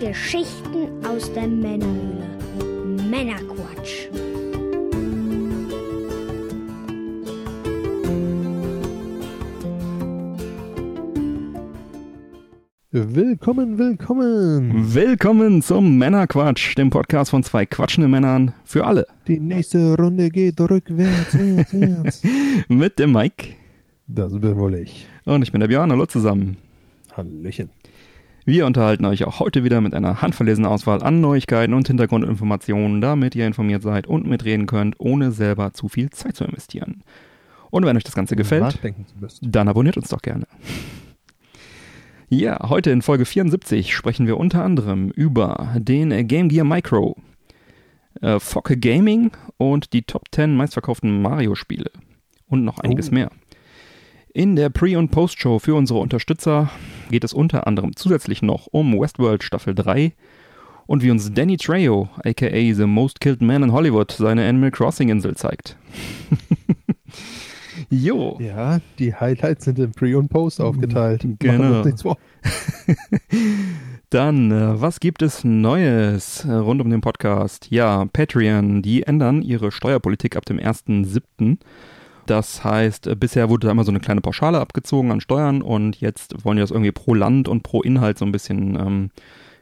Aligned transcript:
Geschichten 0.00 1.04
aus 1.04 1.32
der 1.32 1.48
Männerhöhle. 1.48 2.28
Männerquatsch. 3.10 4.06
Willkommen, 12.92 13.76
willkommen. 13.76 14.94
Willkommen 14.94 15.62
zum 15.62 15.98
Männerquatsch, 15.98 16.76
dem 16.78 16.90
Podcast 16.90 17.32
von 17.32 17.42
zwei 17.42 17.66
quatschenden 17.66 18.12
Männern 18.12 18.54
für 18.64 18.86
alle. 18.86 19.06
Die 19.26 19.40
nächste 19.40 19.96
Runde 19.96 20.30
geht 20.30 20.60
rückwärts, 20.60 21.36
wärts, 21.36 21.72
wärts. 21.74 22.22
Mit 22.68 23.00
dem 23.00 23.12
Mike. 23.12 23.48
Das 24.06 24.32
bin 24.32 24.56
wohl 24.56 24.76
ich. 24.76 25.08
Und 25.24 25.42
ich 25.42 25.50
bin 25.50 25.60
der 25.60 25.68
Björn. 25.68 25.90
Hallo 25.90 26.06
zusammen. 26.06 26.56
Hallöchen. 27.16 27.70
Wir 28.48 28.64
unterhalten 28.64 29.04
euch 29.04 29.24
auch 29.24 29.40
heute 29.40 29.62
wieder 29.62 29.82
mit 29.82 29.92
einer 29.92 30.22
handverlesenen 30.22 30.70
Auswahl 30.70 31.02
an 31.02 31.20
Neuigkeiten 31.20 31.74
und 31.74 31.86
Hintergrundinformationen, 31.86 33.02
damit 33.02 33.34
ihr 33.34 33.46
informiert 33.46 33.82
seid 33.82 34.06
und 34.06 34.26
mitreden 34.26 34.64
könnt, 34.64 34.94
ohne 34.98 35.32
selber 35.32 35.74
zu 35.74 35.90
viel 35.90 36.08
Zeit 36.08 36.34
zu 36.34 36.44
investieren. 36.44 37.02
Und 37.70 37.84
wenn 37.84 37.94
euch 37.98 38.04
das 38.04 38.14
Ganze 38.14 38.36
gefällt, 38.36 38.78
dann 39.42 39.68
abonniert 39.68 39.98
uns 39.98 40.08
doch 40.08 40.22
gerne. 40.22 40.46
Ja, 42.30 42.70
heute 42.70 42.90
in 42.90 43.02
Folge 43.02 43.26
74 43.26 43.94
sprechen 43.94 44.26
wir 44.26 44.38
unter 44.38 44.64
anderem 44.64 45.10
über 45.10 45.74
den 45.76 46.26
Game 46.26 46.48
Gear 46.48 46.64
Micro, 46.64 47.18
äh, 48.22 48.40
Focke 48.40 48.78
Gaming 48.78 49.30
und 49.58 49.92
die 49.92 50.04
Top 50.04 50.22
10 50.32 50.56
meistverkauften 50.56 51.20
Mario-Spiele 51.20 51.90
und 52.48 52.64
noch 52.64 52.78
einiges 52.78 53.10
Oh. 53.10 53.14
mehr. 53.14 53.30
In 54.34 54.56
der 54.56 54.68
Pre- 54.68 54.98
und 54.98 55.10
Post-Show 55.10 55.58
für 55.58 55.74
unsere 55.74 56.00
Unterstützer 56.00 56.70
geht 57.10 57.24
es 57.24 57.32
unter 57.32 57.66
anderem 57.66 57.96
zusätzlich 57.96 58.42
noch 58.42 58.66
um 58.70 58.98
Westworld 58.98 59.42
Staffel 59.42 59.74
3 59.74 60.12
und 60.86 61.02
wie 61.02 61.10
uns 61.10 61.32
Danny 61.32 61.56
Trejo, 61.56 62.08
aka 62.24 62.74
The 62.74 62.86
Most 62.86 63.20
Killed 63.20 63.40
Man 63.40 63.62
in 63.62 63.72
Hollywood, 63.72 64.12
seine 64.12 64.46
Animal 64.46 64.70
Crossing 64.70 65.08
Insel 65.08 65.34
zeigt. 65.34 65.76
jo. 67.90 68.38
Ja, 68.40 68.80
die 68.98 69.14
Highlights 69.14 69.64
sind 69.64 69.78
in 69.78 69.92
Pre 69.92 70.18
und 70.18 70.28
Post 70.28 70.60
aufgeteilt. 70.60 71.26
Genau. 71.38 71.84
Dann, 74.10 74.50
äh, 74.50 74.80
was 74.80 75.00
gibt 75.00 75.22
es 75.22 75.44
Neues 75.44 76.44
äh, 76.44 76.52
rund 76.52 76.80
um 76.80 76.90
den 76.90 77.02
Podcast? 77.02 77.68
Ja, 77.70 78.06
Patreon, 78.06 78.80
die 78.82 79.02
ändern 79.02 79.42
ihre 79.42 79.70
Steuerpolitik 79.70 80.36
ab 80.36 80.46
dem 80.46 80.58
1.7. 80.58 81.58
Das 82.28 82.62
heißt, 82.62 83.06
äh, 83.06 83.16
bisher 83.16 83.48
wurde 83.48 83.66
da 83.66 83.70
immer 83.70 83.84
so 83.84 83.90
eine 83.90 84.00
kleine 84.00 84.20
Pauschale 84.20 84.60
abgezogen 84.60 85.10
an 85.10 85.22
Steuern 85.22 85.62
und 85.62 85.98
jetzt 86.00 86.44
wollen 86.44 86.56
die 86.56 86.60
das 86.60 86.70
irgendwie 86.70 86.92
pro 86.92 87.14
Land 87.14 87.48
und 87.48 87.62
pro 87.62 87.80
Inhalt 87.80 88.18
so 88.18 88.26
ein 88.26 88.32
bisschen 88.32 88.76
ähm, 88.76 89.10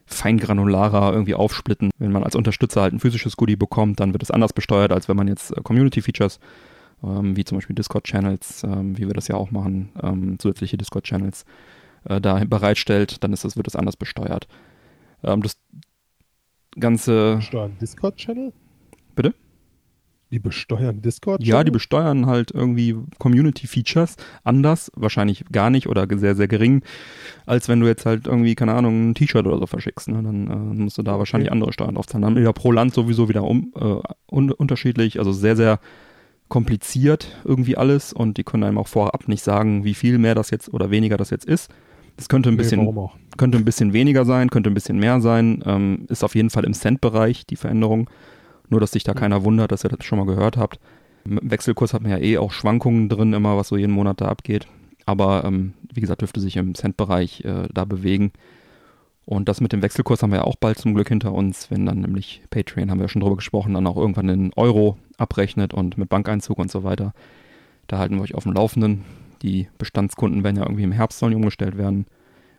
feingranularer 0.07 1.13
irgendwie 1.13 1.37
aufsplitten. 1.37 1.91
Wenn 1.99 2.11
man 2.11 2.25
als 2.25 2.35
Unterstützer 2.35 2.83
halt 2.83 2.93
ein 2.93 2.99
physisches 2.99 3.37
Goodie 3.37 3.55
bekommt, 3.55 4.01
dann 4.01 4.13
wird 4.13 4.25
es 4.25 4.33
anders 4.33 4.53
besteuert, 4.53 4.91
als 4.91 5.09
wenn 5.09 5.17
man 5.17 5.29
jetzt 5.29 5.57
äh, 5.57 5.63
Community-Features, 5.63 6.41
ähm, 7.05 7.37
wie 7.37 7.45
zum 7.45 7.59
Beispiel 7.59 7.77
Discord-Channels, 7.77 8.65
ähm, 8.65 8.99
wie 8.99 9.07
wir 9.07 9.15
das 9.15 9.29
ja 9.29 9.37
auch 9.37 9.53
machen, 9.53 9.91
ähm, 10.03 10.39
zusätzliche 10.41 10.77
Discord-Channels, 10.77 11.45
äh, 12.09 12.21
da 12.21 12.43
bereitstellt, 12.45 13.23
dann 13.23 13.33
ist 13.33 13.45
das, 13.45 13.57
wird 13.57 13.69
das 13.69 13.77
anders 13.77 13.97
besteuert. 13.97 14.49
Ähm, 15.23 15.41
das 15.41 15.57
Ganze, 16.81 17.37
Besteuern 17.37 17.79
Discord-Channel? 17.81 18.53
Die 20.33 20.41
besteuern 20.41 21.03
Discord-Channel? 21.03 21.49
ja, 21.49 21.63
die 21.63 21.71
besteuern 21.71 22.27
halt 22.27 22.51
irgendwie 22.51 22.97
Community-Features 23.19 24.17
anders, 24.43 24.91
wahrscheinlich 24.97 25.45
gar 25.53 25.71
nicht 25.71 25.87
oder 25.89 26.07
sehr, 26.19 26.35
sehr 26.35 26.49
gering, 26.49 26.83
als 27.47 27.69
wenn 27.69 27.79
du 27.79 27.87
jetzt 27.87 28.07
halt 28.07 28.27
irgendwie, 28.27 28.57
keine 28.57 28.75
Ahnung, 28.75 29.11
ein 29.11 29.15
T-Shirt 29.15 29.47
oder 29.47 29.59
so 29.59 29.67
verschickst. 29.67 30.09
Ne? 30.09 30.23
Dann 30.23 30.51
äh, 30.51 30.83
musst 30.83 30.99
du 30.99 31.03
da 31.03 31.19
wahrscheinlich 31.19 31.53
andere 31.53 31.73
Steuern 31.73 31.95
drauf 31.95 32.07
zahlen. 32.07 32.23
Dann 32.23 32.37
wieder 32.37 32.53
pro 32.53 32.73
Land 32.73 32.93
sowieso 32.93 33.29
wieder 33.29 33.45
um, 33.45 33.73
äh, 33.77 34.01
un 34.31 34.51
unterschiedlich, 34.51 35.19
also 35.21 35.31
sehr, 35.31 35.55
sehr 35.55 35.79
kompliziert 36.49 37.29
irgendwie 37.45 37.77
alles 37.77 38.13
und 38.13 38.37
die 38.37 38.45
können 38.45 38.63
einem 38.65 38.79
auch 38.79 38.89
vorab 38.89 39.29
nicht 39.29 39.43
sagen, 39.43 39.85
wie 39.85 39.95
viel 39.95 40.19
mehr 40.19 40.35
das 40.35 40.51
jetzt 40.51 40.73
oder 40.73 40.91
weniger 40.91 41.17
das 41.17 41.31
jetzt 41.31 41.45
ist. 41.45 41.71
Das 42.17 42.29
könnte 42.29 42.49
ein 42.49 42.53
Nee, 42.53 42.59
bisschen 42.59 42.81
auch? 42.81 43.15
könnte 43.37 43.59
ein 43.59 43.65
bisschen 43.65 43.93
weniger 43.93 44.25
sein, 44.25 44.49
könnte 44.49 44.71
ein 44.71 44.75
bisschen 44.75 44.99
mehr 44.99 45.21
sein, 45.21 45.63
ähm, 45.67 46.07
ist 46.09 46.25
auf 46.25 46.35
jeden 46.35 46.51
Fall 46.51 46.65
im 46.65 46.73
Cent-Bereich 46.73 47.47
die 47.47 47.57
Veränderung. 47.57 48.09
Nur, 48.69 48.81
dass 48.81 48.93
sich 48.93 49.05
da 49.05 49.15
keiner 49.15 49.45
wundert, 49.45 49.73
dass 49.73 49.85
ihr 49.85 49.91
das 49.91 50.05
schon 50.05 50.19
mal 50.19 50.27
gehört 50.27 50.57
habt. 50.57 50.81
Im 51.25 51.39
Wechselkurs 51.43 51.93
hat 51.93 52.03
man 52.03 52.11
ja 52.11 52.19
eh 52.19 52.39
auch 52.39 52.53
Schwankungen 52.53 53.09
drin, 53.09 53.33
immer 53.33 53.57
was 53.57 53.69
so 53.69 53.77
jeden 53.77 53.93
Monat 53.93 54.21
da 54.21 54.27
abgeht. 54.27 54.67
Aber 55.07 55.45
ähm, 55.45 55.75
wie 55.93 56.01
gesagt, 56.01 56.21
dürfte 56.21 56.41
sich 56.41 56.57
im 56.57 56.75
Cent-Bereich 56.75 57.45
äh, 57.45 57.69
da 57.73 57.85
bewegen. 57.85 58.33
Und 59.25 59.49
das 59.49 59.61
mit 59.61 59.73
dem 59.73 59.83
Wechselkurs 59.83 60.23
haben 60.23 60.31
wir 60.31 60.39
ja 60.39 60.45
auch 60.45 60.55
bald 60.55 60.79
zum 60.79 60.95
Glück 60.95 61.09
hinter 61.09 61.33
uns, 61.33 61.71
wenn 61.71 61.85
dann 61.85 62.01
nämlich 62.01 62.43
Patreon, 62.51 62.91
haben 62.91 62.99
wir 62.99 63.05
ja 63.05 63.09
schon 63.09 63.23
drüber 63.23 63.37
gesprochen, 63.37 63.75
dann 63.75 63.87
auch 63.87 63.97
irgendwann 63.97 64.29
in 64.29 64.53
Euro 64.55 64.99
abrechnet 65.19 65.75
und 65.75 65.99
mit 65.99 66.09
Bankeinzug 66.09 66.59
und 66.59 66.71
so 66.71 66.85
weiter. 66.85 67.13
Da 67.89 67.99
halten 67.99 68.17
wir 68.17 68.23
euch 68.23 68.37
auf 68.37 68.45
dem 68.45 68.53
Laufenden. 68.53 69.05
Die 69.43 69.69
Bestandskunden 69.79 70.45
werden 70.45 70.57
ja 70.57 70.63
irgendwie 70.63 70.85
im 70.85 70.93
Herbst 70.93 71.19
sollen 71.19 71.35
umgestellt 71.35 71.77
werden. 71.77 72.07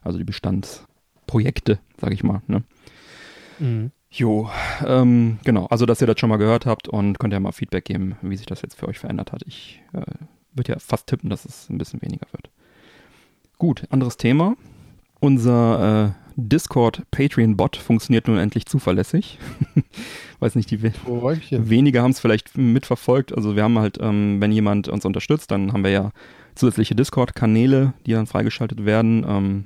Also 0.02 0.18
die 0.18 0.26
Bestandsprojekte, 0.26 1.80
sage 2.00 2.14
ich 2.14 2.24
mal. 2.24 2.42
Ne? 2.48 2.64
Mhm. 3.60 3.92
Jo, 4.10 4.50
ähm, 4.86 5.38
genau. 5.44 5.66
Also, 5.66 5.86
dass 5.86 6.02
ihr 6.02 6.08
das 6.08 6.20
schon 6.20 6.30
mal 6.30 6.38
gehört 6.38 6.66
habt 6.66 6.88
und 6.88 7.20
könnt 7.20 7.34
ja 7.34 7.40
mal 7.40 7.52
Feedback 7.52 7.86
geben, 7.86 8.16
wie 8.22 8.38
sich 8.38 8.46
das 8.46 8.62
jetzt 8.62 8.76
für 8.76 8.88
euch 8.88 9.00
verändert 9.00 9.32
hat. 9.32 9.44
Ich 9.46 9.82
äh, 9.94 10.02
würde 10.54 10.72
ja 10.74 10.80
fast 10.80 11.08
tippen, 11.08 11.30
dass 11.30 11.46
es 11.46 11.70
ein 11.70 11.78
bisschen 11.78 12.02
weniger 12.02 12.26
wird. 12.32 12.50
Gut, 13.58 13.84
anderes 13.90 14.18
Thema. 14.18 14.56
Unser 15.20 16.16
äh, 16.16 16.32
Discord 16.36 17.04
Patreon-Bot 17.12 17.76
funktioniert 17.76 18.28
nun 18.28 18.38
endlich 18.38 18.66
zuverlässig. 18.68 19.40
Weiß 20.40 20.56
nicht, 20.56 20.70
die 20.72 20.82
we- 20.84 20.94
Träumchen. 20.94 21.70
Wenige 21.70 22.02
haben 22.02 22.12
es 22.12 22.20
vielleicht 22.20 22.58
mitverfolgt. 22.58 23.36
Also 23.36 23.56
wir 23.56 23.64
haben 23.64 23.78
halt, 23.80 23.98
ähm, 24.00 24.38
wenn 24.40 24.52
jemand 24.52 24.88
uns 24.88 25.04
unterstützt, 25.06 25.52
dann 25.52 25.74
haben 25.74 25.84
wir 25.84 25.92
ja 25.92 26.12
zusätzliche 26.56 26.96
Discord-Kanäle, 26.96 27.94
die 28.06 28.12
dann 28.12 28.28
freigeschaltet 28.28 28.86
werden. 28.86 29.26
Ähm, 29.28 29.66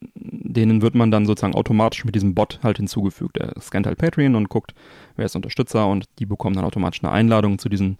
denen 0.00 0.82
wird 0.82 0.94
man 0.94 1.10
dann 1.10 1.26
sozusagen 1.26 1.54
automatisch 1.54 2.04
mit 2.04 2.14
diesem 2.14 2.34
Bot 2.34 2.60
halt 2.62 2.76
hinzugefügt. 2.76 3.38
Er 3.38 3.60
scannt 3.60 3.86
halt 3.86 3.98
Patreon 3.98 4.34
und 4.34 4.48
guckt, 4.48 4.74
wer 5.16 5.26
ist 5.26 5.36
Unterstützer 5.36 5.86
und 5.86 6.04
die 6.18 6.26
bekommen 6.26 6.56
dann 6.56 6.64
automatisch 6.64 7.02
eine 7.02 7.12
Einladung 7.12 7.58
zu 7.58 7.68
diesen 7.68 7.96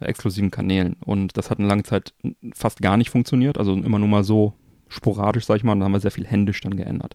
äh, 0.00 0.06
exklusiven 0.06 0.50
Kanälen. 0.50 0.96
Und 1.04 1.36
das 1.36 1.50
hat 1.50 1.58
eine 1.58 1.68
lange 1.68 1.84
Zeit 1.84 2.12
fast 2.54 2.82
gar 2.82 2.96
nicht 2.96 3.10
funktioniert, 3.10 3.58
also 3.58 3.72
immer 3.72 3.98
nur 3.98 4.08
mal 4.08 4.24
so 4.24 4.54
sporadisch, 4.88 5.46
sag 5.46 5.56
ich 5.56 5.64
mal, 5.64 5.72
und 5.72 5.80
dann 5.80 5.86
haben 5.86 5.92
wir 5.92 6.00
sehr 6.00 6.10
viel 6.10 6.26
händisch 6.26 6.60
dann 6.60 6.76
geändert. 6.76 7.14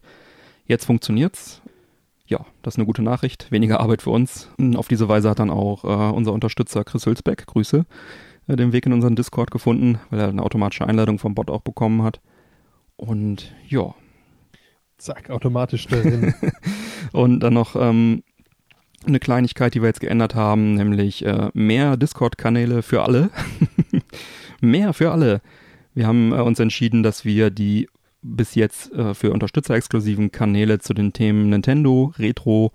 Jetzt 0.66 0.86
funktioniert's. 0.86 1.62
Ja, 2.26 2.46
das 2.62 2.76
ist 2.76 2.78
eine 2.78 2.86
gute 2.86 3.04
Nachricht. 3.04 3.52
Weniger 3.52 3.82
Arbeit 3.82 4.02
für 4.02 4.12
uns. 4.12 4.50
Auf 4.76 4.88
diese 4.88 5.10
Weise 5.10 5.30
hat 5.30 5.40
dann 5.40 5.50
auch 5.50 5.84
äh, 5.84 6.16
unser 6.16 6.32
Unterstützer 6.32 6.84
Chris 6.84 7.06
Hülsbeck, 7.06 7.46
Grüße, 7.46 7.86
äh, 8.48 8.56
den 8.56 8.72
Weg 8.72 8.86
in 8.86 8.94
unseren 8.94 9.16
Discord 9.16 9.52
gefunden, 9.52 10.00
weil 10.10 10.20
er 10.20 10.30
eine 10.30 10.42
automatische 10.42 10.88
Einladung 10.88 11.20
vom 11.20 11.36
Bot 11.36 11.52
auch 11.52 11.62
bekommen 11.62 12.02
hat. 12.02 12.22
Und 12.96 13.54
ja, 13.68 13.94
Zack, 15.04 15.30
automatisch 15.30 15.86
drin. 15.88 16.34
und 17.12 17.42
dann 17.42 17.54
noch 17.54 17.76
ähm, 17.76 18.24
eine 19.06 19.20
Kleinigkeit, 19.20 19.74
die 19.74 19.82
wir 19.82 19.88
jetzt 19.88 20.00
geändert 20.00 20.34
haben, 20.34 20.76
nämlich 20.76 21.26
äh, 21.26 21.50
mehr 21.54 21.98
Discord-Kanäle 21.98 22.82
für 22.84 23.04
alle. 23.04 23.30
mehr 24.62 24.94
für 24.94 25.12
alle. 25.12 25.42
Wir 25.94 26.08
haben 26.08 26.32
äh, 26.32 26.36
uns 26.38 26.58
entschieden, 26.62 27.04
dass 27.04 27.26
wir 27.26 27.50
die 27.50 27.90
bis 28.22 28.56
jetzt 28.56 28.94
äh, 28.94 29.14
für 29.14 29.34
Unterstützer-exklusiven 29.34 30.32
Kanäle 30.32 30.80
zu 30.80 30.94
den 30.94 31.12
Themen 31.12 31.50
Nintendo, 31.50 32.14
Retro, 32.18 32.72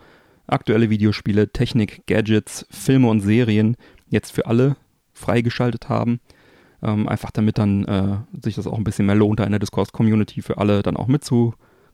aktuelle 0.46 0.90
Videospiele, 0.90 1.50
Technik, 1.50 2.06
Gadgets, 2.06 2.66
Filme 2.70 3.08
und 3.08 3.22
Serien 3.22 3.78
jetzt 4.10 4.32
für 4.32 4.44
alle 4.44 4.76
freigeschaltet 5.14 5.88
haben. 5.88 6.20
Ähm, 6.82 7.08
einfach 7.08 7.30
damit 7.30 7.56
dann 7.56 7.86
äh, 7.86 8.18
sich 8.44 8.56
das 8.56 8.66
auch 8.66 8.76
ein 8.76 8.84
bisschen 8.84 9.06
mehr 9.06 9.14
lohnt, 9.14 9.40
da 9.40 9.44
in 9.44 9.52
der 9.52 9.60
Discord-Community 9.60 10.42
für 10.42 10.58
alle 10.58 10.82
dann 10.82 10.98
auch 10.98 11.06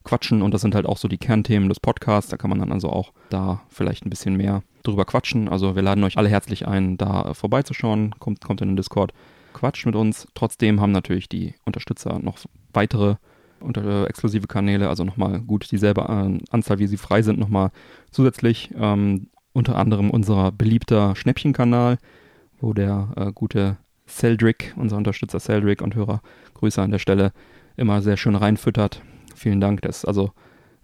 mitzuquatschen. 0.05 0.43
Und 0.43 0.53
das 0.55 0.61
sind 0.61 0.75
halt 0.75 0.87
auch 0.87 0.99
so 0.99 1.09
die 1.09 1.19
Kernthemen 1.19 1.69
des 1.69 1.81
Podcasts. 1.81 2.31
Da 2.31 2.37
kann 2.37 2.51
man 2.51 2.59
dann 2.59 2.73
also 2.73 2.91
auch 2.91 3.13
da 3.31 3.63
vielleicht 3.69 4.05
ein 4.07 4.11
bisschen 4.11 4.37
mehr 4.37 4.63
drüber 4.83 5.05
quatschen. 5.05 5.49
Also 5.49 5.75
wir 5.75 5.83
laden 5.83 6.05
euch 6.05 6.19
alle 6.19 6.29
herzlich 6.29 6.69
ein, 6.69 6.97
da 6.97 7.35
vorbeizuschauen. 7.35 8.15
Kommt, 8.19 8.43
kommt 8.43 8.61
in 8.61 8.69
den 8.69 8.77
Discord, 8.77 9.13
quatscht 9.53 9.87
mit 9.87 9.97
uns. 9.97 10.29
Trotzdem 10.35 10.81
haben 10.81 10.93
natürlich 10.93 11.29
die 11.29 11.55
Unterstützer 11.65 12.19
noch 12.19 12.39
weitere 12.73 13.17
unter, 13.61 13.83
äh, 13.83 14.05
exklusive 14.07 14.47
Kanäle, 14.47 14.91
also 14.91 15.05
nochmal 15.05 15.41
gut 15.41 15.71
dieselbe 15.71 16.03
äh, 16.03 16.39
Anzahl, 16.51 16.79
wie 16.79 16.87
sie 16.87 16.99
frei 16.99 17.23
sind, 17.23 17.39
nochmal 17.39 17.71
zusätzlich. 18.11 18.71
Ähm, 18.77 19.29
unter 19.55 19.77
anderem 19.77 20.11
unser 20.11 20.53
beliebter 20.53 21.15
Schnäppchenkanal, 21.17 21.97
wo 22.61 22.75
der 22.75 23.09
äh, 23.17 23.33
gute 23.33 23.79
Celdrick, 24.07 24.75
unser 24.77 24.99
Unterstützer 24.99 25.41
Celdrick 25.41 25.81
und 25.81 25.95
Hörer, 25.95 26.21
Grüße 26.55 26.83
an 26.83 26.91
der 26.91 26.99
Stelle, 26.99 27.33
immer 27.77 28.03
sehr 28.03 28.19
schön 28.19 28.35
reinfüttert. 28.35 29.01
Vielen 29.35 29.61
Dank, 29.61 29.83
das 29.83 29.99
ist 29.99 30.05
also 30.05 30.33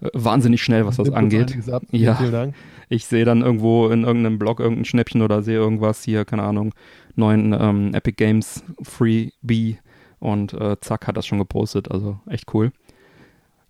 äh, 0.01 0.09
wahnsinnig 0.13 0.63
schnell, 0.63 0.87
was 0.87 0.97
das 0.97 1.09
Nimmt 1.09 1.33
uns 1.33 1.35
angeht. 1.35 1.69
Ab. 1.73 1.83
Ja. 1.91 2.15
Vielen 2.17 2.33
Dank. 2.33 2.55
Ich 2.89 3.07
sehe 3.07 3.25
dann 3.25 3.43
irgendwo 3.43 3.89
in 3.89 4.03
irgendeinem 4.03 4.39
Blog 4.39 4.61
irgendein 4.61 4.85
Schnäppchen 4.85 5.23
oder 5.23 5.43
sehe 5.43 5.57
irgendwas 5.57 6.03
hier, 6.03 6.25
keine 6.25 6.43
Ahnung, 6.43 6.75
neuen 7.15 7.53
ähm, 7.53 7.95
Epic 7.95 8.17
Games 8.17 8.65
Freebie 8.83 9.79
und 10.19 10.53
äh, 10.55 10.79
zack, 10.81 11.07
hat 11.07 11.17
das 11.17 11.27
schon 11.27 11.39
gepostet. 11.39 11.91
Also 11.91 12.19
echt 12.27 12.53
cool. 12.53 12.73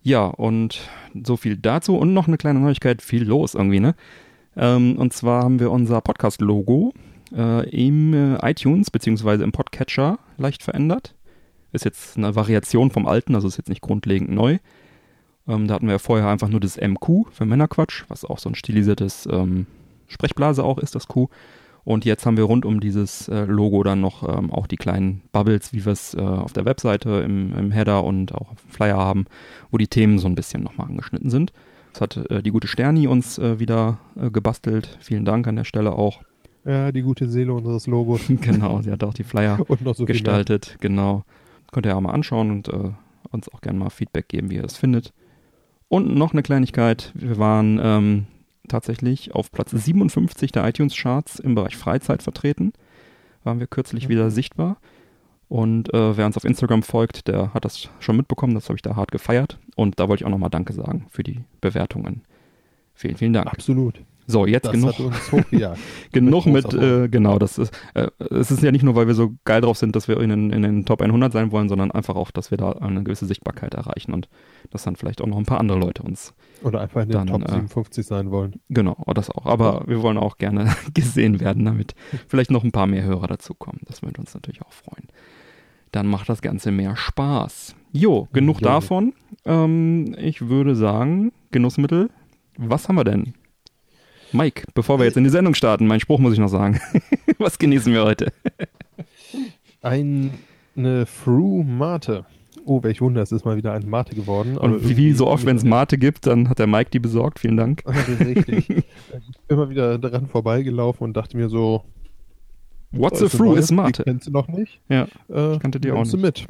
Ja, 0.03 0.25
und 0.25 0.89
so 1.23 1.37
viel 1.37 1.57
dazu 1.57 1.95
und 1.95 2.13
noch 2.13 2.27
eine 2.27 2.37
kleine 2.37 2.59
Neuigkeit, 2.59 3.03
viel 3.03 3.23
los 3.23 3.53
irgendwie, 3.53 3.79
ne? 3.79 3.93
Ähm, 4.57 4.97
und 4.97 5.13
zwar 5.13 5.43
haben 5.43 5.59
wir 5.59 5.71
unser 5.71 6.01
Podcast-Logo 6.01 6.93
äh, 7.35 7.69
im 7.69 8.13
äh, 8.13 8.51
iTunes 8.51 8.89
beziehungsweise 8.91 9.43
im 9.43 9.51
Podcatcher 9.51 10.19
leicht 10.37 10.63
verändert. 10.63 11.13
Ist 11.71 11.85
jetzt 11.85 12.17
eine 12.17 12.35
Variation 12.35 12.91
vom 12.91 13.07
alten, 13.07 13.35
also 13.35 13.47
ist 13.47 13.57
jetzt 13.57 13.69
nicht 13.69 13.81
grundlegend 13.81 14.29
neu. 14.29 14.57
Ähm, 15.47 15.67
da 15.67 15.75
hatten 15.75 15.87
wir 15.87 15.93
ja 15.93 15.99
vorher 15.99 16.27
einfach 16.27 16.49
nur 16.49 16.59
das 16.59 16.77
MQ 16.77 17.27
für 17.31 17.45
Männerquatsch, 17.45 18.05
was 18.07 18.25
auch 18.25 18.39
so 18.39 18.49
ein 18.49 18.55
stilisiertes 18.55 19.27
ähm, 19.31 19.67
Sprechblase 20.07 20.63
auch 20.63 20.77
ist, 20.77 20.95
das 20.95 21.07
Q. 21.07 21.29
Und 21.83 22.05
jetzt 22.05 22.25
haben 22.25 22.37
wir 22.37 22.43
rund 22.43 22.63
um 22.63 22.79
dieses 22.79 23.27
äh, 23.27 23.45
Logo 23.45 23.83
dann 23.83 24.01
noch 24.01 24.27
ähm, 24.27 24.51
auch 24.51 24.67
die 24.67 24.77
kleinen 24.77 25.23
Bubbles, 25.31 25.73
wie 25.73 25.83
wir 25.83 25.93
es 25.93 26.13
äh, 26.13 26.19
auf 26.19 26.53
der 26.53 26.65
Webseite 26.65 27.23
im, 27.25 27.57
im, 27.57 27.71
Header 27.71 28.03
und 28.03 28.35
auch 28.35 28.51
auf 28.51 28.61
dem 28.61 28.69
Flyer 28.69 28.97
haben, 28.97 29.25
wo 29.71 29.77
die 29.77 29.87
Themen 29.87 30.19
so 30.19 30.27
ein 30.27 30.35
bisschen 30.35 30.61
nochmal 30.61 30.87
angeschnitten 30.87 31.31
sind. 31.31 31.53
Das 31.93 32.01
hat 32.01 32.17
äh, 32.29 32.43
die 32.43 32.51
gute 32.51 32.67
Sterni 32.67 33.07
uns 33.07 33.39
äh, 33.39 33.59
wieder 33.59 33.97
äh, 34.15 34.29
gebastelt. 34.29 34.97
Vielen 35.01 35.25
Dank 35.25 35.47
an 35.47 35.55
der 35.55 35.63
Stelle 35.63 35.93
auch. 35.93 36.21
Ja, 36.65 36.91
die 36.91 37.01
gute 37.01 37.27
Seele 37.27 37.53
unseres 37.53 37.87
Logos. 37.87 38.21
genau, 38.41 38.81
sie 38.83 38.91
hat 38.91 39.03
auch 39.03 39.15
die 39.15 39.23
Flyer 39.23 39.57
so 39.93 40.05
gestaltet. 40.05 40.77
Genau. 40.81 41.23
Könnt 41.71 41.85
ihr 41.85 41.95
auch 41.95 42.01
mal 42.01 42.11
anschauen 42.13 42.51
und 42.51 42.67
äh, 42.67 42.91
uns 43.31 43.49
auch 43.49 43.61
gerne 43.61 43.79
mal 43.79 43.89
Feedback 43.89 44.27
geben, 44.27 44.49
wie 44.49 44.55
ihr 44.55 44.63
es 44.65 44.77
findet. 44.77 45.13
Und 45.87 46.15
noch 46.15 46.31
eine 46.33 46.43
Kleinigkeit. 46.43 47.11
Wir 47.15 47.37
waren 47.37 47.79
ähm, 47.81 48.27
tatsächlich 48.67 49.33
auf 49.35 49.51
Platz 49.51 49.71
57 49.71 50.51
der 50.51 50.67
iTunes-Charts 50.67 51.39
im 51.39 51.55
Bereich 51.55 51.75
Freizeit 51.77 52.23
vertreten. 52.23 52.73
Waren 53.43 53.59
wir 53.59 53.67
kürzlich 53.67 54.07
wieder 54.09 54.25
Mhm. 54.25 54.29
sichtbar. 54.31 54.77
Und 55.47 55.93
äh, 55.93 56.15
wer 56.15 56.25
uns 56.25 56.37
auf 56.37 56.45
Instagram 56.45 56.81
folgt, 56.83 57.27
der 57.27 57.53
hat 57.53 57.65
das 57.65 57.89
schon 57.99 58.15
mitbekommen. 58.15 58.53
Das 58.55 58.69
habe 58.69 58.77
ich 58.77 58.81
da 58.81 58.95
hart 58.95 59.11
gefeiert. 59.11 59.59
Und 59.75 59.99
da 59.99 60.07
wollte 60.07 60.21
ich 60.21 60.25
auch 60.25 60.31
nochmal 60.31 60.49
Danke 60.49 60.71
sagen 60.73 61.07
für 61.09 61.23
die 61.23 61.41
Bewertungen. 61.59 62.23
Vielen, 62.93 63.17
vielen 63.17 63.33
Dank. 63.33 63.47
Absolut. 63.47 64.01
So, 64.31 64.45
jetzt 64.45 64.65
Das 64.65 64.71
genug, 64.71 64.95
genug 66.11 66.45
mit 66.45 66.73
äh, 66.73 67.09
genau, 67.09 67.37
das 67.37 67.57
ist, 67.57 67.77
äh, 67.93 68.07
es 68.29 68.49
ist 68.49 68.63
ja 68.63 68.71
nicht 68.71 68.83
nur, 68.83 68.95
weil 68.95 69.07
wir 69.07 69.13
so 69.13 69.33
geil 69.45 69.61
drauf 69.61 69.77
sind, 69.77 69.95
dass 69.95 70.07
wir 70.07 70.19
in 70.21 70.29
den, 70.29 70.51
in 70.51 70.61
den 70.61 70.85
Top 70.85 71.01
100 71.01 71.33
sein 71.33 71.51
wollen, 71.51 71.69
sondern 71.69 71.91
einfach 71.91 72.15
auch, 72.15 72.31
dass 72.31 72.49
wir 72.49 72.57
da 72.57 72.71
eine 72.71 73.03
gewisse 73.03 73.25
Sichtbarkeit 73.25 73.73
erreichen 73.73 74.13
und 74.13 74.29
dass 74.69 74.83
dann 74.83 74.95
vielleicht 74.95 75.21
auch 75.21 75.27
noch 75.27 75.37
ein 75.37 75.45
paar 75.45 75.59
andere 75.59 75.77
Leute 75.77 76.03
uns 76.03 76.33
Oder 76.63 76.81
einfach 76.81 77.01
in 77.03 77.09
den 77.09 77.17
Dann, 77.17 77.27
Top 77.27 77.43
äh, 77.43 77.51
57 77.51 78.05
sein 78.05 78.31
wollen. 78.31 78.61
Genau, 78.69 78.95
das 79.13 79.29
auch. 79.29 79.45
Aber 79.45 79.83
wir 79.87 80.01
wollen 80.01 80.17
auch 80.17 80.37
gerne 80.37 80.73
gesehen 80.93 81.39
werden, 81.39 81.65
damit 81.65 81.93
vielleicht 82.27 82.51
noch 82.51 82.63
ein 82.63 82.71
paar 82.71 82.87
mehr 82.87 83.03
Hörer 83.03 83.27
dazukommen. 83.27 83.81
Das 83.85 84.01
würde 84.01 84.21
uns 84.21 84.33
natürlich 84.33 84.61
auch 84.61 84.71
freuen. 84.71 85.07
Dann 85.91 86.07
macht 86.07 86.29
das 86.29 86.41
Ganze 86.41 86.71
mehr 86.71 86.95
Spaß. 86.95 87.75
Jo, 87.91 88.29
genug 88.31 88.61
Jo. 88.61 88.67
davon. 88.67 89.13
Ähm, 89.43 90.15
ich 90.17 90.47
würde 90.47 90.75
sagen, 90.75 91.33
Genussmittel. 91.51 92.09
Was 92.57 92.87
haben 92.87 92.95
wir 92.95 93.03
denn? 93.03 93.33
Mike, 94.33 94.63
bevor 94.73 94.99
wir 94.99 95.05
jetzt 95.05 95.17
in 95.17 95.23
die 95.23 95.29
Sendung 95.29 95.53
starten, 95.53 95.87
mein 95.87 95.99
Spruch 95.99 96.19
muss 96.19 96.33
ich 96.33 96.39
noch 96.39 96.47
sagen. 96.47 96.79
Was 97.37 97.59
genießen 97.59 97.91
wir 97.93 98.03
heute? 98.03 98.31
Ein, 99.81 100.31
eine 100.75 101.05
Fru 101.05 101.63
Mate. 101.63 102.25
Oh, 102.65 102.83
welch 102.83 103.01
Wunder, 103.01 103.23
es 103.23 103.31
ist 103.31 103.43
mal 103.43 103.57
wieder 103.57 103.73
ein 103.73 103.89
Mate 103.89 104.15
geworden. 104.15 104.55
Und 104.57 104.87
wie, 104.87 104.95
wie 104.95 105.13
so 105.13 105.27
oft, 105.27 105.45
wenn 105.47 105.55
es 105.57 105.63
Mate 105.63 105.97
gibt, 105.97 106.27
dann 106.27 106.47
hat 106.47 106.59
der 106.59 106.67
Mike 106.67 106.91
die 106.91 106.99
besorgt. 106.99 107.39
Vielen 107.39 107.57
Dank. 107.57 107.81
Richtig. 108.19 108.69
ich 108.69 108.75
bin 108.75 108.83
immer 109.49 109.69
wieder 109.69 109.97
daran 109.97 110.27
vorbeigelaufen 110.27 111.03
und 111.03 111.17
dachte 111.17 111.35
mir 111.37 111.49
so, 111.49 111.83
What's 112.91 113.19
da 113.19 113.25
a 113.25 113.43
neue, 113.43 113.57
is 113.57 113.71
Mate. 113.71 114.03
Kennst 114.03 114.27
du 114.27 114.31
noch 114.31 114.47
nicht? 114.47 114.79
Ja, 114.89 115.07
Äh, 115.29 115.57
kannte 115.57 115.79
die 115.79 115.91
auch 115.91 115.95
nimmst 115.95 116.13
du 116.13 116.17
mit. 116.17 116.45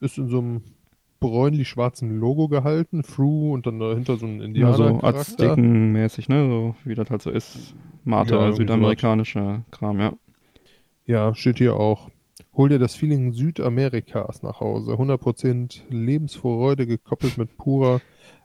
Ist 0.00 0.18
in 0.18 0.28
so 0.28 0.38
einem 0.40 0.60
bräunlich-schwarzen 1.22 2.18
Logo 2.18 2.48
gehalten, 2.48 3.02
Fru 3.02 3.52
und 3.52 3.66
dann 3.66 3.78
dahinter 3.78 4.16
so 4.16 4.26
ein 4.26 4.38
ja 4.40 4.44
Indianer. 4.44 4.74
so 4.74 5.00
Aztekenmäßig, 5.02 6.28
ne? 6.28 6.46
So 6.48 6.74
wie 6.84 6.94
das 6.94 7.10
halt 7.10 7.22
so 7.22 7.30
ist. 7.30 7.74
Mate, 8.04 8.34
Ja, 8.34 8.40
irgendwie 8.40 8.62
südamerikanischer 8.62 9.64
Kram, 9.70 10.00
ja. 10.00 10.12
Ja, 11.06 11.34
steht 11.34 11.58
hier 11.58 11.76
auch. 11.76 12.10
Hol 12.54 12.68
dir 12.68 12.78
das 12.78 12.94
Feeling 12.94 13.32
Südamerikas 13.32 14.42
nach 14.42 14.60
Hause. 14.60 14.92
100% 14.92 15.82
Lebensfreude 15.88 16.86
gekoppelt 16.86 17.38
mit 17.38 17.56
purer 17.56 18.00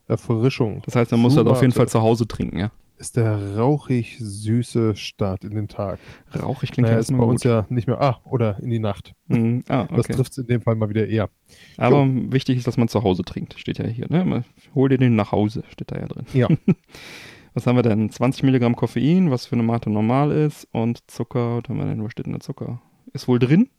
Erfrischung. 0.08 0.82
Das 0.86 0.96
heißt, 0.96 1.12
man 1.12 1.20
muss 1.20 1.36
das 1.36 1.46
auf 1.46 1.62
jeden 1.62 1.74
Fall 1.74 1.90
zu 1.90 2.02
Hause 2.02 2.28
trinken, 2.28 2.58
ja. 2.58 2.72
Ist 3.00 3.16
der 3.16 3.58
rauchig 3.58 4.18
süße 4.20 4.96
Start 4.96 5.44
in 5.44 5.52
den 5.54 5.68
Tag. 5.68 6.00
Rauchig 6.36 6.72
klingt 6.72 6.86
Naja, 6.88 6.96
ja 6.96 7.00
ist 7.00 7.12
bei 7.12 7.18
gut. 7.18 7.28
uns 7.30 7.44
ja 7.44 7.68
nicht 7.70 7.88
mehr. 7.88 8.02
Ah, 8.02 8.20
oder 8.24 8.58
in 8.60 8.72
die 8.72 8.80
Nacht. 8.80 9.14
Mhm. 9.28 9.64
Ah, 9.68 9.86
Das 9.86 10.00
okay. 10.06 10.14
trifft 10.14 10.32
es 10.32 10.40
in 10.40 10.48
dem 10.48 10.62
Fall 10.62 10.76
mal 10.76 10.90
wieder 10.90 11.08
eher. 11.08 11.30
Aber 11.78 12.08
wichtig 12.32 12.58
ist, 12.58 12.66
dass 12.66 12.78
man 12.78 12.88
zu 12.88 13.04
Hause 13.04 13.22
trinkt. 13.24 13.54
Steht 13.60 13.78
ja 13.78 13.86
hier, 13.86 14.08
ne? 14.10 14.26
Man- 14.26 14.46
Hol 14.74 14.90
dir 14.90 14.98
den 14.98 15.16
nach 15.16 15.32
Hause, 15.32 15.64
steht 15.70 15.92
da 15.92 16.00
ja 16.00 16.08
drin. 16.08 16.26
Ja. 16.34 16.48
Was 17.54 17.68
haben 17.68 17.76
wir 17.76 17.84
denn? 17.84 18.10
20 18.10 18.44
Milligramm 18.44 18.76
Koffein, 18.76 19.32
was 19.32 19.48
für 19.48 19.54
eine 19.54 19.64
Mate 19.64 19.90
normal 19.90 20.32
ist. 20.32 20.68
Und 20.74 21.02
Zucker, 21.10 21.58
was 21.58 21.70
haben 21.70 21.80
wir 21.80 21.86
denn? 21.86 22.04
Wo 22.04 22.10
steht 22.10 22.28
denn 22.28 22.34
der 22.34 22.40
Zucker? 22.40 22.80
Ist 23.14 23.28
wohl 23.28 23.40
drin. 23.40 23.70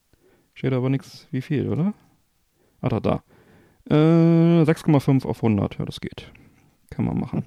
Steht 0.55 0.73
aber 0.73 0.91
nichts, 0.91 1.29
wie 1.31 1.41
viel, 1.43 1.69
oder? 1.69 1.95
Ah, 2.81 2.89
da, 2.89 2.99
da. 2.99 3.23
Äh, 3.89 4.65
6,5 4.65 5.25
auf 5.27 5.45
100. 5.45 5.79
Ja, 5.79 5.85
das 5.85 6.01
geht. 6.01 6.33
Kann 6.91 7.05
man 7.05 7.19
machen. 7.21 7.45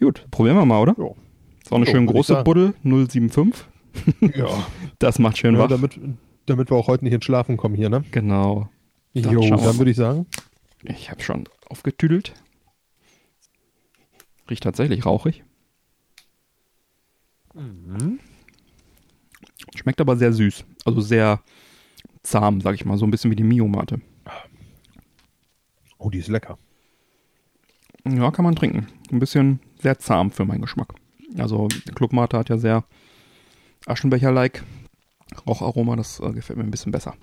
Gut, 0.00 0.26
probieren 0.30 0.56
wir 0.56 0.64
mal, 0.64 0.80
oder? 0.80 0.94
Jo. 0.96 1.16
Ist 1.62 1.72
auch 1.72 1.76
eine 1.76 1.86
Jo, 1.86 1.90
schön 1.92 2.00
würd 2.08 2.10
ich 2.10 2.14
große. 2.28 2.44
Buddel, 2.44 2.74
075. 2.82 3.66
ja. 4.36 4.46
Das 4.98 5.18
macht 5.18 5.38
schön 5.38 5.54
ja 5.54 5.60
wach. 5.62 5.68
damit, 5.68 5.98
damit 6.46 6.70
wir 6.70 6.76
auch 6.76 6.88
heute 6.88 7.04
nicht 7.04 7.14
ins 7.14 7.24
Schlafen 7.24 7.56
kommen 7.56 7.74
hier, 7.76 7.88
ne? 7.88 8.04
Genau. 8.10 8.68
Dann 9.14 9.32
Jo, 9.32 9.40
dann 9.40 9.78
würde 9.78 9.90
ich 9.90 9.96
sagen, 9.96 10.26
Ich 10.84 11.10
habe 11.10 11.22
schon 11.22 11.44
aufgetüdelt. 11.68 12.34
Riecht 14.50 14.62
tatsächlich 14.62 15.04
rauchig. 15.06 15.44
Schmeckt 19.76 20.00
aber 20.00 20.16
sehr 20.16 20.32
süß. 20.32 20.64
Also 20.84 21.00
sehr 21.00 21.42
zahm, 22.22 22.60
sag 22.60 22.74
ich 22.74 22.84
mal. 22.84 22.98
So 22.98 23.06
ein 23.06 23.10
bisschen 23.10 23.30
wie 23.30 23.36
die 23.36 23.42
Mio-Mate. 23.44 24.00
oh, 25.98 26.10
die 26.10 26.18
ist 26.18 26.28
lecker. 26.28 26.58
Ja, 28.06 28.30
kann 28.30 28.44
man 28.44 28.54
trinken. 28.56 28.86
Ein 29.10 29.18
bisschen 29.18 29.60
sehr 29.80 29.98
zahm 29.98 30.30
für 30.30 30.44
meinen 30.44 30.62
Geschmack. 30.62 30.94
Also 31.36 31.68
Clubmate 31.94 32.38
hat 32.38 32.48
ja 32.48 32.58
sehr 32.58 32.84
Aschenbecher-like 33.86 34.62
Raucharoma. 35.46 35.96
Das 35.96 36.20
äh, 36.20 36.32
gefällt 36.32 36.58
mir 36.58 36.64
ein 36.64 36.70
bisschen 36.70 36.92
besser. 36.92 37.14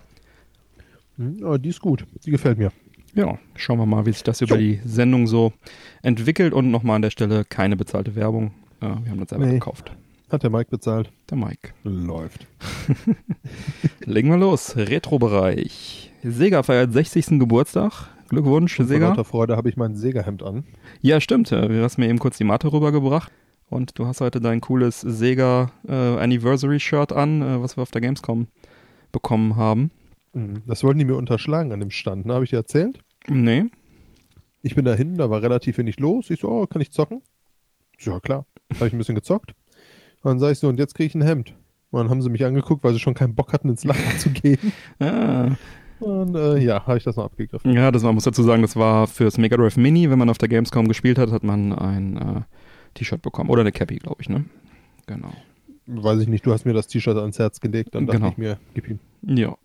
Hm, 1.18 1.40
aber 1.44 1.58
die 1.60 1.70
ist 1.70 1.82
gut. 1.82 2.06
Die 2.26 2.32
gefällt 2.32 2.58
mir. 2.58 2.72
Ja, 3.14 3.38
schauen 3.56 3.80
wir 3.80 3.86
mal, 3.86 4.06
wie 4.06 4.12
sich 4.12 4.24
das 4.24 4.42
über 4.42 4.56
Jo. 4.58 4.62
die 4.62 4.82
Sendung 4.88 5.26
so 5.28 5.54
entwickelt. 6.02 6.54
Und 6.54 6.70
nochmal 6.72 6.98
an 6.98 7.02
der 7.02 7.12
Stelle 7.12 7.46
keine 7.46 7.78
bezahlte 7.78 8.16
Werbung. 8.16 8.52
Äh, 8.82 8.88
wir 9.04 9.12
haben 9.12 9.20
das 9.20 9.30
selber 9.30 9.46
Nee. 9.46 9.54
gekauft. 9.54 9.92
Hat 10.30 10.44
der 10.44 10.50
Mike 10.50 10.70
bezahlt? 10.72 11.12
Der 11.30 11.38
Mike. 11.38 11.70
Läuft. 11.84 12.48
Legen 14.06 14.30
wir 14.30 14.38
los. 14.38 14.76
Retro-Bereich. 14.76 16.12
Sega 16.24 16.64
feiert 16.64 16.92
60. 16.94 17.40
Geburtstag. 17.40 18.10
Glückwunsch, 18.30 18.76
Vor 18.76 18.86
Sega. 18.86 19.10
lauter 19.10 19.24
Freude 19.26 19.56
habe 19.56 19.70
ich 19.70 19.78
mein 19.78 19.96
Sega-Hemd 19.96 20.44
an. 20.44 20.64
Ja, 21.02 21.22
stimmt. 21.22 21.52
äh, 21.52 21.68
Du 21.68 21.84
hast 21.84 21.98
mir 21.98 22.08
eben 22.10 22.20
kurz 22.20 22.38
die 22.38 22.44
Matte 22.44 22.72
rübergebracht. 22.72 23.32
Und 23.68 23.98
du 23.98 24.06
hast 24.06 24.22
heute 24.22 24.40
dein 24.42 24.62
cooles 24.62 25.02
Sega 25.02 25.72
äh, 25.88 25.94
Anniversary 25.94 26.80
Shirt 26.80 27.12
an, 27.12 27.42
äh, 27.42 27.62
was 27.62 27.78
wir 27.78 27.82
auf 27.82 27.92
der 27.92 28.02
Gamescom 28.02 28.48
bekommen 29.12 29.56
haben. 29.56 29.92
Mhm. 30.34 30.62
Das 30.68 30.84
wollten 30.84 31.00
die 31.00 31.06
mir 31.06 31.16
unterschlagen 31.16 31.72
an 31.72 31.80
dem 31.80 31.90
Stand, 31.92 32.26
ne? 32.26 32.34
Habe 32.36 32.44
ich 32.44 32.52
dir 32.52 32.58
erzählt? 32.58 33.00
Nee. 33.28 33.66
Ich 34.62 34.76
bin 34.76 34.86
da 34.86 34.94
hin, 34.94 35.16
da 35.18 35.30
war 35.30 35.42
relativ 35.42 35.78
wenig 35.78 36.00
los. 36.00 36.30
Ich 36.30 36.42
so, 36.42 36.50
oh, 36.50 36.68
kann 36.68 36.82
ich 36.82 36.92
zocken? 36.92 37.22
Ja, 38.00 38.20
klar. 38.20 38.46
Habe 38.76 38.88
ich 38.88 38.94
ein 38.94 38.98
bisschen 38.98 39.16
gezockt. 39.16 39.54
Und 40.22 40.30
dann 40.30 40.40
sage 40.40 40.54
ich 40.54 40.60
so, 40.60 40.68
und 40.68 40.80
jetzt 40.80 40.96
kriege 40.96 41.08
ich 41.08 41.16
ein 41.16 41.22
Hemd. 41.22 41.56
Und 41.92 42.00
dann 42.00 42.10
haben 42.10 42.22
sie 42.22 42.30
mich 42.30 42.44
angeguckt, 42.46 42.84
weil 42.84 42.94
sie 42.94 43.00
schon 43.00 43.14
keinen 43.14 43.36
Bock 43.36 43.54
hatten, 43.54 43.70
ins 43.70 43.84
Lachen 43.84 44.18
zu 44.20 44.30
gehen. 44.32 44.74
Ah. 45.00 45.56
Und 46.00 46.36
äh, 46.36 46.58
ja, 46.60 46.86
habe 46.86 46.98
ich 46.98 47.04
das 47.04 47.16
noch 47.16 47.26
abgegriffen. 47.26 47.72
Ja, 47.74 47.92
das, 47.92 48.04
man 48.04 48.16
muss 48.16 48.26
dazu 48.26 48.44
sagen, 48.44 48.62
das 48.62 48.76
war 48.76 49.08
fürs 49.08 49.38
Mega 49.38 49.56
Drive 49.58 49.78
Mini. 49.78 50.10
Wenn 50.10 50.20
man 50.20 50.30
auf 50.30 50.38
der 50.38 50.50
Gamescom 50.50 50.88
gespielt 50.88 51.18
hat, 51.18 51.32
hat 51.32 51.44
man 51.44 51.72
ein 51.74 52.18
äh, 52.18 52.42
T-Shirt 52.96 53.22
bekommen. 53.22 53.50
Oder 53.50 53.62
eine 53.62 53.72
Cappy, 53.72 53.96
glaube 53.98 54.18
ich, 54.22 54.30
ne? 54.30 54.46
Genau. 55.08 55.32
Weiß 55.88 56.20
ich 56.22 56.28
nicht, 56.28 56.46
du 56.46 56.52
hast 56.52 56.66
mir 56.66 56.74
das 56.74 56.88
T-Shirt 56.88 57.18
ans 57.18 57.40
Herz 57.40 57.60
gelegt, 57.62 57.94
dann 57.96 58.08
dachte 58.08 58.20
Genau. 58.20 58.32
ich 58.32 58.38
mir, 58.38 58.58
gib 58.74 58.90
ihm. 58.90 59.00
Ja. 59.22 59.56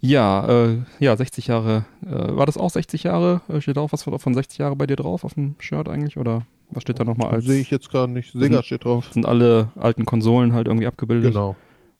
Ja, 0.00 0.46
äh, 0.66 0.78
ja, 1.00 1.16
60 1.16 1.46
Jahre. 1.46 1.84
Äh, 2.04 2.36
war 2.36 2.44
das 2.46 2.58
auch 2.58 2.70
60 2.70 3.04
Jahre? 3.04 3.40
Äh, 3.48 3.60
steht 3.60 3.78
auch 3.78 3.92
was 3.92 4.02
von 4.02 4.34
60 4.34 4.58
Jahre 4.58 4.76
bei 4.76 4.86
dir 4.86 4.96
drauf 4.96 5.24
auf 5.24 5.34
dem 5.34 5.54
Shirt 5.58 5.88
eigentlich? 5.88 6.18
Oder 6.18 6.42
was 6.70 6.82
steht 6.82 7.00
da 7.00 7.04
nochmal 7.04 7.30
als? 7.30 7.44
Sehe 7.46 7.60
ich 7.60 7.70
jetzt 7.70 7.90
gerade 7.90 8.12
nicht. 8.12 8.32
Sega 8.32 8.62
steht 8.62 8.84
drauf. 8.84 9.08
Sind 9.12 9.24
alle 9.24 9.70
alten 9.76 10.04
Konsolen 10.04 10.52
halt 10.52 10.66
irgendwie 10.66 10.86
abgebildet? 10.86 11.32
Genau. 11.32 11.56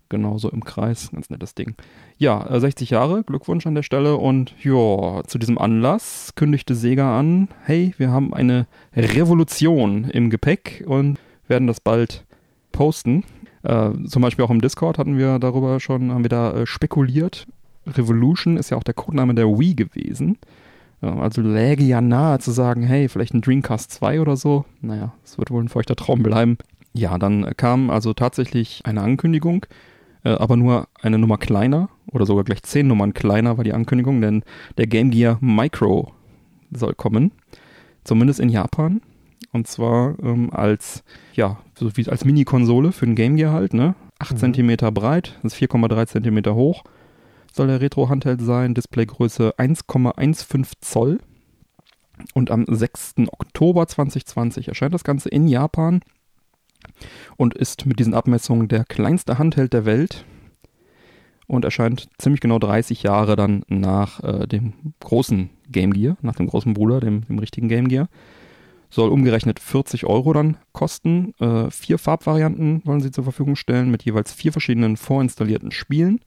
Genau, 0.08 0.38
so 0.38 0.50
im 0.50 0.64
Kreis. 0.64 1.10
Ganz 1.12 1.30
nettes 1.30 1.54
Ding. 1.54 1.74
Ja, 2.18 2.46
äh, 2.48 2.60
60 2.60 2.90
Jahre, 2.90 3.22
Glückwunsch 3.24 3.66
an 3.66 3.74
der 3.74 3.82
Stelle. 3.82 4.16
Und 4.16 4.54
ja, 4.62 5.22
zu 5.26 5.38
diesem 5.38 5.58
Anlass 5.58 6.32
kündigte 6.36 6.74
Sega 6.74 7.18
an, 7.18 7.48
hey, 7.64 7.94
wir 7.98 8.10
haben 8.10 8.32
eine 8.32 8.66
Revolution 8.94 10.04
im 10.04 10.30
Gepäck 10.30 10.84
und 10.86 11.18
werden 11.48 11.66
das 11.66 11.80
bald 11.80 12.24
posten. 12.72 13.24
Äh, 13.62 13.90
zum 14.06 14.22
Beispiel 14.22 14.44
auch 14.44 14.50
im 14.50 14.60
Discord 14.60 14.98
hatten 14.98 15.18
wir 15.18 15.38
darüber 15.38 15.80
schon, 15.80 16.12
haben 16.12 16.24
wir 16.24 16.28
da 16.28 16.52
äh, 16.52 16.66
spekuliert. 16.66 17.46
Revolution 17.86 18.56
ist 18.56 18.70
ja 18.70 18.76
auch 18.76 18.82
der 18.82 18.94
Codename 18.94 19.34
der 19.34 19.46
Wii 19.46 19.74
gewesen. 19.74 20.38
Also 21.00 21.42
läge 21.42 21.84
ja 21.84 22.00
nahe 22.00 22.38
zu 22.38 22.52
sagen, 22.52 22.82
hey, 22.82 23.08
vielleicht 23.08 23.34
ein 23.34 23.42
Dreamcast 23.42 23.92
2 23.92 24.20
oder 24.20 24.36
so. 24.36 24.64
Naja, 24.80 25.12
es 25.24 25.38
wird 25.38 25.50
wohl 25.50 25.62
ein 25.62 25.68
feuchter 25.68 25.94
Traum 25.94 26.22
bleiben. 26.22 26.56
Ja, 26.94 27.18
dann 27.18 27.52
kam 27.56 27.90
also 27.90 28.14
tatsächlich 28.14 28.80
eine 28.84 29.02
Ankündigung, 29.02 29.66
äh, 30.26 30.30
aber 30.38 30.56
nur 30.56 30.88
eine 31.00 31.18
Nummer 31.18 31.38
kleiner 31.38 31.88
oder 32.10 32.26
sogar 32.26 32.44
gleich 32.44 32.62
zehn 32.62 32.88
Nummern 32.88 33.14
kleiner 33.14 33.56
war 33.56 33.64
die 33.64 33.72
Ankündigung, 33.72 34.20
denn 34.20 34.42
der 34.76 34.86
Game 34.86 35.10
Gear 35.10 35.38
Micro 35.40 36.12
soll 36.70 36.94
kommen. 36.94 37.32
Zumindest 38.04 38.40
in 38.40 38.48
Japan. 38.48 39.00
Und 39.52 39.66
zwar 39.66 40.18
ähm, 40.22 40.50
als, 40.52 41.04
ja, 41.34 41.58
so 41.78 41.96
wie 41.96 42.08
als 42.08 42.24
Mini-Konsole 42.24 42.92
für 42.92 43.06
den 43.06 43.14
Game 43.14 43.36
Gear 43.36 43.52
halt, 43.52 43.72
ne? 43.72 43.94
8 44.18 44.32
mhm. 44.32 44.54
cm 44.54 44.94
breit, 44.94 45.38
das 45.42 45.54
ist 45.54 45.62
4,3 45.62 46.06
cm 46.06 46.54
hoch 46.54 46.84
soll 47.56 47.68
der 47.68 47.80
Retro-Handheld 47.80 48.40
sein. 48.40 48.74
Displaygröße 48.74 49.54
1,15 49.56 50.72
Zoll. 50.80 51.18
Und 52.34 52.50
am 52.50 52.64
6. 52.68 53.14
Oktober 53.32 53.86
2020 53.86 54.68
erscheint 54.68 54.94
das 54.94 55.04
Ganze 55.04 55.28
in 55.28 55.48
Japan 55.48 56.00
und 57.36 57.54
ist 57.54 57.86
mit 57.86 57.98
diesen 57.98 58.14
Abmessungen 58.14 58.68
der 58.68 58.84
kleinste 58.84 59.38
Handheld 59.38 59.72
der 59.72 59.84
Welt 59.84 60.24
und 61.46 61.64
erscheint 61.64 62.08
ziemlich 62.18 62.40
genau 62.40 62.58
30 62.58 63.02
Jahre 63.02 63.36
dann 63.36 63.62
nach 63.68 64.22
äh, 64.22 64.46
dem 64.46 64.72
großen 65.00 65.50
Game 65.70 65.92
Gear, 65.92 66.16
nach 66.22 66.34
dem 66.34 66.46
großen 66.46 66.74
Bruder, 66.74 67.00
dem, 67.00 67.26
dem 67.26 67.38
richtigen 67.38 67.68
Game 67.68 67.88
Gear. 67.88 68.08
Soll 68.90 69.10
umgerechnet 69.10 69.58
40 69.58 70.06
Euro 70.06 70.32
dann 70.32 70.56
kosten. 70.72 71.34
Äh, 71.40 71.70
vier 71.70 71.98
Farbvarianten 71.98 72.82
wollen 72.84 73.00
sie 73.00 73.10
zur 73.10 73.24
Verfügung 73.24 73.56
stellen 73.56 73.90
mit 73.90 74.04
jeweils 74.04 74.32
vier 74.32 74.52
verschiedenen 74.52 74.96
vorinstallierten 74.96 75.72
Spielen. 75.72 76.20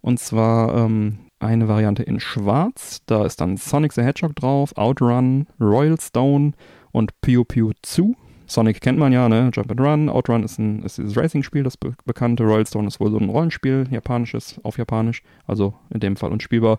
Und 0.00 0.18
zwar 0.18 0.74
ähm, 0.74 1.18
eine 1.40 1.68
Variante 1.68 2.02
in 2.02 2.20
Schwarz. 2.20 3.02
Da 3.06 3.24
ist 3.24 3.40
dann 3.40 3.56
Sonic 3.56 3.92
the 3.92 4.02
Hedgehog 4.02 4.34
drauf, 4.36 4.76
Outrun, 4.76 5.46
Royal 5.60 6.00
Stone 6.00 6.52
und 6.92 7.20
Pew 7.20 7.44
Pew 7.44 7.72
2. 7.82 8.14
Sonic 8.48 8.80
kennt 8.80 8.98
man 8.98 9.12
ja, 9.12 9.28
ne? 9.28 9.50
Jump 9.52 9.70
and 9.70 9.80
Run. 9.80 10.08
Outrun 10.08 10.42
ist, 10.42 10.58
ein, 10.58 10.82
ist 10.82 10.96
dieses 10.96 11.16
Racing-Spiel, 11.16 11.62
das 11.62 11.76
be 11.76 11.94
bekannte. 12.06 12.44
Royal 12.44 12.66
Stone 12.66 12.88
ist 12.88 12.98
wohl 12.98 13.10
so 13.10 13.18
ein 13.18 13.28
Rollenspiel, 13.28 13.86
japanisches, 13.90 14.58
auf 14.62 14.78
Japanisch. 14.78 15.22
Also 15.46 15.74
in 15.90 16.00
dem 16.00 16.16
Fall 16.16 16.32
unspielbar. 16.32 16.78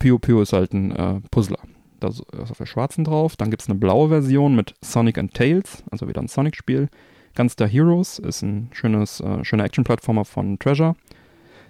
Pew 0.00 0.18
Pew 0.18 0.42
ist 0.42 0.52
halt 0.52 0.72
ein 0.74 0.90
äh, 0.90 1.20
Puzzler. 1.30 1.60
Da 2.00 2.08
ist 2.08 2.22
auf 2.32 2.58
der 2.58 2.66
schwarzen 2.66 3.04
drauf. 3.04 3.36
Dann 3.36 3.50
gibt 3.50 3.62
es 3.62 3.68
eine 3.68 3.78
blaue 3.78 4.08
Version 4.08 4.56
mit 4.56 4.74
Sonic 4.82 5.16
and 5.18 5.32
Tails, 5.32 5.84
also 5.90 6.08
wieder 6.08 6.20
ein 6.20 6.28
Sonic-Spiel. 6.28 6.88
Gunstar 7.36 7.68
Heroes 7.68 8.18
ist 8.18 8.42
ein 8.42 8.70
schönes, 8.72 9.20
äh, 9.20 9.44
schöner 9.44 9.64
Action-Plattformer 9.64 10.24
von 10.24 10.58
Treasure. 10.58 10.96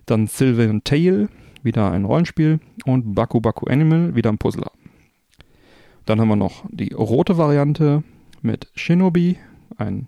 Dann 0.07 0.27
Sylvan 0.27 0.83
Tale, 0.85 1.29
wieder 1.63 1.91
ein 1.91 2.07
Rollenspiel. 2.07 2.61
Und 2.87 3.15
Baku 3.15 3.43
Baku 3.43 3.67
Animal, 3.67 4.15
wieder 4.15 4.31
ein 4.31 4.39
Puzzler. 4.39 4.73
Dann 6.07 6.19
haben 6.19 6.29
wir 6.29 6.37
noch 6.37 6.65
die 6.71 6.95
rote 6.95 7.37
Variante 7.37 8.03
mit 8.45 8.69
Shinobi, 8.75 9.39
ein, 9.77 10.07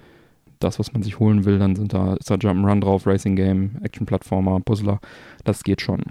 das, 0.60 0.80
was 0.80 0.94
man 0.94 1.04
sich 1.04 1.20
holen 1.20 1.46
will. 1.46 1.60
Dann 1.60 1.76
sind 1.76 1.94
da, 1.94 2.16
ist 2.16 2.30
da 2.30 2.36
Jump'n'Run 2.36 2.82
drauf, 2.82 3.08
Racing 3.08 3.36
Game, 3.36 3.78
Action-Plattformer, 3.82 4.60
Puzzler. 4.60 5.00
Das 5.44 5.64
geht 5.64 5.82
schon. 5.82 6.04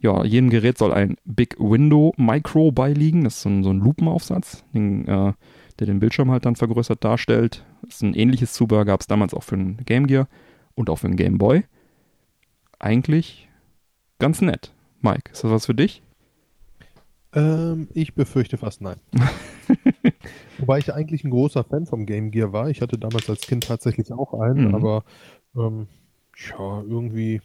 Ja, 0.00 0.24
jedem 0.24 0.50
Gerät 0.50 0.78
soll 0.78 0.92
ein 0.92 1.16
Big 1.24 1.56
Window 1.58 2.12
Micro 2.16 2.72
beiliegen. 2.72 3.24
Das 3.24 3.36
ist 3.36 3.42
so 3.42 3.48
ein, 3.50 3.62
so 3.62 3.70
ein 3.70 3.80
Lupenaufsatz, 3.80 4.64
den, 4.72 5.06
äh, 5.06 5.32
der 5.80 5.86
den 5.86 6.00
Bildschirm 6.00 6.30
halt 6.30 6.46
dann 6.46 6.56
vergrößert 6.56 7.02
darstellt. 7.02 7.64
Das 7.82 7.96
ist 7.96 8.02
ein 8.02 8.14
ähnliches 8.14 8.52
Zubehör 8.52 8.84
gab 8.84 9.00
es 9.00 9.06
damals 9.06 9.34
auch 9.34 9.42
für 9.42 9.56
den 9.56 9.78
Game 9.84 10.06
Gear 10.06 10.28
und 10.74 10.90
auch 10.90 10.96
für 10.96 11.08
den 11.08 11.16
Game 11.16 11.38
Boy. 11.38 11.64
Eigentlich 12.78 13.48
ganz 14.18 14.40
nett. 14.40 14.72
Mike, 15.00 15.32
ist 15.32 15.42
das 15.44 15.50
was 15.50 15.66
für 15.66 15.74
dich? 15.74 16.02
Ähm, 17.32 17.88
ich 17.94 18.14
befürchte 18.14 18.56
fast 18.56 18.80
nein. 18.80 18.96
Wobei 20.58 20.78
ich 20.78 20.92
eigentlich 20.92 21.24
ein 21.24 21.30
großer 21.30 21.64
Fan 21.64 21.86
vom 21.86 22.06
Game 22.06 22.30
Gear 22.30 22.52
war. 22.52 22.70
Ich 22.70 22.82
hatte 22.82 22.98
damals 22.98 23.28
als 23.28 23.42
Kind 23.42 23.64
tatsächlich 23.64 24.12
auch 24.12 24.34
einen, 24.34 24.68
mhm. 24.68 24.74
aber 24.74 25.04
ähm, 25.56 25.86
ja, 26.36 26.82
irgendwie 26.82 27.40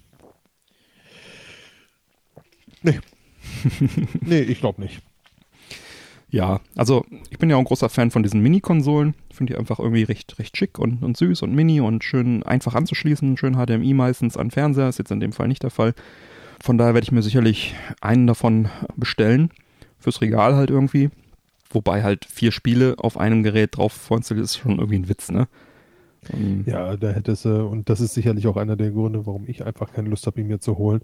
Nee. 2.85 2.99
nee, 4.21 4.41
ich 4.41 4.59
glaube 4.59 4.81
nicht. 4.81 5.01
Ja, 6.35 6.59
also 6.75 7.05
ich 7.29 7.37
bin 7.37 7.49
ja 7.49 7.55
auch 7.55 7.59
ein 7.59 7.65
großer 7.65 7.87
Fan 7.87 8.11
von 8.11 8.21
diesen 8.21 8.41
Mini-Konsolen. 8.41 9.15
Finde 9.31 9.53
die 9.53 9.57
einfach 9.57 9.79
irgendwie 9.79 10.03
recht, 10.03 10.37
recht 10.37 10.57
schick 10.57 10.77
und, 10.77 11.01
und 11.01 11.15
süß 11.15 11.43
und 11.43 11.55
mini 11.55 11.79
und 11.79 12.03
schön 12.03 12.43
einfach 12.43 12.75
anzuschließen. 12.75 13.37
Schön 13.37 13.53
HDMI 13.53 13.93
meistens 13.93 14.35
an 14.35 14.51
Fernseher, 14.51 14.89
ist 14.89 14.99
jetzt 14.99 15.11
in 15.11 15.21
dem 15.21 15.31
Fall 15.31 15.47
nicht 15.47 15.63
der 15.63 15.69
Fall. 15.69 15.93
Von 16.61 16.77
daher 16.77 16.93
werde 16.93 17.05
ich 17.05 17.13
mir 17.13 17.21
sicherlich 17.21 17.73
einen 18.01 18.27
davon 18.27 18.67
bestellen. 18.97 19.49
Fürs 19.97 20.19
Regal 20.19 20.55
halt 20.55 20.71
irgendwie. 20.71 21.09
Wobei 21.69 22.03
halt 22.03 22.25
vier 22.25 22.51
Spiele 22.51 22.95
auf 22.97 23.17
einem 23.17 23.41
Gerät 23.41 23.77
drauf 23.77 23.93
vorinstalliert 23.93 24.43
ist 24.43 24.57
schon 24.57 24.79
irgendwie 24.79 24.99
ein 24.99 25.07
Witz, 25.07 25.31
ne? 25.31 25.47
ja, 26.65 26.97
da 26.97 27.11
hätte 27.11 27.31
es, 27.31 27.45
und 27.45 27.87
das 27.87 28.01
ist 28.01 28.13
sicherlich 28.13 28.45
auch 28.47 28.57
einer 28.57 28.75
der 28.75 28.91
Gründe, 28.91 29.25
warum 29.25 29.45
ich 29.47 29.65
einfach 29.65 29.93
keine 29.93 30.09
Lust 30.09 30.27
habe, 30.27 30.41
ihn 30.41 30.47
mir 30.47 30.59
zu 30.59 30.77
holen. 30.77 30.99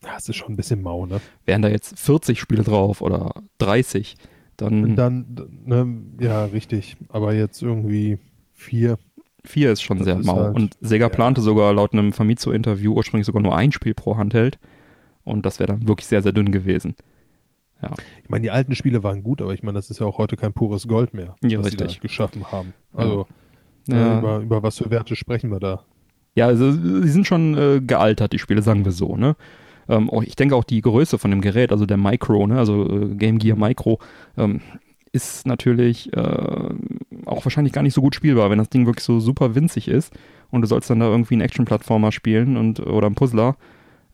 Das 0.00 0.28
ist 0.28 0.36
schon 0.36 0.52
ein 0.52 0.56
bisschen 0.56 0.82
mau, 0.82 1.06
ne? 1.06 1.20
Wären 1.44 1.62
da 1.62 1.68
jetzt 1.68 1.98
40 1.98 2.38
Spiele 2.38 2.62
drauf 2.62 3.00
oder 3.00 3.32
30, 3.58 4.16
dann. 4.56 4.96
Dann, 4.96 5.26
ne, 5.64 6.02
ja, 6.20 6.44
richtig. 6.44 6.96
Aber 7.08 7.34
jetzt 7.34 7.62
irgendwie 7.62 8.18
vier. 8.52 8.98
Vier 9.44 9.72
ist 9.72 9.82
schon 9.82 9.98
das 9.98 10.04
sehr 10.04 10.18
ist 10.18 10.26
mau. 10.26 10.36
Halt, 10.36 10.56
und 10.56 10.76
Sega 10.80 11.06
ja. 11.06 11.08
plante 11.08 11.40
sogar 11.40 11.72
laut 11.72 11.92
einem 11.92 12.12
Famitsu-Interview 12.12 12.92
ursprünglich 12.92 13.26
sogar 13.26 13.42
nur 13.42 13.56
ein 13.56 13.72
Spiel 13.72 13.94
pro 13.94 14.16
Handheld. 14.16 14.58
Und 15.24 15.46
das 15.46 15.58
wäre 15.58 15.68
dann 15.68 15.88
wirklich 15.88 16.06
sehr, 16.06 16.22
sehr 16.22 16.32
dünn 16.32 16.52
gewesen. 16.52 16.94
Ja. 17.82 17.92
Ich 18.22 18.28
meine, 18.28 18.42
die 18.42 18.50
alten 18.50 18.74
Spiele 18.74 19.02
waren 19.02 19.22
gut, 19.22 19.40
aber 19.40 19.54
ich 19.54 19.62
meine, 19.62 19.76
das 19.76 19.90
ist 19.90 20.00
ja 20.00 20.06
auch 20.06 20.18
heute 20.18 20.36
kein 20.36 20.52
pures 20.52 20.88
Gold 20.88 21.14
mehr, 21.14 21.36
ja, 21.42 21.58
was 21.58 21.66
richtig. 21.66 21.90
sie 21.90 21.96
da 21.96 22.02
geschaffen 22.02 22.50
haben. 22.50 22.74
Also, 22.92 23.26
ja. 23.86 23.94
Ne, 23.94 24.18
über, 24.18 24.38
über 24.38 24.62
was 24.62 24.78
für 24.78 24.90
Werte 24.90 25.16
sprechen 25.16 25.50
wir 25.50 25.60
da? 25.60 25.84
Ja, 26.34 26.46
also 26.46 26.72
sie 26.72 27.08
sind 27.08 27.26
schon 27.26 27.56
äh, 27.56 27.80
gealtert, 27.80 28.32
die 28.32 28.38
Spiele, 28.38 28.62
sagen 28.62 28.84
wir 28.84 28.92
so, 28.92 29.16
ne? 29.16 29.36
Ähm, 29.88 30.10
ich 30.24 30.36
denke 30.36 30.56
auch 30.56 30.64
die 30.64 30.80
Größe 30.80 31.18
von 31.18 31.30
dem 31.30 31.40
Gerät, 31.40 31.72
also 31.72 31.86
der 31.86 31.96
Micro, 31.96 32.46
ne, 32.46 32.58
also 32.58 32.88
äh, 32.88 33.14
Game 33.14 33.38
Gear 33.38 33.56
Micro, 33.56 33.98
ähm, 34.36 34.60
ist 35.12 35.46
natürlich 35.46 36.12
äh, 36.12 36.68
auch 37.24 37.44
wahrscheinlich 37.44 37.72
gar 37.72 37.82
nicht 37.82 37.94
so 37.94 38.02
gut 38.02 38.14
spielbar, 38.14 38.50
wenn 38.50 38.58
das 38.58 38.68
Ding 38.68 38.86
wirklich 38.86 39.04
so 39.04 39.20
super 39.20 39.54
winzig 39.54 39.88
ist 39.88 40.12
und 40.50 40.62
du 40.62 40.68
sollst 40.68 40.90
dann 40.90 41.00
da 41.00 41.06
irgendwie 41.06 41.34
einen 41.34 41.42
Action-Plattformer 41.42 42.12
spielen 42.12 42.56
und 42.56 42.80
oder 42.80 43.06
einen 43.06 43.14
Puzzler. 43.14 43.56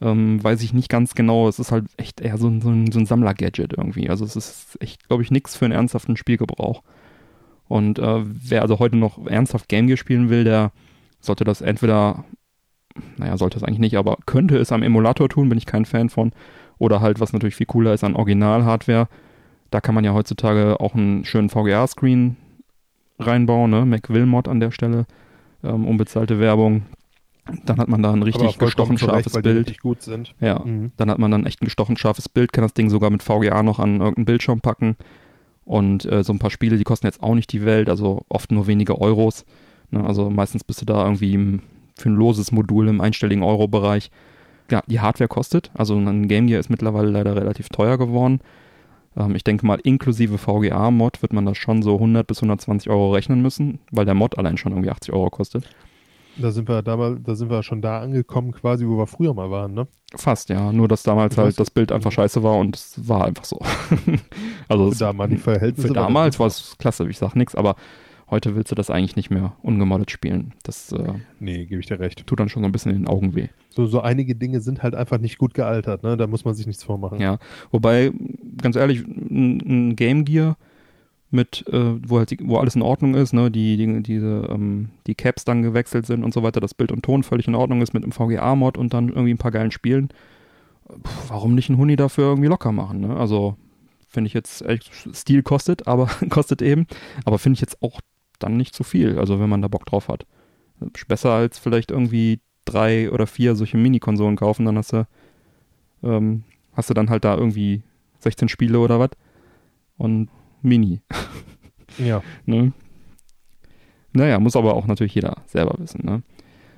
Ähm, 0.00 0.42
weiß 0.42 0.62
ich 0.62 0.72
nicht 0.72 0.88
ganz 0.88 1.14
genau. 1.14 1.48
Es 1.48 1.58
ist 1.58 1.70
halt 1.70 1.86
echt 1.96 2.20
eher 2.20 2.36
so 2.36 2.48
ein, 2.48 2.60
so 2.60 2.68
ein, 2.68 2.90
so 2.90 2.98
ein 2.98 3.06
Sammler-Gadget 3.06 3.74
irgendwie. 3.76 4.10
Also 4.10 4.24
es 4.24 4.36
ist 4.36 4.76
echt, 4.80 5.06
glaube 5.08 5.22
ich, 5.22 5.30
nichts 5.30 5.56
für 5.56 5.64
einen 5.64 5.72
ernsthaften 5.72 6.16
Spielgebrauch. 6.16 6.82
Und 7.68 7.98
äh, 7.98 8.22
wer 8.24 8.62
also 8.62 8.78
heute 8.78 8.96
noch 8.96 9.24
ernsthaft 9.26 9.68
Game 9.68 9.86
Gear 9.86 9.96
spielen 9.96 10.28
will, 10.28 10.44
der 10.44 10.72
sollte 11.20 11.44
das 11.44 11.60
entweder 11.60 12.24
naja, 13.16 13.36
sollte 13.36 13.56
es 13.56 13.64
eigentlich 13.64 13.78
nicht, 13.78 13.96
aber 13.96 14.18
könnte 14.26 14.56
es 14.56 14.72
am 14.72 14.82
Emulator 14.82 15.28
tun, 15.28 15.48
bin 15.48 15.58
ich 15.58 15.66
kein 15.66 15.84
Fan 15.84 16.08
von. 16.08 16.32
Oder 16.78 17.00
halt, 17.00 17.20
was 17.20 17.32
natürlich 17.32 17.56
viel 17.56 17.66
cooler 17.66 17.94
ist, 17.94 18.04
an 18.04 18.16
Original-Hardware. 18.16 19.08
Da 19.70 19.80
kann 19.80 19.94
man 19.94 20.04
ja 20.04 20.12
heutzutage 20.12 20.80
auch 20.80 20.94
einen 20.94 21.24
schönen 21.24 21.48
VGA-Screen 21.48 22.36
reinbauen, 23.18 23.70
ne? 23.70 23.84
MacWillmod 23.84 24.48
an 24.48 24.60
der 24.60 24.70
Stelle, 24.70 25.06
ähm, 25.62 25.86
unbezahlte 25.86 26.40
Werbung. 26.40 26.82
Dann 27.66 27.78
hat 27.78 27.88
man 27.88 28.02
da 28.02 28.12
ein 28.12 28.22
richtig 28.22 28.58
gestochen 28.58 28.96
scharfes 28.96 29.34
Bild. 29.42 29.78
gut 29.80 30.00
sind. 30.02 30.34
Ja, 30.40 30.60
mhm. 30.64 30.92
dann 30.96 31.10
hat 31.10 31.18
man 31.18 31.30
dann 31.30 31.44
echt 31.44 31.60
ein 31.60 31.66
gestochen 31.66 31.96
scharfes 31.96 32.28
Bild, 32.28 32.52
kann 32.52 32.62
das 32.62 32.72
Ding 32.72 32.88
sogar 32.88 33.10
mit 33.10 33.22
VGA 33.22 33.62
noch 33.62 33.78
an 33.78 34.00
irgendeinen 34.00 34.24
Bildschirm 34.24 34.60
packen. 34.60 34.96
Und 35.64 36.04
äh, 36.10 36.22
so 36.22 36.32
ein 36.32 36.38
paar 36.38 36.50
Spiele, 36.50 36.78
die 36.78 36.84
kosten 36.84 37.06
jetzt 37.06 37.22
auch 37.22 37.34
nicht 37.34 37.52
die 37.52 37.64
Welt, 37.64 37.88
also 37.88 38.24
oft 38.28 38.50
nur 38.50 38.66
wenige 38.66 39.00
Euros. 39.00 39.44
Ne? 39.90 40.04
Also 40.04 40.30
meistens 40.30 40.64
bist 40.64 40.80
du 40.80 40.86
da 40.86 41.04
irgendwie 41.04 41.34
im 41.34 41.62
für 41.96 42.08
ein 42.08 42.14
loses 42.16 42.52
Modul 42.52 42.88
im 42.88 43.00
einstelligen 43.00 43.42
Euro-Bereich. 43.44 44.10
Ja, 44.70 44.82
die 44.86 45.00
Hardware 45.00 45.28
kostet. 45.28 45.70
Also 45.74 45.94
ein 45.96 46.26
Game 46.28 46.46
Gear 46.46 46.60
ist 46.60 46.70
mittlerweile 46.70 47.10
leider 47.10 47.36
relativ 47.36 47.68
teuer 47.68 47.98
geworden. 47.98 48.40
Ähm, 49.16 49.34
ich 49.36 49.44
denke 49.44 49.66
mal, 49.66 49.78
inklusive 49.82 50.38
VGA-Mod 50.38 51.22
wird 51.22 51.32
man 51.32 51.44
das 51.46 51.58
schon 51.58 51.82
so 51.82 51.94
100 51.94 52.26
bis 52.26 52.38
120 52.38 52.90
Euro 52.90 53.12
rechnen 53.12 53.42
müssen, 53.42 53.78
weil 53.90 54.06
der 54.06 54.14
Mod 54.14 54.38
allein 54.38 54.56
schon 54.56 54.72
irgendwie 54.72 54.90
80 54.90 55.12
Euro 55.12 55.30
kostet. 55.30 55.68
Da 56.36 56.50
sind 56.50 56.68
wir 56.68 56.82
damals, 56.82 57.20
da 57.22 57.36
sind 57.36 57.48
wir 57.48 57.62
schon 57.62 57.80
da 57.80 58.00
angekommen, 58.00 58.50
quasi, 58.50 58.84
wo 58.88 58.98
wir 58.98 59.06
früher 59.06 59.34
mal 59.34 59.50
waren, 59.52 59.72
ne? 59.72 59.86
Fast, 60.16 60.48
ja. 60.48 60.72
Nur, 60.72 60.88
dass 60.88 61.04
damals 61.04 61.34
Ich 61.34 61.38
halt 61.38 61.54
weiß- 61.54 61.58
das 61.58 61.70
Bild 61.70 61.92
einfach 61.92 62.10
scheiße 62.10 62.42
war 62.42 62.56
und 62.56 62.74
es 62.74 63.08
war 63.08 63.24
einfach 63.26 63.44
so. 63.44 63.60
also 64.68 64.88
es, 64.88 64.98
Da 64.98 65.16
waren 65.16 65.30
die 65.30 65.36
Verhältnisse. 65.36 65.88
für 65.88 65.94
damals 65.94 66.40
war 66.40 66.48
es 66.48 66.74
klasse, 66.78 67.08
ich 67.08 67.18
sag 67.18 67.36
nichts, 67.36 67.54
aber 67.54 67.76
heute 68.34 68.56
willst 68.56 68.70
du 68.72 68.74
das 68.74 68.90
eigentlich 68.90 69.14
nicht 69.16 69.30
mehr 69.30 69.52
ungemoddet 69.62 70.10
spielen. 70.10 70.52
Das 70.64 70.90
äh, 70.92 71.14
Nee, 71.38 71.66
gebe 71.66 71.80
ich 71.80 71.86
dir 71.86 72.00
recht. 72.00 72.26
tut 72.26 72.40
dann 72.40 72.48
schon 72.48 72.62
so 72.62 72.68
ein 72.68 72.72
bisschen 72.72 72.92
in 72.92 73.02
den 73.02 73.08
Augen 73.08 73.34
weh. 73.36 73.48
So, 73.70 73.86
so 73.86 74.00
einige 74.00 74.34
Dinge 74.34 74.60
sind 74.60 74.82
halt 74.82 74.94
einfach 74.94 75.18
nicht 75.18 75.38
gut 75.38 75.54
gealtert, 75.54 76.02
ne? 76.02 76.16
Da 76.16 76.26
muss 76.26 76.44
man 76.44 76.54
sich 76.54 76.66
nichts 76.66 76.82
vormachen. 76.82 77.20
Ja, 77.20 77.38
wobei, 77.70 78.12
ganz 78.60 78.74
ehrlich, 78.76 79.04
ein, 79.06 79.94
Game 79.94 80.24
Gear 80.24 80.56
mit, 81.30 81.64
äh, 81.68 81.94
wo 82.08 82.18
halt 82.18 82.32
die, 82.32 82.38
wo 82.42 82.58
alles 82.58 82.74
in 82.74 82.82
Ordnung 82.82 83.14
ist, 83.14 83.32
ne, 83.32 83.50
die, 83.50 83.76
die, 83.76 84.02
diese, 84.02 84.48
ähm, 84.50 84.90
die 85.06 85.14
Caps 85.14 85.44
dann 85.44 85.62
gewechselt 85.62 86.06
sind 86.06 86.24
und 86.24 86.34
so 86.34 86.42
weiter, 86.42 86.60
das 86.60 86.74
Bild 86.74 86.92
und 86.92 87.02
Ton 87.02 87.22
völlig 87.22 87.46
in 87.48 87.54
Ordnung 87.54 87.82
ist 87.82 87.94
mit 87.94 88.02
einem 88.02 88.12
VGA-Mod 88.12 88.76
und 88.76 88.92
dann 88.94 89.08
irgendwie 89.08 89.32
ein 89.34 89.38
paar 89.38 89.50
geilen 89.50 89.70
Spielen. 89.70 90.08
Puh, 90.88 91.10
warum 91.28 91.54
nicht 91.54 91.70
ein 91.70 91.78
Huni 91.78 91.96
dafür 91.96 92.24
irgendwie 92.24 92.48
locker 92.48 92.72
machen, 92.72 93.00
ne? 93.00 93.16
Also, 93.16 93.56
finde 94.08 94.28
ich 94.28 94.34
jetzt, 94.34 94.64
Stil 95.12 95.42
kostet, 95.42 95.86
aber 95.86 96.06
kostet 96.30 96.62
eben, 96.62 96.86
aber 97.24 97.38
finde 97.38 97.54
ich 97.54 97.60
jetzt 97.60 97.82
auch 97.82 98.00
dann 98.38 98.56
nicht 98.56 98.74
zu 98.74 98.84
viel, 98.84 99.18
also 99.18 99.40
wenn 99.40 99.48
man 99.48 99.62
da 99.62 99.68
Bock 99.68 99.86
drauf 99.86 100.08
hat. 100.08 100.26
Besser 101.08 101.30
als 101.30 101.58
vielleicht 101.58 101.90
irgendwie 101.90 102.40
drei 102.64 103.10
oder 103.10 103.26
vier 103.26 103.56
solche 103.56 103.76
Mini-Konsolen 103.76 104.36
kaufen, 104.36 104.66
dann 104.66 104.76
hast 104.76 104.92
du, 104.92 105.06
ähm, 106.02 106.44
hast 106.72 106.90
du 106.90 106.94
dann 106.94 107.10
halt 107.10 107.24
da 107.24 107.36
irgendwie 107.36 107.82
16 108.20 108.48
Spiele 108.48 108.78
oder 108.78 108.98
was 108.98 109.10
und 109.96 110.28
Mini. 110.62 111.00
Ja. 111.98 112.22
Ne? 112.46 112.72
Naja, 114.12 114.38
muss 114.38 114.56
aber 114.56 114.74
auch 114.74 114.86
natürlich 114.86 115.14
jeder 115.14 115.38
selber 115.46 115.74
wissen. 115.78 116.04
Ne? 116.04 116.22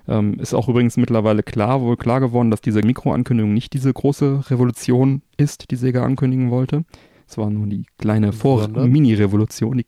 Ähm, 0.09 0.35
ist 0.35 0.55
auch 0.55 0.69
übrigens 0.69 0.97
mittlerweile 0.97 1.43
klar, 1.43 1.81
wohl 1.83 1.97
klar 1.97 2.21
geworden, 2.21 2.51
dass 2.51 2.61
diese 2.61 2.81
Mikroankündigung 2.81 3.53
nicht 3.53 3.73
diese 3.73 3.93
große 3.93 4.51
Revolution 4.51 5.23
ist, 5.37 5.71
die 5.71 5.77
Sega 5.77 6.05
ankündigen 6.05 6.51
wollte. 6.51 6.85
Es 7.29 7.37
war 7.37 7.51
nur 7.51 7.67
die 7.67 7.87
kleine 7.99 8.33
Sondern? 8.33 8.75
Vor-Mini-Revolution, 8.75 9.79
die, 9.79 9.87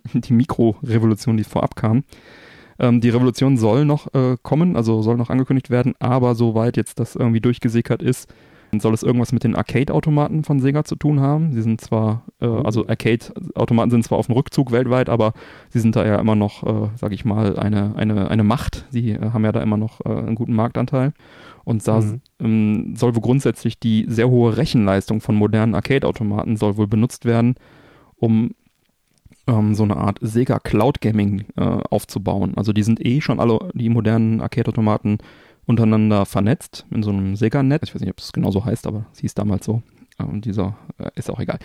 die 0.12 0.32
Mikro-Revolution, 0.32 1.36
die 1.36 1.44
vorab 1.44 1.76
kam. 1.76 2.04
Ähm, 2.78 3.00
die 3.00 3.08
Revolution 3.10 3.56
soll 3.56 3.84
noch 3.84 4.12
äh, 4.14 4.36
kommen, 4.42 4.76
also 4.76 5.02
soll 5.02 5.16
noch 5.16 5.30
angekündigt 5.30 5.70
werden, 5.70 5.94
aber 5.98 6.34
soweit 6.34 6.76
jetzt 6.76 7.00
das 7.00 7.16
irgendwie 7.16 7.40
durchgesickert 7.40 8.02
ist, 8.02 8.28
soll 8.78 8.92
es 8.92 9.02
irgendwas 9.02 9.32
mit 9.32 9.44
den 9.44 9.54
Arcade-Automaten 9.56 10.44
von 10.44 10.60
Sega 10.60 10.84
zu 10.84 10.96
tun 10.96 11.20
haben. 11.20 11.52
Sie 11.52 11.62
sind 11.62 11.80
zwar, 11.80 12.24
äh, 12.40 12.46
also 12.46 12.86
Arcade-Automaten 12.86 13.90
sind 13.90 14.04
zwar 14.04 14.18
auf 14.18 14.26
dem 14.26 14.34
Rückzug 14.34 14.72
weltweit, 14.72 15.08
aber 15.08 15.32
sie 15.70 15.78
sind 15.80 15.96
da 15.96 16.04
ja 16.04 16.16
immer 16.18 16.34
noch, 16.34 16.62
äh, 16.64 16.88
sag 16.96 17.12
ich 17.12 17.24
mal, 17.24 17.58
eine, 17.58 17.94
eine, 17.96 18.28
eine 18.30 18.44
Macht. 18.44 18.86
Sie 18.90 19.12
äh, 19.12 19.30
haben 19.30 19.44
ja 19.44 19.52
da 19.52 19.62
immer 19.62 19.76
noch 19.76 20.00
äh, 20.04 20.10
einen 20.10 20.34
guten 20.34 20.54
Marktanteil. 20.54 21.12
Und 21.64 21.86
da 21.88 22.00
Mhm. 22.00 22.20
ähm, 22.40 22.94
soll 22.96 23.14
wohl 23.14 23.22
grundsätzlich 23.22 23.78
die 23.80 24.04
sehr 24.08 24.28
hohe 24.28 24.56
Rechenleistung 24.56 25.20
von 25.20 25.36
modernen 25.36 25.74
Arcade-Automaten 25.74 26.56
soll 26.56 26.76
wohl 26.76 26.86
benutzt 26.86 27.24
werden, 27.24 27.54
um 28.16 28.50
ähm, 29.46 29.74
so 29.74 29.84
eine 29.84 29.96
Art 29.96 30.18
Sega 30.20 30.58
Cloud 30.58 31.00
Gaming 31.00 31.44
äh, 31.56 31.60
aufzubauen. 31.62 32.54
Also 32.56 32.72
die 32.72 32.82
sind 32.82 33.04
eh 33.04 33.20
schon 33.20 33.40
alle, 33.40 33.70
die 33.74 33.88
modernen 33.88 34.40
Arcade-Automaten 34.40 35.18
untereinander 35.66 36.26
vernetzt 36.26 36.86
in 36.90 37.02
so 37.02 37.10
einem 37.10 37.36
Sega-Net. 37.36 37.82
Ich 37.84 37.94
weiß 37.94 38.00
nicht, 38.00 38.10
ob 38.10 38.18
es 38.18 38.32
genau 38.32 38.50
so 38.50 38.64
heißt, 38.64 38.86
aber 38.86 39.06
es 39.12 39.20
hieß 39.20 39.34
damals 39.34 39.66
so. 39.66 39.82
Äh, 40.18 40.24
Und 40.24 40.44
dieser 40.44 40.76
äh, 40.98 41.10
ist 41.14 41.30
auch 41.30 41.40
egal. 41.40 41.58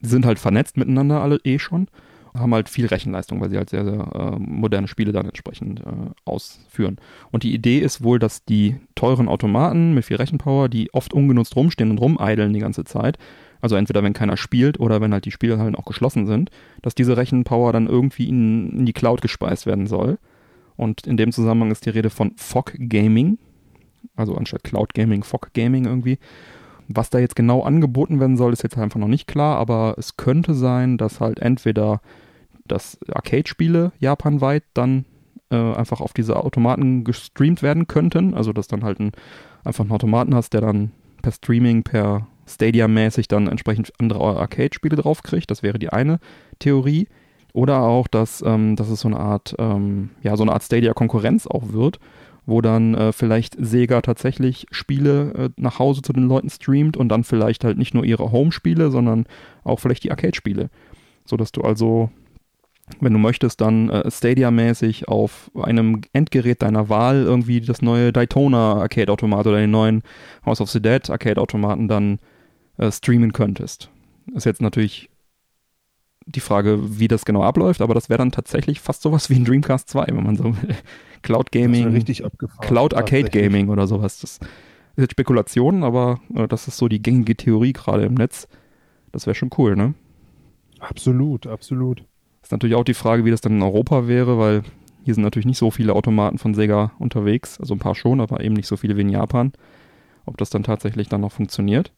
Die 0.00 0.08
sind 0.08 0.24
halt 0.24 0.38
vernetzt 0.38 0.76
miteinander 0.76 1.22
alle 1.22 1.38
eh 1.44 1.58
schon, 1.58 1.88
haben 2.32 2.54
halt 2.54 2.68
viel 2.68 2.86
Rechenleistung, 2.86 3.40
weil 3.40 3.50
sie 3.50 3.56
halt 3.56 3.70
sehr, 3.70 3.84
sehr 3.84 4.00
äh, 4.14 4.38
moderne 4.38 4.88
Spiele 4.88 5.12
dann 5.12 5.26
entsprechend 5.26 5.80
äh, 5.80 5.84
ausführen. 6.24 6.96
Und 7.30 7.42
die 7.42 7.52
Idee 7.52 7.80
ist 7.80 8.02
wohl, 8.02 8.18
dass 8.18 8.44
die 8.44 8.76
teuren 8.94 9.28
Automaten 9.28 9.94
mit 9.94 10.04
viel 10.04 10.16
Rechenpower, 10.16 10.68
die 10.68 10.94
oft 10.94 11.12
ungenutzt 11.12 11.56
rumstehen 11.56 11.90
und 11.90 11.98
rumeideln 11.98 12.52
die 12.52 12.60
ganze 12.60 12.84
Zeit, 12.84 13.18
also 13.60 13.76
entweder 13.76 14.02
wenn 14.02 14.12
keiner 14.12 14.36
spielt 14.36 14.80
oder 14.80 15.00
wenn 15.00 15.12
halt 15.12 15.24
die 15.24 15.30
Spielhallen 15.30 15.74
auch 15.74 15.84
geschlossen 15.84 16.26
sind, 16.26 16.50
dass 16.82 16.94
diese 16.94 17.16
Rechenpower 17.16 17.72
dann 17.72 17.86
irgendwie 17.86 18.28
in, 18.28 18.70
in 18.78 18.86
die 18.86 18.92
Cloud 18.92 19.20
gespeist 19.22 19.66
werden 19.66 19.86
soll. 19.86 20.18
Und 20.76 21.06
in 21.06 21.16
dem 21.16 21.32
Zusammenhang 21.32 21.70
ist 21.70 21.84
die 21.84 21.90
Rede 21.90 22.10
von 22.10 22.32
Fog 22.36 22.72
Gaming, 22.78 23.38
also 24.16 24.34
anstatt 24.34 24.64
Cloud 24.64 24.94
Gaming, 24.94 25.22
Fog 25.22 25.52
Gaming 25.52 25.84
irgendwie. 25.84 26.18
Was 26.88 27.10
da 27.10 27.18
jetzt 27.18 27.36
genau 27.36 27.62
angeboten 27.62 28.18
werden 28.18 28.36
soll, 28.36 28.52
ist 28.52 28.62
jetzt 28.62 28.78
einfach 28.78 28.98
noch 28.98 29.08
nicht 29.08 29.28
klar, 29.28 29.58
aber 29.58 29.94
es 29.98 30.16
könnte 30.16 30.54
sein, 30.54 30.96
dass 30.96 31.20
halt 31.20 31.38
entweder 31.38 32.00
das 32.66 32.98
Arcade-Spiele 33.12 33.92
japanweit 33.98 34.64
dann 34.74 35.04
äh, 35.50 35.56
einfach 35.56 36.00
auf 36.00 36.12
diese 36.12 36.36
Automaten 36.36 37.04
gestreamt 37.04 37.62
werden 37.62 37.86
könnten, 37.86 38.34
also 38.34 38.52
dass 38.52 38.68
dann 38.68 38.82
halt 38.82 39.00
ein, 39.00 39.12
einfach 39.64 39.84
einen 39.84 39.92
Automaten 39.92 40.34
hast, 40.34 40.52
der 40.52 40.62
dann 40.62 40.92
per 41.22 41.32
Streaming, 41.32 41.82
per 41.82 42.26
Stadia-mäßig 42.50 43.28
dann 43.28 43.48
entsprechend 43.48 43.92
andere 43.98 44.20
Arcade-Spiele 44.20 44.96
draufkriegt. 44.96 45.50
Das 45.50 45.62
wäre 45.62 45.78
die 45.78 45.90
eine 45.90 46.18
Theorie. 46.58 47.08
Oder 47.52 47.82
auch, 47.82 48.06
dass, 48.06 48.42
ähm, 48.46 48.76
dass 48.76 48.88
es 48.88 49.00
so 49.00 49.08
eine 49.08 49.18
Art, 49.18 49.54
ähm, 49.58 50.10
ja, 50.22 50.36
so 50.36 50.44
Art 50.44 50.62
Stadia-Konkurrenz 50.62 51.46
auch 51.46 51.72
wird, 51.72 51.98
wo 52.46 52.60
dann 52.60 52.94
äh, 52.94 53.12
vielleicht 53.12 53.56
Sega 53.58 54.00
tatsächlich 54.02 54.66
Spiele 54.70 55.32
äh, 55.34 55.50
nach 55.56 55.78
Hause 55.78 56.02
zu 56.02 56.12
den 56.12 56.28
Leuten 56.28 56.50
streamt 56.50 56.96
und 56.96 57.08
dann 57.08 57.24
vielleicht 57.24 57.64
halt 57.64 57.78
nicht 57.78 57.94
nur 57.94 58.04
ihre 58.04 58.32
Home-Spiele, 58.32 58.90
sondern 58.90 59.26
auch 59.64 59.80
vielleicht 59.80 60.04
die 60.04 60.10
Arcade-Spiele. 60.10 60.70
Sodass 61.24 61.52
du 61.52 61.62
also, 61.62 62.10
wenn 63.00 63.12
du 63.12 63.18
möchtest, 63.18 63.60
dann 63.60 63.90
äh, 63.90 64.10
Stadia-mäßig 64.10 65.08
auf 65.08 65.50
einem 65.54 66.02
Endgerät 66.12 66.62
deiner 66.62 66.88
Wahl 66.88 67.22
irgendwie 67.22 67.60
das 67.60 67.82
neue 67.82 68.12
Daytona 68.12 68.74
Arcade-Automat 68.74 69.46
oder 69.46 69.58
den 69.58 69.70
neuen 69.70 70.02
House 70.46 70.60
of 70.60 70.70
the 70.70 70.80
Dead 70.80 71.08
Arcade-Automaten 71.10 71.88
dann 71.88 72.18
äh, 72.80 72.90
streamen 72.90 73.32
könntest. 73.32 73.90
Ist 74.34 74.46
jetzt 74.46 74.62
natürlich 74.62 75.10
die 76.26 76.40
Frage, 76.40 76.98
wie 76.98 77.08
das 77.08 77.24
genau 77.24 77.42
abläuft, 77.42 77.80
aber 77.80 77.94
das 77.94 78.08
wäre 78.08 78.18
dann 78.18 78.32
tatsächlich 78.32 78.80
fast 78.80 79.02
sowas 79.02 79.30
wie 79.30 79.34
ein 79.34 79.44
Dreamcast 79.44 79.88
2, 79.90 80.06
wenn 80.08 80.24
man 80.24 80.36
so 80.36 80.44
will. 80.44 80.74
Cloud 81.22 81.52
Gaming. 81.52 82.04
Cloud 82.60 82.94
Arcade. 82.94 83.28
Gaming 83.30 83.68
oder 83.68 83.86
sowas. 83.86 84.20
Das 84.20 84.38
ist 84.38 84.40
jetzt 84.96 85.12
Spekulation, 85.12 85.84
aber 85.84 86.20
äh, 86.34 86.48
das 86.48 86.68
ist 86.68 86.78
so 86.78 86.88
die 86.88 87.02
gängige 87.02 87.36
Theorie 87.36 87.72
gerade 87.72 88.04
im 88.04 88.14
Netz. 88.14 88.48
Das 89.12 89.26
wäre 89.26 89.34
schon 89.34 89.50
cool, 89.58 89.76
ne? 89.76 89.94
Absolut, 90.78 91.46
absolut. 91.46 92.04
Ist 92.42 92.52
natürlich 92.52 92.76
auch 92.76 92.84
die 92.84 92.94
Frage, 92.94 93.26
wie 93.26 93.30
das 93.30 93.42
dann 93.42 93.56
in 93.56 93.62
Europa 93.62 94.08
wäre, 94.08 94.38
weil 94.38 94.62
hier 95.04 95.14
sind 95.14 95.24
natürlich 95.24 95.46
nicht 95.46 95.58
so 95.58 95.70
viele 95.70 95.94
Automaten 95.94 96.38
von 96.38 96.54
Sega 96.54 96.92
unterwegs. 96.98 97.60
Also 97.60 97.74
ein 97.74 97.78
paar 97.78 97.94
schon, 97.94 98.20
aber 98.20 98.42
eben 98.42 98.54
nicht 98.54 98.68
so 98.68 98.78
viele 98.78 98.96
wie 98.96 99.02
in 99.02 99.10
Japan. 99.10 99.52
Ob 100.24 100.38
das 100.38 100.48
dann 100.48 100.62
tatsächlich 100.62 101.08
dann 101.08 101.20
noch 101.20 101.32
funktioniert. 101.32 101.92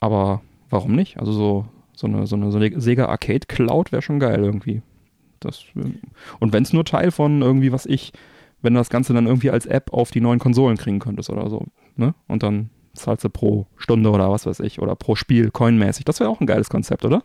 Aber 0.00 0.40
warum 0.70 0.94
nicht? 0.94 1.18
Also 1.18 1.32
so, 1.32 1.66
so 1.94 2.06
eine, 2.06 2.26
so 2.26 2.36
eine, 2.36 2.50
so 2.50 2.58
eine 2.58 2.80
Sega 2.80 3.06
Arcade 3.06 3.46
Cloud 3.46 3.92
wäre 3.92 4.02
schon 4.02 4.18
geil 4.18 4.42
irgendwie. 4.42 4.82
Das, 5.40 5.64
ähm, 5.76 6.00
und 6.38 6.52
wenn 6.52 6.62
es 6.62 6.72
nur 6.72 6.84
Teil 6.84 7.10
von 7.10 7.42
irgendwie, 7.42 7.72
was 7.72 7.86
ich, 7.86 8.12
wenn 8.62 8.74
du 8.74 8.80
das 8.80 8.90
Ganze 8.90 9.12
dann 9.12 9.26
irgendwie 9.26 9.50
als 9.50 9.66
App 9.66 9.92
auf 9.92 10.10
die 10.10 10.20
neuen 10.20 10.38
Konsolen 10.38 10.76
kriegen 10.76 10.98
könntest 10.98 11.30
oder 11.30 11.48
so, 11.48 11.66
ne? 11.96 12.14
Und 12.28 12.42
dann 12.42 12.70
zahlst 12.94 13.24
du 13.24 13.30
pro 13.30 13.66
Stunde 13.76 14.10
oder 14.10 14.30
was 14.30 14.46
weiß 14.46 14.60
ich, 14.60 14.80
oder 14.80 14.96
pro 14.96 15.14
Spiel 15.14 15.50
coinmäßig. 15.50 16.04
Das 16.04 16.20
wäre 16.20 16.28
auch 16.28 16.40
ein 16.40 16.46
geiles 16.46 16.68
Konzept, 16.68 17.04
oder? 17.04 17.22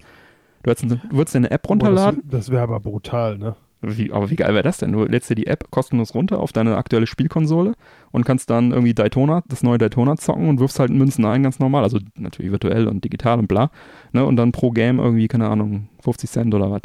Du, 0.63 0.71
hättest, 0.71 0.91
du 0.91 0.99
würdest 1.11 1.35
dir 1.35 1.39
eine 1.39 1.51
App 1.51 1.67
runterladen. 1.69 2.21
Boah, 2.21 2.31
das 2.31 2.45
das 2.45 2.51
wäre 2.51 2.63
aber 2.63 2.79
brutal, 2.79 3.37
ne? 3.37 3.55
Wie, 3.87 4.11
aber 4.11 4.29
wie 4.29 4.35
geil 4.35 4.53
wäre 4.53 4.63
das 4.63 4.77
denn? 4.77 4.91
Du 4.91 5.03
lädst 5.05 5.29
dir 5.29 5.35
die 5.35 5.47
App 5.47 5.69
kostenlos 5.71 6.13
runter 6.15 6.39
auf 6.39 6.51
deine 6.53 6.77
aktuelle 6.77 7.07
Spielkonsole 7.07 7.73
und 8.11 8.25
kannst 8.25 8.49
dann 8.49 8.71
irgendwie 8.71 8.93
Daytona, 8.93 9.43
das 9.47 9.63
neue 9.63 9.77
Daytona 9.77 10.15
zocken 10.17 10.49
und 10.49 10.59
wirfst 10.59 10.79
halt 10.79 10.91
Münzen 10.91 11.25
ein, 11.25 11.43
ganz 11.43 11.59
normal. 11.59 11.83
Also 11.83 11.99
natürlich 12.17 12.51
virtuell 12.51 12.87
und 12.87 13.03
digital 13.03 13.39
und 13.39 13.47
bla. 13.47 13.69
Ne? 14.11 14.25
Und 14.25 14.37
dann 14.37 14.51
pro 14.51 14.71
Game 14.71 14.99
irgendwie, 14.99 15.27
keine 15.27 15.47
Ahnung, 15.49 15.89
50 16.01 16.29
Cent 16.29 16.53
oder 16.55 16.71
was. 16.71 16.81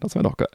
Das 0.00 0.14
wäre 0.14 0.24
doch 0.24 0.36
geil. 0.36 0.48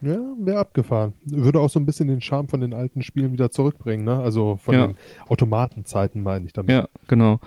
Ja, 0.00 0.18
wäre 0.38 0.58
abgefahren. 0.58 1.12
Würde 1.24 1.60
auch 1.60 1.70
so 1.70 1.78
ein 1.78 1.86
bisschen 1.86 2.08
den 2.08 2.20
Charme 2.20 2.48
von 2.48 2.60
den 2.60 2.74
alten 2.74 3.02
Spielen 3.02 3.32
wieder 3.32 3.52
zurückbringen, 3.52 4.04
ne? 4.04 4.18
Also 4.18 4.56
von 4.56 4.74
Ja. 4.74 4.86
den 4.88 4.96
Automatenzeiten 5.28 6.22
meine 6.24 6.44
ich 6.46 6.52
damit. 6.52 6.72
Ja, 6.72 6.88
genau. 7.06 7.38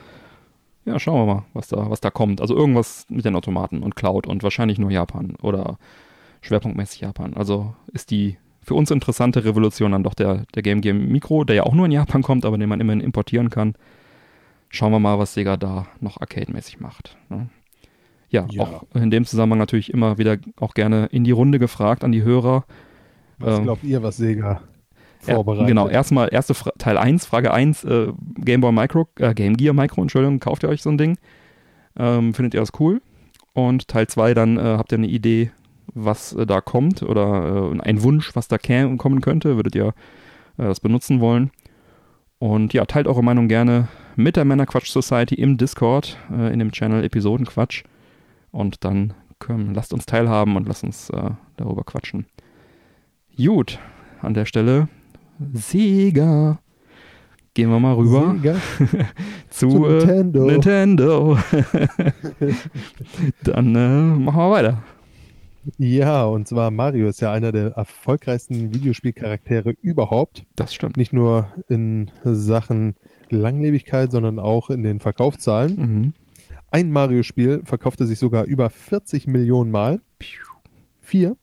Ja, 0.85 0.99
schauen 0.99 1.27
wir 1.27 1.33
mal, 1.33 1.45
was 1.53 1.67
da, 1.67 1.89
was 1.89 1.99
da 1.99 2.11
kommt. 2.11 2.39
Also 2.39 2.55
irgendwas 2.55 3.07
mit 3.09 3.25
den 3.25 3.35
Automaten 3.35 3.83
und 3.83 3.95
Cloud 3.95 4.27
und 4.27 4.43
wahrscheinlich 4.43 4.77
nur 4.79 4.91
Japan 4.91 5.35
oder 5.41 5.77
schwerpunktmäßig 6.45 7.01
Japan. 7.01 7.33
Also 7.33 7.73
ist 7.91 8.11
die 8.11 8.37
für 8.61 8.73
uns 8.73 8.89
interessante 8.91 9.43
Revolution 9.45 9.91
dann 9.91 10.03
doch 10.03 10.13
der, 10.13 10.45
der 10.55 10.63
Game 10.63 10.81
Gear 10.81 10.95
Micro, 10.95 11.43
der 11.43 11.55
ja 11.57 11.63
auch 11.63 11.73
nur 11.73 11.85
in 11.85 11.91
Japan 11.91 12.21
kommt, 12.23 12.45
aber 12.45 12.57
den 12.57 12.69
man 12.69 12.79
immerhin 12.79 13.01
importieren 13.01 13.49
kann. 13.49 13.75
Schauen 14.69 14.91
wir 14.91 14.99
mal, 14.99 15.19
was 15.19 15.33
Sega 15.33 15.57
da 15.57 15.85
noch 15.99 16.19
arcade-mäßig 16.19 16.79
macht. 16.79 17.17
Ne? 17.29 17.49
Ja, 18.29 18.47
Ja. 18.49 18.63
auch 18.63 18.85
in 18.95 19.11
dem 19.11 19.25
Zusammenhang 19.25 19.59
natürlich 19.59 19.93
immer 19.93 20.17
wieder 20.17 20.37
auch 20.59 20.73
gerne 20.73 21.05
in 21.11 21.23
die 21.23 21.31
Runde 21.31 21.59
gefragt 21.59 22.03
an 22.03 22.11
die 22.11 22.23
Hörer. 22.23 22.65
Was 23.37 23.59
Ähm, 23.59 23.63
glaubt 23.65 23.83
ihr, 23.83 24.01
was 24.01 24.17
Sega 24.17 24.61
vorbereitet? 25.19 25.67
genau, 25.67 25.87
erstmal 25.87 26.29
erste 26.33 26.53
Fra 26.55 26.71
Teil 26.77 26.97
1, 26.97 27.25
Frage 27.25 27.53
1, 27.53 27.83
äh, 27.83 28.07
Game 28.39 28.61
Boy 28.61 28.71
Micro, 28.71 29.07
äh, 29.19 29.33
Game 29.35 29.55
Gear 29.57 29.73
Micro, 29.75 30.01
Entschuldigung, 30.01 30.39
kauft 30.39 30.63
ihr 30.63 30.69
euch 30.69 30.81
so 30.81 30.89
ein 30.89 30.97
Ding? 30.97 31.17
Ähm, 31.97 32.33
findet 32.33 32.55
ihr 32.55 32.59
das 32.59 32.71
cool? 32.79 33.01
Und 33.53 33.87
Teil 33.87 34.07
2, 34.07 34.33
dann 34.33 34.57
äh, 34.57 34.61
habt 34.61 34.91
ihr 34.91 34.97
eine 34.97 35.07
Idee, 35.07 35.51
was 35.95 36.33
äh, 36.33 36.45
da 36.45 36.61
kommt 36.61 37.01
oder 37.01 37.71
äh, 37.73 37.81
ein 37.81 38.03
Wunsch, 38.03 38.35
was 38.35 38.47
da 38.47 38.57
kommen 38.57 39.21
könnte, 39.21 39.55
würdet 39.55 39.75
ihr 39.75 39.87
äh, 40.57 40.63
das 40.63 40.79
benutzen 40.79 41.19
wollen. 41.19 41.51
Und 42.37 42.73
ja, 42.73 42.85
teilt 42.85 43.07
eure 43.07 43.23
Meinung 43.23 43.47
gerne 43.47 43.87
mit 44.15 44.35
der 44.35 44.45
Männerquatsch 44.45 44.89
Society 44.89 45.35
im 45.35 45.57
Discord, 45.57 46.17
äh, 46.31 46.53
in 46.53 46.59
dem 46.59 46.71
Channel 46.71 47.03
Episodenquatsch. 47.03 47.83
Und 48.51 48.83
dann 48.83 49.13
können, 49.39 49.73
lasst 49.73 49.93
uns 49.93 50.05
teilhaben 50.05 50.55
und 50.55 50.67
lasst 50.67 50.83
uns 50.83 51.09
äh, 51.09 51.31
darüber 51.57 51.83
quatschen. 51.83 52.25
Gut, 53.37 53.79
an 54.21 54.33
der 54.33 54.45
Stelle 54.45 54.87
Sega. 55.53 56.59
Gehen 57.53 57.69
wir 57.69 57.79
mal 57.79 57.93
rüber 57.93 58.35
zu, 59.49 59.69
Zu 59.69 59.79
Nintendo. 59.79 60.45
Nintendo. 60.45 61.37
Dann 63.43 63.75
äh, 63.75 64.19
machen 64.19 64.37
wir 64.37 64.51
weiter. 64.51 64.83
Ja, 65.77 66.25
und 66.25 66.47
zwar 66.47 66.71
Mario 66.71 67.07
ist 67.07 67.21
ja 67.21 67.31
einer 67.31 67.51
der 67.51 67.71
erfolgreichsten 67.71 68.73
Videospielcharaktere 68.73 69.71
überhaupt. 69.81 70.45
Das 70.55 70.73
stimmt. 70.73 70.97
Nicht 70.97 71.13
nur 71.13 71.51
in 71.69 72.11
Sachen 72.23 72.95
Langlebigkeit, 73.29 74.11
sondern 74.11 74.39
auch 74.39 74.69
in 74.69 74.83
den 74.83 74.99
Verkaufszahlen. 74.99 75.75
Mhm. 75.75 76.13
Ein 76.71 76.91
Mario-Spiel 76.91 77.61
verkaufte 77.65 78.05
sich 78.05 78.19
sogar 78.19 78.45
über 78.45 78.69
40 78.69 79.27
Millionen 79.27 79.71
Mal. 79.71 80.01
Vier 81.01 81.37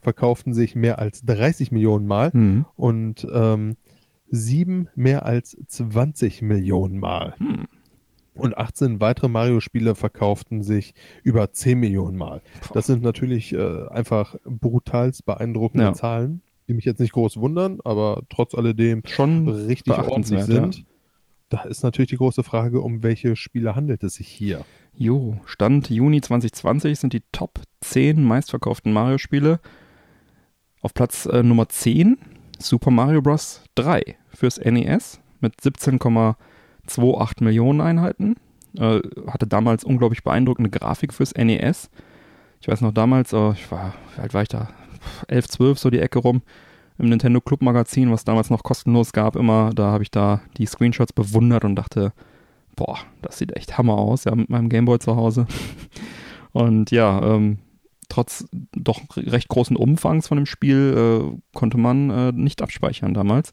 verkauften 0.00 0.54
sich 0.54 0.74
mehr 0.74 0.98
als 0.98 1.24
30 1.24 1.72
Millionen 1.72 2.06
Mal 2.06 2.30
Mhm. 2.32 2.66
und 2.76 3.26
ähm, 3.32 3.76
sieben 4.28 4.88
mehr 4.94 5.24
als 5.24 5.56
20 5.68 6.42
Millionen 6.42 6.98
Mal. 6.98 7.34
Hm. 7.38 7.66
Und 8.36 8.56
18 8.56 9.00
weitere 9.00 9.28
Mario-Spiele 9.28 9.94
verkauften 9.94 10.62
sich 10.62 10.94
über 11.22 11.52
10 11.52 11.78
Millionen 11.78 12.16
Mal. 12.16 12.42
Das 12.74 12.86
sind 12.86 13.02
natürlich 13.02 13.52
äh, 13.52 13.88
einfach 13.88 14.36
brutalst 14.44 15.24
beeindruckende 15.24 15.84
Ja. 15.84 15.92
Zahlen, 15.94 16.42
die 16.68 16.74
mich 16.74 16.84
jetzt 16.84 17.00
nicht 17.00 17.12
groß 17.12 17.38
wundern, 17.38 17.78
aber 17.84 18.22
trotz 18.28 18.54
alledem 18.54 19.02
Schon 19.06 19.48
richtig 19.48 19.96
ordentlich 19.96 20.42
sind. 20.44 20.84
Da 21.48 21.62
ist 21.62 21.84
natürlich 21.84 22.10
die 22.10 22.16
große 22.16 22.42
Frage, 22.42 22.80
um 22.80 23.02
welche 23.04 23.36
Spiele 23.36 23.76
handelt 23.76 24.02
es 24.02 24.14
sich 24.14 24.26
hier? 24.26 24.64
Jo, 24.94 25.38
Stand 25.44 25.90
Juni 25.90 26.20
2020 26.20 26.98
sind 26.98 27.12
die 27.12 27.22
Top 27.30 27.60
10 27.82 28.22
meistverkauften 28.24 28.92
Mario-Spiele. 28.92 29.60
Auf 30.80 30.92
Platz 30.92 31.26
äh, 31.26 31.42
Nummer 31.42 31.68
10 31.68 32.18
Super 32.58 32.90
Mario 32.90 33.22
Bros. 33.22 33.62
3 33.74 34.16
fürs 34.30 34.58
NES 34.58 35.20
mit 35.40 35.60
17,28 36.88 37.44
Millionen 37.44 37.80
Einheiten. 37.80 38.36
Äh, 38.78 39.00
hatte 39.26 39.46
damals 39.46 39.84
unglaublich 39.84 40.22
beeindruckende 40.22 40.70
Grafik 40.70 41.14
fürs 41.14 41.34
NES. 41.34 41.90
Ich 42.60 42.68
weiß 42.68 42.80
noch 42.80 42.92
damals, 42.92 43.32
äh, 43.32 43.52
ich 43.52 43.70
war, 43.70 43.94
wie 44.14 44.22
alt 44.22 44.34
war 44.34 44.42
ich 44.42 44.48
da? 44.48 44.68
11, 45.28 45.48
12, 45.48 45.78
so 45.78 45.90
die 45.90 46.00
Ecke 46.00 46.18
rum. 46.18 46.42
Im 46.98 47.08
Nintendo 47.08 47.40
Club 47.40 47.62
Magazin, 47.62 48.10
was 48.10 48.24
damals 48.24 48.50
noch 48.50 48.62
kostenlos 48.62 49.12
gab, 49.12 49.36
immer, 49.36 49.70
da 49.74 49.92
habe 49.92 50.02
ich 50.02 50.10
da 50.10 50.40
die 50.56 50.66
Screenshots 50.66 51.12
bewundert 51.12 51.64
und 51.64 51.76
dachte, 51.76 52.12
boah, 52.74 52.98
das 53.22 53.38
sieht 53.38 53.54
echt 53.56 53.76
Hammer 53.76 53.94
aus, 53.94 54.24
ja, 54.24 54.34
mit 54.34 54.50
meinem 54.50 54.68
Gameboy 54.68 54.98
zu 54.98 55.16
Hause. 55.16 55.46
Und 56.52 56.90
ja, 56.90 57.22
ähm, 57.22 57.58
trotz 58.08 58.46
doch 58.72 59.02
recht 59.16 59.48
großen 59.48 59.76
Umfangs 59.76 60.28
von 60.28 60.36
dem 60.36 60.46
Spiel 60.46 60.94
äh, 60.96 61.38
konnte 61.52 61.76
man 61.76 62.08
äh, 62.08 62.32
nicht 62.32 62.62
abspeichern 62.62 63.12
damals. 63.12 63.52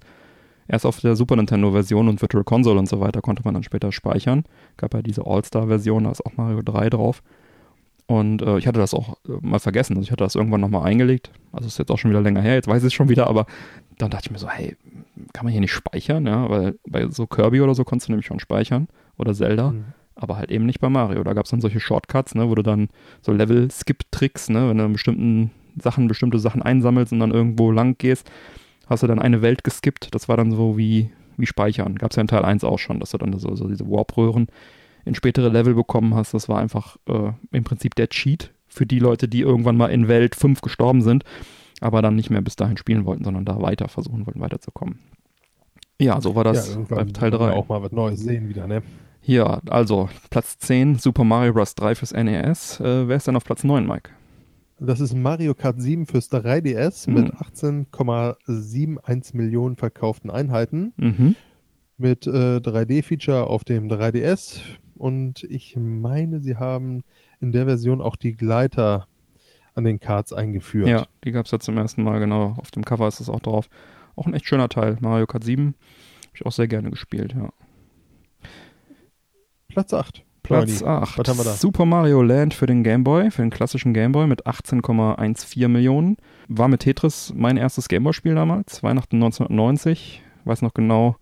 Erst 0.67 0.85
auf 0.85 0.99
der 0.99 1.15
Super 1.15 1.35
Nintendo-Version 1.35 2.07
und 2.07 2.21
Virtual 2.21 2.43
Console 2.43 2.79
und 2.79 2.87
so 2.87 2.99
weiter 2.99 3.21
konnte 3.21 3.43
man 3.43 3.53
dann 3.53 3.63
später 3.63 3.91
speichern. 3.91 4.43
Gab 4.77 4.93
ja 4.93 5.01
diese 5.01 5.25
All-Star-Version, 5.25 6.05
da 6.05 6.11
ist 6.11 6.25
auch 6.25 6.37
Mario 6.37 6.61
3 6.61 6.89
drauf. 6.89 7.21
Und 8.05 8.41
äh, 8.41 8.57
ich 8.57 8.67
hatte 8.67 8.79
das 8.79 8.93
auch 8.93 9.17
äh, 9.27 9.31
mal 9.41 9.59
vergessen. 9.59 9.93
Also 9.93 10.05
ich 10.05 10.11
hatte 10.11 10.23
das 10.23 10.35
irgendwann 10.35 10.61
nochmal 10.61 10.85
eingelegt. 10.85 11.31
Also 11.51 11.67
ist 11.67 11.79
jetzt 11.79 11.91
auch 11.91 11.97
schon 11.97 12.11
wieder 12.11 12.21
länger 12.21 12.41
her, 12.41 12.55
jetzt 12.55 12.67
weiß 12.67 12.83
ich 12.83 12.87
es 12.87 12.93
schon 12.93 13.09
wieder, 13.09 13.27
aber 13.27 13.45
dann 13.97 14.09
dachte 14.09 14.27
ich 14.27 14.31
mir 14.31 14.39
so, 14.39 14.49
hey, 14.49 14.75
kann 15.33 15.45
man 15.45 15.51
hier 15.51 15.61
nicht 15.61 15.71
speichern? 15.71 16.25
Ja, 16.25 16.49
weil 16.49 16.75
bei 16.87 17.07
so 17.09 17.27
Kirby 17.27 17.61
oder 17.61 17.75
so 17.75 17.83
konntest 17.83 18.07
du 18.07 18.11
nämlich 18.11 18.25
schon 18.25 18.39
speichern. 18.39 18.87
Oder 19.17 19.33
Zelda. 19.33 19.71
Mhm. 19.71 19.85
Aber 20.15 20.37
halt 20.37 20.51
eben 20.51 20.65
nicht 20.65 20.79
bei 20.79 20.89
Mario. 20.89 21.23
Da 21.23 21.33
gab 21.33 21.45
es 21.45 21.51
dann 21.51 21.61
solche 21.61 21.79
Shortcuts, 21.79 22.35
ne, 22.35 22.49
wo 22.49 22.55
du 22.55 22.61
dann 22.61 22.89
so 23.21 23.31
Level-Skip-Tricks, 23.31 24.49
ne, 24.49 24.69
wenn 24.69 24.77
du 24.77 24.89
bestimmten 24.89 25.51
Sachen, 25.81 26.07
bestimmte 26.07 26.39
Sachen 26.39 26.61
einsammelst 26.61 27.13
und 27.13 27.19
dann 27.19 27.31
irgendwo 27.31 27.71
lang 27.71 27.97
gehst, 27.97 28.29
hast 28.93 29.03
du 29.03 29.07
dann 29.07 29.19
eine 29.19 29.41
Welt 29.41 29.63
geskippt. 29.63 30.13
Das 30.15 30.29
war 30.29 30.37
dann 30.37 30.51
so 30.51 30.77
wie, 30.77 31.11
wie 31.37 31.45
Speichern. 31.45 31.95
Gab 31.95 32.11
es 32.11 32.15
ja 32.15 32.21
in 32.21 32.27
Teil 32.27 32.45
1 32.45 32.63
auch 32.63 32.79
schon, 32.79 32.99
dass 32.99 33.11
du 33.11 33.17
dann 33.17 33.37
so, 33.37 33.55
so 33.55 33.67
diese 33.67 33.87
Warp-Röhren 33.87 34.47
in 35.05 35.15
spätere 35.15 35.49
Level 35.49 35.73
bekommen 35.73 36.15
hast. 36.15 36.33
Das 36.33 36.49
war 36.49 36.59
einfach 36.59 36.97
äh, 37.07 37.31
im 37.51 37.63
Prinzip 37.63 37.95
der 37.95 38.09
Cheat 38.09 38.51
für 38.67 38.85
die 38.85 38.99
Leute, 38.99 39.27
die 39.27 39.41
irgendwann 39.41 39.77
mal 39.77 39.87
in 39.87 40.07
Welt 40.07 40.35
5 40.35 40.61
gestorben 40.61 41.01
sind, 41.01 41.23
aber 41.81 42.01
dann 42.01 42.15
nicht 42.15 42.29
mehr 42.29 42.41
bis 42.41 42.55
dahin 42.55 42.77
spielen 42.77 43.05
wollten, 43.05 43.23
sondern 43.23 43.45
da 43.45 43.61
weiter 43.61 43.87
versuchen 43.87 44.25
wollten, 44.25 44.41
weiterzukommen. 44.41 44.99
Ja, 45.99 46.19
so 46.21 46.35
war 46.35 46.43
das 46.43 46.69
ja, 46.69 46.75
bei 46.75 46.97
irgendwann 46.97 47.13
Teil 47.13 47.31
wollen 47.33 47.41
wir 47.41 47.47
3. 47.49 47.53
auch 47.53 47.69
mal 47.69 47.83
was 47.83 47.91
Neues 47.91 48.19
sehen 48.19 48.49
wieder, 48.49 48.67
ne? 48.67 48.81
Ja, 49.25 49.61
also 49.69 50.09
Platz 50.31 50.57
10, 50.57 50.97
Super 50.97 51.23
Mario 51.23 51.53
Bros. 51.53 51.75
3 51.75 51.95
fürs 51.95 52.11
NES. 52.11 52.79
Äh, 52.81 53.07
wer 53.07 53.15
ist 53.15 53.27
denn 53.27 53.35
auf 53.35 53.45
Platz 53.45 53.63
9, 53.63 53.87
Mike? 53.87 54.09
Das 54.85 54.99
ist 54.99 55.15
Mario 55.15 55.55
Kart 55.55 55.81
7 55.81 56.05
fürs 56.05 56.29
3DS 56.31 57.07
Hm. 57.07 57.13
mit 57.13 57.33
18,71 57.33 59.35
Millionen 59.35 59.75
verkauften 59.77 60.29
Einheiten. 60.29 60.93
Mhm. 60.97 61.35
mit 61.97 62.27
äh, 62.27 62.57
3D-Feature 62.57 63.47
auf 63.47 63.63
dem 63.63 63.87
3DS 63.87 64.59
und 64.95 65.43
ich 65.43 65.75
meine, 65.77 66.41
sie 66.41 66.57
haben 66.57 67.03
in 67.39 67.51
der 67.51 67.65
Version 67.65 68.01
auch 68.01 68.15
die 68.15 68.33
Gleiter 68.33 69.07
an 69.75 69.83
den 69.85 69.99
Karts 69.99 70.33
eingeführt. 70.33 70.87
Ja, 70.89 71.05
die 71.23 71.31
gab 71.31 71.45
es 71.45 71.51
ja 71.51 71.59
zum 71.59 71.77
ersten 71.77 72.03
Mal, 72.03 72.19
genau. 72.19 72.55
Auf 72.57 72.71
dem 72.71 72.83
Cover 72.83 73.07
ist 73.07 73.19
es 73.21 73.29
auch 73.29 73.39
drauf. 73.39 73.69
Auch 74.15 74.25
ein 74.25 74.33
echt 74.33 74.47
schöner 74.47 74.69
Teil. 74.69 74.97
Mario 75.01 75.27
Kart 75.27 75.43
7. 75.43 75.67
Habe 75.67 75.75
ich 76.35 76.45
auch 76.45 76.51
sehr 76.51 76.67
gerne 76.67 76.89
gespielt, 76.89 77.33
ja. 77.33 77.49
Platz 79.69 79.93
8. 79.93 80.23
Platz 80.43 80.81
Leute, 80.81 80.91
8. 80.91 81.17
Was 81.17 81.27
haben 81.29 81.37
wir 81.37 81.43
da? 81.45 81.53
Super 81.53 81.85
Mario 81.85 82.21
Land 82.21 82.53
für 82.53 82.65
den 82.65 82.83
Game 82.83 83.03
Boy, 83.03 83.31
für 83.31 83.41
den 83.41 83.49
klassischen 83.49 83.93
Game 83.93 84.11
Boy 84.11 84.27
mit 84.27 84.45
18,14 84.45 85.67
Millionen. 85.69 86.17
War 86.49 86.67
mit 86.67 86.81
Tetris 86.81 87.33
mein 87.35 87.57
erstes 87.57 87.87
Gameboy-Spiel 87.87 88.35
damals, 88.35 88.83
Weihnachten 88.83 89.15
1990. 89.15 90.21
Weiß 90.45 90.61
noch 90.61 90.73
genau, 90.73 91.15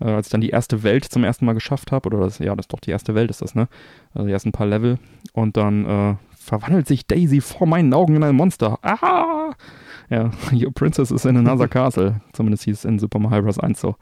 äh, 0.00 0.06
als 0.06 0.28
ich 0.28 0.32
dann 0.32 0.40
die 0.40 0.50
erste 0.50 0.82
Welt 0.82 1.04
zum 1.04 1.22
ersten 1.24 1.44
Mal 1.44 1.52
geschafft 1.52 1.92
habe, 1.92 2.08
oder 2.08 2.20
das, 2.20 2.38
ja, 2.38 2.56
das 2.56 2.64
ist 2.64 2.72
doch 2.72 2.80
die 2.80 2.90
erste 2.90 3.14
Welt, 3.14 3.30
ist 3.30 3.42
das, 3.42 3.54
ne? 3.54 3.68
Also 4.14 4.26
die 4.26 4.32
ersten 4.32 4.52
paar 4.52 4.66
Level. 4.66 4.98
Und 5.34 5.56
dann 5.56 5.84
äh, 5.84 6.14
verwandelt 6.36 6.86
sich 6.86 7.06
Daisy 7.06 7.40
vor 7.40 7.66
meinen 7.66 7.92
Augen 7.92 8.16
in 8.16 8.22
ein 8.22 8.36
Monster. 8.36 8.78
Ah! 8.82 9.52
Ja, 10.08 10.30
Your 10.52 10.72
Princess 10.72 11.10
is 11.10 11.24
in 11.24 11.36
another 11.36 11.68
castle. 11.68 12.20
Zumindest 12.32 12.64
hieß 12.64 12.78
es 12.78 12.84
in 12.84 12.98
Super 12.98 13.18
Mario 13.18 13.42
Bros. 13.42 13.58
1 13.58 13.80
so. 13.80 13.96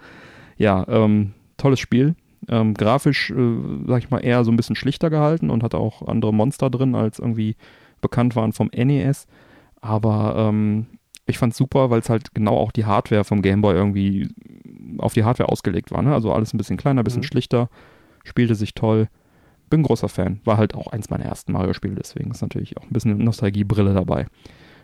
Ja, 0.56 0.86
ähm, 0.88 1.32
tolles 1.56 1.80
Spiel. 1.80 2.14
Ähm, 2.48 2.74
grafisch, 2.74 3.30
äh, 3.30 3.56
sag 3.86 3.98
ich 3.98 4.10
mal, 4.10 4.18
eher 4.20 4.44
so 4.44 4.50
ein 4.50 4.56
bisschen 4.56 4.76
schlichter 4.76 5.10
gehalten 5.10 5.50
und 5.50 5.62
hatte 5.62 5.78
auch 5.78 6.06
andere 6.06 6.32
Monster 6.34 6.70
drin, 6.70 6.94
als 6.94 7.18
irgendwie 7.18 7.56
bekannt 8.00 8.36
waren 8.36 8.52
vom 8.52 8.70
NES. 8.74 9.26
Aber 9.80 10.34
ähm, 10.36 10.86
ich 11.26 11.38
fand's 11.38 11.56
super, 11.56 11.90
weil 11.90 12.00
es 12.00 12.10
halt 12.10 12.34
genau 12.34 12.56
auch 12.56 12.72
die 12.72 12.84
Hardware 12.84 13.24
vom 13.24 13.40
Game 13.42 13.60
Boy 13.62 13.74
irgendwie 13.74 14.28
auf 14.98 15.14
die 15.14 15.24
Hardware 15.24 15.48
ausgelegt 15.50 15.90
war. 15.90 16.02
Ne? 16.02 16.12
Also 16.12 16.32
alles 16.32 16.52
ein 16.54 16.58
bisschen 16.58 16.76
kleiner, 16.76 17.00
ein 17.02 17.04
bisschen 17.04 17.20
Mhm. 17.20 17.26
schlichter, 17.26 17.68
spielte 18.24 18.54
sich 18.54 18.74
toll. 18.74 19.08
Bin 19.70 19.82
großer 19.82 20.08
Fan. 20.08 20.40
War 20.44 20.58
halt 20.58 20.74
auch 20.74 20.88
eins 20.88 21.08
meiner 21.10 21.24
ersten 21.24 21.52
Mario-Spiele, 21.52 21.94
deswegen 21.94 22.30
ist 22.30 22.42
natürlich 22.42 22.76
auch 22.76 22.82
ein 22.82 22.90
bisschen 22.92 23.12
eine 23.14 23.24
Nostalgiebrille 23.24 23.94
dabei. 23.94 24.26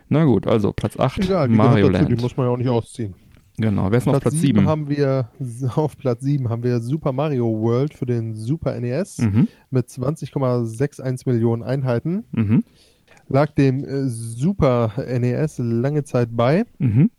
Na 0.09 0.25
gut, 0.25 0.47
also 0.47 0.73
Platz 0.73 0.99
8, 0.99 1.19
Egal, 1.25 1.47
Mario 1.47 1.87
dazu, 1.89 2.03
Land. 2.05 2.17
die 2.17 2.21
muss 2.21 2.35
man 2.35 2.47
ja 2.47 2.51
auch 2.53 2.57
nicht 2.57 2.67
ausziehen. 2.69 3.13
Genau, 3.61 3.91
wer 3.91 3.97
ist 3.99 4.05
noch 4.07 4.15
auf 4.15 4.21
Platz 4.21 4.35
7? 4.35 4.65
haben 4.67 4.89
wir 4.89 5.29
auf 5.75 5.97
Platz 5.97 6.21
7 6.21 6.49
haben 6.49 6.63
wir 6.63 6.79
Super 6.79 7.11
Mario 7.11 7.45
World 7.61 7.93
für 7.93 8.05
den 8.05 8.35
Super 8.35 8.79
NES 8.79 9.19
Mhm, 9.19 9.47
mit 9.69 9.87
20,61 9.87 11.29
Millionen 11.29 11.63
Einheiten. 11.63 12.23
mhm, 12.31 12.63
Lag 13.29 13.51
dem 13.51 13.83
äh, 13.85 14.07
Super 14.09 14.91
NES 14.97 15.59
lange 15.59 16.03
Zeit 16.03 16.29
bei. 16.31 16.65
mhm. 16.79 17.11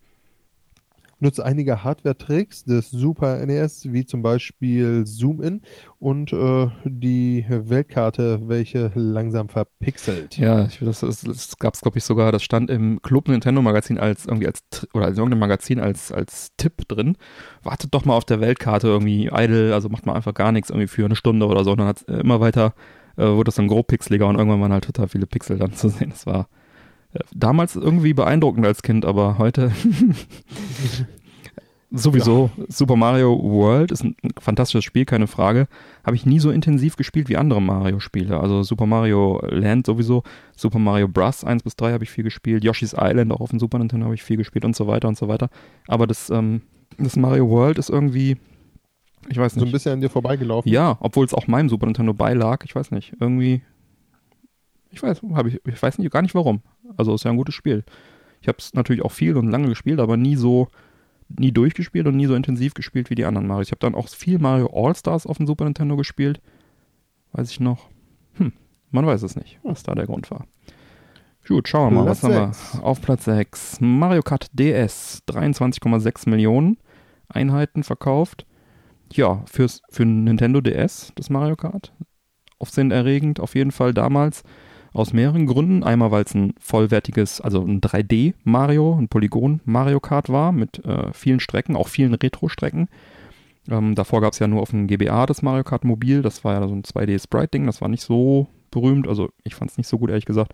Nutzt 1.23 1.41
einige 1.41 1.85
Hardware-Tricks 1.85 2.65
des 2.65 2.91
Super 2.91 3.45
NES, 3.47 3.93
wie 3.93 4.05
zum 4.05 4.23
Beispiel 4.23 5.07
Zoom-In 5.07 5.63
und 5.99 6.33
äh, 6.33 6.67
die 6.85 7.47
Weltkarte, 7.49 8.49
welche 8.49 8.91
langsam 8.95 9.49
verpixelt. 9.49 10.37
Ja, 10.37 10.67
ich, 10.67 10.81
das, 10.81 11.01
das, 11.01 11.23
das 11.23 11.57
gab 11.59 11.75
es, 11.75 11.81
glaube 11.81 11.99
ich, 11.99 12.05
sogar, 12.05 12.33
das 12.33 12.43
stand 12.43 12.71
im 12.71 13.01
Club 13.03 13.29
Nintendo 13.29 13.63
Magazin 13.63 13.99
als 13.99 14.27
irgendwie 14.27 14.49
als 14.49 14.63
oder 14.93 15.09
in 15.09 15.15
irgendeinem 15.15 15.39
Magazin 15.39 15.79
als, 15.81 16.11
als 16.11 16.51
Tipp 16.57 16.89
drin. 16.89 17.17
Wartet 17.63 17.95
doch 17.95 18.05
mal 18.05 18.17
auf 18.17 18.25
der 18.25 18.41
Weltkarte 18.41 18.89
irgendwie 18.89 19.31
idle, 19.33 19.73
also 19.75 19.89
macht 19.89 20.07
mal 20.07 20.15
einfach 20.15 20.35
gar 20.35 20.51
nichts 20.51 20.71
irgendwie 20.71 20.89
für 20.89 21.05
eine 21.05 21.17
Stunde 21.17 21.47
oder 21.47 21.63
so. 21.63 21.71
Und 21.71 21.79
dann 21.79 21.89
hat 21.89 22.03
immer 22.03 22.41
weiter, 22.41 22.75
äh, 23.17 23.27
wurde 23.27 23.45
das 23.45 23.55
dann 23.55 23.69
grob 23.69 23.87
pixeliger 23.87 24.27
und 24.27 24.37
irgendwann 24.37 24.61
waren 24.61 24.73
halt 24.73 24.85
total 24.85 25.07
viele 25.07 25.27
Pixel 25.27 25.59
dann 25.59 25.73
zu 25.73 25.89
sehen. 25.89 26.11
Das 26.11 26.27
war 26.27 26.41
äh, 26.41 26.62
damals 27.35 27.77
irgendwie 27.77 28.15
beeindruckend 28.15 28.67
als 28.67 28.83
Kind, 28.83 29.05
aber 29.05 29.39
heute 29.39 29.73
Sowieso, 31.95 32.51
Super 32.69 32.97
Mario 32.97 33.39
World 33.39 33.93
ist 33.93 34.03
ein 34.03 34.17
fantastisches 34.41 34.83
Spiel, 34.83 35.05
keine 35.05 35.27
Frage. 35.27 35.69
Habe 36.05 36.17
ich 36.17 36.25
nie 36.25 36.39
so 36.39 36.51
intensiv 36.51 36.97
gespielt 36.97 37.29
wie 37.29 37.37
andere 37.37 37.61
Mario-Spiele. 37.61 38.41
Also 38.41 38.63
Super 38.63 38.87
Mario 38.87 39.43
Land 39.51 39.87
sowieso, 39.87 40.23
Super 40.57 40.79
Mario 40.79 41.07
Bros. 41.07 41.45
1 41.45 41.63
bis 41.63 41.77
3 41.77 41.93
habe 41.93 42.05
ich 42.05 42.11
viel 42.11 42.25
gespielt, 42.25 42.65
Yoshi's 42.65 42.95
Island 42.99 43.31
auch 43.31 43.41
auf 43.41 43.51
dem 43.51 43.59
Super 43.59 43.79
Nintendo 43.79 44.07
habe 44.07 44.15
ich 44.15 44.23
viel 44.23 44.39
gespielt 44.39 44.65
und 44.65 44.75
so 44.75 44.87
weiter 44.87 45.07
und 45.07 45.19
so 45.19 45.29
weiter. 45.29 45.51
Aber 45.87 46.07
das, 46.07 46.31
ähm, 46.31 46.63
das 46.97 47.17
Mario 47.17 47.51
World 47.51 47.77
ist 47.77 47.91
irgendwie, 47.91 48.39
ich 49.29 49.37
weiß 49.37 49.55
nicht. 49.57 49.61
So 49.61 49.67
ein 49.67 49.73
bisschen 49.73 49.93
an 49.93 50.01
dir 50.01 50.09
vorbeigelaufen. 50.09 50.73
Ja, 50.73 50.97
obwohl 51.01 51.27
es 51.27 51.35
auch 51.35 51.47
meinem 51.47 51.69
Super 51.69 51.85
Nintendo 51.85 52.15
beilag, 52.15 52.65
ich 52.65 52.75
weiß 52.75 52.91
nicht. 52.91 53.13
Irgendwie, 53.21 53.61
ich 54.93 55.03
weiß, 55.03 55.23
habe 55.35 55.49
ich, 55.49 55.61
ich 55.67 55.83
weiß 55.83 55.99
nicht, 55.99 56.11
gar 56.11 56.23
nicht 56.23 56.35
warum. 56.35 56.63
Also 56.97 57.15
ist 57.15 57.25
ja 57.25 57.31
ein 57.31 57.37
gutes 57.37 57.55
Spiel. 57.55 57.85
Ich 58.41 58.49
habe 58.49 58.59
es 58.59 58.75
natürlich 58.75 59.03
auch 59.03 59.13
viel 59.13 59.37
und 59.37 59.51
lange 59.51 59.69
gespielt, 59.69 60.01
aber 60.01 60.17
nie 60.17 60.37
so 60.37 60.69
nie 61.39 61.53
durchgespielt 61.53 62.07
und 62.07 62.17
nie 62.17 62.27
so 62.27 62.35
intensiv 62.35 62.75
gespielt 62.75 63.11
wie 63.11 63.15
die 63.15 63.25
anderen 63.25 63.47
Mario. 63.47 63.63
Ich 63.63 63.71
habe 63.71 63.81
dann 63.81 63.95
auch 63.95 64.09
viel 64.09 64.39
Mario 64.39 64.71
All-Stars 64.73 65.27
auf 65.27 65.39
dem 65.39 65.47
Super 65.47 65.65
Nintendo 65.65 65.97
gespielt. 65.97 66.41
Weiß 67.33 67.51
ich 67.51 67.61
noch. 67.61 67.89
Hm, 68.35 68.53
man 68.91 69.07
weiß 69.07 69.23
es 69.23 69.37
nicht, 69.37 69.59
was 69.63 69.83
da 69.83 69.95
der 69.95 70.07
Grund 70.07 70.31
war. 70.31 70.47
Gut, 71.49 71.69
schauen 71.69 71.93
wir 71.93 71.99
mal, 71.99 72.05
Platz 72.05 72.23
was 72.23 72.31
haben 72.31 72.53
wir? 72.81 72.85
Auf 72.85 73.01
Platz 73.03 73.25
6. 73.25 73.81
Mario 73.81 74.23
Kart 74.23 74.47
DS. 74.53 75.23
23,6 75.29 76.29
Millionen 76.29 76.79
Einheiten 77.29 77.83
verkauft. 77.83 78.47
Ja, 79.13 79.43
fürs, 79.47 79.83
für 79.91 80.05
Nintendo 80.05 80.61
DS, 80.61 81.13
das 81.17 81.31
Mario 81.31 81.57
Kart. 81.57 81.93
Aufsehenerregend, 82.59 83.41
auf 83.41 83.55
jeden 83.55 83.73
Fall 83.73 83.93
damals. 83.93 84.43
Aus 84.93 85.13
mehreren 85.13 85.47
Gründen. 85.47 85.83
Einmal, 85.83 86.11
weil 86.11 86.25
es 86.25 86.35
ein 86.35 86.55
vollwertiges, 86.59 87.41
also 87.41 87.63
ein 87.63 87.81
3D-Mario, 87.81 88.99
ein 88.99 89.09
Polygon-Mario 89.09 90.01
Kart 90.01 90.29
war, 90.29 90.53
mit 90.53 90.85
äh, 90.85 91.13
vielen 91.13 91.41
Strecken, 91.41 91.77
auch 91.77 91.89
vielen 91.89 92.15
Retro-Strecken. 92.15 92.89
Ähm, 93.71 93.95
davor 93.95 94.21
gab 94.21 94.33
es 94.33 94.39
ja 94.39 94.49
nur 94.49 94.61
auf 94.61 94.71
dem 94.71 94.87
GBA 94.87 95.27
das 95.27 95.43
Mario 95.43 95.65
Kart 95.65 95.85
Mobil. 95.85 96.23
Das 96.23 96.45
war 96.45 96.55
ja 96.55 96.69
so 96.69 96.75
ein 96.75 96.83
2D-Sprite-Ding. 96.83 97.67
Das 97.67 97.81
war 97.81 97.89
nicht 97.89 98.03
so 98.03 98.49
berühmt. 98.71 99.09
Also, 99.09 99.31
ich 99.45 99.55
fand 99.55 99.71
es 99.71 99.79
nicht 99.79 99.89
so 99.89 99.99
gut, 99.99 100.11
ehrlich 100.11 100.27
gesagt. 100.27 100.53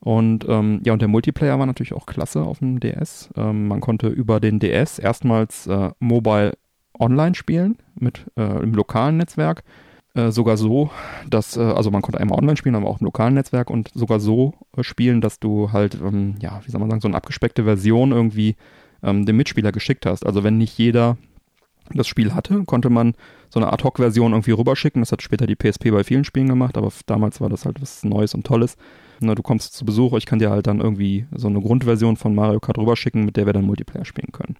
Und 0.00 0.46
ähm, 0.48 0.80
ja, 0.84 0.94
und 0.94 1.02
der 1.02 1.08
Multiplayer 1.08 1.58
war 1.58 1.66
natürlich 1.66 1.92
auch 1.92 2.06
klasse 2.06 2.42
auf 2.42 2.60
dem 2.60 2.80
DS. 2.80 3.30
Ähm, 3.36 3.68
man 3.68 3.80
konnte 3.80 4.08
über 4.08 4.40
den 4.40 4.58
DS 4.58 4.98
erstmals 4.98 5.66
äh, 5.66 5.90
Mobile 5.98 6.54
Online 6.98 7.34
spielen 7.34 7.76
mit 7.94 8.26
äh, 8.36 8.62
im 8.62 8.74
lokalen 8.74 9.18
Netzwerk. 9.18 9.62
Äh, 10.14 10.32
sogar 10.32 10.56
so, 10.56 10.90
dass, 11.28 11.56
äh, 11.56 11.60
also 11.60 11.92
man 11.92 12.02
konnte 12.02 12.18
einmal 12.18 12.38
online 12.38 12.56
spielen, 12.56 12.74
aber 12.74 12.88
auch 12.88 13.00
im 13.00 13.04
lokalen 13.04 13.34
Netzwerk 13.34 13.70
und 13.70 13.90
sogar 13.94 14.18
so 14.18 14.54
äh, 14.76 14.82
spielen, 14.82 15.20
dass 15.20 15.38
du 15.38 15.70
halt, 15.70 15.94
ähm, 15.94 16.34
ja, 16.40 16.60
wie 16.64 16.70
soll 16.70 16.80
man 16.80 16.90
sagen, 16.90 17.00
so 17.00 17.06
eine 17.06 17.16
abgespeckte 17.16 17.62
Version 17.62 18.10
irgendwie 18.10 18.56
ähm, 19.04 19.24
dem 19.24 19.36
Mitspieler 19.36 19.70
geschickt 19.70 20.06
hast. 20.06 20.26
Also 20.26 20.42
wenn 20.42 20.58
nicht 20.58 20.76
jeder 20.78 21.16
das 21.94 22.08
Spiel 22.08 22.34
hatte, 22.34 22.64
konnte 22.64 22.90
man 22.90 23.14
so 23.50 23.60
eine 23.60 23.72
Ad-Hoc-Version 23.72 24.32
irgendwie 24.32 24.50
rüberschicken. 24.50 25.02
Das 25.02 25.12
hat 25.12 25.22
später 25.22 25.46
die 25.46 25.56
PSP 25.56 25.90
bei 25.90 26.02
vielen 26.02 26.24
Spielen 26.24 26.48
gemacht, 26.48 26.76
aber 26.76 26.90
damals 27.06 27.40
war 27.40 27.48
das 27.48 27.64
halt 27.64 27.80
was 27.80 28.04
Neues 28.04 28.34
und 28.34 28.44
Tolles. 28.44 28.76
Na, 29.20 29.34
du 29.34 29.42
kommst 29.42 29.74
zu 29.74 29.84
Besuch, 29.84 30.14
ich 30.14 30.26
kann 30.26 30.38
dir 30.38 30.50
halt 30.50 30.66
dann 30.66 30.80
irgendwie 30.80 31.26
so 31.34 31.46
eine 31.46 31.60
Grundversion 31.60 32.16
von 32.16 32.34
Mario 32.34 32.58
Kart 32.58 32.78
rüberschicken, 32.78 33.24
mit 33.24 33.36
der 33.36 33.46
wir 33.46 33.52
dann 33.52 33.64
Multiplayer 33.64 34.04
spielen 34.04 34.32
können. 34.32 34.56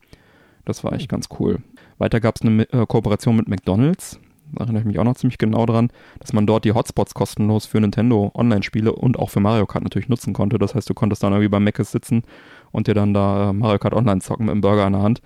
Das 0.64 0.84
war 0.84 0.92
echt 0.92 1.08
ganz 1.08 1.28
cool. 1.38 1.58
Weiter 1.98 2.20
gab 2.20 2.36
es 2.36 2.42
eine 2.42 2.70
äh, 2.72 2.86
Kooperation 2.86 3.36
mit 3.36 3.48
McDonalds. 3.48 4.20
Da 4.52 4.64
erinnere 4.64 4.80
ich 4.80 4.86
mich 4.86 4.98
auch 4.98 5.04
noch 5.04 5.16
ziemlich 5.16 5.38
genau 5.38 5.66
dran, 5.66 5.90
dass 6.18 6.32
man 6.32 6.46
dort 6.46 6.64
die 6.64 6.72
Hotspots 6.72 7.14
kostenlos 7.14 7.66
für 7.66 7.80
Nintendo 7.80 8.30
Online-Spiele 8.34 8.92
und 8.92 9.18
auch 9.18 9.30
für 9.30 9.40
Mario 9.40 9.66
Kart 9.66 9.84
natürlich 9.84 10.08
nutzen 10.08 10.32
konnte. 10.32 10.58
Das 10.58 10.74
heißt, 10.74 10.88
du 10.88 10.94
konntest 10.94 11.22
dann 11.22 11.32
irgendwie 11.32 11.48
beim 11.48 11.64
Mc's 11.64 11.92
sitzen 11.92 12.22
und 12.72 12.86
dir 12.86 12.94
dann 12.94 13.14
da 13.14 13.50
äh, 13.50 13.52
Mario 13.52 13.78
Kart 13.78 13.94
Online 13.94 14.20
zocken 14.20 14.46
mit 14.46 14.52
einem 14.52 14.60
Burger 14.60 14.86
in 14.86 14.92
der 14.92 15.02
Hand. 15.02 15.22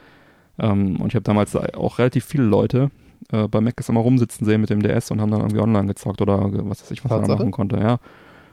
Ähm, 0.58 1.00
und 1.00 1.08
ich 1.08 1.14
habe 1.14 1.24
damals 1.24 1.56
auch 1.56 1.98
relativ 1.98 2.24
viele 2.24 2.44
Leute 2.44 2.90
äh, 3.32 3.48
bei 3.48 3.60
Mc's 3.60 3.88
immer 3.88 4.00
rumsitzen 4.00 4.46
sehen 4.46 4.60
mit 4.60 4.70
dem 4.70 4.82
DS 4.82 5.10
und 5.10 5.20
haben 5.20 5.30
dann 5.30 5.40
irgendwie 5.40 5.60
online 5.60 5.86
gezockt 5.86 6.20
oder 6.20 6.50
was 6.68 6.82
weiß 6.82 6.90
ich, 6.90 7.04
was 7.04 7.10
man 7.10 7.30
machen 7.30 7.50
konnte, 7.50 7.76
ja. 7.78 7.98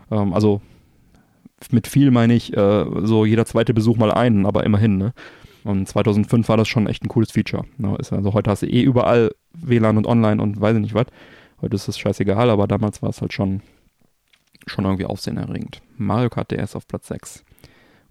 Ähm, 0.09 0.33
also 0.33 0.61
mit 1.69 1.87
viel 1.87 2.09
meine 2.09 2.33
ich 2.33 2.55
äh, 2.57 2.85
so 3.03 3.25
jeder 3.25 3.45
zweite 3.45 3.73
Besuch 3.73 3.97
mal 3.97 4.11
einen, 4.11 4.45
aber 4.45 4.63
immerhin, 4.63 4.97
ne? 4.97 5.13
Und 5.63 5.87
2005 5.87 6.47
war 6.49 6.57
das 6.57 6.67
schon 6.67 6.87
echt 6.87 7.03
ein 7.03 7.07
cooles 7.09 7.31
Feature. 7.31 7.65
Ne? 7.77 7.95
Also 7.97 8.33
heute 8.33 8.49
hast 8.49 8.63
du 8.63 8.67
eh 8.67 8.81
überall 8.81 9.31
WLAN 9.53 9.97
und 9.97 10.07
online 10.07 10.41
und 10.41 10.59
weiß 10.59 10.75
ich 10.75 10.81
nicht 10.81 10.93
was. 10.93 11.05
Heute 11.61 11.75
ist 11.75 11.87
es 11.87 11.99
scheißegal, 11.99 12.49
aber 12.49 12.67
damals 12.67 13.01
war 13.01 13.09
es 13.09 13.21
halt 13.21 13.33
schon, 13.33 13.61
schon 14.65 14.85
irgendwie 14.85 15.05
aufsehenerregend. 15.05 15.81
Mario 15.97 16.29
Kart 16.29 16.51
DS 16.51 16.75
auf 16.75 16.87
Platz 16.87 17.07
6. 17.09 17.43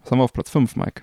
Was 0.02 0.10
haben 0.10 0.18
wir 0.18 0.24
auf 0.24 0.32
Platz 0.32 0.50
5, 0.50 0.76
Mike? 0.76 1.02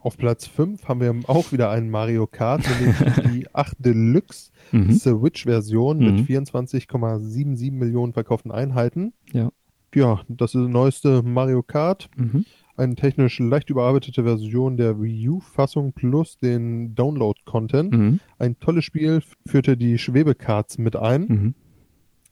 Auf 0.00 0.16
Platz 0.16 0.46
5 0.46 0.88
haben 0.88 1.00
wir 1.02 1.14
auch 1.28 1.52
wieder 1.52 1.70
einen 1.70 1.90
Mario 1.90 2.26
Kart, 2.26 2.62
nämlich 2.80 2.96
die 3.32 3.54
8 3.54 3.76
Deluxe 3.78 4.50
Mhm. 4.72 4.92
Switch-Version 4.92 5.98
Mhm. 5.98 6.04
mit 6.04 6.26
24,77 6.26 7.72
Millionen 7.72 8.12
verkauften 8.12 8.52
Einheiten. 8.52 9.12
Ja. 9.32 9.50
Ja, 9.94 10.20
das 10.28 10.54
ist 10.54 10.62
das 10.62 10.68
neueste 10.70 11.22
Mario 11.24 11.62
Kart. 11.64 12.08
Mhm. 12.16 12.44
Eine 12.80 12.94
technisch 12.94 13.38
leicht 13.38 13.68
überarbeitete 13.68 14.24
Version 14.24 14.78
der 14.78 15.00
Wii 15.02 15.28
U-Fassung 15.28 15.92
plus 15.92 16.38
den 16.38 16.94
Download-Content. 16.94 17.92
Mhm. 17.92 18.20
Ein 18.38 18.58
tolles 18.58 18.86
Spiel 18.86 19.22
führte 19.44 19.76
die 19.76 19.98
Schwebekarts 19.98 20.78
mit 20.78 20.96
ein. 20.96 21.20
Mhm. 21.28 21.54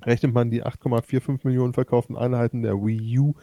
Rechnet 0.05 0.33
man 0.33 0.51
die 0.51 0.65
8,45 0.65 1.41
Millionen 1.45 1.75
verkauften 1.75 2.17
Einheiten 2.17 2.63
der 2.63 2.77
Wii 2.77 3.19
U 3.19 3.35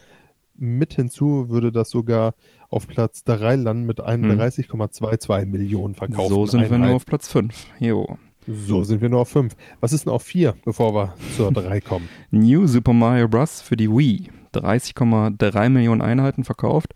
mit 0.55 0.93
hinzu, 0.95 1.49
würde 1.49 1.71
das 1.71 1.91
sogar 1.91 2.33
auf 2.69 2.87
Platz 2.87 3.23
3 3.25 3.55
landen 3.55 3.85
mit 3.85 3.99
31,22 4.01 5.45
Millionen 5.45 5.93
verkauften 5.93 6.33
So 6.33 6.45
sind 6.47 6.61
wir 6.61 6.67
Einheiten. 6.67 6.85
nur 6.87 6.95
auf 6.95 7.05
Platz 7.05 7.27
5. 7.27 7.67
Jo. 7.79 8.17
So 8.47 8.83
sind 8.83 9.01
wir 9.01 9.09
nur 9.09 9.21
auf 9.21 9.29
5. 9.29 9.55
Was 9.79 9.93
ist 9.93 10.05
denn 10.05 10.13
auf 10.13 10.23
4, 10.23 10.55
bevor 10.65 10.95
wir 10.95 11.13
zur 11.35 11.51
3 11.51 11.81
kommen? 11.81 12.09
New 12.31 12.65
Super 12.65 12.93
Mario 12.93 13.27
Bros. 13.27 13.61
für 13.61 13.77
die 13.77 13.89
Wii. 13.89 14.29
30,3 14.59 15.69
Millionen 15.69 16.01
Einheiten 16.01 16.43
verkauft. 16.43 16.93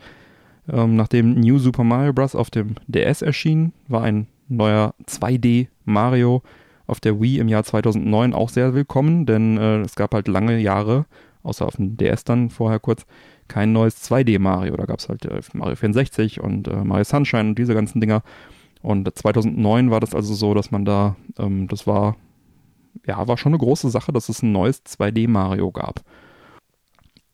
Ähm, 0.71 0.95
nachdem 0.95 1.33
New 1.33 1.57
Super 1.57 1.83
Mario 1.83 2.13
Bros. 2.13 2.35
auf 2.35 2.49
dem 2.49 2.75
DS 2.87 3.21
erschien, 3.21 3.73
war 3.87 4.03
ein 4.03 4.27
neuer 4.47 4.93
2D 5.05 5.67
Mario 5.85 6.43
auf 6.87 6.99
der 6.99 7.21
Wii 7.21 7.39
im 7.39 7.47
Jahr 7.47 7.63
2009 7.63 8.33
auch 8.33 8.49
sehr 8.49 8.73
willkommen, 8.73 9.25
denn 9.25 9.57
äh, 9.57 9.81
es 9.81 9.95
gab 9.95 10.13
halt 10.13 10.27
lange 10.27 10.57
Jahre, 10.59 11.05
außer 11.43 11.65
auf 11.65 11.75
dem 11.75 11.97
DS 11.97 12.23
dann 12.23 12.49
vorher 12.49 12.79
kurz, 12.79 13.05
kein 13.47 13.73
neues 13.73 14.03
2D 14.09 14.39
Mario. 14.39 14.75
Da 14.75 14.85
gab 14.85 14.99
es 14.99 15.09
halt 15.09 15.25
äh, 15.25 15.39
Mario 15.53 15.75
64 15.75 16.39
und 16.39 16.67
äh, 16.67 16.83
Mario 16.83 17.03
Sunshine 17.03 17.49
und 17.49 17.55
diese 17.55 17.73
ganzen 17.73 18.01
Dinger. 18.01 18.23
Und 18.81 19.13
2009 19.13 19.91
war 19.91 19.99
das 19.99 20.15
also 20.15 20.33
so, 20.33 20.53
dass 20.53 20.71
man 20.71 20.85
da, 20.85 21.15
ähm, 21.37 21.67
das 21.67 21.85
war, 21.85 22.15
ja, 23.05 23.27
war 23.27 23.37
schon 23.37 23.51
eine 23.51 23.59
große 23.59 23.89
Sache, 23.89 24.11
dass 24.11 24.29
es 24.29 24.41
ein 24.41 24.51
neues 24.51 24.83
2D 24.85 25.27
Mario 25.27 25.71
gab. 25.71 26.01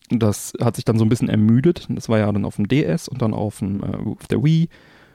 Das 0.09 0.53
hat 0.61 0.75
sich 0.75 0.85
dann 0.85 0.97
so 0.97 1.05
ein 1.05 1.09
bisschen 1.09 1.29
ermüdet. 1.29 1.87
Das 1.89 2.09
war 2.09 2.19
ja 2.19 2.31
dann 2.31 2.45
auf 2.45 2.57
dem 2.57 2.67
DS 2.67 3.07
und 3.07 3.21
dann 3.21 3.33
auf, 3.33 3.59
dem, 3.59 3.83
äh, 3.83 4.11
auf 4.11 4.27
der 4.27 4.43
Wii. 4.43 4.69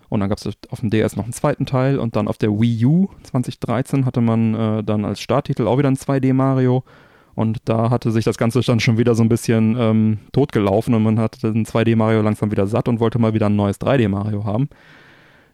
Und 0.09 0.21
dann 0.21 0.29
gab 0.29 0.39
es 0.39 0.49
auf 0.71 0.81
dem 0.81 0.91
DS 0.91 1.17
noch 1.17 1.25
einen 1.25 1.33
zweiten 1.33 1.67
Teil. 1.67 1.99
Und 1.99 2.17
dann 2.17 2.29
auf 2.29 2.39
der 2.39 2.51
Wii 2.51 2.85
U 2.85 3.09
2013 3.23 4.05
hatte 4.05 4.21
man 4.21 4.55
äh, 4.55 4.85
dann 4.85 5.05
als 5.05 5.21
Starttitel 5.21 5.67
auch 5.67 5.79
wieder 5.79 5.91
ein 5.91 5.97
2D 5.97 6.35
Mario. 6.35 6.85
Und 7.35 7.59
da 7.65 7.91
hatte 7.91 8.11
sich 8.11 8.25
das 8.25 8.37
Ganze 8.37 8.61
dann 8.61 8.81
schon 8.81 8.99
wieder 8.99 9.15
so 9.15 9.23
ein 9.23 9.29
bisschen 9.29 9.77
ähm, 9.79 10.19
totgelaufen 10.33 10.95
und 10.95 11.05
man 11.05 11.21
hatte 11.21 11.53
den 11.53 11.65
2D 11.65 11.97
Mario 11.97 12.23
langsam 12.23 12.51
wieder 12.51 12.67
satt 12.67 12.89
und 12.89 13.01
wollte 13.01 13.19
mal 13.19 13.35
wieder 13.35 13.47
ein 13.47 13.57
neues 13.57 13.81
3D 13.81 14.09
Mario 14.09 14.45
haben. 14.45 14.69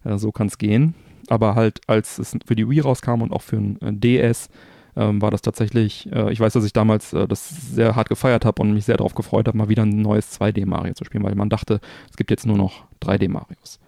Äh, 0.05 0.19
so 0.19 0.33
kann 0.33 0.47
es 0.47 0.59
gehen. 0.59 0.95
Aber 1.29 1.55
halt, 1.55 1.81
als 1.87 2.19
es 2.19 2.37
für 2.47 2.57
die 2.57 2.69
Wii 2.69 2.81
rauskam 2.81 3.21
und 3.23 3.33
auch 3.33 3.43
für 3.43 3.57
ein 3.57 3.81
äh, 3.83 3.93
DS, 3.93 4.49
ähm, 4.97 5.21
war 5.21 5.31
das 5.31 5.43
tatsächlich, 5.43 6.11
äh, 6.11 6.33
ich 6.33 6.41
weiß, 6.41 6.55
dass 6.55 6.65
ich 6.65 6.73
damals 6.73 7.13
äh, 7.13 7.29
das 7.29 7.49
sehr 7.75 7.95
hart 7.95 8.09
gefeiert 8.09 8.45
habe 8.45 8.63
und 8.63 8.73
mich 8.73 8.87
sehr 8.87 8.97
darauf 8.97 9.15
gefreut 9.15 9.47
habe, 9.47 9.59
mal 9.59 9.69
wieder 9.69 9.83
ein 9.83 10.01
neues 10.01 10.41
2D-Mario 10.41 10.95
zu 10.95 11.05
spielen, 11.05 11.23
weil 11.23 11.35
man 11.35 11.51
dachte, 11.51 11.81
es 12.11 12.17
gibt 12.17 12.31
jetzt 12.31 12.47
nur 12.47 12.57
noch 12.57 12.85
3D-Marios. 13.03 13.79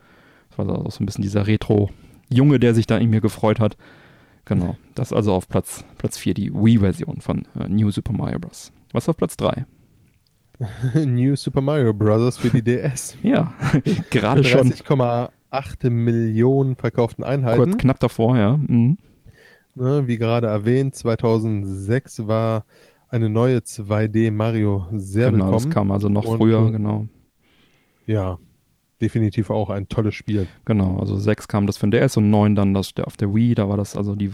Das 0.50 0.58
war 0.58 0.68
also 0.68 0.90
so 0.90 1.02
ein 1.02 1.06
bisschen 1.06 1.22
dieser 1.22 1.46
Retro-Junge, 1.46 2.60
der 2.60 2.74
sich 2.74 2.86
da 2.86 2.98
in 2.98 3.10
mir 3.10 3.22
gefreut 3.22 3.58
hat. 3.58 3.76
Genau, 4.44 4.76
das 4.94 5.12
also 5.12 5.32
auf 5.32 5.48
Platz, 5.48 5.84
Platz 5.96 6.18
4, 6.18 6.34
die 6.34 6.52
Wii-Version 6.52 7.20
von 7.20 7.46
äh, 7.58 7.68
New 7.68 7.90
Super 7.90 8.12
Mario 8.12 8.38
Bros. 8.38 8.72
Was 8.92 9.08
auf 9.08 9.16
Platz 9.16 9.36
3? 9.38 9.64
New 11.06 11.36
Super 11.36 11.60
Mario 11.62 11.94
Bros. 11.94 12.36
für 12.36 12.50
die 12.50 12.62
DS. 12.62 13.16
Ja, 13.22 13.52
gerade 14.10 14.44
schon 14.44 14.72
30,8 14.72 15.90
Millionen 15.90 16.76
verkauften 16.76 17.24
Einheiten. 17.24 17.62
kurz 17.62 17.78
knapp 17.78 18.00
davor, 18.00 18.36
ja. 18.36 18.56
Mhm. 18.56 18.98
Ne, 19.78 20.08
wie 20.08 20.18
gerade 20.18 20.48
erwähnt, 20.48 20.96
2006 20.96 22.26
war 22.26 22.64
eine 23.08 23.28
neue 23.28 23.58
2D 23.58 24.32
Mario 24.32 24.86
sehr 24.92 25.30
Genau, 25.30 25.52
das 25.52 25.64
willkommen. 25.64 25.72
kam 25.72 25.90
also 25.92 26.08
noch 26.08 26.24
Und, 26.24 26.38
früher, 26.38 26.66
äh, 26.66 26.72
genau. 26.72 27.06
Ja, 28.06 28.38
definitiv 29.00 29.50
auch 29.50 29.70
ein 29.70 29.88
tolles 29.88 30.16
Spiel. 30.16 30.48
Genau, 30.64 30.98
also 30.98 31.16
6 31.16 31.46
kam 31.46 31.66
das 31.68 31.76
für 31.76 31.86
den 31.86 31.92
DS 31.92 32.16
und 32.16 32.28
9 32.28 32.56
dann 32.56 32.74
das 32.74 32.92
auf 33.04 33.16
der 33.16 33.32
Wii, 33.32 33.54
da 33.54 33.68
war 33.68 33.76
das 33.76 33.96
also, 33.96 34.16
die 34.16 34.32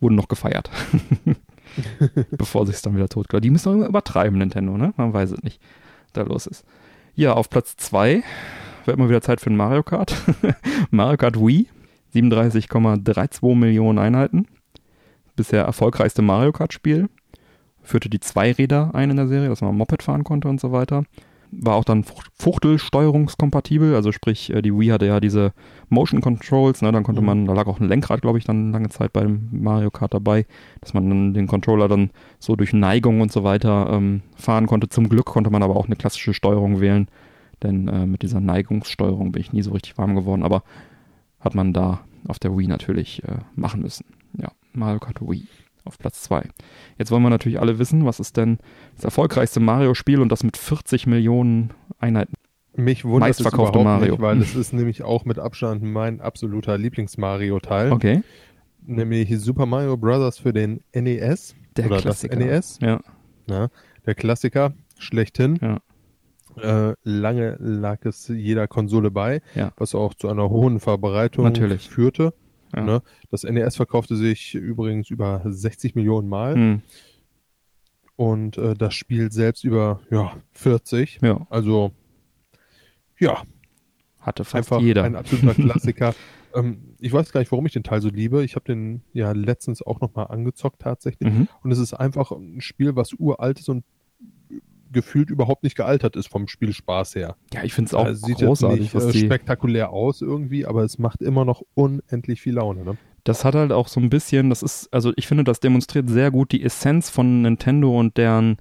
wurden 0.00 0.16
noch 0.16 0.28
gefeiert. 0.28 0.70
Bevor 2.32 2.66
sich 2.66 2.80
dann 2.82 2.94
wieder 2.94 3.08
tot. 3.08 3.26
Die 3.42 3.50
müssen 3.50 3.64
doch 3.70 3.74
immer 3.74 3.88
übertreiben, 3.88 4.38
Nintendo, 4.38 4.76
ne? 4.76 4.92
Man 4.96 5.14
weiß 5.14 5.30
es 5.30 5.42
nicht, 5.42 5.60
was 6.04 6.12
da 6.12 6.22
los 6.22 6.46
ist. 6.46 6.64
Ja, 7.14 7.32
auf 7.32 7.48
Platz 7.48 7.76
2 7.76 8.22
wird 8.84 8.98
mal 8.98 9.08
wieder 9.08 9.22
Zeit 9.22 9.40
für 9.40 9.50
ein 9.50 9.56
Mario 9.56 9.82
Kart. 9.82 10.14
Mario 10.90 11.16
Kart 11.16 11.40
Wii. 11.40 11.68
37,32 12.14 13.56
Millionen 13.56 13.98
Einheiten. 13.98 14.46
Bisher 15.36 15.64
erfolgreichste 15.64 16.22
Mario 16.22 16.52
Kart-Spiel. 16.52 17.08
Führte 17.82 18.08
die 18.08 18.20
Zweiräder 18.20 18.94
ein 18.94 19.10
in 19.10 19.16
der 19.16 19.28
Serie, 19.28 19.48
dass 19.48 19.60
man 19.60 19.76
Moped 19.76 20.02
fahren 20.02 20.24
konnte 20.24 20.48
und 20.48 20.60
so 20.60 20.72
weiter. 20.72 21.04
War 21.50 21.74
auch 21.74 21.84
dann 21.84 22.04
Fuchtelsteuerungskompatibel, 22.38 23.94
also 23.94 24.10
sprich, 24.10 24.50
äh, 24.50 24.62
die 24.62 24.76
Wii 24.76 24.88
hatte 24.88 25.06
ja 25.06 25.20
diese 25.20 25.52
Motion 25.88 26.20
Controls, 26.20 26.82
ne, 26.82 26.90
dann 26.90 27.04
konnte 27.04 27.20
Mhm. 27.20 27.26
man, 27.26 27.46
da 27.46 27.52
lag 27.52 27.66
auch 27.66 27.78
ein 27.78 27.86
Lenkrad, 27.88 28.22
glaube 28.22 28.38
ich, 28.38 28.44
dann 28.44 28.72
lange 28.72 28.88
Zeit 28.88 29.12
beim 29.12 29.48
Mario 29.52 29.90
Kart 29.90 30.14
dabei, 30.14 30.46
dass 30.80 30.94
man 30.94 31.08
dann 31.08 31.34
den 31.34 31.46
Controller 31.46 31.86
dann 31.86 32.10
so 32.40 32.56
durch 32.56 32.72
Neigung 32.72 33.20
und 33.20 33.30
so 33.30 33.44
weiter 33.44 33.88
ähm, 33.92 34.22
fahren 34.34 34.66
konnte. 34.66 34.88
Zum 34.88 35.08
Glück 35.08 35.26
konnte 35.26 35.50
man 35.50 35.62
aber 35.62 35.76
auch 35.76 35.86
eine 35.86 35.96
klassische 35.96 36.34
Steuerung 36.34 36.80
wählen, 36.80 37.08
denn 37.62 37.86
äh, 37.88 38.06
mit 38.06 38.22
dieser 38.22 38.40
Neigungssteuerung 38.40 39.30
bin 39.30 39.40
ich 39.40 39.52
nie 39.52 39.62
so 39.62 39.72
richtig 39.72 39.96
warm 39.96 40.16
geworden, 40.16 40.42
aber 40.42 40.64
hat 41.38 41.54
man 41.54 41.72
da 41.72 42.00
auf 42.26 42.38
der 42.38 42.56
Wii 42.56 42.66
natürlich 42.66 43.22
äh, 43.24 43.36
machen 43.54 43.82
müssen. 43.82 44.06
Ja, 44.36 44.48
Mario 44.76 45.00
Kart 45.00 45.20
Wii 45.20 45.46
auf 45.84 45.98
Platz 45.98 46.22
2. 46.22 46.48
Jetzt 46.98 47.10
wollen 47.10 47.22
wir 47.22 47.30
natürlich 47.30 47.60
alle 47.60 47.78
wissen, 47.78 48.04
was 48.06 48.18
ist 48.20 48.36
denn 48.36 48.58
das 48.96 49.04
erfolgreichste 49.04 49.60
Mario-Spiel 49.60 50.20
und 50.20 50.30
das 50.30 50.42
mit 50.42 50.56
40 50.56 51.06
Millionen 51.06 51.70
Einheiten. 51.98 52.34
Mich 52.76 53.04
wundert 53.04 53.30
es 53.30 53.38
Meistverkaufte 53.40 53.78
überhaupt 53.78 54.00
Mario. 54.00 54.12
nicht, 54.14 54.22
weil 54.22 54.40
es 54.40 54.54
ist 54.56 54.72
nämlich 54.72 55.02
auch 55.02 55.24
mit 55.26 55.38
Abstand 55.38 55.82
mein 55.82 56.20
absoluter 56.20 56.76
Lieblings-Mario-Teil. 56.78 57.92
Okay, 57.92 58.22
Nämlich 58.86 59.30
Super 59.40 59.64
Mario 59.66 59.96
Bros. 59.96 60.38
für 60.38 60.52
den 60.52 60.80
NES. 60.94 61.54
der 61.76 61.86
oder 61.86 61.98
Klassiker. 62.00 62.36
das 62.36 62.44
NES. 62.46 62.78
Ja, 62.82 63.00
Ja, 63.48 63.68
der 64.06 64.14
Klassiker, 64.14 64.72
schlechthin. 64.98 65.58
Ja. 65.62 65.78
Äh, 66.90 66.94
lange 67.02 67.56
lag 67.60 68.04
es 68.04 68.28
jeder 68.28 68.68
Konsole 68.68 69.10
bei, 69.10 69.40
Ja. 69.54 69.72
was 69.76 69.94
auch 69.94 70.14
zu 70.14 70.28
einer 70.28 70.50
hohen 70.50 70.80
Verbreitung 70.80 71.44
Natürlich. 71.44 71.88
führte. 71.88 72.32
Ja. 72.74 72.82
Ne? 72.82 73.02
Das 73.30 73.44
NES 73.44 73.76
verkaufte 73.76 74.16
sich 74.16 74.54
übrigens 74.54 75.10
über 75.10 75.42
60 75.44 75.94
Millionen 75.94 76.28
Mal 76.28 76.54
hm, 76.54 76.82
und 78.16 78.58
äh, 78.58 78.74
das 78.74 78.94
Spiel 78.94 79.32
selbst 79.32 79.64
über 79.64 80.00
ja, 80.10 80.36
40. 80.52 81.20
ja. 81.22 81.46
Also 81.50 81.92
ja, 83.18 83.42
hatte 84.20 84.44
fast 84.44 84.54
einfach 84.56 84.80
jeder. 84.80 85.04
ein 85.04 85.16
absoluter 85.16 85.54
Klassiker. 85.62 86.14
ähm, 86.54 86.94
ich 86.98 87.12
weiß 87.12 87.32
gar 87.32 87.40
nicht, 87.40 87.52
warum 87.52 87.66
ich 87.66 87.72
den 87.72 87.82
Teil 87.82 88.00
so 88.00 88.08
liebe. 88.08 88.44
Ich 88.44 88.54
habe 88.56 88.64
den 88.64 89.02
ja 89.12 89.32
letztens 89.32 89.82
auch 89.82 90.00
nochmal 90.00 90.28
angezockt 90.28 90.80
tatsächlich. 90.82 91.32
Mhm. 91.32 91.48
Und 91.62 91.70
es 91.70 91.78
ist 91.78 91.94
einfach 91.94 92.30
ein 92.32 92.60
Spiel, 92.60 92.96
was 92.96 93.12
uralt 93.12 93.60
ist 93.60 93.68
und 93.68 93.84
gefühlt 94.94 95.28
überhaupt 95.28 95.62
nicht 95.62 95.76
gealtert 95.76 96.16
ist 96.16 96.28
vom 96.28 96.48
Spielspaß 96.48 97.14
her. 97.14 97.36
Ja, 97.52 97.62
ich 97.62 97.74
finde 97.74 97.88
es 97.88 97.94
auch 97.94 98.06
Also 98.06 98.26
sieht 98.26 98.38
großartig, 98.38 98.94
was 98.94 99.06
nicht 99.06 99.16
äh, 99.16 99.20
die, 99.20 99.26
spektakulär 99.26 99.90
aus 99.90 100.22
irgendwie, 100.22 100.64
aber 100.64 100.82
es 100.82 100.98
macht 100.98 101.20
immer 101.20 101.44
noch 101.44 101.62
unendlich 101.74 102.40
viel 102.40 102.54
Laune. 102.54 102.84
Ne? 102.84 102.96
das 103.24 103.44
hat 103.44 103.54
halt 103.54 103.72
auch 103.72 103.88
so 103.88 104.00
ein 104.00 104.10
bisschen, 104.10 104.50
das 104.50 104.62
ist, 104.62 104.88
also 104.92 105.12
ich 105.16 105.26
finde, 105.26 105.44
das 105.44 105.60
demonstriert 105.60 106.08
sehr 106.08 106.30
gut 106.30 106.52
die 106.52 106.62
Essenz 106.62 107.08
von 107.08 107.42
Nintendo 107.42 107.98
und 107.98 108.18
deren, 108.18 108.58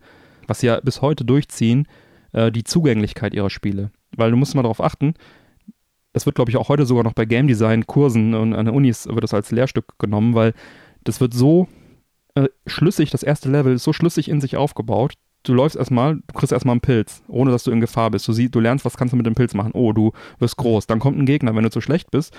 was 0.47 0.61
sie 0.61 0.67
ja 0.67 0.79
bis 0.79 1.01
heute 1.01 1.25
durchziehen, 1.25 1.87
äh, 2.31 2.49
die 2.49 2.63
Zugänglichkeit 2.63 3.33
ihrer 3.33 3.49
Spiele. 3.49 3.91
Weil 4.15 4.31
du 4.31 4.37
musst 4.37 4.55
mal 4.55 4.61
darauf 4.63 4.81
achten, 4.81 5.15
das 6.13 6.25
wird, 6.25 6.35
glaube 6.35 6.49
ich, 6.49 6.57
auch 6.57 6.69
heute 6.69 6.85
sogar 6.85 7.03
noch 7.03 7.13
bei 7.13 7.25
Game 7.25 7.47
Design 7.47 7.85
Kursen 7.87 8.33
und 8.33 8.53
an 8.53 8.65
der 8.65 8.73
Unis 8.73 9.05
wird 9.07 9.23
das 9.23 9.33
als 9.33 9.51
Lehrstück 9.51 9.99
genommen, 9.99 10.33
weil 10.33 10.53
das 11.03 11.19
wird 11.19 11.33
so 11.33 11.67
äh, 12.35 12.47
schlüssig, 12.65 13.09
das 13.09 13.23
erste 13.23 13.49
Level 13.49 13.73
ist 13.73 13.83
so 13.83 13.91
schlüssig 13.91 14.29
in 14.29 14.39
sich 14.39 14.55
aufgebaut. 14.55 15.15
Du 15.43 15.53
läufst 15.53 15.75
erstmal, 15.75 16.15
du 16.15 16.33
kriegst 16.33 16.53
erstmal 16.53 16.73
einen 16.73 16.81
Pilz, 16.81 17.21
ohne 17.27 17.51
dass 17.51 17.63
du 17.63 17.71
in 17.71 17.81
Gefahr 17.81 18.11
bist. 18.11 18.27
Du 18.27 18.33
siehst, 18.33 18.55
du 18.55 18.59
lernst, 18.59 18.85
was 18.85 18.97
kannst 18.97 19.11
du 19.11 19.17
mit 19.17 19.25
dem 19.25 19.35
Pilz 19.35 19.53
machen. 19.53 19.71
Oh, 19.73 19.91
du 19.91 20.13
wirst 20.39 20.57
groß. 20.57 20.87
Dann 20.87 20.99
kommt 20.99 21.17
ein 21.17 21.25
Gegner, 21.25 21.55
wenn 21.55 21.63
du 21.63 21.69
zu 21.69 21.81
schlecht 21.81 22.11
bist, 22.11 22.33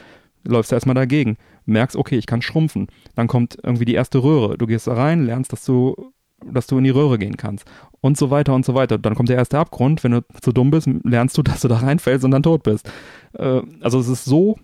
läufst 0.45 0.73
du 0.73 0.77
erstmal 0.77 0.95
dagegen. 0.95 1.37
Merkst, 1.67 1.97
okay, 1.97 2.17
ich 2.17 2.27
kann 2.27 2.43
schrumpfen. 2.43 2.89
Dann 3.15 3.27
kommt 3.27 3.59
irgendwie 3.63 3.85
die 3.85 3.95
erste 3.95 4.23
Röhre. 4.23 4.57
Du 4.57 4.67
gehst 4.67 4.87
da 4.87 4.95
rein, 4.95 5.27
lernst, 5.27 5.53
dass 5.53 5.65
du, 5.65 6.13
dass 6.45 6.67
du 6.67 6.79
in 6.79 6.85
die 6.85 6.91
Röhre 6.91 7.19
gehen 7.19 7.37
kannst. 7.37 7.67
Und 8.01 8.17
so 8.17 8.31
weiter 8.31 8.55
und 8.55 8.65
so 8.65 8.75
weiter. 8.75 8.97
Dann 8.97 9.15
kommt 9.15 9.29
der 9.29 9.37
erste 9.37 9.59
Abgrund. 9.59 10.03
Wenn 10.03 10.13
du 10.13 10.25
zu 10.41 10.53
dumm 10.53 10.71
bist, 10.71 10.89
lernst 11.05 11.37
du, 11.37 11.43
dass 11.43 11.61
du 11.61 11.69
da 11.69 11.77
reinfällst 11.77 12.25
und 12.25 12.31
dann 12.31 12.43
tot 12.43 12.63
bist. 12.63 12.91
Äh, 13.35 13.61
also 13.81 13.99
es 13.99 14.09
ist 14.09 14.25
so, 14.25 14.57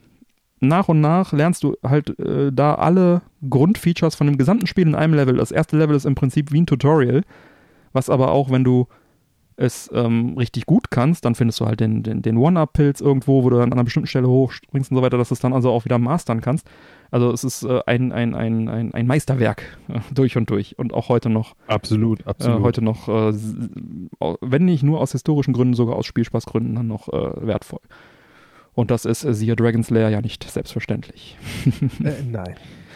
nach 0.60 0.88
und 0.88 1.00
nach 1.00 1.32
lernst 1.32 1.64
du 1.64 1.76
halt 1.82 2.18
äh, 2.18 2.52
da 2.52 2.74
alle 2.74 3.22
Grundfeatures 3.48 4.14
von 4.14 4.26
dem 4.26 4.38
gesamten 4.38 4.66
Spiel 4.66 4.86
in 4.86 4.94
einem 4.94 5.14
Level. 5.14 5.36
Das 5.36 5.50
erste 5.50 5.76
Level 5.76 5.96
ist 5.96 6.04
im 6.04 6.14
Prinzip 6.14 6.52
wie 6.52 6.60
ein 6.60 6.66
Tutorial, 6.66 7.22
was 7.92 8.10
aber 8.10 8.32
auch, 8.32 8.50
wenn 8.50 8.64
du 8.64 8.86
es 9.60 9.90
ähm, 9.92 10.36
richtig 10.38 10.64
gut 10.64 10.90
kannst, 10.90 11.26
dann 11.26 11.34
findest 11.34 11.60
du 11.60 11.66
halt 11.66 11.80
den, 11.80 12.02
den, 12.02 12.22
den 12.22 12.38
One-Up-Pilz 12.38 13.02
irgendwo, 13.02 13.44
wo 13.44 13.50
du 13.50 13.56
dann 13.56 13.66
an 13.66 13.74
einer 13.74 13.84
bestimmten 13.84 14.06
Stelle 14.06 14.26
hochspringst 14.26 14.90
und 14.90 14.96
so 14.96 15.02
weiter, 15.02 15.18
dass 15.18 15.28
du 15.28 15.34
es 15.34 15.40
dann 15.40 15.52
also 15.52 15.70
auch 15.70 15.84
wieder 15.84 15.98
mastern 15.98 16.40
kannst. 16.40 16.66
Also 17.10 17.30
es 17.30 17.44
ist 17.44 17.64
äh, 17.64 17.80
ein, 17.84 18.10
ein, 18.10 18.34
ein, 18.34 18.68
ein, 18.68 18.94
ein 18.94 19.06
Meisterwerk 19.06 19.78
äh, 19.88 20.00
durch 20.14 20.38
und 20.38 20.48
durch 20.48 20.78
und 20.78 20.94
auch 20.94 21.10
heute 21.10 21.28
noch 21.28 21.56
Absolut, 22.24 22.60
äh, 22.60 22.62
heute 22.62 22.82
noch, 22.82 23.08
äh, 23.08 23.34
wenn 24.40 24.64
nicht 24.64 24.82
nur 24.82 25.00
aus 25.00 25.12
historischen 25.12 25.52
Gründen, 25.52 25.74
sogar 25.74 25.96
aus 25.96 26.06
Spielspaßgründen 26.06 26.74
dann 26.74 26.86
noch 26.86 27.08
äh, 27.08 27.46
wertvoll. 27.46 27.80
Und 28.72 28.90
das 28.90 29.04
ist 29.04 29.24
äh, 29.24 29.34
siehe 29.34 29.56
Dragon's 29.56 29.90
Lair 29.90 30.08
ja 30.08 30.22
nicht 30.22 30.42
selbstverständlich. 30.44 31.36
äh, 32.02 32.22
nein. 32.30 32.54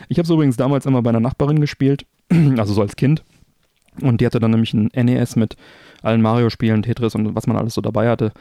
Ich 0.09 0.19
habe 0.19 0.25
es 0.25 0.31
übrigens 0.31 0.57
damals 0.57 0.87
immer 0.87 1.03
bei 1.03 1.11
einer 1.11 1.21
Nachbarin 1.21 1.61
gespielt, 1.61 2.07
also 2.57 2.73
so 2.73 2.81
als 2.81 2.97
Kind. 2.97 3.23
Und 4.03 4.21
die 4.21 4.27
hatte 4.27 4.41
dann 4.41 4.51
nämlich 4.51 4.75
ein 4.75 4.91
NES 4.95 5.37
mit 5.37 5.57
allen 6.03 6.23
Mario-Spielen, 6.23 6.83
Tetris 6.83 7.15
und 7.15 7.35
was 7.35 7.47
man 7.47 7.57
alles 7.57 7.75
so 7.75 7.81
dabei 7.81 8.09
hatte. 8.09 8.33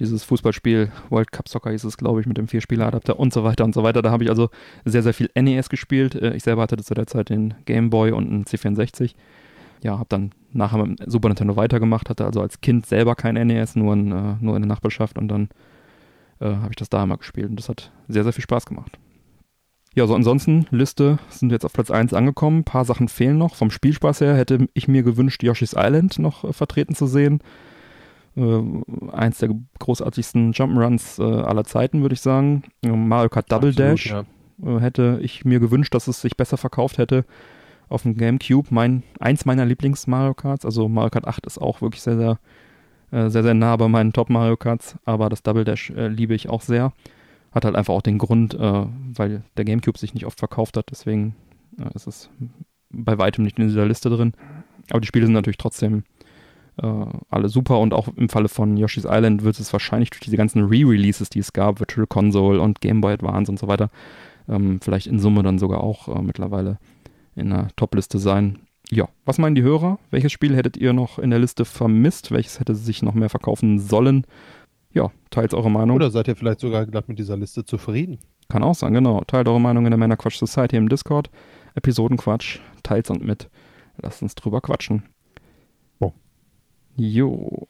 Dieses 0.00 0.24
Fußballspiel, 0.24 0.90
World 1.10 1.30
Cup 1.30 1.48
Soccer 1.48 1.70
hieß 1.70 1.84
es, 1.84 1.96
glaube 1.96 2.20
ich, 2.20 2.26
mit 2.26 2.36
dem 2.36 2.48
Vierspieler-Adapter 2.48 3.18
und 3.18 3.32
so 3.32 3.44
weiter 3.44 3.64
und 3.64 3.74
so 3.74 3.82
weiter. 3.84 4.02
Da 4.02 4.10
habe 4.10 4.24
ich 4.24 4.30
also 4.30 4.50
sehr, 4.84 5.02
sehr 5.02 5.14
viel 5.14 5.30
NES 5.34 5.68
gespielt. 5.68 6.14
Äh, 6.16 6.34
Ich 6.34 6.42
selber 6.42 6.62
hatte 6.62 6.76
zu 6.78 6.94
der 6.94 7.06
Zeit 7.06 7.28
den 7.28 7.54
Game 7.64 7.90
Boy 7.90 8.10
und 8.10 8.28
einen 8.28 8.44
C64. 8.44 9.14
Ja, 9.82 9.98
habe 9.98 10.06
dann 10.08 10.32
nachher 10.52 10.84
mit 10.84 10.98
dem 10.98 11.10
Super 11.10 11.28
Nintendo 11.28 11.56
weitergemacht, 11.56 12.08
hatte 12.10 12.24
also 12.24 12.40
als 12.40 12.60
Kind 12.60 12.86
selber 12.86 13.14
kein 13.14 13.34
NES, 13.34 13.76
nur, 13.76 13.94
ein, 13.94 14.10
äh, 14.10 14.36
nur 14.40 14.56
in 14.56 14.62
der 14.62 14.68
Nachbarschaft 14.68 15.18
und 15.18 15.28
dann 15.28 15.48
äh, 16.40 16.46
habe 16.46 16.70
ich 16.70 16.76
das 16.76 16.88
da 16.88 17.02
immer 17.04 17.18
gespielt 17.18 17.50
und 17.50 17.56
das 17.56 17.68
hat 17.68 17.92
sehr, 18.08 18.24
sehr 18.24 18.32
viel 18.32 18.42
Spaß 18.42 18.66
gemacht. 18.66 18.98
Ja, 19.94 20.06
so 20.08 20.14
ansonsten, 20.14 20.66
Liste 20.70 21.18
sind 21.28 21.52
jetzt 21.52 21.64
auf 21.64 21.72
Platz 21.72 21.90
1 21.90 22.14
angekommen. 22.14 22.60
Ein 22.60 22.64
paar 22.64 22.84
Sachen 22.84 23.08
fehlen 23.08 23.38
noch. 23.38 23.54
Vom 23.54 23.70
Spielspaß 23.70 24.20
her 24.20 24.36
hätte 24.36 24.68
ich 24.74 24.88
mir 24.88 25.04
gewünscht, 25.04 25.42
Yoshi's 25.42 25.74
Island 25.76 26.18
noch 26.18 26.42
äh, 26.44 26.52
vertreten 26.52 26.94
zu 26.96 27.06
sehen. 27.06 27.40
Äh, 28.36 28.60
eins 29.12 29.38
der 29.38 29.50
großartigsten 29.78 30.52
Jump'n'Runs 30.52 31.22
äh, 31.22 31.42
aller 31.42 31.64
Zeiten, 31.64 32.02
würde 32.02 32.14
ich 32.14 32.20
sagen. 32.20 32.64
Äh, 32.84 32.88
Mario 32.88 33.28
Kart 33.28 33.52
Double 33.52 33.70
Absolut, 33.70 33.92
Dash 33.92 34.06
ja. 34.06 34.24
äh, 34.64 34.80
hätte 34.80 35.20
ich 35.22 35.44
mir 35.44 35.60
gewünscht, 35.60 35.94
dass 35.94 36.08
es 36.08 36.20
sich 36.20 36.36
besser 36.36 36.56
verkauft 36.56 36.98
hätte 36.98 37.24
auf 37.88 38.02
dem 38.02 38.16
Gamecube. 38.16 38.68
Mein, 38.70 39.04
eins 39.20 39.44
meiner 39.44 39.64
Lieblings-Mario 39.64 40.34
Karts, 40.34 40.64
also 40.64 40.88
Mario 40.88 41.10
Kart 41.10 41.28
8 41.28 41.46
ist 41.46 41.60
auch 41.60 41.80
wirklich 41.82 42.02
sehr, 42.02 42.16
sehr, 42.16 42.38
äh, 43.12 43.30
sehr, 43.30 43.44
sehr 43.44 43.54
nah 43.54 43.76
bei 43.76 43.86
meinen 43.86 44.12
Top-Mario 44.12 44.56
Karts, 44.56 44.96
aber 45.04 45.28
das 45.28 45.44
Double 45.44 45.64
Dash 45.64 45.90
äh, 45.90 46.08
liebe 46.08 46.34
ich 46.34 46.48
auch 46.48 46.62
sehr. 46.62 46.92
Hat 47.54 47.64
halt 47.64 47.76
einfach 47.76 47.94
auch 47.94 48.02
den 48.02 48.18
Grund, 48.18 48.54
äh, 48.54 48.86
weil 49.14 49.44
der 49.56 49.64
Gamecube 49.64 49.98
sich 49.98 50.14
nicht 50.14 50.26
oft 50.26 50.38
verkauft 50.38 50.76
hat, 50.76 50.86
deswegen 50.90 51.36
äh, 51.78 51.94
ist 51.94 52.06
es 52.06 52.30
bei 52.90 53.18
weitem 53.18 53.44
nicht 53.44 53.58
in 53.58 53.68
dieser 53.68 53.86
Liste 53.86 54.10
drin. 54.10 54.32
Aber 54.90 55.00
die 55.00 55.06
Spiele 55.06 55.26
sind 55.26 55.34
natürlich 55.34 55.58
trotzdem 55.58 56.04
äh, 56.82 57.06
alle 57.30 57.48
super 57.48 57.78
und 57.78 57.94
auch 57.94 58.08
im 58.16 58.28
Falle 58.28 58.48
von 58.48 58.76
Yoshi's 58.76 59.06
Island 59.08 59.44
wird 59.44 59.58
es 59.58 59.72
wahrscheinlich 59.72 60.10
durch 60.10 60.20
diese 60.20 60.36
ganzen 60.36 60.64
Re-Releases, 60.64 61.30
die 61.30 61.38
es 61.38 61.52
gab, 61.52 61.80
Virtual 61.80 62.06
Console 62.06 62.60
und 62.60 62.80
Game 62.80 63.00
Boy 63.00 63.14
Advance 63.14 63.50
und 63.50 63.58
so 63.58 63.68
weiter, 63.68 63.90
ähm, 64.48 64.80
vielleicht 64.80 65.06
in 65.06 65.18
Summe 65.18 65.42
dann 65.42 65.58
sogar 65.58 65.80
auch 65.80 66.08
äh, 66.08 66.22
mittlerweile 66.22 66.78
in 67.36 67.52
einer 67.52 67.68
Top-Liste 67.76 68.18
sein. 68.18 68.58
Ja, 68.90 69.08
was 69.24 69.38
meinen 69.38 69.54
die 69.54 69.62
Hörer? 69.62 69.98
Welches 70.10 70.32
Spiel 70.32 70.54
hättet 70.54 70.76
ihr 70.76 70.92
noch 70.92 71.18
in 71.18 71.30
der 71.30 71.38
Liste 71.38 71.64
vermisst? 71.64 72.32
Welches 72.32 72.60
hätte 72.60 72.74
sich 72.74 73.02
noch 73.02 73.14
mehr 73.14 73.30
verkaufen 73.30 73.78
sollen? 73.78 74.26
Ja, 74.94 75.10
teilt 75.30 75.52
eure 75.54 75.70
Meinung. 75.70 75.96
Oder 75.96 76.10
seid 76.10 76.28
ihr 76.28 76.36
vielleicht 76.36 76.60
sogar 76.60 76.86
glatt 76.86 77.08
mit 77.08 77.18
dieser 77.18 77.36
Liste 77.36 77.64
zufrieden? 77.64 78.20
Kann 78.48 78.62
auch 78.62 78.74
sein, 78.74 78.94
genau. 78.94 79.22
Teilt 79.26 79.48
eure 79.48 79.60
Meinung 79.60 79.84
in 79.86 79.90
der 79.90 79.98
Männerquatsch 79.98 80.38
Society 80.38 80.76
im 80.76 80.88
Discord. 80.88 81.30
Episodenquatsch, 81.74 82.60
teilt's 82.84 83.10
und 83.10 83.24
mit. 83.24 83.50
Lasst 84.00 84.22
uns 84.22 84.34
drüber 84.36 84.60
quatschen. 84.60 85.02
Oh. 85.98 86.12
Jo. 86.96 87.66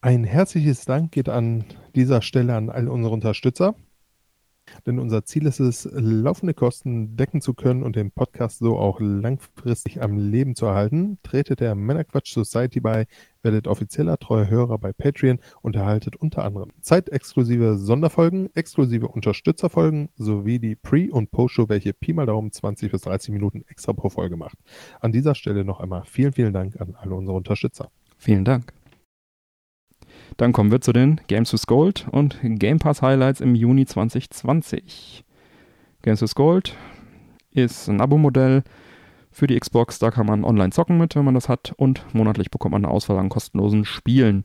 Ein 0.00 0.24
herzliches 0.24 0.84
Dank 0.84 1.12
geht 1.12 1.28
an 1.28 1.64
dieser 1.94 2.22
Stelle 2.22 2.54
an 2.54 2.70
all 2.70 2.88
unsere 2.88 3.12
Unterstützer. 3.12 3.74
Denn 4.86 4.98
unser 4.98 5.24
Ziel 5.24 5.46
ist 5.46 5.60
es, 5.60 5.88
laufende 5.92 6.54
Kosten 6.54 7.16
decken 7.16 7.40
zu 7.40 7.54
können 7.54 7.82
und 7.82 7.96
den 7.96 8.10
Podcast 8.10 8.58
so 8.58 8.78
auch 8.78 9.00
langfristig 9.00 10.02
am 10.02 10.18
Leben 10.18 10.54
zu 10.54 10.66
erhalten. 10.66 11.18
Tretet 11.22 11.60
der 11.60 11.74
Männerquatsch 11.74 12.32
Society 12.32 12.80
bei, 12.80 13.06
werdet 13.42 13.66
offizieller 13.66 14.18
treuer 14.18 14.48
Hörer 14.48 14.78
bei 14.78 14.92
Patreon 14.92 15.38
und 15.62 15.76
erhaltet 15.76 16.16
unter 16.16 16.44
anderem 16.44 16.70
zeitexklusive 16.80 17.78
Sonderfolgen, 17.78 18.50
exklusive 18.54 19.08
Unterstützerfolgen 19.08 20.08
sowie 20.16 20.58
die 20.58 20.76
Pre- 20.76 21.10
und 21.10 21.30
Post-Show, 21.30 21.68
welche 21.68 21.92
Pi 21.92 22.12
mal 22.12 22.26
Daumen 22.26 22.52
20 22.52 22.92
bis 22.92 23.02
30 23.02 23.32
Minuten 23.32 23.64
extra 23.68 23.92
pro 23.92 24.08
Folge 24.08 24.36
macht. 24.36 24.58
An 25.00 25.12
dieser 25.12 25.34
Stelle 25.34 25.64
noch 25.64 25.80
einmal 25.80 26.04
vielen, 26.04 26.32
vielen 26.32 26.52
Dank 26.52 26.80
an 26.80 26.94
alle 26.98 27.14
unsere 27.14 27.36
Unterstützer. 27.36 27.90
Vielen 28.18 28.44
Dank. 28.44 28.72
Dann 30.36 30.52
kommen 30.52 30.70
wir 30.70 30.80
zu 30.80 30.92
den 30.92 31.20
Games 31.26 31.52
with 31.52 31.66
Gold 31.66 32.06
und 32.10 32.38
Game 32.42 32.78
Pass 32.78 33.02
Highlights 33.02 33.40
im 33.40 33.54
Juni 33.54 33.86
2020. 33.86 35.24
Games 36.02 36.22
with 36.22 36.34
Gold 36.34 36.76
ist 37.52 37.88
ein 37.88 38.00
Abo-Modell 38.00 38.62
für 39.30 39.46
die 39.46 39.58
Xbox. 39.58 39.98
Da 39.98 40.10
kann 40.10 40.26
man 40.26 40.44
online 40.44 40.70
zocken 40.70 40.98
mit, 40.98 41.14
wenn 41.14 41.24
man 41.24 41.34
das 41.34 41.48
hat. 41.48 41.72
Und 41.76 42.04
monatlich 42.14 42.50
bekommt 42.50 42.72
man 42.72 42.84
eine 42.84 42.92
Auswahl 42.92 43.18
an 43.18 43.28
kostenlosen 43.28 43.84
Spielen. 43.84 44.44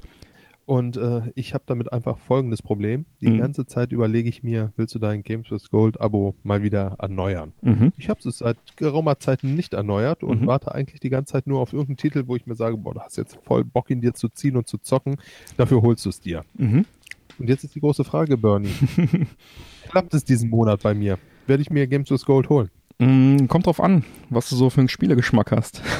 Und 0.67 0.97
äh, 0.97 1.21
ich 1.35 1.53
habe 1.53 1.63
damit 1.67 1.93
einfach 1.93 2.17
folgendes 2.17 2.63
Problem. 2.63 3.05
Die 3.21 3.29
Mhm. 3.29 3.37
ganze 3.37 3.67
Zeit 3.67 3.91
überlege 3.91 4.27
ich 4.27 4.41
mir, 4.41 4.73
willst 4.77 4.95
du 4.95 4.99
dein 4.99 5.21
Games 5.21 5.51
with 5.51 5.69
Gold 5.69 6.01
Abo 6.01 6.33
mal 6.41 6.63
wieder 6.63 6.95
erneuern? 6.97 7.53
Mhm. 7.61 7.93
Ich 7.97 8.09
habe 8.09 8.19
es 8.27 8.39
seit 8.39 8.57
geraumer 8.75 9.19
Zeit 9.19 9.43
nicht 9.43 9.75
erneuert 9.75 10.23
und 10.23 10.41
Mhm. 10.41 10.47
warte 10.47 10.73
eigentlich 10.73 10.99
die 10.99 11.09
ganze 11.11 11.33
Zeit 11.33 11.45
nur 11.45 11.59
auf 11.59 11.71
irgendeinen 11.71 11.97
Titel, 11.97 12.23
wo 12.25 12.35
ich 12.35 12.47
mir 12.47 12.55
sage, 12.55 12.77
boah, 12.77 12.95
du 12.95 12.99
hast 13.01 13.15
jetzt 13.17 13.37
voll 13.43 13.63
Bock, 13.63 13.91
ihn 13.91 14.01
dir 14.01 14.15
zu 14.15 14.27
ziehen 14.27 14.57
und 14.57 14.67
zu 14.67 14.79
zocken. 14.79 15.17
Dafür 15.55 15.83
holst 15.83 16.03
du 16.05 16.09
es 16.09 16.19
dir. 16.19 16.43
Mhm. 16.55 16.85
Und 17.37 17.47
jetzt 17.49 17.63
ist 17.63 17.75
die 17.75 17.79
große 17.81 18.03
Frage, 18.03 18.35
Bernie. 18.35 18.69
Klappt 19.89 20.13
es 20.15 20.23
diesen 20.23 20.49
Monat 20.49 20.81
bei 20.81 20.93
mir? 20.95 21.19
Werde 21.47 21.61
ich 21.61 21.69
mir 21.69 21.85
Games 21.85 22.09
with 22.09 22.25
Gold 22.25 22.49
holen? 22.49 22.69
Mm, 22.99 23.47
Kommt 23.47 23.65
drauf 23.65 23.81
an, 23.81 24.03
was 24.29 24.49
du 24.49 24.55
so 24.55 24.69
für 24.69 24.79
einen 24.81 24.89
Spielegeschmack 24.89 25.51
hast. 25.51 25.81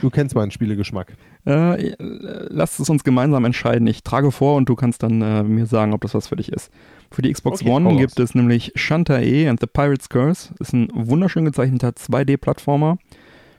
Du 0.00 0.10
kennst 0.10 0.36
meinen 0.36 0.52
Spielegeschmack. 0.52 1.16
Äh, 1.44 1.92
lasst 1.98 2.78
es 2.78 2.88
uns 2.88 3.02
gemeinsam 3.02 3.44
entscheiden. 3.44 3.84
Ich 3.88 4.04
trage 4.04 4.30
vor 4.30 4.54
und 4.54 4.68
du 4.68 4.76
kannst 4.76 5.02
dann 5.02 5.20
äh, 5.22 5.42
mir 5.42 5.66
sagen, 5.66 5.92
ob 5.92 6.02
das 6.02 6.14
was 6.14 6.28
für 6.28 6.36
dich 6.36 6.52
ist. 6.52 6.70
Für 7.10 7.20
die 7.22 7.32
Xbox 7.32 7.62
Okay, 7.62 7.70
One 7.72 7.96
gibt 7.96 8.20
es 8.20 8.32
nämlich 8.36 8.70
Shantae 8.76 9.48
and 9.48 9.58
the 9.58 9.66
Pirate's 9.66 10.08
Curse. 10.08 10.54
Ist 10.60 10.72
ein 10.72 10.86
wunderschön 10.94 11.44
gezeichneter 11.46 11.88
2D-Plattformer. 11.88 12.98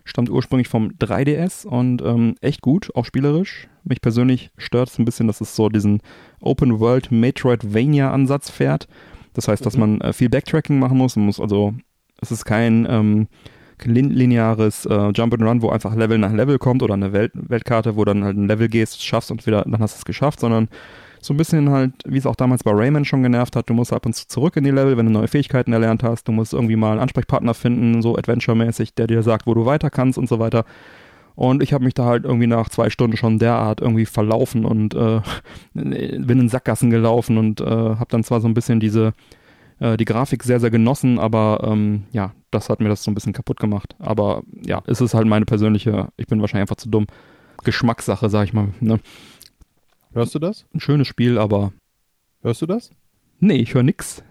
Stammt 0.06 0.30
ursprünglich 0.30 0.70
vom 0.70 0.92
3DS 0.94 1.68
und 1.68 2.02
ähm, 2.04 2.36
echt 2.40 2.62
gut, 2.62 2.90
auch 2.96 3.04
spielerisch. 3.04 3.68
Mich 3.84 4.00
persönlich 4.00 4.50
stört 4.58 4.88
es 4.88 4.98
ein 4.98 5.04
bisschen, 5.04 5.28
dass 5.28 5.42
es 5.42 5.58
so 5.58 5.68
diesen 5.68 6.00
Open-World 6.40 7.12
Metroidvania-Ansatz 7.12 8.50
fährt. 8.50 8.88
Das 9.34 9.50
heißt, 9.50 9.66
dass 9.66 9.74
Mhm. 9.76 9.80
man 9.82 10.02
äh, 10.02 10.14
viel 10.14 10.30
Backtracking 10.30 10.80
machen 10.80 10.98
muss. 10.98 11.18
Man 11.18 11.26
muss 11.26 11.42
also, 11.42 11.74
es 12.22 12.32
ist 12.32 12.46
kein 12.46 12.88
ähm, 12.90 13.28
lin 13.84 14.10
lineares 14.10 14.86
äh, 14.86 15.12
Jump 15.12 15.34
and 15.34 15.44
Run, 15.44 15.62
wo 15.62 15.70
einfach 15.70 15.96
Level 15.96 16.18
nach 16.18 16.34
Level 16.34 16.58
kommt 16.58 16.84
oder 16.84 16.94
eine 16.94 17.14
Welt 17.14 17.32
Weltkarte, 17.34 17.96
wo 17.96 18.06
dann 18.06 18.24
halt 18.24 18.38
ein 18.38 18.48
Level 18.48 18.68
gehst, 18.68 19.04
schaffst 19.04 19.32
und 19.32 19.46
wieder, 19.46 19.64
dann 19.64 19.80
hast 19.80 19.96
du 19.96 20.00
es 20.00 20.06
geschafft, 20.06 20.40
sondern 20.40 20.70
so 21.22 21.34
ein 21.34 21.38
bisschen 21.38 21.70
halt, 21.70 21.94
wie 22.06 22.18
es 22.18 22.26
auch 22.26 22.36
damals 22.36 22.64
bei 22.64 22.72
Rayman 22.72 23.06
schon 23.06 23.24
genervt 23.24 23.56
hat, 23.56 23.70
du 23.70 23.74
musst 23.74 23.92
ab 23.92 24.06
und 24.06 24.14
zu 24.14 24.28
zurück 24.28 24.56
in 24.56 24.64
die 24.64 24.72
Level, 24.72 24.98
wenn 24.98 25.06
du 25.06 25.12
neue 25.12 25.28
Fähigkeiten 25.28 25.74
erlernt 25.74 26.04
hast, 26.04 26.28
du 26.28 26.32
musst 26.32 26.54
irgendwie 26.54 26.76
mal 26.76 26.92
einen 26.92 27.02
Ansprechpartner 27.02 27.54
finden, 27.54 28.02
so 28.02 28.16
Adventure-mäßig, 28.16 28.94
der 28.94 29.08
dir 29.08 29.22
sagt, 29.22 29.46
wo 29.46 29.54
du 29.54 29.66
weiter 29.66 29.90
kannst 29.90 30.18
und 30.18 30.30
so 30.30 30.40
weiter. 30.40 30.66
Und 31.36 31.64
ich 31.64 31.72
habe 31.74 31.86
mich 31.86 31.94
da 31.94 32.06
halt 32.06 32.26
irgendwie 32.26 32.48
nach 32.48 32.70
zwei 32.70 32.90
Stunden 32.90 33.16
schon 33.16 33.40
derart 33.40 33.80
irgendwie 33.80 34.06
verlaufen 34.06 34.66
und 34.66 34.94
äh, 34.94 35.22
bin 35.74 36.40
in 36.40 36.50
Sackgassen 36.50 36.90
gelaufen 36.90 37.38
und 37.38 37.62
äh, 37.62 37.66
habe 37.66 38.08
dann 38.10 38.24
zwar 38.24 38.42
so 38.42 38.48
ein 38.48 38.54
bisschen 38.54 38.80
diese 38.80 39.14
äh, 39.80 39.98
die 39.98 40.06
Grafik 40.06 40.44
sehr, 40.44 40.60
sehr 40.60 40.72
genossen, 40.72 41.20
aber 41.20 41.62
ähm, 41.64 42.04
ja, 42.12 42.34
das 42.52 42.70
hat 42.70 42.80
mir 42.80 42.90
das 42.90 43.04
so 43.04 43.12
ein 43.12 43.16
bisschen 43.16 43.34
kaputt 43.34 43.60
gemacht. 43.60 43.96
Aber 44.00 44.44
ja, 44.62 44.82
es 44.88 45.02
ist 45.02 45.14
halt 45.14 45.28
meine 45.28 45.46
persönliche, 45.46 46.10
ich 46.18 46.28
bin 46.28 46.42
wahrscheinlich 46.42 46.64
einfach 46.70 46.78
zu 46.78 46.90
dumm, 46.90 47.08
Geschmackssache, 47.64 48.30
sag 48.30 48.46
ich 48.46 48.54
mal. 48.54 48.70
Ne? 48.80 49.00
Hörst 50.14 50.34
du 50.36 50.40
das? 50.40 50.66
Ein 50.74 50.80
schönes 50.80 51.08
Spiel, 51.08 51.38
aber 51.38 51.74
Hörst 52.42 52.62
du 52.62 52.66
das? 52.66 52.92
nee, 53.40 53.56
ich 53.56 53.74
höre 53.74 53.84
nix. 53.84 54.24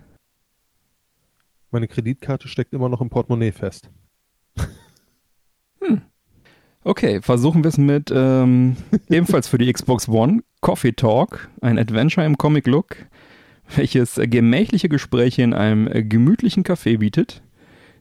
Meine 1.71 1.89
Kreditkarte 1.89 2.49
steckt 2.49 2.73
immer 2.73 2.89
noch 2.89 3.01
im 3.01 3.11
Portemonnaie 3.11 3.53
fest. 3.53 3.91
Okay, 6.85 7.21
versuchen 7.21 7.65
wir 7.65 7.69
es 7.69 7.77
mit 7.77 8.11
ähm, 8.15 8.77
ebenfalls 9.11 9.47
für 9.47 9.59
die 9.59 9.71
Xbox 9.71 10.09
One 10.09 10.43
Coffee 10.63 10.93
Talk, 10.93 11.51
ein 11.61 11.79
Adventure 11.79 12.25
im 12.25 12.39
Comic 12.39 12.67
Look, 12.67 12.97
welches 13.77 14.21
gemächliche 14.23 14.89
Gespräche 14.89 15.43
in 15.43 15.55
einem 15.55 15.89
gemütlichen 16.09 16.65
Café 16.65 16.99
bietet. 16.99 17.43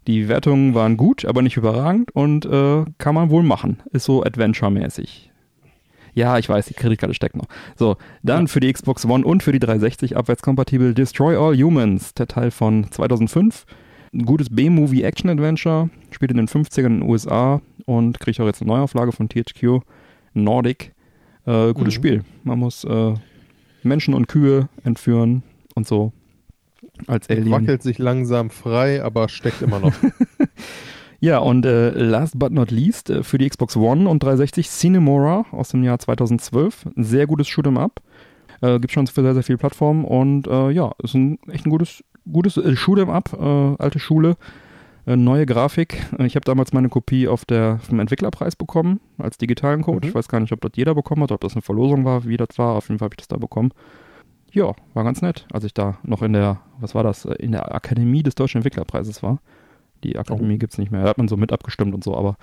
Die 0.07 0.29
Wertungen 0.29 0.73
waren 0.73 0.95
gut, 0.95 1.25
aber 1.25 1.41
nicht 1.41 1.57
überragend 1.57 2.11
und 2.15 2.45
äh, 2.45 2.85
kann 2.97 3.15
man 3.15 3.29
wohl 3.29 3.43
machen. 3.43 3.81
Ist 3.91 4.05
so 4.05 4.23
Adventure-mäßig. 4.23 5.31
Ja, 6.13 6.37
ich 6.39 6.47
weiß, 6.49 6.65
die 6.67 6.73
Kreditkarte 6.73 7.13
steckt 7.13 7.35
noch. 7.35 7.47
So, 7.75 7.97
dann 8.23 8.47
für 8.47 8.59
die 8.59 8.71
Xbox 8.71 9.05
One 9.05 9.23
und 9.25 9.43
für 9.43 9.51
die 9.51 9.59
360 9.59 10.17
abwärtskompatibel 10.17 10.93
Destroy 10.93 11.35
All 11.35 11.55
Humans, 11.55 12.13
der 12.13 12.27
Teil 12.27 12.51
von 12.51 12.89
2005. 12.89 13.65
Ein 14.13 14.25
gutes 14.25 14.49
B-Movie 14.49 15.03
Action 15.03 15.29
Adventure, 15.29 15.89
spielt 16.11 16.31
in 16.31 16.37
den 16.37 16.47
50ern 16.47 16.85
in 16.85 16.99
den 17.01 17.09
USA 17.09 17.61
und 17.85 18.19
kriegt 18.19 18.39
auch 18.39 18.45
jetzt 18.45 18.61
eine 18.61 18.71
Neuauflage 18.71 19.11
von 19.11 19.27
THQ 19.29 19.81
Nordic. 20.33 20.93
Äh, 21.45 21.73
gutes 21.73 21.93
Mhm. 21.93 21.97
Spiel. 21.97 22.23
Man 22.43 22.59
muss 22.59 22.83
äh, 22.85 23.13
Menschen 23.83 24.13
und 24.13 24.27
Kühe 24.27 24.69
entführen 24.83 25.43
und 25.77 25.87
so. 25.87 26.11
Als 27.07 27.29
Alien. 27.29 27.51
Wackelt 27.51 27.81
sich 27.81 27.97
langsam 27.99 28.49
frei, 28.49 29.01
aber 29.03 29.29
steckt 29.29 29.61
immer 29.61 29.79
noch. 29.79 29.93
Ja, 31.19 31.39
und 31.39 31.65
äh, 31.65 31.89
last 31.89 32.37
but 32.37 32.51
not 32.51 32.69
least 32.69 33.09
äh, 33.09 33.23
für 33.23 33.39
die 33.39 33.49
Xbox 33.49 33.75
One 33.75 34.07
und 34.07 34.21
360 34.21 34.69
Cinemora 34.69 35.45
aus 35.51 35.69
dem 35.69 35.83
Jahr 35.83 35.97
2012. 35.97 36.85
Ein 36.95 37.03
Sehr 37.03 37.25
gutes 37.25 37.47
Shoot'em 37.47 37.79
Up. 37.79 38.01
Äh, 38.61 38.79
gibt 38.79 38.93
schon 38.93 39.07
für 39.07 39.23
sehr, 39.23 39.33
sehr 39.33 39.41
viele 39.41 39.57
Plattformen 39.57 40.05
und 40.05 40.45
äh, 40.45 40.69
ja, 40.69 40.91
ist 41.01 41.15
ein 41.15 41.39
echt 41.49 41.65
ein 41.65 41.71
gutes, 41.71 42.03
gutes 42.31 42.57
äh, 42.57 42.75
Shoot'em 42.75 43.09
Up, 43.09 43.33
äh, 43.33 43.81
alte 43.81 43.97
Schule, 43.97 44.37
äh, 45.07 45.15
neue 45.15 45.47
Grafik. 45.47 46.05
Äh, 46.19 46.27
Ich 46.27 46.35
habe 46.35 46.45
damals 46.45 46.71
meine 46.71 46.89
Kopie 46.89 47.27
auf 47.27 47.45
der 47.45 47.79
vom 47.79 47.99
Entwicklerpreis 47.99 48.55
bekommen 48.55 48.99
als 49.17 49.39
digitalen 49.39 49.81
Code. 49.81 50.05
Mhm. 50.05 50.09
Ich 50.09 50.15
weiß 50.15 50.27
gar 50.27 50.39
nicht, 50.39 50.53
ob 50.53 50.61
das 50.61 50.73
jeder 50.75 50.93
bekommen 50.93 51.23
hat, 51.23 51.31
ob 51.31 51.41
das 51.41 51.53
eine 51.53 51.63
Verlosung 51.63 52.05
war, 52.05 52.25
wie 52.25 52.37
das 52.37 52.49
war. 52.57 52.75
Auf 52.75 52.89
jeden 52.89 52.99
Fall 52.99 53.07
habe 53.07 53.13
ich 53.15 53.17
das 53.17 53.27
da 53.27 53.37
bekommen. 53.37 53.71
Ja, 54.51 54.73
war 54.93 55.03
ganz 55.03 55.21
nett, 55.21 55.45
als 55.51 55.63
ich 55.65 55.73
da 55.73 55.97
noch 56.03 56.21
in 56.21 56.33
der, 56.33 56.61
was 56.79 56.95
war 56.95 57.03
das, 57.03 57.25
äh, 57.25 57.33
in 57.35 57.51
der 57.51 57.73
Akademie 57.75 58.23
des 58.23 58.35
Deutschen 58.35 58.57
Entwicklerpreises 58.59 59.21
war. 59.23 59.39
Die 60.03 60.17
Akademie 60.17 60.55
Oh. 60.55 60.57
gibt's 60.59 60.77
nicht 60.77 60.91
mehr. 60.91 61.03
Da 61.03 61.09
hat 61.09 61.17
man 61.17 61.27
so 61.27 61.37
mit 61.37 61.51
abgestimmt 61.51 61.93
und 61.93 62.03
so, 62.03 62.15
aber 62.15 62.37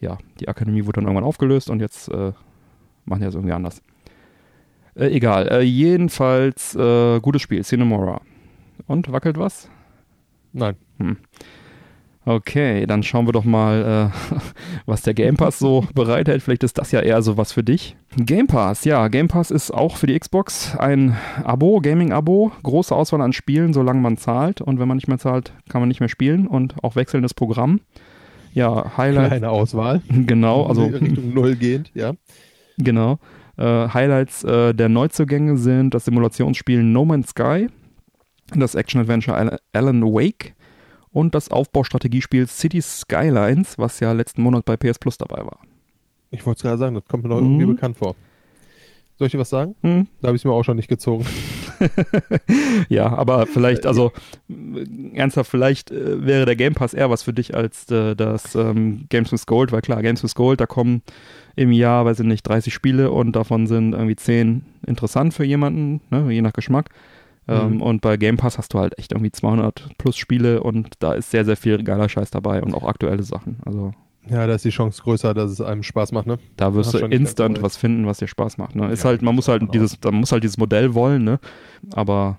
ja, 0.00 0.18
die 0.40 0.48
Akademie 0.48 0.84
wurde 0.86 0.94
dann 1.00 1.04
irgendwann 1.04 1.24
aufgelöst 1.24 1.70
und 1.70 1.80
jetzt 1.80 2.08
äh, 2.08 2.32
machen 3.04 3.20
die 3.20 3.26
das 3.26 3.34
irgendwie 3.34 3.52
anders. 3.54 3.82
Äh, 4.94 5.06
egal, 5.08 5.48
äh, 5.48 5.60
jedenfalls 5.62 6.74
äh, 6.74 7.20
gutes 7.20 7.42
Spiel, 7.42 7.62
Cinemora. 7.64 8.20
Und 8.86 9.10
wackelt 9.12 9.38
was? 9.38 9.68
Nein. 10.52 10.76
Okay, 12.28 12.86
dann 12.86 13.04
schauen 13.04 13.26
wir 13.28 13.32
doch 13.32 13.44
mal, 13.44 14.10
äh, 14.12 14.36
was 14.86 15.02
der 15.02 15.14
Game 15.14 15.36
Pass 15.36 15.60
so 15.60 15.86
bereithält. 15.94 16.42
Vielleicht 16.42 16.64
ist 16.64 16.76
das 16.76 16.90
ja 16.90 16.98
eher 17.00 17.22
so 17.22 17.36
was 17.36 17.52
für 17.52 17.62
dich. 17.62 17.96
Game 18.16 18.48
Pass, 18.48 18.84
ja, 18.84 19.06
Game 19.06 19.28
Pass 19.28 19.52
ist 19.52 19.70
auch 19.70 19.96
für 19.96 20.08
die 20.08 20.18
Xbox 20.18 20.76
ein 20.76 21.16
Abo, 21.44 21.80
Gaming-Abo. 21.80 22.50
Große 22.64 22.92
Auswahl 22.94 23.20
an 23.20 23.32
Spielen, 23.32 23.72
solange 23.72 24.00
man 24.00 24.16
zahlt. 24.16 24.60
Und 24.60 24.80
wenn 24.80 24.88
man 24.88 24.96
nicht 24.96 25.06
mehr 25.06 25.18
zahlt, 25.18 25.52
kann 25.68 25.80
man 25.80 25.86
nicht 25.88 26.00
mehr 26.00 26.08
spielen 26.08 26.48
und 26.48 26.74
auch 26.82 26.96
wechselndes 26.96 27.32
Programm. 27.32 27.80
Ja, 28.52 28.96
Highlight, 28.96 29.28
Kleine 29.28 29.50
Auswahl. 29.50 30.02
genau, 30.08 30.66
also 30.66 30.86
Richtung 30.86 31.32
Null 31.32 31.54
gehend, 31.54 31.92
ja. 31.94 32.14
Genau. 32.78 33.20
Äh, 33.56 33.88
Highlights 33.88 34.42
äh, 34.42 34.74
der 34.74 34.88
Neuzugänge 34.88 35.58
sind 35.58 35.94
das 35.94 36.06
Simulationsspiel 36.06 36.82
No 36.82 37.04
Man's 37.04 37.28
Sky, 37.30 37.68
das 38.54 38.74
Action-Adventure 38.74 39.36
Al- 39.36 39.58
Alan 39.72 40.02
Wake 40.02 40.54
und 41.16 41.34
das 41.34 41.50
Aufbaustrategiespiel 41.50 42.46
City 42.46 42.82
Skylines, 42.82 43.78
was 43.78 44.00
ja 44.00 44.12
letzten 44.12 44.42
Monat 44.42 44.66
bei 44.66 44.76
PS 44.76 44.98
Plus 44.98 45.16
dabei 45.16 45.38
war. 45.46 45.60
Ich 46.30 46.44
wollte 46.44 46.58
es 46.58 46.62
gerade 46.64 46.76
sagen, 46.76 46.94
das 46.94 47.04
kommt 47.06 47.22
mir 47.22 47.30
noch 47.30 47.38
irgendwie 47.38 47.64
Mhm. 47.64 47.74
bekannt 47.74 47.96
vor. 47.96 48.14
Soll 49.18 49.28
ich 49.28 49.32
dir 49.32 49.38
was 49.38 49.48
sagen? 49.48 49.74
Hm? 49.80 50.08
Da 50.20 50.28
habe 50.28 50.36
ich 50.36 50.42
es 50.42 50.44
mir 50.44 50.52
auch 50.52 50.62
schon 50.62 50.76
nicht 50.76 50.88
gezogen. 50.88 51.24
Ja, 52.88 53.08
aber 53.16 53.46
vielleicht, 53.46 53.84
also 53.86 54.12
ernsthaft, 55.14 55.50
vielleicht 55.50 55.90
äh, 55.90 56.24
wäre 56.24 56.46
der 56.46 56.56
Game 56.56 56.74
Pass 56.74 56.94
eher 56.94 57.10
was 57.10 57.22
für 57.22 57.32
dich 57.32 57.54
als 57.54 57.90
äh, 57.90 58.14
das 58.14 58.54
ähm, 58.54 59.06
Games 59.08 59.32
with 59.32 59.46
Gold, 59.46 59.72
weil 59.72 59.82
klar, 59.82 60.00
Games 60.02 60.22
with 60.22 60.34
Gold, 60.34 60.60
da 60.60 60.66
kommen 60.66 61.02
im 61.56 61.72
Jahr, 61.72 62.04
weiß 62.04 62.20
ich 62.20 62.26
nicht, 62.26 62.46
30 62.46 62.72
Spiele 62.72 63.10
und 63.10 63.32
davon 63.36 63.66
sind 63.66 63.92
irgendwie 63.92 64.16
10 64.16 64.64
interessant 64.86 65.34
für 65.34 65.44
jemanden, 65.44 66.00
ne, 66.10 66.30
je 66.32 66.42
nach 66.42 66.52
Geschmack. 66.52 66.90
Ähm, 67.48 67.74
Mhm. 67.76 67.82
und 67.82 68.00
bei 68.00 68.16
Game 68.16 68.36
Pass 68.36 68.58
hast 68.58 68.74
du 68.74 68.78
halt 68.78 68.98
echt 68.98 69.12
irgendwie 69.12 69.30
200 69.30 69.90
plus 69.98 70.16
Spiele 70.16 70.62
und 70.62 70.94
da 70.98 71.12
ist 71.14 71.30
sehr, 71.30 71.44
sehr 71.44 71.56
viel 71.56 71.82
geiler 71.84 72.08
Scheiß 72.08 72.30
dabei 72.30 72.62
und 72.62 72.74
auch 72.74 72.84
aktuelle 72.84 73.22
Sachen. 73.22 73.58
Also 73.64 73.92
Ja, 74.28 74.46
da 74.48 74.54
ist 74.54 74.64
die 74.64 74.70
Chance 74.70 75.00
größer, 75.02 75.32
dass 75.34 75.52
es 75.52 75.60
einem 75.60 75.84
Spaß 75.84 76.10
macht, 76.12 76.26
ne? 76.26 76.38
da 76.56 76.74
wirst 76.74 76.94
du 76.94 76.98
instant 77.06 77.62
was 77.62 77.76
finden, 77.76 78.06
was 78.06 78.18
dir 78.18 78.26
Spaß 78.26 78.58
macht. 78.58 78.74
Ne? 78.74 78.90
Ist 78.90 79.04
Ja, 79.04 79.10
halt, 79.10 79.22
man 79.22 79.34
muss 79.36 79.46
halt 79.46 79.62
dieses, 79.72 79.96
man 80.02 80.14
muss 80.16 80.32
halt 80.32 80.42
dieses 80.42 80.58
Modell 80.58 80.94
wollen, 80.94 81.22
ne? 81.22 81.38
Aber 81.92 82.38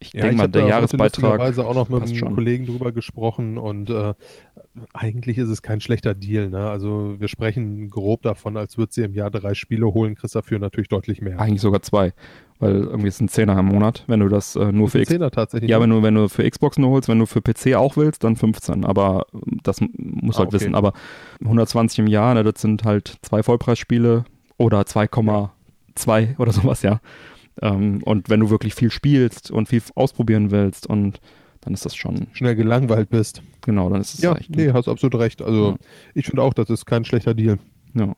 ich 0.00 0.12
Ja, 0.12 0.20
denke 0.20 0.34
ich 0.34 0.38
mal, 0.42 0.48
der 0.48 0.66
Jahresbeitrag. 0.66 1.38
lustigerweise 1.40 1.66
auch 1.66 1.74
noch 1.74 1.88
mit 1.88 2.02
einem 2.02 2.14
schon. 2.14 2.34
Kollegen 2.34 2.66
drüber 2.66 2.92
gesprochen 2.92 3.58
und 3.58 3.90
äh, 3.90 4.14
eigentlich 4.92 5.38
ist 5.38 5.48
es 5.48 5.60
kein 5.62 5.80
schlechter 5.80 6.14
Deal, 6.14 6.50
ne? 6.50 6.68
Also 6.70 7.16
wir 7.18 7.26
sprechen 7.28 7.88
grob 7.90 8.22
davon, 8.22 8.56
als 8.56 8.78
würdest 8.78 8.98
du 8.98 9.02
im 9.02 9.14
Jahr 9.14 9.30
drei 9.30 9.54
Spiele 9.54 9.86
holen, 9.86 10.14
kriegst 10.14 10.36
dafür 10.36 10.58
natürlich 10.60 10.88
deutlich 10.88 11.20
mehr. 11.20 11.40
Eigentlich 11.40 11.62
sogar 11.62 11.82
zwei, 11.82 12.12
weil 12.60 12.74
irgendwie 12.76 13.08
ist 13.08 13.20
ein 13.20 13.28
Zehner 13.28 13.58
im 13.58 13.66
Monat, 13.66 14.04
wenn 14.06 14.20
du 14.20 14.28
das 14.28 14.56
äh, 14.56 14.72
nur 14.72 14.88
für 14.88 14.98
Xbox. 14.98 15.08
Zehner 15.14 15.30
tatsächlich. 15.30 15.70
Ja, 15.70 15.78
ne? 15.78 15.82
wenn 15.84 15.90
du, 15.90 16.02
wenn 16.02 16.14
du 16.14 16.28
für 16.28 16.48
Xbox 16.48 16.78
nur 16.78 16.90
holst, 16.90 17.08
wenn 17.08 17.18
du 17.18 17.26
für 17.26 17.40
PC 17.40 17.74
auch 17.76 17.96
willst, 17.96 18.24
dann 18.24 18.36
15. 18.36 18.84
Aber 18.84 19.26
ähm, 19.32 19.60
das 19.62 19.80
muss 19.80 20.36
Ah, 20.36 20.38
halt 20.40 20.48
okay. 20.48 20.54
wissen. 20.60 20.74
Aber 20.74 20.92
120 21.42 22.00
im 22.00 22.06
Jahr, 22.08 22.34
ne, 22.34 22.42
das 22.44 22.60
sind 22.60 22.84
halt 22.84 23.16
zwei 23.22 23.42
Vollpreisspiele 23.42 24.24
oder 24.56 24.80
2,2 24.82 25.48
oder 26.38 26.52
sowas, 26.52 26.82
ja. 26.82 27.00
Ähm, 27.60 28.02
und 28.04 28.28
wenn 28.28 28.40
du 28.40 28.50
wirklich 28.50 28.74
viel 28.74 28.90
spielst 28.90 29.50
und 29.50 29.68
viel 29.68 29.82
ausprobieren 29.94 30.50
willst 30.50 30.86
und 30.86 31.20
dann 31.60 31.74
ist 31.74 31.84
das 31.84 31.96
schon, 31.96 32.28
schnell 32.32 32.54
gelangweilt 32.54 33.10
bist. 33.10 33.42
genau, 33.62 33.90
dann 33.90 34.00
ist 34.00 34.14
es 34.14 34.20
Ja, 34.22 34.34
echt. 34.36 34.54
nee, 34.54 34.72
hast 34.72 34.86
absolut 34.88 35.16
recht. 35.16 35.42
Also 35.42 35.70
Ja. 35.70 35.76
ich 36.14 36.26
finde 36.26 36.42
auch, 36.42 36.54
das 36.54 36.70
ist 36.70 36.86
kein 36.86 37.04
schlechter 37.04 37.34
Deal. 37.34 37.58
Ja. 37.94 38.14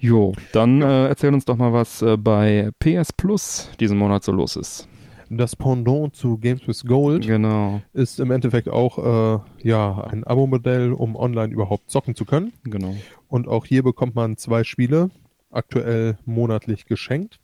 Jo, 0.00 0.32
dann 0.52 0.80
äh, 0.80 1.08
erzähl 1.08 1.34
uns 1.34 1.44
doch 1.44 1.56
mal, 1.56 1.72
was 1.72 2.02
äh, 2.02 2.16
bei 2.16 2.70
PS 2.78 3.12
Plus 3.12 3.70
diesen 3.80 3.98
Monat 3.98 4.22
so 4.22 4.32
los 4.32 4.56
ist. 4.56 4.88
Das 5.30 5.56
Pendant 5.56 6.14
zu 6.14 6.38
Games 6.38 6.66
with 6.66 6.84
Gold 6.86 7.26
Genau, 7.26 7.82
ist 7.92 8.18
im 8.18 8.30
Endeffekt 8.30 8.68
auch 8.68 8.98
äh, 8.98 9.40
ja 9.62 10.00
ein 10.10 10.24
Abo-Modell, 10.24 10.92
um 10.92 11.16
online 11.16 11.52
überhaupt 11.52 11.90
zocken 11.90 12.14
zu 12.14 12.24
können. 12.24 12.52
genau. 12.64 12.94
Und 13.28 13.46
auch 13.46 13.66
hier 13.66 13.82
bekommt 13.82 14.14
man 14.14 14.36
zwei 14.38 14.64
Spiele, 14.64 15.10
aktuell 15.50 16.16
monatlich 16.24 16.86
geschenkt. 16.86 17.40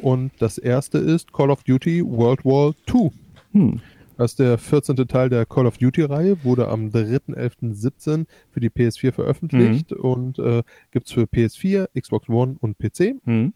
Und 0.00 0.32
das 0.38 0.56
erste 0.58 0.98
ist 0.98 1.32
Call 1.32 1.50
of 1.50 1.64
Duty 1.64 2.02
World 2.04 2.44
War 2.44 2.72
II. 2.92 3.10
Hm. 3.52 3.80
Das 4.18 4.32
ist 4.32 4.38
der 4.38 4.58
14. 4.58 4.96
Teil 5.08 5.28
der 5.30 5.46
Call 5.46 5.66
of 5.66 5.78
Duty-Reihe, 5.78 6.44
wurde 6.44 6.68
am 6.68 6.88
3.11.17 6.88 8.26
für 8.50 8.60
die 8.60 8.70
PS4 8.70 9.12
veröffentlicht 9.12 9.92
und 9.92 10.38
äh, 10.38 10.62
gibt 10.90 11.06
es 11.06 11.12
für 11.12 11.22
PS4, 11.22 11.88
Xbox 11.98 12.28
One 12.28 12.56
und 12.60 12.78
PC. 12.78 13.14
Hm. 13.24 13.52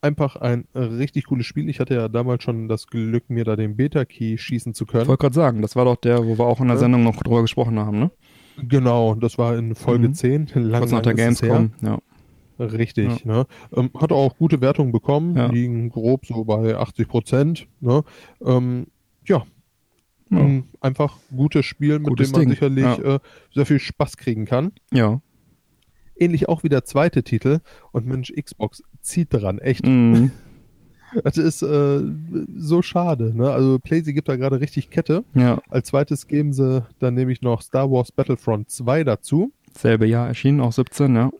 Einfach 0.00 0.36
ein 0.36 0.66
richtig 0.74 1.24
cooles 1.26 1.46
Spiel. 1.46 1.68
Ich 1.70 1.80
hatte 1.80 1.94
ja 1.94 2.08
damals 2.08 2.42
schon 2.42 2.68
das 2.68 2.86
Glück, 2.88 3.30
mir 3.30 3.44
da 3.44 3.56
den 3.56 3.76
Beta-Key 3.76 4.36
schießen 4.36 4.74
zu 4.74 4.84
Ich 4.84 4.90
können. 4.90 5.06
wollte 5.08 5.20
gerade 5.22 5.34
sagen, 5.34 5.62
das 5.62 5.76
war 5.76 5.84
doch 5.86 5.96
der, 5.96 6.26
wo 6.26 6.36
wir 6.38 6.44
auch 6.46 6.60
in 6.60 6.66
der 6.66 6.76
Ja. 6.76 6.80
Sendung 6.80 7.02
noch 7.04 7.16
drüber 7.22 7.40
gesprochen 7.42 7.78
haben, 7.78 7.98
ne? 8.00 8.10
Genau, 8.68 9.14
das 9.14 9.38
war 9.38 9.56
in 9.56 9.74
Folge 9.74 10.08
Mhm. 10.08 10.14
10. 10.14 10.46
Lang, 10.54 10.80
Kurz 10.80 10.92
nach 10.92 11.02
der. 11.02 11.14
Gamescom, 11.14 11.72
ja. 11.80 11.98
Richtig, 12.58 13.24
ne? 13.24 13.46
Ähm, 13.74 13.90
hat 13.98 14.12
auch 14.12 14.36
gute 14.36 14.60
Wertungen 14.60 14.92
bekommen, 14.92 15.36
Ja. 15.36 15.46
liegen 15.46 15.88
grob 15.88 16.24
so 16.26 16.44
bei 16.44 16.76
80 16.76 17.08
Prozent. 17.08 17.66
Ne? 17.80 18.04
Ähm, 18.44 18.86
ja, 19.26 19.42
Ja. 20.30 20.38
ein 20.38 20.68
einfach 20.80 21.18
gutes 21.34 21.66
Spiel, 21.66 21.98
mit 21.98 22.08
Gutes 22.08 22.28
dem 22.28 22.32
man 22.32 22.40
Ding, 22.42 22.50
sicherlich 22.50 22.84
ja. 22.84 23.16
äh, 23.16 23.18
sehr 23.52 23.66
viel 23.66 23.78
Spaß 23.78 24.16
kriegen 24.16 24.46
kann. 24.46 24.72
Ja. 24.92 25.20
Ähnlich 26.16 26.48
auch 26.48 26.62
wie 26.62 26.68
der 26.68 26.84
zweite 26.84 27.22
Titel. 27.22 27.60
Und 27.92 28.06
Mensch, 28.06 28.32
Xbox 28.32 28.82
zieht 29.00 29.32
dran, 29.32 29.58
echt. 29.58 29.84
Mhm. 29.94 30.30
Das 31.22 31.38
ist 31.38 31.62
äh, 31.62 32.00
so 32.56 32.82
schade. 32.82 33.36
Ne? 33.36 33.48
Also 33.48 33.78
PlayStation 33.78 34.16
gibt 34.16 34.28
da 34.28 34.34
gerade 34.34 34.60
richtig 34.60 34.90
Kette. 34.90 35.24
Ja. 35.34 35.60
Als 35.68 35.88
zweites 35.88 36.26
geben 36.26 36.52
sie 36.52 36.84
dann 36.98 37.14
nämlich 37.14 37.40
noch 37.40 37.62
Star 37.62 37.88
Wars 37.88 38.10
Battlefront 38.10 38.68
2 38.70 39.04
dazu. 39.04 39.52
Selbe 39.76 40.06
Jahr 40.06 40.26
erschienen, 40.26 40.60
auch 40.60 40.72
17, 40.72 41.14
ja. 41.14 41.30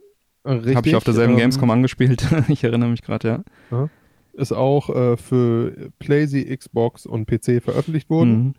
Richtig. 0.47 0.77
Habe 0.77 0.89
ich 0.89 0.97
auf 0.97 1.05
derselben 1.05 1.33
ähm, 1.33 1.39
Gamescom 1.41 1.71
angespielt. 1.71 2.25
ich 2.49 2.63
erinnere 2.63 2.91
mich 2.91 3.03
gerade, 3.03 3.45
ja. 3.71 3.89
Ist 4.35 4.53
auch 4.53 4.91
äh, 4.91 5.17
für 5.17 5.91
PlayStation, 5.99 6.57
Xbox 6.57 7.07
und 7.07 7.27
PC 7.27 7.63
veröffentlicht 7.63 8.11
worden. 8.11 8.33
Mhm. 8.33 8.55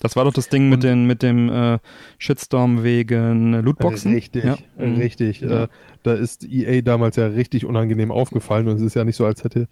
Das 0.00 0.16
war 0.16 0.24
doch 0.24 0.32
das 0.32 0.48
Ding 0.48 0.68
mit, 0.68 0.82
den, 0.82 1.06
mit 1.06 1.22
dem 1.22 1.48
äh, 1.50 1.78
Shitstorm 2.18 2.82
wegen 2.82 3.54
äh, 3.54 3.60
Lootboxen. 3.60 4.12
Richtig, 4.12 4.44
Ja. 4.44 4.56
Mhm. 4.76 4.96
richtig. 4.96 5.40
Ja. 5.40 5.64
Äh, 5.64 5.68
da 6.02 6.14
ist 6.14 6.44
EA 6.44 6.80
damals 6.82 7.16
ja 7.16 7.26
richtig 7.26 7.64
unangenehm 7.66 8.10
aufgefallen 8.10 8.66
und 8.68 8.76
es 8.76 8.82
ist 8.82 8.94
ja 8.94 9.04
nicht 9.04 9.16
so, 9.16 9.24
als 9.26 9.44
hätte 9.44 9.68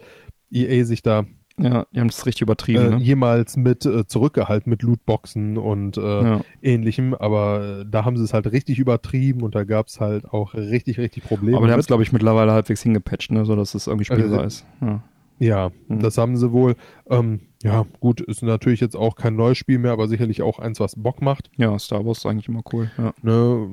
EA 0.51 0.85
sich 0.85 1.03
da 1.03 1.25
Ja, 1.59 1.87
die 1.93 2.01
haben 2.01 2.09
das 2.09 2.25
richtig 2.27 2.43
übertrieben, 2.43 2.85
äh, 2.85 2.91
ne? 2.91 2.97
jemals 2.99 3.57
mit 3.57 3.85
äh, 3.87 4.07
zurückgehalten 4.07 4.69
mit 4.71 4.83
Lootboxen 4.83 5.57
und 5.59 5.97
äh, 5.97 6.01
Ja. 6.23 6.41
ähnlichem, 6.63 7.15
aber 7.15 7.81
äh, 7.81 7.85
da 7.91 8.05
haben 8.05 8.17
sie 8.19 8.23
es 8.25 8.33
halt 8.35 8.53
richtig 8.53 8.79
übertrieben 8.79 9.43
und 9.43 9.55
da 9.55 9.65
gab 9.65 9.87
es 9.89 9.99
halt 9.99 10.27
auch 10.27 10.55
richtig, 10.55 10.99
richtig 10.99 11.25
Probleme. 11.25 11.57
Aber 11.57 11.67
die 11.67 11.73
haben 11.73 11.81
es, 11.81 11.87
glaube 11.87 12.03
ich, 12.03 12.13
mittlerweile 12.13 12.53
halbwegs 12.53 12.83
hingepatcht, 12.83 13.33
ne? 13.33 13.45
sodass 13.47 13.75
es 13.75 13.87
irgendwie 13.87 14.05
spielbar 14.05 14.45
Äh, 14.45 14.47
ist. 14.47 14.67
Ja. 14.83 15.03
Ja, 15.41 15.71
Mhm. 15.89 16.01
das 16.01 16.19
haben 16.19 16.37
sie 16.37 16.53
wohl. 16.53 16.75
Ähm, 17.09 17.41
ja, 17.63 17.87
gut, 18.01 18.21
ist 18.21 18.43
natürlich 18.43 18.81
jetzt 18.81 18.97
auch 18.97 19.17
kein 19.17 19.35
neues 19.37 19.59
Spiel 19.59 19.79
mehr, 19.79 19.93
aber 19.93 20.07
sicherlich 20.09 20.43
auch 20.43 20.59
eins, 20.59 20.79
was 20.81 20.95
Bock 20.97 21.21
macht. 21.23 21.51
ja, 21.57 21.79
Star 21.79 22.05
Wars 22.07 22.19
ist 22.19 22.27
eigentlich 22.27 22.49
immer 22.49 22.63
cool. 22.73 22.91
Ja. 22.99 23.13
Ne? 23.23 23.69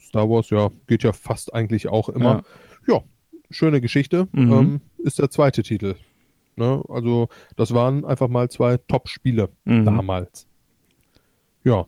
Star 0.00 0.28
Wars, 0.28 0.50
ja, 0.50 0.70
geht 0.86 1.02
ja 1.02 1.12
fast 1.12 1.54
eigentlich 1.54 1.88
auch 1.88 2.08
immer. 2.08 2.42
Ja, 2.88 3.02
schöne 3.50 3.80
Geschichte. 3.80 4.28
Mhm. 4.32 4.52
Ähm, 4.52 4.80
ist 4.98 5.18
der 5.18 5.30
zweite 5.30 5.62
Titel. 5.62 5.94
Ne? 6.56 6.82
Also, 6.88 7.28
das 7.56 7.72
waren 7.74 8.04
einfach 8.04 8.28
mal 8.28 8.48
zwei 8.50 8.76
Top-Spiele 8.78 9.48
Mhm. 9.64 9.84
damals. 9.84 10.46
Ja. 11.64 11.86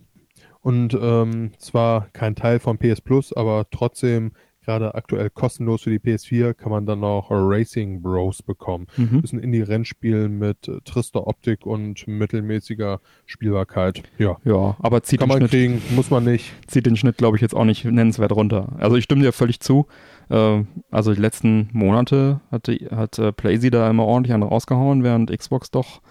Und 0.60 0.98
ähm, 1.00 1.52
zwar 1.58 2.08
kein 2.12 2.34
Teil 2.34 2.58
von 2.58 2.78
PS 2.78 3.00
Plus, 3.00 3.32
aber 3.32 3.66
trotzdem 3.70 4.32
gerade 4.66 4.94
aktuell 4.94 5.30
kostenlos 5.30 5.82
für 5.82 5.90
die 5.90 5.98
PS4 5.98 6.52
kann 6.52 6.70
man 6.70 6.84
dann 6.84 7.00
noch 7.00 7.28
Racing 7.30 8.02
Bros 8.02 8.42
bekommen. 8.42 8.86
Mhm. 8.96 9.20
Ist 9.24 9.32
ein 9.32 9.38
Indie-Rennspiel 9.38 10.28
mit 10.28 10.68
äh, 10.68 10.80
trister 10.84 11.26
Optik 11.26 11.64
und 11.64 12.06
mittelmäßiger 12.06 13.00
Spielbarkeit. 13.24 14.02
Ja. 14.18 14.36
Ja, 14.44 14.76
aber 14.80 15.02
zieht 15.02 15.20
Kann 15.20 15.28
den, 15.28 15.32
man 15.32 15.48
Schnitt, 15.48 15.50
kriegen, 15.50 15.82
muss 15.94 16.10
man 16.10 16.24
nicht. 16.24 16.52
zieht 16.66 16.84
den 16.84 16.96
Schnitt, 16.96 17.16
glaube 17.16 17.36
ich, 17.36 17.40
jetzt 17.40 17.54
auch 17.54 17.64
nicht 17.64 17.84
nennenswert 17.84 18.32
runter. 18.32 18.74
Also 18.78 18.96
ich 18.96 19.04
stimme 19.04 19.22
dir 19.22 19.32
völlig 19.32 19.60
zu. 19.60 19.86
Äh, 20.28 20.64
also 20.90 21.14
die 21.14 21.20
letzten 21.20 21.70
Monate 21.72 22.40
hatte, 22.50 22.76
hat 22.90 23.18
äh, 23.18 23.32
PlayZ 23.32 23.70
da 23.70 23.88
immer 23.88 24.04
ordentlich 24.04 24.34
einen 24.34 24.42
rausgehauen, 24.42 25.02
während 25.02 25.30
Xbox 25.36 25.70
doch 25.70 26.02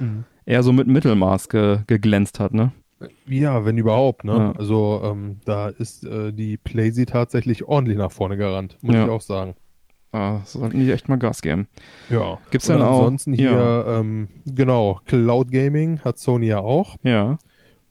eher 0.45 0.64
so 0.64 0.72
mit 0.72 0.88
Mittelmaß 0.88 1.49
ge, 1.49 1.80
geglänzt 1.88 2.39
hat, 2.39 2.53
ne? 2.53 2.72
Ja, 3.28 3.66
wenn 3.66 3.78
überhaupt, 3.78 4.24
ne? 4.24 4.32
Ja. 4.38 4.52
Also 4.54 5.02
ähm, 5.04 5.38
da 5.46 5.68
ist 5.70 6.06
äh, 6.06 6.32
die 6.32 6.58
PlayZ 6.58 7.06
tatsächlich 7.08 7.66
ordentlich 7.66 7.98
nach 7.98 8.12
vorne 8.12 8.38
gerannt, 8.38 8.78
muss 8.82 8.96
Ja. 8.96 9.04
ich 9.06 9.10
auch 9.12 9.22
sagen. 9.22 9.56
Ah, 10.14 10.39
sollten 10.46 10.80
die 10.80 10.89
echt 10.91 11.10
mal 11.10 11.18
Gas 11.18 11.41
geben. 11.41 11.68
Ja. 12.10 12.38
Gibt's 12.52 12.68
denn 12.68 12.82
auch- 12.82 13.00
ansonsten 13.00 13.34
hier, 13.34 13.86
ähm, 13.86 14.30
genau, 14.46 15.02
Cloud 15.06 15.52
Gaming 15.52 16.00
hat 16.00 16.18
Sony 16.18 16.48
ja 16.48 16.60
auch. 16.60 16.96
Ja, 17.04 17.38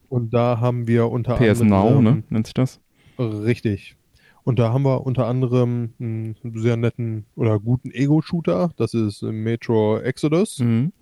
Und 0.08 0.32
da 0.32 0.58
haben 0.60 0.88
wir 0.88 1.10
unter 1.10 1.34
PS 1.36 1.60
anderem 1.60 1.68
Now, 1.68 2.00
ne? 2.02 2.22
Nennt 2.30 2.46
sich 2.46 2.54
das? 2.54 2.80
richtig. 3.18 3.96
Und 4.42 4.58
da 4.58 4.72
haben 4.72 4.84
wir 4.84 5.04
unter 5.06 5.26
anderem 5.26 5.92
einen 6.00 6.36
sehr 6.54 6.76
netten 6.76 7.26
oder 7.36 7.58
guten 7.60 7.90
Ego-Shooter. 7.90 8.70
Das 8.76 8.94
ist 8.94 9.22
Metro 9.22 9.98
Exodus. 9.98 10.58
Mhm. 10.60 10.92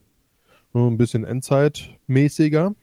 Nur 0.73 0.91
ein 0.91 0.97
bisschen 0.97 1.25
Endzeit-mäßiger. 1.25 2.75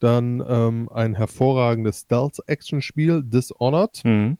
Dann 0.00 0.42
ähm, 0.48 0.88
ein 0.92 1.14
hervorragendes 1.14 2.00
Stealth-Action-Spiel, 2.00 3.22
Dishonored, 3.22 4.00
Mhm. 4.04 4.38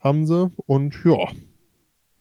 haben 0.00 0.26
sie. 0.26 0.50
Und 0.66 0.94
ja, 1.04 1.28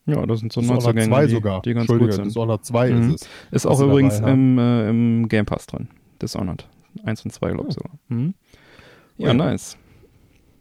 Ja, 0.06 0.26
das 0.26 0.40
sind 0.40 0.52
so 0.52 0.60
Dishonored 0.62 0.84
Neuzugänge, 0.86 1.08
2 1.08 1.26
die, 1.28 1.32
sogar. 1.34 1.62
die 1.62 1.74
ganz 1.74 1.88
gut 1.88 2.14
sind. 2.14 2.26
Dishonored 2.26 2.66
2 2.66 2.90
Mhm. 2.92 3.14
ist 3.14 3.22
es. 3.24 3.30
Ist 3.52 3.66
auch 3.66 3.78
dabei 3.80 3.92
übrigens 3.92 4.20
im, 4.20 4.58
äh, 4.58 4.90
im 4.90 5.28
Game 5.30 5.46
Pass 5.46 5.68
drin. 5.68 5.88
Dishonored. 6.22 6.68
Eins 7.04 7.24
und 7.24 7.32
zwei, 7.32 7.52
glaube 7.52 7.70
ich 7.70 7.76
Oh. 7.78 7.82
sogar. 7.84 8.00
Mhm. 8.10 8.34
Ja, 9.18 9.28
Ja. 9.28 9.34
nice. 9.34 9.78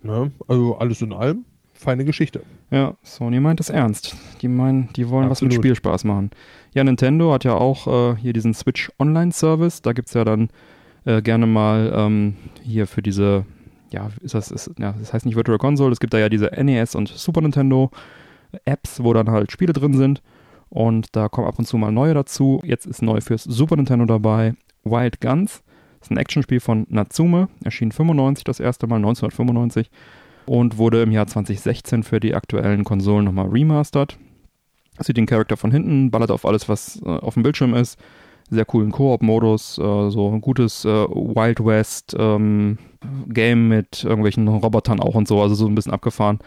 Ne? 0.03 0.30
Also 0.46 0.76
alles 0.78 1.03
in 1.03 1.12
allem, 1.12 1.44
feine 1.72 2.05
Geschichte. 2.05 2.42
Ja, 2.70 2.94
Sony 3.03 3.40
meint 3.40 3.59
es 3.61 3.70
ernst. 3.70 4.14
Die 4.42 4.49
meinen, 4.49 4.90
die 4.94 5.09
wollen 5.09 5.30
was 5.30 5.40
mit 5.40 5.49
Absolut. 5.49 5.64
Spielspaß 5.64 6.05
machen. 6.05 6.30
Ja, 6.74 6.84
Nintendo 6.84 7.32
hat 7.32 7.44
ja 7.44 7.55
auch 7.55 7.86
äh, 8.12 8.16
hier 8.20 8.32
diesen 8.34 8.53
Switch 8.55 8.92
Online 9.01 9.32
Service. 9.32 9.80
Da 9.82 9.92
gibt's 9.94 10.12
ja 10.14 10.24
dann 10.24 10.51
äh, 11.05 11.22
gerne 11.22 11.46
mal 11.46 11.92
ähm, 11.94 12.36
hier 12.62 12.86
für 12.86 13.03
diese, 13.03 13.44
ja, 13.90 14.11
ist 14.20 14.34
das, 14.34 14.51
ist, 14.51 14.70
ja, 14.78 14.94
das 14.99 15.12
heißt 15.12 15.26
nicht 15.26 15.36
Virtual 15.36 15.59
Console, 15.59 15.92
es 15.92 16.01
gibt 16.01 16.14
da 16.14 16.18
ja 16.18 16.28
diese 16.28 16.46
NES 16.46 16.94
und 16.94 17.09
Super 17.09 17.40
Nintendo 17.40 17.90
Apps, 18.64 19.03
wo 19.03 19.12
dann 19.12 19.30
halt 19.30 19.53
Spiele 19.53 19.72
drin 19.72 19.94
sind. 19.94 20.22
Und 20.70 21.16
da 21.16 21.28
kommen 21.28 21.46
ab 21.46 21.59
und 21.59 21.66
zu 21.66 21.78
mal 21.78 21.92
neue 21.92 22.14
dazu. 22.14 22.61
Jetzt 22.64 22.86
ist 22.86 23.03
neu 23.03 23.20
fürs 23.20 23.44
Super 23.44 23.76
Nintendo 23.76 24.05
dabei 24.05 24.55
Wild 24.84 25.20
Guns. 25.20 25.62
Das 25.99 26.09
ist 26.09 26.11
ein 26.11 26.18
Actionspiel 26.18 26.61
von 26.61 26.86
Natsume. 26.90 27.49
Erschien 27.64 27.90
95 27.90 28.44
das 28.44 28.61
erste 28.61 28.86
Mal, 28.86 28.96
1995 28.96 29.90
und 30.46 30.78
wurde 30.78 31.03
im 31.03 31.11
Jahr 31.12 31.26
2016 31.26 32.03
für 32.03 32.20
die 32.20 32.34
aktuellen 32.34 32.84
Konsolen 32.84 33.24
nochmal 33.24 33.49
remastert. 33.49 34.18
Sieht 34.99 35.16
den 35.16 35.26
Charakter 35.26 35.57
von 35.57 35.70
hinten, 35.70 36.11
ballert 36.11 36.30
auf 36.30 36.44
alles, 36.44 36.68
was 36.68 37.01
äh, 37.03 37.09
auf 37.09 37.34
dem 37.34 37.42
Bildschirm 37.42 37.74
ist. 37.74 37.99
Sehr 38.51 38.64
coolen 38.64 38.92
Koop-Modus, 38.92 39.78
äh, 39.78 40.11
so 40.11 40.30
ein 40.32 40.40
gutes 40.40 40.84
äh, 40.84 40.88
Wild 40.88 41.64
West 41.64 42.16
ähm, 42.18 42.78
Game 43.28 43.68
mit 43.68 44.05
irgendwelchen 44.05 44.49
Robotern 44.49 45.01
auch 45.01 45.14
und 45.14 45.28
so, 45.28 45.42
also 45.42 45.55
so 45.55 45.66
ein 45.66 45.74
bisschen 45.74 45.92
abgefahren. 45.92 46.38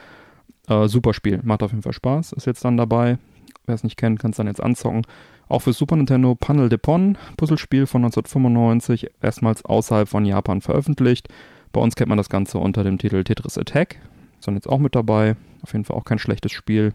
Äh, 0.68 0.88
super 0.88 1.14
Spiel, 1.14 1.40
macht 1.44 1.64
auf 1.64 1.72
jeden 1.72 1.84
Fall 1.84 1.94
Spaß, 1.94 2.34
ist 2.34 2.48
jetzt 2.48 2.66
dann 2.66 2.78
dabei. 2.78 3.18
Wer 3.66 3.76
es 3.76 3.84
nicht 3.84 3.98
kennt, 3.98 4.20
kann 4.20 4.32
es 4.32 4.38
dann 4.38 4.48
jetzt 4.48 4.64
anzocken. 4.64 5.04
Auch 5.48 5.64
für 5.64 5.74
Super 5.74 5.98
Nintendo 5.98 6.34
Panel 6.34 6.70
de 6.70 6.78
Pon, 6.78 7.18
Puzzlespiel 7.36 7.86
von 7.86 8.04
1995, 8.06 9.10
erstmals 9.22 9.66
außerhalb 9.66 10.08
von 10.08 10.26
Japan 10.26 10.62
veröffentlicht. 10.62 11.28
Bei 11.74 11.82
uns 11.82 11.96
kennt 11.96 12.10
man 12.10 12.18
das 12.18 12.30
Ganze 12.30 12.58
unter 12.58 12.84
dem 12.84 12.98
Titel 12.98 13.24
Tetris 13.24 13.58
Attack. 13.58 13.98
Ist 14.40 14.48
dann 14.48 14.56
jetzt 14.56 14.70
auch 14.70 14.80
mit 14.80 14.96
dabei. 14.96 15.36
Auf 15.62 15.74
jeden 15.74 15.86
Fall 15.86 15.98
auch 15.98 16.06
kein 16.06 16.20
schlechtes 16.20 16.52
Spiel. 16.52 16.94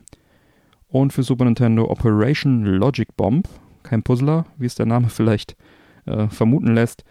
Und 0.88 1.12
für 1.12 1.22
Super 1.22 1.44
Nintendo 1.44 1.90
Operation 1.90 2.64
Logic 2.64 3.14
Bomb. 3.16 3.48
Kein 3.86 4.02
Puzzler, 4.02 4.46
wie 4.58 4.66
es 4.66 4.74
der 4.74 4.86
Name 4.86 5.08
vielleicht 5.10 5.56
äh, 6.06 6.28
vermuten 6.28 6.74
lässt, 6.74 7.04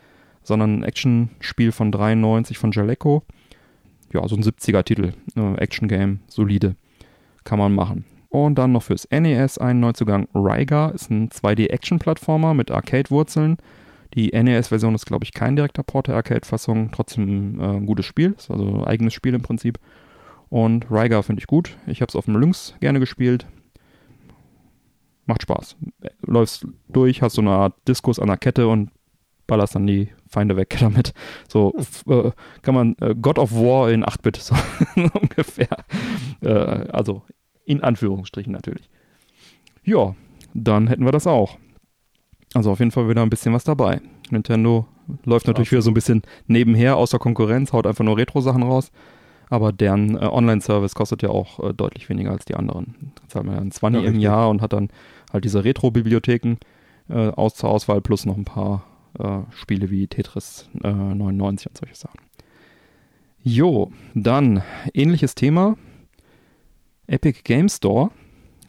sondern 0.43 0.79
ein 0.79 0.83
Actionspiel 0.83 1.71
von 1.71 1.91
93 1.91 2.57
von 2.57 2.71
Jaleco. 2.71 3.23
Ja, 4.13 4.27
so 4.27 4.35
ein 4.35 4.43
70er-Titel. 4.43 5.13
Äh, 5.35 5.55
Action-Game, 5.55 6.19
solide. 6.27 6.75
Kann 7.43 7.59
man 7.59 7.73
machen. 7.73 8.05
Und 8.29 8.55
dann 8.55 8.71
noch 8.71 8.83
fürs 8.83 9.07
NES 9.11 9.57
ein 9.57 9.79
Neuzugang 9.79 10.27
Rygar. 10.33 10.93
Ist 10.93 11.09
ein 11.09 11.29
2D-Action-Plattformer 11.29 12.53
mit 12.53 12.71
Arcade-Wurzeln. 12.71 13.57
Die 14.13 14.31
NES-Version 14.31 14.95
ist, 14.95 15.05
glaube 15.05 15.25
ich, 15.25 15.33
kein 15.33 15.55
direkter 15.55 15.83
Port 15.83 16.07
der 16.07 16.15
Arcade-Fassung, 16.15 16.91
trotzdem 16.91 17.59
äh, 17.59 17.63
ein 17.63 17.85
gutes 17.85 18.05
Spiel, 18.05 18.35
ist 18.37 18.49
also 18.49 18.65
ein 18.65 18.83
eigenes 18.85 19.13
Spiel 19.13 19.33
im 19.33 19.41
Prinzip. 19.41 19.79
Und 20.49 20.89
Rygar 20.89 21.23
finde 21.23 21.41
ich 21.41 21.47
gut. 21.47 21.75
Ich 21.87 22.01
habe 22.01 22.09
es 22.09 22.15
auf 22.15 22.25
dem 22.25 22.37
Lynx 22.37 22.75
gerne 22.79 22.99
gespielt. 22.99 23.45
Macht 25.25 25.41
Spaß. 25.41 25.75
Läufst 26.21 26.67
durch, 26.87 27.21
hast 27.21 27.33
so 27.33 27.41
eine 27.41 27.51
Art 27.51 27.73
Diskus 27.87 28.19
an 28.19 28.27
der 28.27 28.37
Kette 28.37 28.67
und 28.67 28.91
ballerst 29.47 29.75
dann 29.75 29.87
die 29.87 30.09
Feinde 30.27 30.55
weg 30.55 30.75
damit. 30.79 31.13
So 31.47 31.73
äh, 32.07 32.31
kann 32.61 32.75
man 32.75 32.95
äh, 32.99 33.15
God 33.15 33.39
of 33.39 33.53
War 33.53 33.91
in 33.91 34.03
8-Bit 34.03 34.37
so 34.37 34.55
ungefähr. 34.95 35.85
Äh, 36.41 36.89
also 36.91 37.23
in 37.65 37.83
Anführungsstrichen 37.83 38.53
natürlich. 38.53 38.89
Ja, 39.83 40.15
dann 40.53 40.87
hätten 40.87 41.05
wir 41.05 41.11
das 41.11 41.27
auch. 41.27 41.57
Also 42.53 42.71
auf 42.71 42.79
jeden 42.79 42.91
Fall 42.91 43.09
wieder 43.09 43.21
ein 43.21 43.29
bisschen 43.29 43.53
was 43.53 43.63
dabei. 43.63 44.01
Nintendo 44.29 44.87
läuft 45.25 45.47
natürlich 45.47 45.71
wieder 45.71 45.81
so 45.81 45.91
ein 45.91 45.95
bisschen 45.95 46.23
nebenher 46.47 46.97
außer 46.97 47.19
Konkurrenz, 47.19 47.73
haut 47.73 47.85
einfach 47.85 48.03
nur 48.03 48.17
Retro-Sachen 48.17 48.63
raus. 48.63 48.91
Aber 49.49 49.71
deren 49.71 50.15
äh, 50.15 50.25
Online-Service 50.25 50.95
kostet 50.95 51.21
ja 51.21 51.29
auch 51.29 51.59
äh, 51.59 51.73
deutlich 51.73 52.09
weniger 52.09 52.31
als 52.31 52.45
die 52.45 52.55
anderen. 52.55 53.13
Da 53.15 53.27
zahlt 53.27 53.45
man 53.45 53.55
ja 53.55 53.61
ein 53.61 53.71
20 53.71 54.01
ja, 54.01 54.09
im 54.09 54.19
Jahr 54.19 54.49
und 54.49 54.61
hat 54.61 54.73
dann 54.73 54.89
halt 55.35 55.45
diese 55.45 55.63
Retro-Bibliotheken 55.63 56.57
äh, 57.09 57.29
aus 57.29 57.55
zur 57.55 57.69
Auswahl 57.69 58.01
plus 58.01 58.25
noch 58.25 58.37
ein 58.37 58.45
paar 58.45 58.85
äh, 59.19 59.39
Spiele 59.51 59.89
wie 59.91 60.07
Tetris 60.07 60.69
99 60.73 61.65
äh, 61.65 61.69
und 61.69 61.77
solche 61.77 61.95
Sachen. 61.95 62.19
Jo, 63.43 63.91
dann 64.15 64.63
ähnliches 64.93 65.35
Thema. 65.35 65.77
Epic 67.07 67.41
Game 67.43 67.69
Store. 67.69 68.09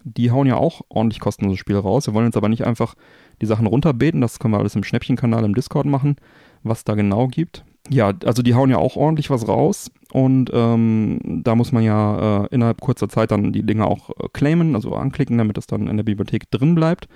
Die 0.04 0.30
hauen 0.30 0.46
ja 0.46 0.56
auch 0.56 0.82
ordentlich 0.88 1.18
kostenlose 1.18 1.58
Spiele 1.58 1.78
raus. 1.78 2.06
Wir 2.06 2.14
wollen 2.14 2.26
jetzt 2.26 2.36
aber 2.36 2.48
nicht 2.48 2.64
einfach 2.64 2.94
die 3.40 3.46
Sachen 3.46 3.66
runterbeten. 3.66 4.20
Das 4.20 4.38
können 4.38 4.54
wir 4.54 4.58
alles 4.58 4.76
im 4.76 4.84
Schnäppchenkanal 4.84 5.44
im 5.44 5.54
Discord 5.54 5.86
machen, 5.86 6.16
was 6.62 6.84
da 6.84 6.94
genau 6.94 7.26
gibt. 7.26 7.64
Ja, 7.88 8.12
also 8.24 8.42
die 8.42 8.54
hauen 8.54 8.70
ja 8.70 8.78
auch 8.78 8.96
ordentlich 8.96 9.30
was 9.30 9.46
raus 9.46 9.90
und 10.12 10.50
ähm, 10.52 11.20
da 11.44 11.54
muss 11.54 11.72
man 11.72 11.84
ja 11.84 12.44
äh, 12.44 12.48
innerhalb 12.50 12.80
kurzer 12.80 13.08
Zeit 13.08 13.30
dann 13.30 13.52
die 13.52 13.64
Dinge 13.64 13.86
auch 13.86 14.10
äh, 14.10 14.28
claimen, 14.32 14.74
also 14.74 14.94
anklicken, 14.94 15.38
damit 15.38 15.56
das 15.56 15.66
dann 15.66 15.86
in 15.86 15.96
der 15.96 16.04
Bibliothek 16.04 16.50
drin 16.50 16.74
bleibt. 16.74 17.08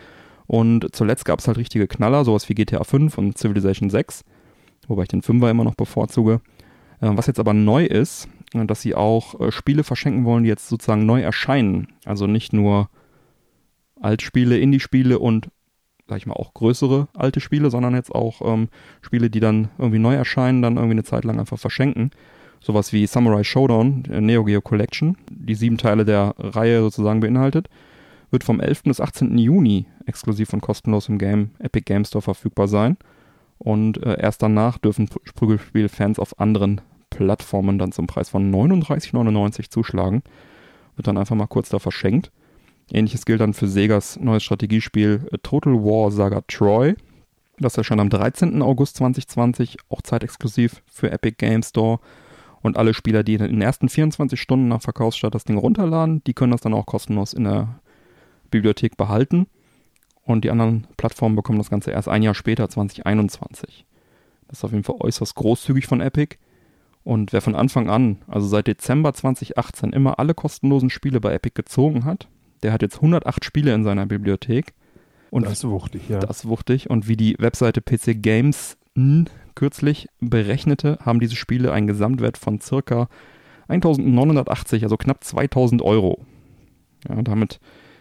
Und 0.47 0.95
zuletzt 0.95 1.25
gab 1.25 1.39
es 1.39 1.47
halt 1.47 1.59
richtige 1.59 1.87
Knaller, 1.87 2.25
sowas 2.25 2.49
wie 2.49 2.55
GTA 2.55 2.85
5 2.85 3.19
und 3.19 3.39
Civilization 3.39 3.89
6, 3.89 4.25
wobei 4.89 5.03
ich 5.03 5.09
den 5.09 5.23
5er 5.23 5.51
immer 5.51 5.65
noch 5.65 5.77
bevorzuge. 5.77 6.41
Äh, 7.01 7.11
was 7.13 7.27
jetzt 7.27 7.41
aber 7.41 7.55
neu 7.55 7.85
ist, 7.85 8.29
äh, 8.55 8.65
dass 8.67 8.83
sie 8.83 8.95
auch 8.95 9.41
äh, 9.41 9.53
Spiele 9.53 9.85
verschenken 9.85 10.25
wollen, 10.25 10.45
die 10.45 10.51
jetzt 10.51 10.69
sozusagen 10.69 11.07
neu 11.07 11.21
erscheinen. 11.21 11.89
Also 12.05 12.27
nicht 12.27 12.53
nur 12.53 12.89
Altspiele, 14.01 14.59
Indie-Spiele 14.59 15.19
und, 15.19 15.49
sag 16.11 16.19
ich 16.19 16.27
mal, 16.27 16.35
auch 16.35 16.53
größere 16.53 17.09
alte 17.15 17.41
Spiele, 17.41 17.71
sondern 17.71 17.95
jetzt 17.95 18.15
auch 18.15 18.43
ähm, 18.45 18.69
Spiele, 19.01 19.31
die 19.31 19.41
dann 19.41 19.71
irgendwie 19.79 19.99
neu 19.99 20.15
erscheinen, 20.15 20.61
dann 20.61 20.77
irgendwie 20.77 20.93
eine 20.93 21.05
Zeit 21.05 21.25
lang 21.25 21.41
einfach 21.41 21.59
verschenken. 21.59 22.11
Sowas 22.61 22.93
wie 22.93 23.07
Samurai 23.07 23.43
Showdown, 23.43 24.03
Neo 24.21 24.45
Geo 24.45 24.61
Collection, 24.61 25.17
die 25.31 25.55
sieben 25.55 25.79
Teile 25.79 26.05
der 26.05 26.35
Reihe 26.37 26.83
sozusagen 26.83 27.21
beinhaltet 27.21 27.71
wird 28.31 28.45
vom 28.45 28.61
11. 28.61 28.85
bis 28.85 29.01
18. 29.01 29.37
Juni 29.39 29.87
exklusiv 30.07 30.53
und 30.53 30.61
kostenlos 30.61 31.09
im 31.09 31.19
Game 31.19 31.51
Epic 31.59 31.85
Game 31.85 32.05
Store 32.05 32.23
verfügbar 32.23 32.69
sein. 32.69 32.97
Und 33.59 34.03
äh, 34.03 34.19
erst 34.21 34.43
danach 34.43 34.79
dürfen 34.79 35.09
Prügelspiel-Fans 35.35 36.19
auf 36.19 36.41
anderen 36.41 36.81
Plattformen 37.11 37.79
dann 37.79 37.93
zum 37.93 38.07
Preis 38.07 38.31
von 38.31 38.53
39,99 38.53 39.69
zuschlagen. 39.69 40.23
Wird 40.97 41.07
dann 41.07 41.19
einfach 41.19 41.37
mal 41.37 41.47
kurz 41.47 41.69
da 41.69 41.79
verschenkt. 41.79 42.31
Ähnliches 42.93 43.25
gilt 43.25 43.41
dann 43.41 43.55
für 43.55 43.69
Segas 43.69 44.19
neues 44.19 44.43
Strategiespiel 44.43 45.29
äh, 45.31 45.39
Total 45.39 45.75
War 45.75 46.11
Saga 46.11 46.43
Troy. 46.49 46.95
Das 47.59 47.77
erscheint 47.77 48.01
am 48.01 48.11
13. 48.11 48.63
August 48.63 48.97
2020, 48.97 49.77
auch 49.91 50.03
zeitexklusiv 50.03 50.83
für 50.87 51.11
Epic 51.11 51.37
Game 51.39 51.63
Store. 51.63 52.01
Und 52.63 52.77
alle 52.77 52.95
Spieler, 52.95 53.23
die 53.23 53.35
in 53.35 53.41
den 53.41 53.63
ersten 53.63 53.89
24 53.89 54.41
Stunden 54.41 54.69
nach 54.69 54.83
Verkaufsstart 54.83 55.35
das 55.35 55.45
Ding 55.45 55.57
runterladen, 55.57 56.23
die 56.25 56.35
können 56.35 56.53
das 56.53 56.61
dann 56.61 56.75
auch 56.75 56.87
kostenlos 56.87 57.33
in 57.33 57.45
der 57.45 57.81
Bibliothek 58.51 58.97
behalten 58.97 59.47
und 60.31 60.45
die 60.45 60.51
anderen 60.51 60.87
Plattformen 60.97 61.37
bekommen 61.37 61.59
das 61.59 61.71
Ganze 61.71 61.91
erst 61.91 62.09
ein 62.09 62.23
Jahr 62.23 62.35
später, 62.35 62.69
2021. 62.69 63.87
Das 64.49 64.59
ist 64.59 64.65
auf 64.65 64.73
jeden 64.73 64.85
Fall 64.85 64.97
äußerst 64.99 65.35
großzügig 65.35 65.87
von 65.87 66.01
Epic. 66.01 66.37
Und 67.03 67.33
wer 67.33 67.41
von 67.41 67.55
Anfang 67.55 67.89
an, 67.89 68.19
also 68.27 68.47
seit 68.47 68.67
Dezember 68.67 69.15
2018, 69.15 69.93
immer 69.93 70.19
alle 70.19 70.35
kostenlosen 70.35 70.91
Spiele 70.91 71.21
bei 71.21 71.33
Epic 71.33 71.55
gezogen 71.55 72.05
hat, 72.05 72.29
der 72.63 72.73
hat 72.73 72.83
jetzt 72.83 72.97
108 72.97 73.45
Spiele 73.45 73.75
in 73.75 73.85
seiner 73.85 74.07
Bibliothek. 74.07 74.75
Und 75.31 75.47
das 75.47 75.53
ist 75.53 75.69
wuchtig, 75.69 76.09
ja. 76.09 76.19
Das 76.19 76.39
ist 76.39 76.49
wuchtig. 76.49 76.91
Und 76.91 77.09
wie 77.09 77.17
die 77.17 77.37
Webseite 77.39 77.81
PC 77.81 78.23
Games 78.23 78.77
kürzlich 79.55 80.09
berechnete, 80.21 80.99
haben 81.05 81.21
diese 81.21 81.37
Spiele 81.37 81.73
einen 81.73 81.87
Gesamtwert 81.87 82.37
von 82.37 82.61
circa 82.61 83.09
1980, 83.69 84.83
also 84.83 84.97
knapp 84.97 85.23
2000 85.23 85.83
Euro. 85.83 86.25
Ja, 87.09 87.23
damit 87.23 87.61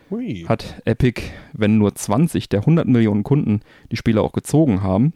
Hui. 0.09 0.45
hat 0.47 0.81
Epic, 0.85 1.21
wenn 1.53 1.77
nur 1.77 1.93
20 1.93 2.49
der 2.49 2.61
100 2.61 2.87
Millionen 2.87 3.23
Kunden 3.23 3.61
die 3.91 3.97
Spiele 3.97 4.21
auch 4.21 4.33
gezogen 4.33 4.81
haben, 4.81 5.13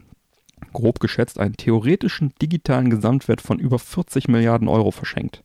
grob 0.72 1.00
geschätzt 1.00 1.40
einen 1.40 1.58
theoretischen 1.58 2.34
digitalen 2.42 2.90
Gesamtwert 2.90 3.42
von 3.42 3.60
über 3.60 3.80
40 3.80 4.28
Milliarden 4.28 4.68
Euro 4.68 4.92
verschenkt. 4.92 5.44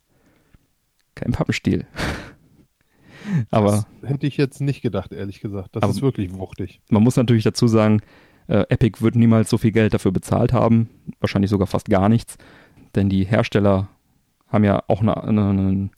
Kein 1.14 1.32
Pappenstiel. 1.32 1.86
aber 3.50 3.86
das 4.00 4.10
hätte 4.10 4.26
ich 4.26 4.36
jetzt 4.36 4.60
nicht 4.60 4.82
gedacht, 4.82 5.12
ehrlich 5.12 5.40
gesagt. 5.40 5.76
Das 5.76 5.88
ist 5.88 6.02
wirklich 6.02 6.32
wuchtig. 6.34 6.80
Man 6.90 7.02
muss 7.02 7.16
natürlich 7.16 7.44
dazu 7.44 7.66
sagen, 7.68 8.00
äh, 8.46 8.64
Epic 8.68 9.02
wird 9.02 9.14
niemals 9.14 9.50
so 9.50 9.58
viel 9.58 9.72
Geld 9.72 9.94
dafür 9.94 10.12
bezahlt 10.12 10.52
haben, 10.52 10.88
wahrscheinlich 11.20 11.50
sogar 11.50 11.66
fast 11.66 11.88
gar 11.88 12.08
nichts, 12.08 12.38
denn 12.94 13.08
die 13.08 13.24
Hersteller 13.24 13.88
haben 14.48 14.64
ja 14.64 14.82
auch 14.88 15.02
ein 15.02 15.90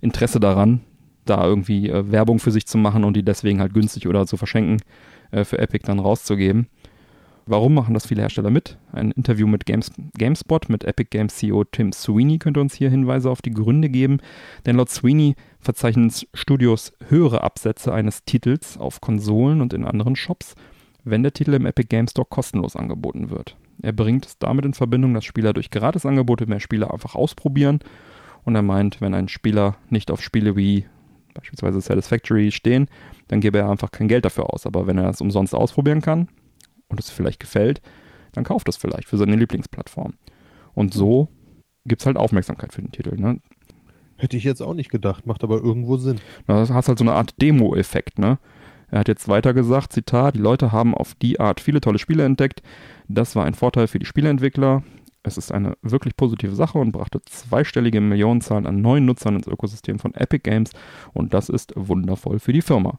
Interesse 0.00 0.40
daran, 0.40 0.80
da 1.24 1.44
irgendwie 1.44 1.88
äh, 1.88 2.10
Werbung 2.10 2.38
für 2.38 2.52
sich 2.52 2.66
zu 2.66 2.78
machen 2.78 3.04
und 3.04 3.14
die 3.14 3.24
deswegen 3.24 3.60
halt 3.60 3.74
günstig 3.74 4.06
oder 4.06 4.26
zu 4.26 4.36
verschenken 4.36 4.78
äh, 5.30 5.44
für 5.44 5.58
Epic 5.58 5.84
dann 5.86 5.98
rauszugeben. 5.98 6.68
Warum 7.50 7.72
machen 7.72 7.94
das 7.94 8.06
viele 8.06 8.20
Hersteller 8.20 8.50
mit? 8.50 8.76
Ein 8.92 9.10
Interview 9.12 9.46
mit 9.46 9.64
Games, 9.64 9.90
GameSpot 10.18 10.68
mit 10.68 10.84
Epic 10.84 11.08
Games 11.10 11.34
CEO 11.36 11.64
Tim 11.64 11.92
Sweeney 11.92 12.36
könnte 12.36 12.60
uns 12.60 12.74
hier 12.74 12.90
Hinweise 12.90 13.30
auf 13.30 13.40
die 13.40 13.52
Gründe 13.52 13.88
geben. 13.88 14.18
Denn 14.66 14.76
laut 14.76 14.90
Sweeney 14.90 15.34
verzeichnen 15.58 16.12
Studios 16.34 16.92
höhere 17.08 17.42
Absätze 17.42 17.90
eines 17.90 18.26
Titels 18.26 18.76
auf 18.76 19.00
Konsolen 19.00 19.62
und 19.62 19.72
in 19.72 19.86
anderen 19.86 20.14
Shops, 20.14 20.56
wenn 21.04 21.22
der 21.22 21.32
Titel 21.32 21.54
im 21.54 21.64
Epic 21.64 21.88
Games 21.88 22.10
Store 22.10 22.28
kostenlos 22.28 22.76
angeboten 22.76 23.30
wird. 23.30 23.56
Er 23.80 23.92
bringt 23.92 24.26
es 24.26 24.36
damit 24.36 24.66
in 24.66 24.74
Verbindung, 24.74 25.14
dass 25.14 25.24
Spieler 25.24 25.54
durch 25.54 25.70
Gratisangebote 25.70 26.46
mehr 26.46 26.60
Spiele 26.60 26.92
einfach 26.92 27.14
ausprobieren. 27.14 27.78
Und 28.44 28.56
er 28.56 28.62
meint, 28.62 29.00
wenn 29.00 29.14
ein 29.14 29.28
Spieler 29.28 29.76
nicht 29.88 30.10
auf 30.10 30.20
Spiele 30.20 30.54
wie 30.54 30.84
beispielsweise 31.32 31.80
Satisfactory 31.80 32.50
stehen, 32.50 32.88
dann 33.28 33.40
gebe 33.40 33.56
er 33.56 33.70
einfach 33.70 33.90
kein 33.90 34.08
Geld 34.08 34.26
dafür 34.26 34.52
aus. 34.52 34.66
Aber 34.66 34.86
wenn 34.86 34.98
er 34.98 35.08
es 35.08 35.22
umsonst 35.22 35.54
ausprobieren 35.54 36.02
kann 36.02 36.28
und 36.88 37.00
es 37.00 37.10
vielleicht 37.10 37.40
gefällt, 37.40 37.80
dann 38.32 38.44
kauft 38.44 38.68
es 38.68 38.76
vielleicht 38.76 39.08
für 39.08 39.16
seine 39.16 39.36
Lieblingsplattform. 39.36 40.14
Und 40.74 40.94
so 40.94 41.28
gibt 41.86 42.02
es 42.02 42.06
halt 42.06 42.16
Aufmerksamkeit 42.16 42.72
für 42.72 42.82
den 42.82 42.92
Titel. 42.92 43.16
Ne? 43.16 43.40
Hätte 44.16 44.36
ich 44.36 44.44
jetzt 44.44 44.60
auch 44.60 44.74
nicht 44.74 44.90
gedacht, 44.90 45.26
macht 45.26 45.44
aber 45.44 45.56
irgendwo 45.56 45.96
Sinn. 45.96 46.20
Das 46.46 46.70
hast 46.70 46.88
halt 46.88 46.98
so 46.98 47.04
eine 47.04 47.14
Art 47.14 47.40
Demo-Effekt, 47.40 48.18
ne? 48.18 48.38
Er 48.90 49.00
hat 49.00 49.08
jetzt 49.08 49.28
weiter 49.28 49.52
gesagt, 49.52 49.92
Zitat, 49.92 50.34
die 50.34 50.40
Leute 50.40 50.72
haben 50.72 50.94
auf 50.94 51.14
die 51.14 51.40
Art 51.40 51.60
viele 51.60 51.80
tolle 51.80 51.98
Spiele 51.98 52.24
entdeckt. 52.24 52.62
Das 53.06 53.36
war 53.36 53.44
ein 53.44 53.52
Vorteil 53.52 53.86
für 53.86 53.98
die 53.98 54.06
Spieleentwickler. 54.06 54.82
Es 55.22 55.36
ist 55.36 55.52
eine 55.52 55.76
wirklich 55.82 56.16
positive 56.16 56.54
Sache 56.54 56.78
und 56.78 56.92
brachte 56.92 57.20
zweistellige 57.22 58.00
Millionenzahlen 58.00 58.66
an 58.66 58.80
neuen 58.80 59.04
Nutzern 59.04 59.36
ins 59.36 59.46
Ökosystem 59.46 59.98
von 59.98 60.14
Epic 60.14 60.42
Games 60.42 60.70
und 61.12 61.34
das 61.34 61.50
ist 61.50 61.74
wundervoll 61.76 62.38
für 62.38 62.54
die 62.54 62.62
Firma. 62.62 62.98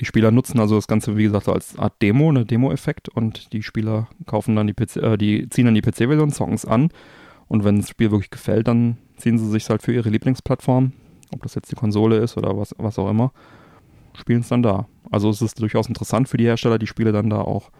Die 0.00 0.04
Spieler 0.04 0.30
nutzen 0.30 0.60
also 0.60 0.76
das 0.76 0.88
Ganze, 0.88 1.16
wie 1.16 1.24
gesagt, 1.24 1.48
als 1.48 1.78
Art 1.78 2.00
Demo, 2.02 2.28
eine 2.28 2.44
Demo-Effekt 2.44 3.08
und 3.08 3.52
die 3.52 3.62
Spieler 3.62 4.08
kaufen 4.26 4.54
dann 4.56 4.66
die 4.66 4.74
PC, 4.74 4.96
äh, 4.96 5.16
die 5.16 5.48
ziehen 5.48 5.64
dann 5.64 5.74
die 5.74 5.82
PC-Version, 5.82 6.32
zocken 6.32 6.54
es 6.54 6.64
an 6.66 6.90
und 7.48 7.64
wenn 7.64 7.78
das 7.78 7.88
Spiel 7.88 8.10
wirklich 8.10 8.30
gefällt, 8.30 8.68
dann 8.68 8.98
ziehen 9.16 9.38
sie 9.38 9.48
sich 9.48 9.68
halt 9.70 9.82
für 9.82 9.92
ihre 9.92 10.10
Lieblingsplattform, 10.10 10.92
ob 11.32 11.42
das 11.42 11.54
jetzt 11.54 11.70
die 11.70 11.76
Konsole 11.76 12.18
ist 12.18 12.36
oder 12.36 12.56
was, 12.56 12.74
was 12.78 12.98
auch 12.98 13.08
immer, 13.08 13.32
spielen 14.14 14.40
es 14.40 14.48
dann 14.48 14.62
da. 14.62 14.86
Also 15.10 15.30
es 15.30 15.42
ist 15.42 15.60
durchaus 15.60 15.88
interessant 15.88 16.28
für 16.28 16.36
die 16.36 16.44
Hersteller, 16.44 16.78
die 16.78 16.86
Spiele 16.86 17.12
dann 17.12 17.30
da 17.30 17.40
auch 17.40 17.70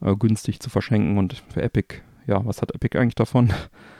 äh, 0.00 0.14
günstig 0.16 0.60
zu 0.60 0.70
verschenken. 0.70 1.18
Und 1.18 1.42
für 1.48 1.62
Epic, 1.62 1.96
ja, 2.26 2.44
was 2.44 2.62
hat 2.62 2.74
Epic 2.74 2.98
eigentlich 2.98 3.14
davon? 3.14 3.52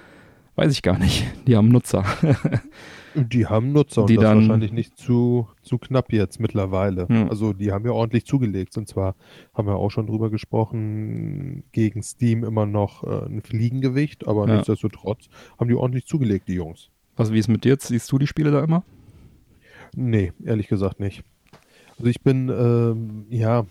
Weiß 0.56 0.72
ich 0.72 0.82
gar 0.82 0.98
nicht. 0.98 1.24
Die 1.46 1.56
haben 1.56 1.68
Nutzer. 1.68 2.04
die 3.14 3.46
haben 3.46 3.72
Nutzer 3.72 4.06
die 4.06 4.16
und 4.16 4.22
das 4.22 4.30
dann, 4.30 4.38
wahrscheinlich 4.40 4.72
nicht 4.72 4.96
zu, 4.96 5.48
zu 5.62 5.78
knapp 5.78 6.12
jetzt 6.12 6.40
mittlerweile. 6.40 7.08
Hm. 7.08 7.28
Also 7.30 7.52
die 7.52 7.72
haben 7.72 7.84
ja 7.84 7.92
ordentlich 7.92 8.26
zugelegt. 8.26 8.76
Und 8.76 8.88
zwar 8.88 9.14
haben 9.54 9.66
wir 9.66 9.76
auch 9.76 9.90
schon 9.90 10.06
drüber 10.06 10.30
gesprochen, 10.30 11.64
gegen 11.72 12.02
Steam 12.02 12.44
immer 12.44 12.66
noch 12.66 13.04
äh, 13.04 13.26
ein 13.26 13.42
Fliegengewicht, 13.42 14.26
aber 14.26 14.46
ja. 14.46 14.54
nichtsdestotrotz 14.54 15.28
haben 15.58 15.68
die 15.68 15.74
ordentlich 15.74 16.06
zugelegt, 16.06 16.48
die 16.48 16.54
Jungs. 16.54 16.90
Was, 17.16 17.32
wie 17.32 17.38
ist 17.38 17.48
mit 17.48 17.64
dir? 17.64 17.76
Siehst 17.78 18.10
du 18.10 18.18
die 18.18 18.26
Spiele 18.26 18.50
da 18.50 18.62
immer? 18.62 18.84
Nee, 19.94 20.32
ehrlich 20.44 20.68
gesagt 20.68 21.00
nicht. 21.00 21.22
Also 21.98 22.06
ich 22.06 22.22
bin, 22.22 22.48
ähm, 22.48 23.26
ja, 23.28 23.66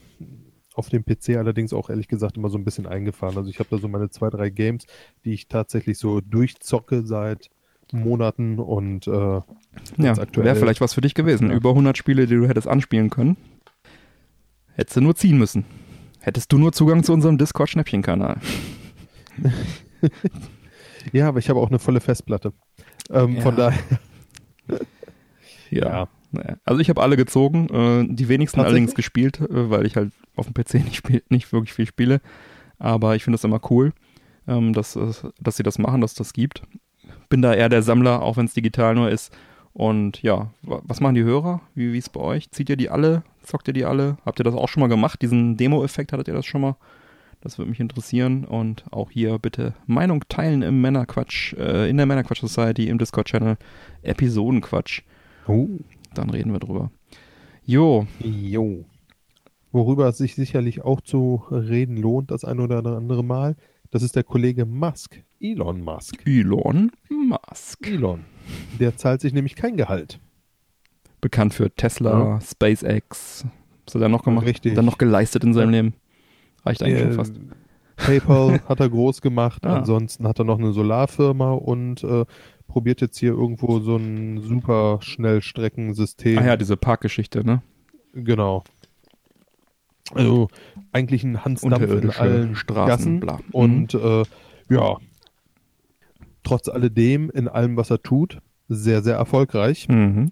auf 0.73 0.89
dem 0.89 1.03
PC 1.03 1.37
allerdings 1.37 1.73
auch 1.73 1.89
ehrlich 1.89 2.07
gesagt 2.07 2.37
immer 2.37 2.49
so 2.49 2.57
ein 2.57 2.63
bisschen 2.63 2.87
eingefahren. 2.87 3.37
Also 3.37 3.49
ich 3.49 3.59
habe 3.59 3.69
da 3.69 3.77
so 3.77 3.87
meine 3.87 4.09
zwei, 4.09 4.29
drei 4.29 4.49
Games, 4.49 4.85
die 5.25 5.33
ich 5.33 5.47
tatsächlich 5.47 5.97
so 5.97 6.21
durchzocke 6.21 7.05
seit 7.05 7.49
Monaten 7.91 8.59
und 8.59 9.07
äh, 9.07 9.11
Ja, 9.11 9.45
wäre 9.97 10.55
vielleicht 10.55 10.81
was 10.81 10.93
für 10.93 11.01
dich 11.01 11.13
gewesen. 11.13 11.49
Ja. 11.49 11.55
Über 11.55 11.69
100 11.69 11.97
Spiele, 11.97 12.27
die 12.27 12.35
du 12.35 12.47
hättest 12.47 12.67
anspielen 12.67 13.09
können. 13.09 13.37
Hättest 14.73 14.97
du 14.97 15.01
nur 15.01 15.15
ziehen 15.15 15.37
müssen. 15.37 15.65
Hättest 16.19 16.51
du 16.51 16.57
nur 16.57 16.71
Zugang 16.71 17.03
zu 17.03 17.13
unserem 17.13 17.37
Discord-Schnäppchen-Kanal. 17.37 18.39
ja, 21.11 21.27
aber 21.27 21.39
ich 21.39 21.49
habe 21.49 21.59
auch 21.59 21.69
eine 21.69 21.79
volle 21.79 21.99
Festplatte. 21.99 22.53
Ähm, 23.09 23.35
Ja. 23.35 23.41
Von 23.41 23.55
daher, 23.55 23.79
Ja. 25.69 26.07
Naja. 26.31 26.57
Also 26.63 26.79
ich 26.79 26.89
habe 26.89 27.01
alle 27.01 27.17
gezogen, 27.17 27.67
äh, 27.69 28.07
die 28.13 28.29
wenigsten 28.29 28.61
allerdings 28.61 28.95
gespielt, 28.95 29.41
äh, 29.41 29.69
weil 29.69 29.85
ich 29.85 29.97
halt 29.97 30.13
auf 30.35 30.45
dem 30.47 30.53
PC 30.53 30.73
nicht, 30.85 30.95
spiel, 30.95 31.23
nicht 31.29 31.51
wirklich 31.51 31.73
viel 31.73 31.85
spiele. 31.85 32.21
Aber 32.77 33.15
ich 33.15 33.23
finde 33.23 33.35
es 33.35 33.43
immer 33.43 33.59
cool, 33.69 33.93
ähm, 34.47 34.73
dass, 34.73 34.97
dass 35.39 35.57
sie 35.57 35.63
das 35.63 35.77
machen, 35.77 36.01
dass 36.01 36.13
das 36.13 36.33
gibt. 36.33 36.63
Bin 37.31 37.41
da 37.41 37.53
eher 37.55 37.69
der 37.69 37.81
Sammler, 37.81 38.21
auch 38.21 38.37
wenn 38.37 38.45
es 38.45 38.53
digital 38.53 38.93
nur 38.93 39.09
ist. 39.09 39.33
Und 39.73 40.21
ja, 40.21 40.51
wa- 40.61 40.81
was 40.83 40.99
machen 40.99 41.15
die 41.15 41.23
Hörer? 41.23 41.61
Wie 41.75 41.93
wie 41.93 41.97
ist 41.97 42.07
es 42.07 42.09
bei 42.13 42.19
euch? 42.19 42.51
Zieht 42.51 42.69
ihr 42.69 42.75
die 42.75 42.89
alle? 42.89 43.23
Zockt 43.41 43.67
ihr 43.69 43.73
die 43.73 43.85
alle? 43.85 44.17
Habt 44.25 44.39
ihr 44.39 44.43
das 44.43 44.53
auch 44.53 44.67
schon 44.67 44.81
mal 44.81 44.87
gemacht? 44.87 45.21
Diesen 45.21 45.55
Demo-Effekt 45.57 46.11
hattet 46.11 46.27
ihr 46.27 46.33
das 46.33 46.45
schon 46.45 46.61
mal? 46.61 46.75
Das 47.39 47.57
würde 47.57 47.69
mich 47.71 47.79
interessieren. 47.79 48.43
Und 48.43 48.83
auch 48.91 49.09
hier 49.11 49.39
bitte 49.39 49.73
Meinung 49.87 50.23
teilen 50.29 50.61
im 50.61 50.81
Männerquatsch, 50.81 51.53
äh, 51.53 51.89
in 51.89 51.97
der 51.97 52.05
Männerquatsch 52.05 52.41
Society, 52.41 52.87
im 52.89 52.97
Discord-Channel. 52.99 53.55
Episodenquatsch. 54.03 55.01
oh, 55.47 55.67
Dann 56.13 56.29
reden 56.29 56.51
wir 56.51 56.59
drüber. 56.59 56.91
Jo, 57.65 58.05
jo. 58.19 58.83
Worüber 59.71 60.09
es 60.09 60.17
sich 60.17 60.35
sicherlich 60.35 60.81
auch 60.83 60.99
zu 60.99 61.43
reden 61.49 61.95
lohnt, 61.95 62.29
das 62.29 62.43
ein 62.43 62.59
oder 62.59 62.85
andere 62.85 63.23
Mal, 63.23 63.55
das 63.91 64.03
ist 64.03 64.15
der 64.15 64.23
Kollege 64.23 64.65
Musk, 64.65 65.21
Elon 65.39 65.81
Musk. 65.83 66.25
Elon 66.25 66.91
Musk. 67.09 67.85
Elon. 67.87 68.25
Der 68.79 68.95
zahlt 68.97 69.21
sich 69.21 69.33
nämlich 69.33 69.55
kein 69.55 69.77
Gehalt. 69.77 70.19
Bekannt 71.21 71.53
für 71.53 71.69
Tesla, 71.69 72.39
SpaceX. 72.41 73.45
Was 73.85 73.95
hat 73.95 74.01
er 74.01 74.09
noch 74.09 74.23
gemacht? 74.23 74.45
Richtig. 74.45 74.73
Dann 74.75 74.85
noch 74.85 74.97
geleistet 74.97 75.43
in 75.43 75.53
seinem 75.53 75.69
Leben. 75.69 75.93
Reicht 76.65 76.81
eigentlich 76.81 76.99
schon 77.01 77.11
Äh, 77.11 77.13
fast. 77.13 77.39
PayPal 77.97 78.61
hat 78.67 78.79
er 78.79 78.89
groß 78.89 79.21
gemacht, 79.21 79.63
Ah. 79.65 79.77
ansonsten 79.77 80.27
hat 80.27 80.39
er 80.39 80.45
noch 80.45 80.57
eine 80.57 80.71
Solarfirma 80.73 81.51
und 81.51 82.03
äh, 82.03 82.25
probiert 82.67 83.01
jetzt 83.01 83.19
hier 83.19 83.31
irgendwo 83.33 83.79
so 83.79 83.97
ein 83.97 84.39
super 84.41 84.97
Schnellstreckensystem. 85.01 86.39
Ah 86.39 86.45
ja, 86.45 86.57
diese 86.57 86.77
Parkgeschichte, 86.77 87.43
ne? 87.45 87.61
Genau. 88.13 88.63
Also 90.13 90.47
eigentlich 90.91 91.23
ein 91.23 91.43
Hans 91.45 91.61
Dampf 91.61 91.89
in 91.91 92.09
allen 92.11 92.55
Straßen, 92.55 92.87
Gassen 92.87 93.19
bla. 93.19 93.35
Mhm. 93.37 93.41
und 93.51 93.93
äh, 93.93 94.23
ja, 94.69 94.97
trotz 96.43 96.67
alledem 96.69 97.29
in 97.29 97.47
allem, 97.47 97.77
was 97.77 97.89
er 97.91 98.01
tut, 98.01 98.39
sehr, 98.67 99.01
sehr 99.01 99.15
erfolgreich. 99.15 99.87
Mhm. 99.89 100.31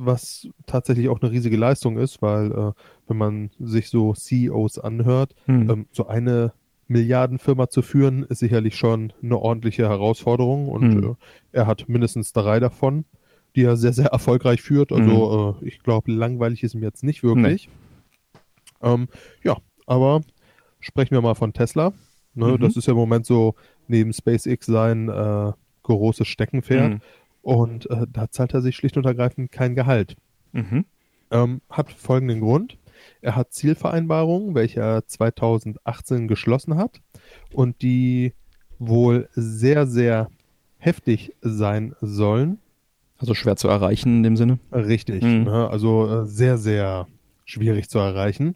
Was 0.00 0.48
tatsächlich 0.66 1.08
auch 1.08 1.20
eine 1.20 1.30
riesige 1.32 1.56
Leistung 1.56 1.98
ist, 1.98 2.22
weil 2.22 2.52
äh, 2.52 2.72
wenn 3.08 3.16
man 3.16 3.50
sich 3.58 3.88
so 3.88 4.14
CEOs 4.14 4.78
anhört, 4.78 5.34
Mhm. 5.46 5.70
ähm, 5.70 5.86
so 5.92 6.06
eine 6.06 6.52
Milliardenfirma 6.86 7.68
zu 7.68 7.82
führen, 7.82 8.22
ist 8.22 8.38
sicherlich 8.38 8.76
schon 8.76 9.12
eine 9.22 9.38
ordentliche 9.38 9.88
Herausforderung 9.88 10.68
und 10.68 10.94
Mhm. 10.94 11.04
äh, 11.10 11.14
er 11.58 11.66
hat 11.66 11.88
mindestens 11.88 12.32
drei 12.32 12.60
davon, 12.60 13.04
die 13.56 13.62
er 13.64 13.76
sehr, 13.76 13.92
sehr 13.92 14.06
erfolgreich 14.10 14.62
führt. 14.62 14.92
Also 14.92 15.56
äh, 15.62 15.66
ich 15.66 15.80
glaube, 15.82 16.12
langweilig 16.12 16.62
ist 16.62 16.74
ihm 16.74 16.82
jetzt 16.82 17.02
nicht 17.02 17.22
wirklich. 17.22 17.68
Ähm, 18.82 19.08
ja, 19.42 19.56
aber 19.86 20.22
sprechen 20.80 21.14
wir 21.14 21.20
mal 21.20 21.34
von 21.34 21.52
Tesla. 21.52 21.92
Ne, 22.34 22.52
Mhm. 22.52 22.58
Das 22.60 22.76
ist 22.76 22.86
ja 22.86 22.92
im 22.92 22.98
Moment 22.98 23.26
so 23.26 23.54
neben 23.88 24.12
SpaceX 24.12 24.66
sein 24.66 25.08
äh, 25.08 25.52
großes 25.82 26.28
Steckenpferd. 26.28 26.94
Mhm. 26.94 27.00
Und 27.42 27.90
äh, 27.90 28.06
da 28.10 28.30
zahlt 28.30 28.54
er 28.54 28.60
sich 28.60 28.76
schlicht 28.76 28.96
und 28.96 29.06
ergreifend 29.06 29.50
kein 29.50 29.74
Gehalt. 29.74 30.16
Mhm. 30.52 30.84
Ähm, 31.30 31.60
hat 31.70 31.90
folgenden 31.90 32.40
Grund. 32.40 32.78
Er 33.20 33.36
hat 33.36 33.52
Zielvereinbarungen, 33.52 34.54
welche 34.54 34.80
er 34.80 35.06
2018 35.06 36.28
geschlossen 36.28 36.76
hat 36.76 37.00
und 37.52 37.82
die 37.82 38.34
wohl 38.78 39.28
sehr, 39.32 39.86
sehr 39.86 40.30
heftig 40.78 41.34
sein 41.40 41.94
sollen. 42.00 42.58
Also 43.16 43.34
schwer 43.34 43.56
zu 43.56 43.68
erreichen 43.68 44.18
in 44.18 44.22
dem 44.22 44.36
Sinne. 44.36 44.58
Richtig. 44.72 45.22
Mhm. 45.22 45.44
Ne? 45.44 45.68
Also 45.70 46.22
äh, 46.22 46.26
sehr, 46.26 46.58
sehr 46.58 47.08
schwierig 47.44 47.88
zu 47.88 47.98
erreichen. 47.98 48.54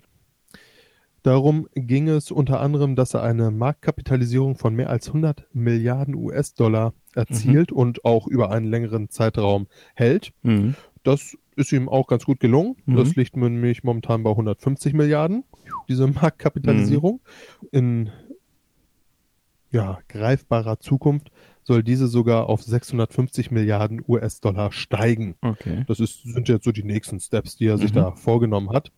Darum 1.22 1.68
ging 1.74 2.08
es 2.08 2.30
unter 2.30 2.60
anderem, 2.60 2.96
dass 2.96 3.14
er 3.14 3.22
eine 3.22 3.50
Marktkapitalisierung 3.50 4.56
von 4.56 4.74
mehr 4.74 4.90
als 4.90 5.08
100 5.08 5.46
Milliarden 5.52 6.14
US-Dollar 6.16 6.94
erzielt 7.14 7.70
und 7.70 8.04
auch 8.04 8.26
über 8.26 8.50
einen 8.50 8.66
längeren 8.66 9.08
Zeitraum 9.08 9.66
hält. 9.94 10.32
Mhm. 10.42 10.74
Das 11.04 11.36
ist 11.54 11.70
ihm 11.72 11.88
auch 11.88 12.06
ganz 12.08 12.24
gut 12.24 12.40
gelungen. 12.40 12.76
Mhm. 12.86 12.96
Das 12.96 13.14
liegt 13.14 13.36
nämlich 13.36 13.84
momentan 13.84 14.22
bei 14.22 14.30
150 14.30 14.94
Milliarden, 14.94 15.44
diese 15.88 16.06
Marktkapitalisierung. 16.08 17.20
Mhm. 17.60 17.68
In 17.70 18.10
ja, 19.70 20.00
greifbarer 20.08 20.80
Zukunft 20.80 21.30
soll 21.62 21.82
diese 21.82 22.08
sogar 22.08 22.48
auf 22.48 22.62
650 22.62 23.50
Milliarden 23.50 24.02
US-Dollar 24.06 24.72
steigen. 24.72 25.36
Okay. 25.40 25.84
Das 25.86 26.00
ist, 26.00 26.22
sind 26.24 26.48
jetzt 26.48 26.64
so 26.64 26.72
die 26.72 26.82
nächsten 26.82 27.20
Steps, 27.20 27.56
die 27.56 27.66
er 27.66 27.78
sich 27.78 27.92
Mhm. 27.92 27.96
da 27.96 28.12
vorgenommen 28.12 28.70
hat. 28.70 28.90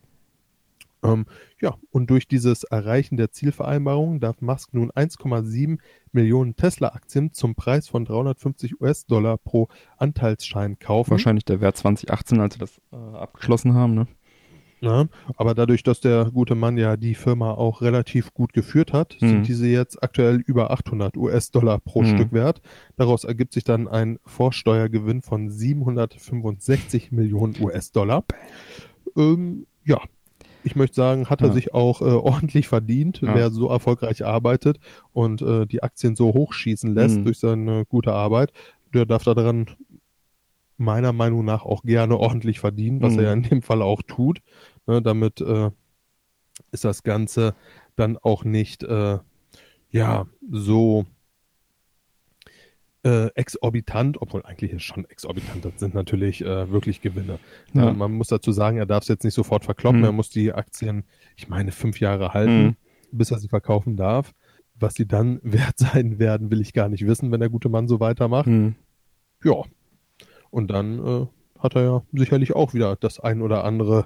Ähm, 1.13 1.25
ja, 1.61 1.75
und 1.91 2.09
durch 2.09 2.27
dieses 2.27 2.63
Erreichen 2.63 3.17
der 3.17 3.31
Zielvereinbarung 3.31 4.19
darf 4.19 4.41
Musk 4.41 4.73
nun 4.73 4.91
1,7 4.91 5.79
Millionen 6.11 6.55
Tesla-Aktien 6.55 7.33
zum 7.33 7.55
Preis 7.55 7.87
von 7.87 8.05
350 8.05 8.81
US-Dollar 8.81 9.37
pro 9.37 9.67
Anteilsschein 9.97 10.79
kaufen. 10.79 11.11
Wahrscheinlich 11.11 11.45
der 11.45 11.61
Wert 11.61 11.77
2018, 11.77 12.39
als 12.39 12.53
sie 12.55 12.59
das 12.59 12.81
äh, 12.91 12.95
abgeschlossen 12.95 13.73
haben, 13.73 13.93
ne? 13.95 14.07
Ja, 14.81 15.07
aber 15.37 15.55
dadurch, 15.55 15.81
dass 15.83 16.01
der 16.01 16.29
gute 16.31 16.53
Mann 16.53 16.77
ja 16.77 16.95
die 16.97 17.15
Firma 17.15 17.51
auch 17.51 17.81
relativ 17.81 18.33
gut 18.33 18.53
geführt 18.53 18.93
hat, 18.93 19.15
Mhm. 19.19 19.27
sind 19.29 19.47
diese 19.47 19.65
jetzt 19.67 20.03
aktuell 20.03 20.35
über 20.45 20.69
800 20.69 21.15
US-Dollar 21.17 21.79
pro 21.79 22.01
Mhm. 22.03 22.07
Stück 22.07 22.31
wert. 22.33 22.61
Daraus 22.97 23.23
ergibt 23.23 23.53
sich 23.53 23.63
dann 23.63 23.87
ein 23.87 24.19
Vorsteuergewinn 24.25 25.21
von 25.21 25.49
765 25.49 27.11
Millionen 27.11 27.55
US-Dollar. 27.59 28.25
Ähm, 29.15 29.65
ja, 29.85 29.99
ich 30.65 30.75
möchte 30.75 30.95
sagen, 30.95 31.29
hat 31.29 31.41
er 31.41 31.47
Ja. 31.49 31.53
sich 31.53 31.73
auch 31.73 32.01
äh, 32.01 32.05
ordentlich 32.05 32.67
verdient, 32.67 33.21
Ja. 33.21 33.35
wer 33.35 33.51
so 33.51 33.69
erfolgreich 33.69 34.25
arbeitet 34.25 34.79
und 35.13 35.41
äh, 35.41 35.65
die 35.65 35.83
Aktien 35.83 36.15
so 36.15 36.33
hochschießen 36.33 36.93
lässt 36.93 37.19
Mhm. 37.19 37.23
durch 37.25 37.39
seine 37.39 37.85
gute 37.85 38.11
Arbeit. 38.13 38.51
Der 38.93 39.05
darf 39.05 39.23
daran 39.23 39.67
meiner 40.77 41.13
Meinung 41.13 41.45
nach 41.45 41.63
auch 41.63 41.83
gerne 41.83 42.17
ordentlich 42.17 42.59
verdienen, 42.59 43.01
was 43.01 43.13
Mhm. 43.13 43.19
er 43.19 43.25
ja 43.25 43.33
in 43.33 43.43
dem 43.43 43.61
Fall 43.61 43.81
auch 43.81 44.01
tut. 44.01 44.39
Ne, 44.87 45.01
damit 45.01 45.39
äh, 45.41 45.69
ist 46.71 46.83
das 46.83 47.03
Ganze 47.03 47.55
dann 47.95 48.17
auch 48.17 48.43
nicht 48.43 48.83
äh, 48.83 49.19
ja 49.91 50.25
so 50.51 51.05
äh, 53.05 53.27
exorbitant, 53.35 54.19
obwohl 54.21 54.43
eigentlich 54.43 54.71
ist 54.71 54.81
schon 54.83 55.05
exorbitant, 55.05 55.63
das 55.63 55.73
sind 55.77 55.93
natürlich 55.93 56.43
äh, 56.43 56.71
wirklich 56.71 57.01
Gewinne. 57.01 57.37
Ja. 57.73 57.89
Äh, 57.89 57.93
man 57.93 58.11
muss 58.13 58.27
dazu 58.29 58.51
sagen, 58.51 58.77
er 58.77 58.85
darf 58.87 59.03
es 59.03 59.07
jetzt 59.09 59.23
nicht 59.23 59.35
sofort 59.35 59.63
verkloppen, 59.63 59.99
Mhm. 59.99 60.05
er 60.05 60.11
muss 60.11 60.29
die 60.31 60.51
Aktien, 60.53 61.03
ich 61.37 61.47
meine, 61.47 61.71
fünf 61.71 61.99
Jahre 61.99 62.33
halten, 62.33 62.63
Mhm. 62.63 62.75
bis 63.11 63.29
er 63.31 63.37
sie 63.39 63.47
verkaufen 63.47 63.95
darf. 63.95 64.33
Was 64.77 64.95
sie 64.95 65.07
dann 65.07 65.39
wert 65.43 65.77
sein 65.77 66.17
werden, 66.19 66.49
will 66.51 66.61
ich 66.61 66.73
gar 66.73 66.89
nicht 66.89 67.05
wissen, 67.05 67.31
wenn 67.31 67.39
der 67.39 67.49
gute 67.49 67.69
Mann 67.69 67.87
so 67.87 67.99
weitermacht. 67.99 68.47
Mhm. 68.47 68.75
Ja. 69.43 69.61
Und 70.49 70.71
dann 70.71 70.99
äh, 71.05 71.27
hat 71.59 71.75
er 71.75 71.83
ja 71.83 72.03
sicherlich 72.11 72.55
auch 72.55 72.73
wieder 72.73 72.95
das 72.95 73.19
ein 73.19 73.41
oder 73.41 73.63
andere 73.65 74.05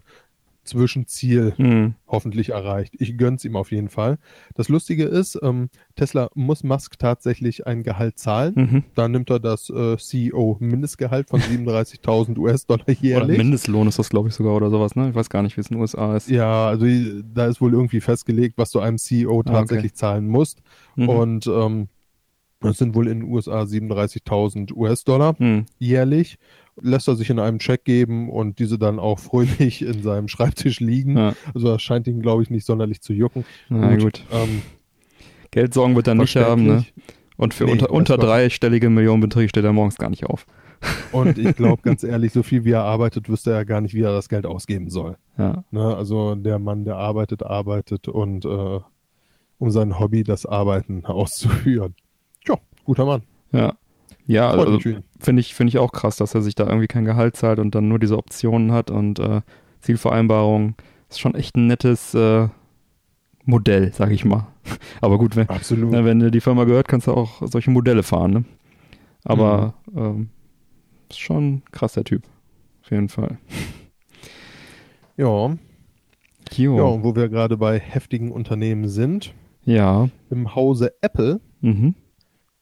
Zwischenziel 0.64 1.54
Mhm. 1.58 1.96
hoffentlich 2.08 2.50
erreicht. 2.50 2.96
Ich 3.00 3.18
gönn's 3.18 3.44
ihm 3.46 3.56
auf 3.56 3.72
jeden 3.72 3.90
Fall. 3.90 4.18
Das 4.56 4.70
Lustige 4.70 5.06
ist, 5.06 5.40
ähm, 5.42 5.70
Tesla 5.96 6.30
muss 6.36 6.64
Musk 6.64 7.00
tatsächlich 7.00 7.66
ein 7.66 7.84
Gehalt 7.84 8.20
zahlen. 8.20 8.54
Mhm. 8.56 8.84
Da 8.96 9.08
nimmt 9.08 9.30
er 9.30 9.40
das 9.40 9.70
äh, 9.70 9.98
CEO-Mindestgehalt 9.98 11.30
von 11.30 11.40
37.000 11.42 12.38
US-Dollar 12.38 12.84
Oder 12.84 12.94
jährlich. 12.94 13.38
Mindestlohn 13.38 13.88
ist 13.88 14.00
das, 14.00 14.10
glaube 14.10 14.30
ich, 14.30 14.36
sogar 14.36 14.54
oder 14.56 14.70
sowas, 14.70 14.96
ne? 14.96 15.10
Ich 15.10 15.16
weiß 15.16 15.30
gar 15.30 15.42
nicht, 15.44 15.58
wie 15.58 15.62
es 15.62 15.68
in 15.70 15.76
den 15.78 15.82
USA 15.82 16.16
ist. 16.16 16.30
ja, 16.30 16.68
also 16.68 16.86
da 17.34 17.48
ist 17.48 17.62
wohl 17.62 17.74
irgendwie 17.74 18.02
festgelegt, 18.02 18.58
was 18.58 18.72
du 18.72 18.80
einem 18.80 18.98
CEO 18.98 19.40
Ah, 19.42 19.44
tatsächlich 19.52 19.94
zahlen 19.96 20.28
musst. 20.28 20.62
Mhm. 20.96 21.10
Und 21.10 21.48
ähm, 21.48 21.88
das 22.62 22.78
sind 22.78 22.94
wohl 22.94 23.08
in 23.08 23.22
den 23.22 23.30
USA 23.32 23.62
37.000 23.62 24.74
US-Dollar. 24.74 25.36
Jährlich, 25.78 26.38
lässt 26.82 27.08
er 27.08 27.16
sich 27.16 27.30
in 27.30 27.40
einem 27.40 27.60
Check 27.60 27.86
geben 27.86 28.30
und 28.30 28.60
diese 28.60 28.78
dann 28.78 29.00
auch 29.00 29.20
fröhlich 29.20 29.82
in 29.82 30.02
seinem 30.04 30.28
Schreibtisch 30.28 30.80
liegen. 30.80 31.18
Ja. 31.18 31.34
Also 31.54 31.68
das 31.68 31.82
scheint 31.82 32.08
ihn, 32.08 32.22
glaube 32.22 32.44
ich, 32.44 32.50
nicht 32.50 32.66
sonderlich 32.66 33.02
zu 33.02 33.14
jucken. 33.14 33.46
Na 33.70 33.96
gut. 33.98 34.24
Ähm, 34.32 34.62
Geldsorgen 35.52 35.96
wird 35.96 36.08
er 36.08 36.16
nicht 36.16 36.36
haben, 36.36 36.66
ne? 36.66 36.86
Und 37.38 37.54
für 37.54 37.64
Nee, 37.66 37.72
unter, 37.72 37.92
unter 37.92 38.18
dreistellige 38.18 38.90
Millionenbeträge 38.90 39.48
steht 39.48 39.64
er 39.64 39.72
morgens 39.72 39.98
gar 39.98 40.10
nicht 40.10 40.26
auf. 40.26 40.46
Und 41.12 41.38
ich 41.38 41.56
glaube, 41.56 41.82
ganz 41.84 42.04
ehrlich, 42.04 42.34
so 42.34 42.44
viel 42.44 42.66
wie 42.66 42.72
er 42.72 42.84
arbeitet, 42.84 43.30
wüsste 43.30 43.52
er 43.52 43.64
gar 43.66 43.80
nicht, 43.80 43.94
wie 43.94 44.02
er 44.02 44.12
das 44.12 44.28
Geld 44.28 44.46
ausgeben 44.46 44.90
soll. 44.90 45.18
Ja. 45.38 45.64
Ne? 45.72 45.96
Also 45.96 46.36
der 46.36 46.60
Mann, 46.60 46.84
der 46.84 46.98
arbeitet, 46.98 47.44
arbeitet 47.44 48.10
und 48.10 48.44
äh, 48.44 48.80
um 49.58 49.72
sein 49.72 50.00
Hobby, 50.00 50.24
das 50.24 50.46
Arbeiten 50.46 51.06
auszuführen. 51.06 51.96
Tja, 52.46 52.58
guter 52.84 53.06
Mann. 53.06 53.24
Ja. 53.52 53.76
Ja, 54.32 54.52
also, 54.52 54.78
finde 55.20 55.40
ich, 55.40 55.56
finde 55.56 55.70
ich 55.70 55.80
auch 55.80 55.92
krass, 55.92 56.18
dass 56.18 56.36
er 56.36 56.42
sich 56.44 56.54
da 56.54 56.68
irgendwie 56.68 56.86
kein 56.88 57.04
Gehalt 57.06 57.36
zahlt 57.36 57.58
und 57.58 57.74
dann 57.74 57.88
nur 57.88 57.98
diese 57.98 58.16
Optionen 58.18 58.72
hat 58.72 58.92
und 58.92 59.18
äh, 59.20 59.42
Zielvereinbarung. 59.82 60.76
Ist 61.10 61.20
schon 61.20 61.34
echt 61.34 61.56
ein 61.58 61.66
nettes 61.66 62.14
äh, 62.14 62.48
Modell, 63.46 63.92
sag 63.92 64.12
ich 64.12 64.26
mal. 64.26 64.46
Aber 65.02 65.18
gut, 65.18 65.36
wenn, 65.36 65.48
na, 65.90 66.06
wenn 66.06 66.20
dir 66.20 66.30
die 66.30 66.42
Firma 66.42 66.66
gehört, 66.66 66.88
kannst 66.88 67.08
du 67.08 67.14
auch 67.14 67.42
solche 67.48 67.72
Modelle 67.72 68.04
fahren, 68.04 68.32
ne? 68.32 68.44
Aber 69.26 69.74
Mhm. 69.92 69.98
ähm, 70.00 70.30
ist 71.10 71.20
schon 71.20 71.64
krass, 71.72 71.94
der 71.94 72.04
Typ. 72.04 72.22
Auf 72.84 72.92
jeden 72.92 73.10
Fall. 73.10 73.40
Ja. 75.18 75.56
Jo. 76.52 76.78
ja, 76.78 76.84
und 76.84 77.04
wo 77.04 77.16
wir 77.16 77.30
gerade 77.30 77.58
bei 77.58 77.80
heftigen 77.80 78.32
Unternehmen 78.32 78.88
sind, 78.88 79.34
Ja. 79.66 80.08
im 80.30 80.56
Hause 80.56 80.94
Apple 81.02 81.42
Mhm. 81.62 81.96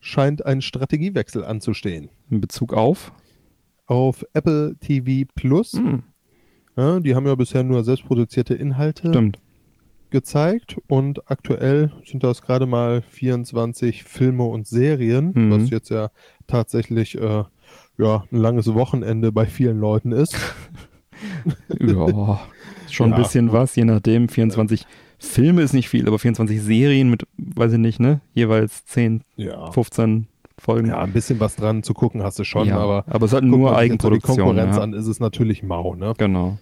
Scheint 0.07 0.45
ein 0.45 0.61
Strategiewechsel 0.61 1.43
anzustehen. 1.43 2.09
In 2.29 2.39
Bezug 2.39 2.73
auf? 2.73 3.11
Auf 3.87 4.25
Apple 4.33 4.75
TV 4.79 5.29
Plus, 5.35 5.73
Hm, 5.73 6.03
ja, 6.77 6.99
die 7.01 7.13
haben 7.15 7.25
ja 7.27 7.35
bisher 7.35 7.63
nur 7.63 7.83
selbstproduzierte 7.83 8.53
Inhalte 8.53 9.09
stimmt. 9.09 9.39
gezeigt 10.09 10.77
und 10.87 11.29
aktuell 11.29 11.91
sind 12.05 12.23
das 12.23 12.41
gerade 12.41 12.65
mal 12.67 13.01
24 13.01 14.03
Filme 14.05 14.45
und 14.45 14.65
Serien, 14.67 15.31
Mhm. 15.35 15.51
was 15.51 15.69
jetzt 15.69 15.89
ja 15.89 16.09
tatsächlich 16.47 17.15
äh, 17.19 17.43
ja, 17.97 18.23
ein 18.31 18.37
langes 18.37 18.73
Wochenende 18.73 19.31
bei 19.33 19.45
vielen 19.45 19.79
Leuten 19.79 20.11
ist. 20.13 20.35
Ja, 21.81 22.39
schon 22.89 23.07
ein 23.11 23.17
Ja. 23.17 23.23
bisschen 23.23 23.51
was, 23.51 23.75
je 23.75 23.83
nachdem. 23.85 24.29
24 24.29 24.85
Filme 25.19 25.61
ist 25.61 25.73
nicht 25.73 25.89
viel, 25.89 26.07
aber 26.07 26.19
24 26.19 26.61
Serien 26.61 27.09
mit, 27.09 27.25
weiß 27.37 27.73
ich 27.73 27.79
nicht, 27.79 27.99
ne? 27.99 28.21
Jeweils 28.33 28.85
10, 28.85 29.23
Ja. 29.35 29.71
15 29.71 30.27
Folgen. 30.59 30.87
Ja, 30.87 30.99
ein 31.01 31.13
bisschen 31.13 31.39
was 31.39 31.55
dran 31.55 31.83
zu 31.83 31.93
gucken 31.93 32.23
hast 32.23 32.39
du 32.39 32.43
schon, 32.43 32.67
Ja, 32.67 32.77
aber 32.77 33.05
aber 33.07 33.25
es 33.25 33.33
hat 33.33 33.43
nur 33.43 33.69
so 33.69 33.75
Eigenproduktion. 33.75 34.37
Die 34.37 34.41
Konkurrenz 34.43 34.75
ja. 34.77 34.81
an 34.83 34.93
ist 34.93 35.07
es 35.07 35.19
natürlich 35.19 35.63
mau, 35.63 35.95
ne? 35.95 36.13
Genau. 36.17 36.57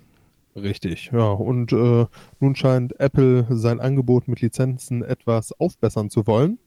Richtig, 0.56 1.12
ja. 1.12 1.32
Und 1.32 1.74
äh, 1.74 2.06
nun 2.40 2.56
scheint 2.56 2.98
Apple 3.00 3.46
sein 3.50 3.82
Angebot 3.82 4.30
mit 4.30 4.40
Lizenzen 4.40 5.04
etwas 5.04 5.52
aufbessern 5.52 6.10
zu 6.10 6.28
wollen. 6.28 6.60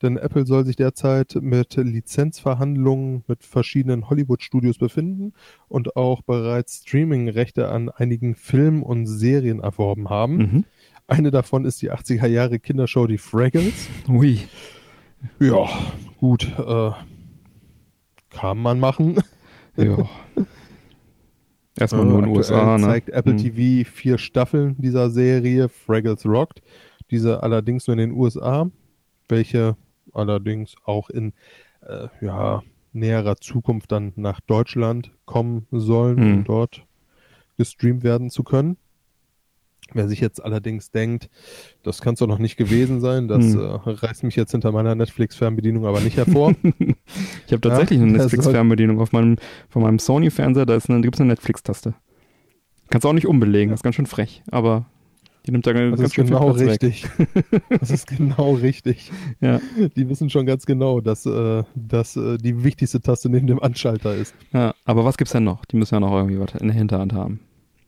Denn 0.00 0.16
Apple 0.16 0.46
soll 0.46 0.64
sich 0.64 0.76
derzeit 0.76 1.36
mit 1.40 1.76
Lizenzverhandlungen 1.76 3.22
mit 3.26 3.44
verschiedenen 3.44 4.08
Hollywood-Studios 4.08 4.78
befinden 4.78 5.34
und 5.68 5.94
auch 5.94 6.22
bereits 6.22 6.84
Streaming-Rechte 6.86 7.68
an 7.68 7.90
einigen 7.90 8.34
Filmen 8.34 8.82
und 8.82 9.06
Serien 9.06 9.60
erworben 9.60 10.08
haben. 10.08 10.36
Mhm. 10.36 10.64
Eine 11.06 11.30
davon 11.30 11.64
ist 11.64 11.82
die 11.82 11.92
80er 11.92 12.26
Jahre 12.26 12.58
Kindershow 12.58 13.06
Die 13.06 13.18
Fraggles. 13.18 13.88
Ui. 14.08 14.38
Ja, 15.40 15.66
gut, 16.18 16.50
äh, 16.58 16.90
kann 18.30 18.58
man 18.58 18.80
machen. 18.80 19.18
Ja. 19.76 20.08
Erstmal 21.78 22.04
nur 22.04 22.20
in 22.20 22.24
den 22.26 22.36
USA, 22.36 22.78
ne? 22.78 22.84
zeigt 22.84 23.08
Apple 23.10 23.32
Hm. 23.32 23.38
TV 23.38 23.88
vier 23.90 24.18
Staffeln 24.18 24.76
dieser 24.78 25.10
Serie, 25.10 25.68
Fraggles 25.68 26.24
Rocked. 26.24 26.62
Diese 27.10 27.42
allerdings 27.42 27.86
nur 27.86 27.94
in 27.94 28.10
den 28.10 28.12
USA, 28.12 28.70
welche 29.28 29.76
allerdings 30.12 30.74
auch 30.84 31.10
in 31.10 31.32
äh, 31.82 32.06
ja, 32.20 32.62
näherer 32.92 33.36
Zukunft 33.36 33.90
dann 33.92 34.12
nach 34.16 34.40
Deutschland 34.40 35.10
kommen 35.24 35.66
sollen, 35.72 36.16
Hm. 36.18 36.32
um 36.38 36.44
dort 36.44 36.86
gestreamt 37.58 38.04
werden 38.04 38.30
zu 38.30 38.44
können. 38.44 38.76
Wer 39.92 40.08
sich 40.08 40.20
jetzt 40.20 40.42
allerdings 40.44 40.90
denkt, 40.90 41.28
das 41.82 42.00
kann 42.00 42.14
es 42.14 42.20
doch 42.20 42.26
noch 42.26 42.38
nicht 42.38 42.56
gewesen 42.56 43.00
sein, 43.00 43.28
das 43.28 43.44
Hm. 43.54 43.60
äh, 43.60 43.64
reißt 43.90 44.24
mich 44.24 44.34
jetzt 44.36 44.50
hinter 44.52 44.72
meiner 44.72 44.94
Netflix-Fernbedienung 44.94 45.86
aber 45.86 46.00
nicht 46.00 46.16
hervor. 46.16 46.54
Ich 47.46 47.52
habe 47.52 47.60
tatsächlich 47.60 47.98
Ja, 47.98 48.04
eine 48.06 48.14
das 48.14 48.22
Netflix-Fernbedienung 48.24 48.98
auf 49.00 49.12
meinem, 49.12 49.36
von 49.68 49.82
meinem 49.82 49.98
Sony-Fernseher, 49.98 50.66
da 50.66 50.74
ist 50.74 50.88
eine, 50.88 51.00
gibt's 51.02 51.20
eine 51.20 51.28
Netflix-Taste. 51.28 51.94
Kannst 52.90 53.04
du 53.04 53.08
auch 53.08 53.12
nicht 53.12 53.26
umbelegen, 53.26 53.70
das 53.70 53.80
ist 53.80 53.84
ganz 53.84 53.96
schön 53.96 54.06
frech, 54.06 54.42
aber 54.50 54.86
die 55.46 55.50
nimmt 55.52 55.66
da 55.66 55.72
Das 55.74 55.82
ganz 55.90 56.00
ist 56.00 56.14
schön 56.14 56.26
viel 56.26 56.36
genau 56.36 56.50
richtig. 56.52 57.06
Das 57.68 57.90
ist 57.90 58.06
genau 58.06 58.54
richtig. 58.54 59.12
Ja. 59.40 59.60
Die 59.94 60.08
wissen 60.08 60.30
schon 60.30 60.46
ganz 60.46 60.64
genau, 60.64 61.00
dass 61.00 61.26
äh, 61.26 61.62
das 61.74 62.16
äh, 62.16 62.38
die 62.38 62.64
wichtigste 62.64 63.00
Taste 63.02 63.28
neben 63.28 63.46
dem 63.46 63.62
Anschalter 63.62 64.14
ist. 64.14 64.34
ja, 64.52 64.74
aber 64.86 65.04
was 65.04 65.18
gibt's 65.18 65.32
denn 65.32 65.44
noch? 65.44 65.64
Die 65.66 65.76
müssen 65.76 65.94
ja 65.94 66.00
noch 66.00 66.12
irgendwie 66.12 66.40
was 66.40 66.54
in 66.54 66.68
der 66.68 66.76
Hinterhand 66.76 67.12
haben. 67.12 67.40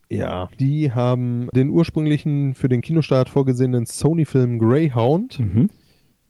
Ja. 0.08 0.48
Die 0.60 0.92
haben 0.92 1.48
den 1.54 1.70
ursprünglichen 1.70 2.54
für 2.54 2.68
den 2.68 2.80
Kinostart 2.80 3.28
vorgesehenen 3.28 3.86
Sony-Film 3.86 4.58
Greyhound. 4.58 5.40
Mhm. 5.40 5.70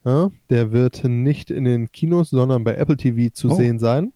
Ja, 0.04 0.30
der 0.50 0.72
wird 0.72 1.04
nicht 1.04 1.50
in 1.50 1.64
den 1.64 1.90
Kinos, 1.92 2.30
sondern 2.30 2.64
bei 2.64 2.74
Apple 2.76 2.96
TV 2.96 3.32
zu 3.34 3.50
Oh. 3.50 3.54
sehen 3.54 3.78
sein. 3.78 4.12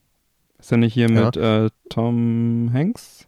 Ist 0.58 0.70
er 0.72 0.78
nicht 0.78 0.94
hier 0.94 1.08
Ja. 1.10 1.24
mit 1.26 1.36
äh, 1.36 1.68
Tom 1.88 2.70
Hanks? 2.72 3.26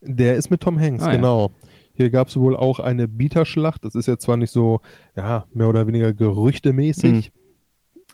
Der 0.00 0.36
ist 0.36 0.50
mit 0.50 0.60
Tom 0.62 0.78
Hanks, 0.80 1.02
Ah, 1.02 1.10
ja. 1.10 1.16
genau. 1.16 1.50
Hier 1.92 2.10
gab 2.10 2.28
es 2.28 2.36
wohl 2.36 2.56
auch 2.56 2.78
eine 2.80 3.08
Bieterschlacht. 3.08 3.84
Das 3.84 3.94
ist 3.94 4.06
jetzt 4.06 4.22
zwar 4.22 4.36
nicht 4.36 4.52
so, 4.52 4.80
ja, 5.16 5.44
mehr 5.52 5.68
oder 5.68 5.86
weniger 5.86 6.12
gerüchtemäßig 6.14 7.32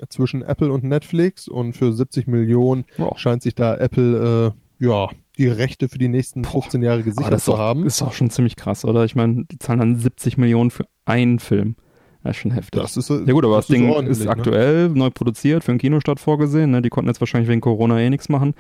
Mhm. 0.01 0.07
zwischen 0.09 0.43
Apple 0.43 0.73
und 0.73 0.83
Netflix 0.85 1.47
und 1.49 1.75
für 1.75 1.93
70 1.93 2.27
Millionen 2.27 2.85
Wow. 2.97 3.19
scheint 3.19 3.43
sich 3.43 3.55
da 3.55 3.77
Apple, 3.77 4.53
äh, 4.81 4.85
ja, 4.85 5.09
die 5.39 5.49
Rechte 5.49 5.89
für 5.89 5.99
die 5.99 6.09
nächsten 6.09 6.45
15 6.45 6.83
Jahre 6.83 7.03
gesichert 7.03 7.33
das 7.33 7.45
zu 7.45 7.59
haben. 7.59 7.87
ist 7.87 8.01
doch 8.01 8.13
schon 8.13 8.31
ziemlich 8.31 8.57
krass, 8.57 8.85
oder? 8.85 9.05
Ich 9.05 9.15
meine, 9.15 9.45
die 9.51 9.59
zahlen 9.59 9.81
dann 9.81 9.97
70 9.99 10.39
Millionen 10.39 10.71
für 10.71 10.87
einen 11.05 11.39
Film. 11.39 11.77
Das 12.23 12.37
ist 12.37 12.43
schon 12.43 12.53
heftig. 12.53 12.81
Das 12.81 12.97
ist, 12.97 13.11
ja 13.11 13.17
gut, 13.33 13.45
aber 13.45 13.57
das, 13.57 13.67
Ding 13.67 13.91
ordentlich, 13.91 14.19
ist 14.19 14.25
ne? 14.25 14.31
aktuell 14.31 14.89
neu 14.89 15.11
produziert, 15.11 15.63
für 15.63 15.73
einen 15.73 15.79
Kinostart 15.79 16.21
vorgesehen. 16.21 16.71
Ne? 16.71 16.81
Die 16.81 16.89
konnten 16.89 17.09
jetzt 17.11 17.21
wahrscheinlich 17.21 17.51
wegen 17.51 17.61
Corona 17.61 18.01
eh 18.01 18.09
nichts 18.09 18.29
machen. 18.31 18.55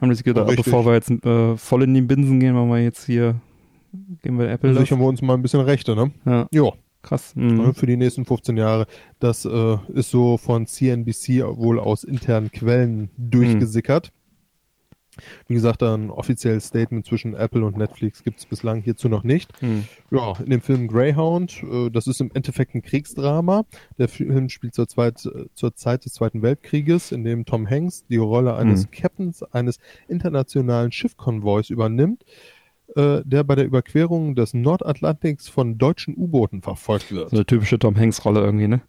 Haben 0.00 0.14
sich 0.14 0.24
gedacht, 0.24 0.48
Richtig. 0.48 0.64
bevor 0.64 0.86
wir 0.86 0.94
jetzt 0.94 1.10
äh, 1.10 1.56
voll 1.58 1.82
in 1.82 1.92
die 1.92 2.00
Binsen 2.00 2.40
gehen, 2.40 2.54
machen 2.54 2.70
wir 2.70 2.82
jetzt 2.82 3.04
hier, 3.04 3.34
gehen 4.22 4.38
wir 4.38 4.48
Apple 4.48 4.70
Dann 4.70 4.76
das. 4.76 4.84
sichern 4.84 5.00
wir 5.00 5.06
uns 5.06 5.20
mal 5.20 5.34
ein 5.34 5.42
bisschen 5.42 5.60
Rechte, 5.60 5.94
ne? 5.94 6.10
Ja, 6.24 6.46
Jo, 6.50 6.72
krass. 7.02 7.32
Mhm. 7.36 7.74
für 7.74 7.84
die 7.84 7.98
nächsten 7.98 8.24
15 8.24 8.56
Jahre. 8.56 8.86
Das 9.18 9.44
äh, 9.44 9.76
ist 9.92 10.10
so 10.10 10.38
von 10.38 10.66
CNBC 10.66 11.44
wohl 11.56 11.78
aus 11.78 12.04
internen 12.04 12.50
Quellen 12.50 13.10
durchgesickert. 13.18 14.12
Wie 15.48 15.54
gesagt, 15.54 15.82
ein 15.82 16.10
offizielles 16.10 16.66
Statement 16.66 17.06
zwischen 17.06 17.34
Apple 17.34 17.64
und 17.64 17.76
Netflix 17.76 18.22
gibt 18.22 18.38
es 18.38 18.46
bislang 18.46 18.82
hierzu 18.82 19.08
noch 19.08 19.24
nicht. 19.24 19.50
Mhm. 19.62 19.84
Ja, 20.10 20.34
in 20.38 20.50
dem 20.50 20.60
Film 20.60 20.88
Greyhound, 20.88 21.62
äh, 21.62 21.90
das 21.90 22.06
ist 22.06 22.20
im 22.20 22.30
Endeffekt 22.34 22.74
ein 22.74 22.82
Kriegsdrama. 22.82 23.64
Der 23.98 24.08
Film 24.08 24.48
spielt 24.48 24.74
zur, 24.74 24.88
Zweit, 24.88 25.24
äh, 25.26 25.46
zur 25.54 25.74
Zeit 25.74 26.04
des 26.04 26.14
Zweiten 26.14 26.42
Weltkrieges, 26.42 27.12
in 27.12 27.24
dem 27.24 27.44
Tom 27.44 27.68
Hanks 27.68 28.04
die 28.08 28.16
Rolle 28.16 28.54
eines 28.54 28.86
Mhm. 28.86 28.90
Captains 28.90 29.42
eines 29.42 29.78
internationalen 30.08 30.92
Schiffkonvois 30.92 31.70
übernimmt, 31.70 32.24
äh, 32.96 33.22
der 33.24 33.44
bei 33.44 33.54
der 33.54 33.64
Überquerung 33.64 34.34
des 34.34 34.54
Nordatlantiks 34.54 35.48
von 35.48 35.78
deutschen 35.78 36.16
U-Booten 36.16 36.62
verfolgt 36.62 37.12
wird. 37.12 37.30
So 37.30 37.36
eine 37.36 37.46
typische 37.46 37.78
Tom 37.78 37.96
Hanks-Rolle 37.96 38.40
irgendwie, 38.40 38.68
ne? 38.68 38.80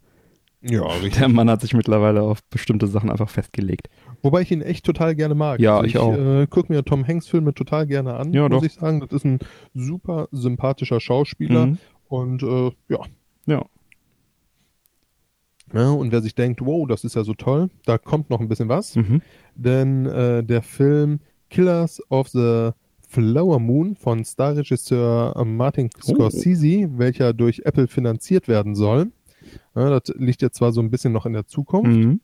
Ja, 0.64 0.84
richtig. 1.02 1.14
Der 1.18 1.28
Mann 1.30 1.50
hat 1.50 1.62
sich 1.62 1.74
mittlerweile 1.74 2.22
auf 2.22 2.44
bestimmte 2.50 2.88
Sachen 2.88 3.10
einfach 3.10 3.30
festgelegt. 3.30 3.90
Wobei 4.22 4.42
ich 4.42 4.52
ihn 4.52 4.62
echt 4.62 4.86
total 4.86 5.16
gerne 5.16 5.34
mag. 5.36 5.60
Ja, 5.60 5.76
Also 5.78 5.86
ich 5.88 5.98
auch. 5.98 6.14
Äh, 6.16 6.48
guck 6.50 6.70
mir 6.70 6.84
Tom 6.86 7.08
Hanks 7.08 7.28
Filme 7.28 7.54
total 7.54 7.88
gerne 7.88 8.14
an, 8.16 8.32
Ja, 8.34 8.48
muss 8.48 8.60
doch. 8.60 8.64
ich 8.64 8.74
sagen. 8.74 9.00
Das 9.00 9.12
ist 9.12 9.26
ein 9.26 9.40
super 9.74 10.28
sympathischer 10.32 11.00
Schauspieler 11.00 11.66
Mhm. 11.68 11.78
und 12.10 12.44
äh, 12.44 12.72
ja, 12.90 13.00
Ja. 13.48 13.66
Ja, 15.74 15.90
und 15.90 16.12
wer 16.12 16.22
sich 16.22 16.36
denkt, 16.36 16.60
wow, 16.66 16.86
das 16.88 17.06
ist 17.06 17.16
ja 17.16 17.24
so 17.24 17.34
toll, 17.34 17.70
da 17.86 17.98
kommt 17.98 18.30
noch 18.30 18.42
ein 18.42 18.50
bisschen 18.50 18.68
was. 18.68 18.96
Mhm. 18.98 19.22
Denn 19.56 20.06
äh, 20.06 20.44
der 20.44 20.62
Film 20.64 21.20
Killers 21.50 22.02
of 22.10 22.28
the 22.30 22.72
Flower 23.08 23.60
Moon 23.60 23.96
von 23.96 24.24
Starregisseur 24.24 25.44
Martin 25.46 25.90
Oh. 26.08 26.14
Scorsese, 26.14 26.90
welcher 26.98 27.34
durch 27.34 27.62
Apple 27.66 27.88
finanziert 27.88 28.48
werden 28.50 28.76
soll, 28.76 29.12
ja, 29.76 30.00
das 30.00 30.16
liegt 30.18 30.42
jetzt 30.42 30.58
zwar 30.58 30.72
so 30.72 30.82
ein 30.82 30.90
bisschen 30.92 31.14
noch 31.14 31.26
in 31.26 31.34
der 31.34 31.48
Zukunft. 31.48 31.92
Mhm. 31.98 32.22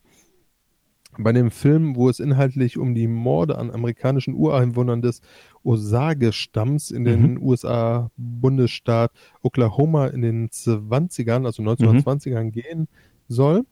Bei 1.19 1.31
dem 1.31 1.49
Film, 1.49 1.95
wo 1.95 2.09
es 2.09 2.19
inhaltlich 2.19 2.77
um 2.77 2.93
die 2.93 3.07
Morde 3.07 3.57
an 3.57 3.71
amerikanischen 3.71 4.35
Ureinwohnern 4.35 5.01
des 5.01 5.21
Osage-Stamms 5.63 6.91
in 6.91 7.05
den 7.05 7.33
Mhm. 7.33 7.41
USA-Bundesstaat 7.41 9.11
Oklahoma 9.41 10.07
in 10.07 10.21
den 10.21 10.49
20ern, 10.49 11.45
also 11.45 11.63
1920ern 11.63 12.51
gehen 12.51 12.87
soll. 13.27 13.65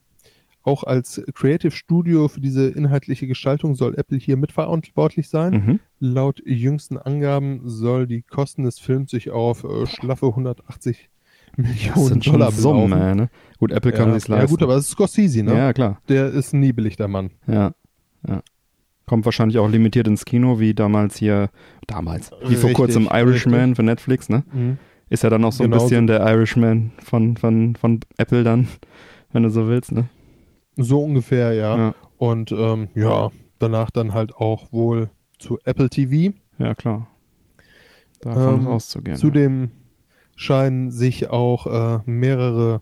Auch 0.63 0.83
als 0.83 1.21
Creative 1.35 1.69
Studio 1.69 2.27
für 2.27 2.41
diese 2.41 2.67
inhaltliche 2.69 3.27
Gestaltung 3.27 3.75
soll 3.75 3.93
Apple 3.95 4.17
hier 4.17 4.35
mitverantwortlich 4.37 5.29
sein. 5.29 5.53
Mhm. 5.53 5.79
Laut 5.99 6.41
jüngsten 6.43 6.97
Angaben 6.97 7.61
soll 7.65 8.07
die 8.07 8.23
Kosten 8.23 8.63
des 8.63 8.79
Films 8.79 9.11
sich 9.11 9.29
auf 9.29 9.63
äh, 9.63 9.85
schlaffe 9.85 10.25
180 10.25 11.09
Das 11.11 11.14
Millionen 11.57 12.19
Dollar 12.19 12.51
Summen, 12.51 12.91
ey, 12.93 13.15
ne? 13.15 13.29
Gut, 13.59 13.71
Apple 13.71 13.91
kann 13.91 14.09
ja, 14.09 14.13
sich's 14.15 14.27
leisten. 14.27 14.45
ja 14.45 14.49
gut, 14.49 14.63
aber 14.63 14.75
es 14.75 14.85
ist 14.85 14.91
Scorsese, 14.91 15.43
ne? 15.43 15.55
Ja, 15.55 15.73
klar. 15.73 16.01
Der 16.09 16.27
ist 16.27 16.53
ein 16.53 16.59
niebelig, 16.59 16.97
der 16.97 17.07
Mann. 17.07 17.31
Ja. 17.47 17.73
Kommt 19.05 19.23
wahrscheinlich 19.25 19.59
auch 19.59 19.69
limitiert 19.69 20.07
ins 20.07 20.25
Kino, 20.25 20.59
wie 20.59 20.73
damals 20.73 21.15
hier, 21.17 21.49
damals, 21.85 22.31
wie 22.41 22.55
vor 22.55 22.69
Richtig, 22.69 22.73
kurzem 22.73 23.07
Irishman 23.11 23.59
richtig. 23.59 23.75
für 23.75 23.83
Netflix, 23.83 24.29
ne? 24.29 24.43
Mhm. 24.51 24.77
Ist 25.09 25.21
ja 25.23 25.29
dann 25.29 25.45
auch 25.45 25.51
so 25.51 25.63
ein 25.63 25.69
Genauso. 25.69 25.85
bisschen 25.89 26.07
der 26.07 26.21
Irishman 26.21 26.91
von, 27.03 27.37
von, 27.37 27.75
von 27.75 27.99
Apple 28.17 28.43
dann, 28.43 28.67
wenn 29.31 29.43
du 29.43 29.49
so 29.49 29.67
willst, 29.67 29.91
ne? 29.91 30.09
So 30.75 31.03
ungefähr, 31.03 31.53
ja. 31.53 31.77
Ja, 31.77 31.95
Und 32.17 32.51
ähm, 32.51 32.87
ja, 32.95 33.29
danach 33.59 33.91
dann 33.91 34.13
halt 34.15 34.35
auch 34.35 34.71
wohl 34.73 35.09
zu 35.37 35.59
Apple 35.65 35.89
TV. 35.89 36.33
ja 36.57 36.73
klar. 36.73 37.07
Davon 38.21 38.61
Ähm, 38.61 38.67
auszugehen. 38.67 39.17
Zudem 39.17 39.69
scheinen 40.35 40.91
sich 40.91 41.29
auch 41.29 41.67
äh, 41.67 41.99
mehrere 42.05 42.81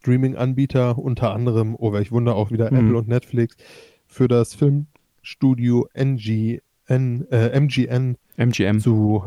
Streaming-Anbieter, 0.00 0.98
unter 0.98 1.32
anderem, 1.32 1.76
oh 1.78 1.92
welch 1.92 2.12
Wunder, 2.12 2.34
auch 2.36 2.50
wieder 2.50 2.70
Mhm. 2.70 2.76
Apple 2.78 2.98
und 2.98 3.08
Netflix, 3.08 3.56
für 4.06 4.28
das 4.28 4.54
Filmstudio 4.54 5.88
NGN, 5.94 6.60
äh, 7.30 7.58
MGN. 7.60 8.16
MGM. 8.36 8.80
zu, 8.80 9.24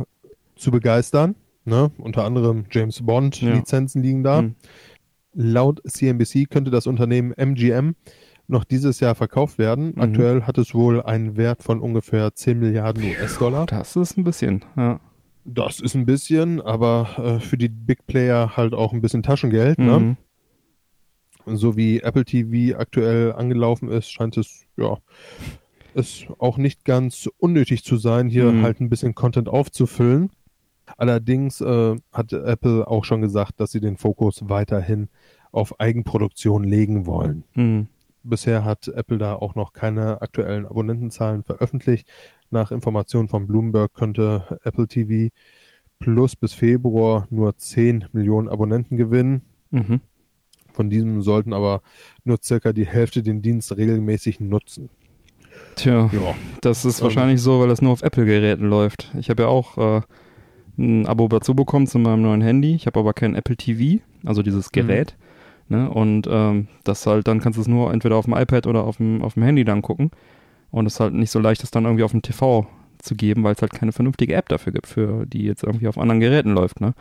zu 0.55 0.71
begeistern. 0.71 1.35
Ne? 1.65 1.91
Unter 1.97 2.23
anderem 2.25 2.65
James 2.71 3.01
Bond 3.05 3.41
Ja. 3.41 3.53
Lizenzen 3.55 4.01
liegen 4.03 4.23
da. 4.23 4.43
Mhm. 4.43 4.55
Laut 5.33 5.81
CNBC 5.87 6.45
könnte 6.49 6.71
das 6.71 6.87
Unternehmen 6.87 7.33
MGM 7.33 7.95
noch 8.47 8.63
dieses 8.63 8.99
Jahr 9.01 9.15
verkauft 9.15 9.57
werden. 9.57 9.93
Mhm. 9.95 10.01
Aktuell 10.01 10.43
hat 10.43 10.57
es 10.57 10.73
wohl 10.73 11.01
einen 11.03 11.35
Wert 11.37 11.63
von 11.63 11.79
ungefähr 11.81 12.33
10 12.33 12.59
Milliarden 12.59 13.03
US-Dollar. 13.03 13.65
Das 13.65 13.95
ist 13.95 14.17
ein 14.17 14.23
bisschen, 14.23 14.63
ja. 14.77 14.99
Das 15.49 15.79
ist 15.79 15.95
ein 15.95 16.05
bisschen, 16.05 16.59
aber 16.61 17.07
äh, 17.17 17.39
für 17.39 17.57
die 17.57 17.69
Big 17.69 18.05
Player 18.05 18.57
halt 18.57 18.73
auch 18.73 18.91
ein 18.91 18.99
bisschen 19.01 19.23
Taschengeld. 19.23 19.79
Ne? 19.79 19.99
Mhm. 21.45 21.57
So 21.57 21.77
wie 21.77 22.01
Apple 22.01 22.25
TV 22.25 22.77
aktuell 22.77 23.31
angelaufen 23.31 23.89
ist, 23.89 24.11
scheint 24.11 24.35
es 24.35 24.65
ja 24.75 24.97
es 25.93 26.25
auch 26.37 26.57
nicht 26.57 26.83
ganz 26.85 27.29
unnötig 27.37 27.83
zu 27.85 27.95
sein, 27.97 28.27
hier 28.29 28.51
Mhm. 28.51 28.61
halt 28.61 28.81
ein 28.81 28.89
bisschen 28.89 29.15
Content 29.15 29.47
aufzufüllen. 29.47 30.29
Allerdings 30.97 31.59
äh, 31.61 31.95
hat 32.11 32.33
Apple 32.33 32.85
auch 32.87 33.03
schon 33.05 33.21
gesagt, 33.21 33.59
dass 33.59 33.71
sie 33.71 33.79
den 33.79 33.97
Fokus 33.97 34.49
weiterhin 34.49 35.07
auf 35.51 35.79
Eigenproduktion 35.79 36.65
legen 36.65 37.05
wollen. 37.05 37.45
Mhm. 37.55 37.87
Bisher 38.23 38.65
hat 38.65 38.89
Apple 38.89 39.17
da 39.17 39.35
auch 39.35 39.55
noch 39.55 39.71
keine 39.71 40.21
aktuellen 40.21 40.65
Abonnentenzahlen 40.65 41.43
veröffentlicht. 41.43 42.07
Nach 42.49 42.71
Informationen 42.71 43.27
von 43.27 43.47
Bloomberg 43.47 43.93
könnte 43.93 44.59
Apple 44.63 44.87
TV 44.87 45.33
Plus 45.99 46.35
bis 46.35 46.53
Februar 46.53 47.27
nur 47.31 47.57
10 47.57 48.05
Millionen 48.13 48.49
Abonnenten 48.49 48.97
gewinnen. 48.97 49.41
Mhm. 49.71 50.01
Von 50.71 50.89
diesem 50.91 51.21
sollten 51.23 51.53
aber 51.53 51.81
nur 52.23 52.37
circa 52.43 52.71
die 52.71 52.85
Hälfte 52.85 53.23
den 53.23 53.41
Dienst 53.41 53.75
regelmäßig 53.75 54.39
nutzen. 54.39 54.89
Tja, 55.75 56.09
Ja, 56.13 56.35
das 56.61 56.85
ist 56.85 56.99
Ähm. 56.99 57.05
wahrscheinlich 57.05 57.41
so, 57.41 57.59
weil 57.59 57.67
das 57.67 57.81
nur 57.81 57.91
auf 57.91 58.03
Apple-Geräten 58.03 58.69
läuft. 58.69 59.11
Ich 59.19 59.29
habe 59.31 59.43
ja 59.43 59.49
auch 59.49 59.77
äh, 59.77 60.01
ein 60.77 61.07
Abo 61.07 61.27
dazu 61.27 61.55
bekommen 61.55 61.87
zu 61.87 61.97
meinem 61.97 62.21
neuen 62.21 62.41
Handy. 62.41 62.75
Ich 62.75 62.85
habe 62.85 62.99
aber 62.99 63.13
kein 63.13 63.33
Apple 63.33 63.57
TV, 63.57 64.03
also 64.23 64.43
dieses 64.43 64.71
Gerät. 64.71 65.17
Ne? 65.67 65.89
Und 65.89 66.27
ähm, 66.29 66.67
das 66.83 67.05
halt, 67.07 67.27
dann 67.27 67.39
kannst 67.41 67.57
du 67.57 67.61
es 67.61 67.67
nur 67.67 67.91
entweder 67.91 68.15
auf 68.17 68.25
dem 68.25 68.35
iPad 68.35 68.67
oder 68.67 68.83
auf 68.83 68.97
dem, 68.97 69.23
auf 69.23 69.33
dem 69.33 69.43
Handy 69.43 69.65
dann 69.65 69.81
gucken. 69.81 70.11
Und 70.71 70.85
es 70.85 70.95
ist 70.95 70.99
halt 70.99 71.13
nicht 71.13 71.31
so 71.31 71.39
leicht, 71.39 71.63
das 71.63 71.71
dann 71.71 71.85
irgendwie 71.85 72.03
auf 72.03 72.11
dem 72.11 72.21
TV 72.21 72.67
zu 72.99 73.15
geben, 73.15 73.43
weil 73.43 73.53
es 73.53 73.61
halt 73.61 73.73
keine 73.73 73.91
vernünftige 73.91 74.33
App 74.35 74.49
dafür 74.49 74.73
gibt, 74.73 74.87
für 74.87 75.25
die 75.25 75.43
jetzt 75.43 75.63
irgendwie 75.63 75.87
auf 75.87 75.97
anderen 75.97 76.19
Geräten 76.19 76.53
läuft. 76.53 76.81
Ne? 76.81 76.93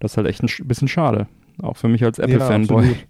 Das 0.00 0.12
ist 0.12 0.16
halt 0.16 0.26
echt 0.26 0.42
ein 0.42 0.48
sch- 0.48 0.64
bisschen 0.66 0.88
schade. 0.88 1.26
Auch 1.62 1.76
für 1.76 1.88
mich 1.88 2.04
als 2.04 2.18
Apple-Fanboy. 2.18 2.78
absolut. 2.80 3.06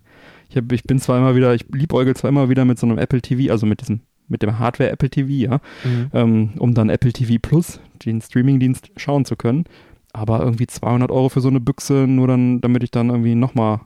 Ich, 0.48 0.56
hab, 0.56 0.70
ich 0.70 0.84
bin 0.84 1.00
zwar 1.00 1.18
immer 1.18 1.34
wieder, 1.34 1.54
ich 1.54 1.64
liebäugel 1.72 2.14
zwar 2.14 2.28
immer 2.28 2.48
wieder 2.48 2.64
mit 2.64 2.78
so 2.78 2.86
einem 2.86 2.98
Apple 2.98 3.20
TV, 3.20 3.50
also 3.50 3.66
mit 3.66 3.80
diesem, 3.80 4.00
mit 4.28 4.42
dem 4.42 4.58
Hardware 4.60 4.90
Apple 4.90 5.10
TV, 5.10 5.28
ja, 5.28 5.60
Mhm. 5.84 6.10
ähm, 6.12 6.50
um 6.58 6.72
dann 6.74 6.88
Apple 6.88 7.12
TV 7.12 7.38
Plus, 7.42 7.80
den 8.04 8.20
Streamingdienst, 8.20 8.90
schauen 8.96 9.24
zu 9.24 9.34
können. 9.34 9.64
Aber 10.12 10.40
irgendwie 10.40 10.66
200 10.68 11.10
Euro 11.10 11.28
für 11.30 11.40
so 11.40 11.48
eine 11.48 11.58
Büchse, 11.60 12.06
nur 12.06 12.28
dann, 12.28 12.60
damit 12.60 12.84
ich 12.84 12.90
dann 12.92 13.08
irgendwie 13.10 13.34
nochmal 13.34 13.80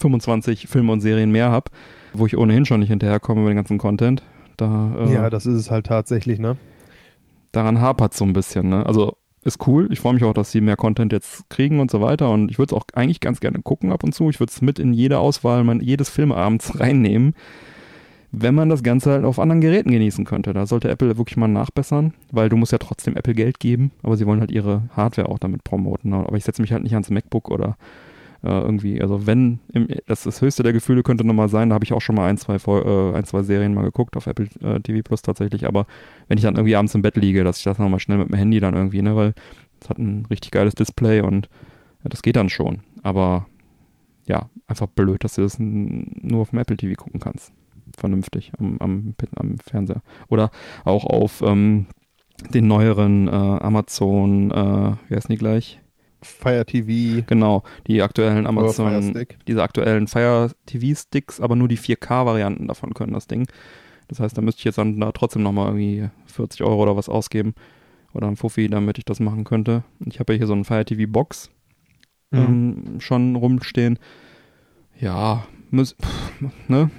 25 0.00 0.66
Filme 0.68 0.92
und 0.92 1.00
Serien 1.00 1.30
mehr 1.30 1.50
habe, 1.50 1.70
wo 2.14 2.26
ich 2.26 2.36
ohnehin 2.36 2.64
schon 2.64 2.80
nicht 2.80 2.88
hinterherkomme 2.88 3.42
mit 3.42 3.50
dem 3.50 3.56
ganzen 3.56 3.78
Content. 3.78 4.22
Da, 4.58 4.94
äh, 4.98 5.14
Ja, 5.14 5.30
das 5.30 5.46
ist 5.46 5.54
es 5.54 5.70
halt 5.70 5.86
tatsächlich, 5.86 6.38
ne? 6.38 6.56
daran 7.52 7.80
hapert 7.80 8.14
so 8.14 8.24
ein 8.24 8.32
bisschen. 8.32 8.68
Ne? 8.68 8.84
Also 8.86 9.16
ist 9.42 9.66
cool. 9.66 9.88
Ich 9.90 10.00
freue 10.00 10.14
mich 10.14 10.24
auch, 10.24 10.34
dass 10.34 10.52
sie 10.52 10.60
mehr 10.60 10.76
Content 10.76 11.12
jetzt 11.12 11.48
kriegen 11.48 11.80
und 11.80 11.90
so 11.90 12.00
weiter. 12.00 12.30
Und 12.30 12.50
ich 12.50 12.58
würde 12.58 12.74
es 12.74 12.80
auch 12.80 12.86
eigentlich 12.94 13.20
ganz 13.20 13.40
gerne 13.40 13.60
gucken 13.62 13.92
ab 13.92 14.04
und 14.04 14.14
zu. 14.14 14.28
Ich 14.30 14.40
würde 14.40 14.50
es 14.50 14.60
mit 14.60 14.78
in 14.78 14.92
jede 14.92 15.18
Auswahl, 15.18 15.64
mein, 15.64 15.80
jedes 15.80 16.10
Filmabends 16.10 16.78
reinnehmen, 16.80 17.34
wenn 18.30 18.54
man 18.54 18.68
das 18.68 18.82
Ganze 18.82 19.12
halt 19.12 19.24
auf 19.24 19.38
anderen 19.38 19.60
Geräten 19.60 19.90
genießen 19.90 20.24
könnte. 20.24 20.52
Da 20.52 20.66
sollte 20.66 20.90
Apple 20.90 21.16
wirklich 21.16 21.36
mal 21.36 21.48
nachbessern, 21.48 22.12
weil 22.30 22.48
du 22.48 22.56
musst 22.56 22.72
ja 22.72 22.78
trotzdem 22.78 23.16
Apple 23.16 23.34
Geld 23.34 23.58
geben, 23.58 23.92
aber 24.02 24.16
sie 24.16 24.26
wollen 24.26 24.40
halt 24.40 24.50
ihre 24.50 24.82
Hardware 24.94 25.28
auch 25.28 25.38
damit 25.38 25.64
promoten. 25.64 26.12
Aber 26.12 26.36
ich 26.36 26.44
setze 26.44 26.60
mich 26.60 26.72
halt 26.72 26.82
nicht 26.82 26.92
ans 26.92 27.10
MacBook 27.10 27.50
oder 27.50 27.76
irgendwie, 28.50 29.00
also 29.00 29.26
wenn, 29.26 29.60
im, 29.72 29.88
das, 30.06 30.24
das 30.24 30.40
höchste 30.40 30.62
der 30.62 30.72
Gefühle 30.72 31.02
könnte 31.02 31.26
nochmal 31.26 31.48
sein, 31.48 31.70
da 31.70 31.74
habe 31.74 31.84
ich 31.84 31.92
auch 31.92 32.00
schon 32.00 32.16
mal 32.16 32.28
ein, 32.28 32.36
zwei, 32.36 32.56
äh, 32.56 33.14
ein, 33.14 33.24
zwei 33.24 33.42
Serien 33.42 33.74
mal 33.74 33.82
geguckt 33.82 34.16
auf 34.16 34.26
Apple 34.26 34.48
äh, 34.62 34.80
TV 34.80 35.02
Plus 35.02 35.22
tatsächlich, 35.22 35.66
aber 35.66 35.86
wenn 36.28 36.38
ich 36.38 36.44
dann 36.44 36.56
irgendwie 36.56 36.76
abends 36.76 36.94
im 36.94 37.02
Bett 37.02 37.16
liege, 37.16 37.44
dass 37.44 37.58
ich 37.58 37.64
das 37.64 37.78
nochmal 37.78 38.00
schnell 38.00 38.18
mit 38.18 38.28
dem 38.28 38.36
Handy 38.36 38.60
dann 38.60 38.74
irgendwie, 38.74 39.02
ne, 39.02 39.16
weil 39.16 39.34
es 39.80 39.88
hat 39.88 39.98
ein 39.98 40.26
richtig 40.30 40.50
geiles 40.50 40.74
Display 40.74 41.20
und 41.20 41.48
ja, 42.02 42.08
das 42.08 42.22
geht 42.22 42.36
dann 42.36 42.48
schon. 42.48 42.80
Aber 43.02 43.46
ja, 44.26 44.48
einfach 44.66 44.86
blöd, 44.86 45.24
dass 45.24 45.34
du 45.34 45.42
das 45.42 45.56
nur 45.58 46.42
auf 46.42 46.50
dem 46.50 46.58
Apple 46.58 46.76
TV 46.76 46.94
gucken 46.94 47.20
kannst. 47.20 47.52
Vernünftig 47.96 48.52
am, 48.58 48.76
am, 48.78 49.14
am 49.36 49.58
Fernseher. 49.58 50.02
Oder 50.28 50.50
auch 50.84 51.04
auf 51.04 51.42
ähm, 51.42 51.86
den 52.50 52.66
neueren 52.66 53.28
äh, 53.28 53.30
Amazon, 53.30 54.50
äh, 54.50 54.92
wie 55.08 55.16
heißen 55.16 55.30
die 55.30 55.38
gleich? 55.38 55.80
Fire 56.22 56.64
TV 56.66 57.24
Genau, 57.26 57.62
die 57.86 58.02
aktuellen 58.02 58.46
Amazon, 58.46 59.14
diese 59.46 59.62
aktuellen 59.62 60.06
Fire 60.08 60.50
TV 60.66 60.98
Sticks, 60.98 61.40
aber 61.40 61.56
nur 61.56 61.68
die 61.68 61.78
4K-Varianten 61.78 62.66
davon 62.68 62.94
können 62.94 63.12
das 63.12 63.26
Ding. 63.26 63.46
Das 64.08 64.20
heißt, 64.20 64.36
da 64.36 64.42
müsste 64.42 64.60
ich 64.60 64.64
jetzt 64.64 64.78
dann 64.78 64.98
da 64.98 65.12
trotzdem 65.12 65.42
nochmal 65.42 65.66
irgendwie 65.68 66.08
40 66.26 66.62
Euro 66.62 66.82
oder 66.82 66.96
was 66.96 67.08
ausgeben 67.08 67.54
oder 68.14 68.26
ein 68.26 68.36
Fuffi, 68.36 68.68
damit 68.68 68.98
ich 68.98 69.04
das 69.04 69.20
machen 69.20 69.44
könnte. 69.44 69.84
Ich 70.06 70.18
habe 70.18 70.32
ja 70.32 70.38
hier 70.38 70.46
so 70.46 70.54
einen 70.54 70.64
Fire 70.64 70.84
TV 70.84 71.10
Box 71.10 71.50
Mhm. 72.30 72.38
ähm, 72.38 73.00
schon 73.00 73.36
rumstehen. 73.36 73.98
Ja, 75.00 75.46
muss, 75.70 75.94
pff, 75.94 76.42
ne? 76.68 76.90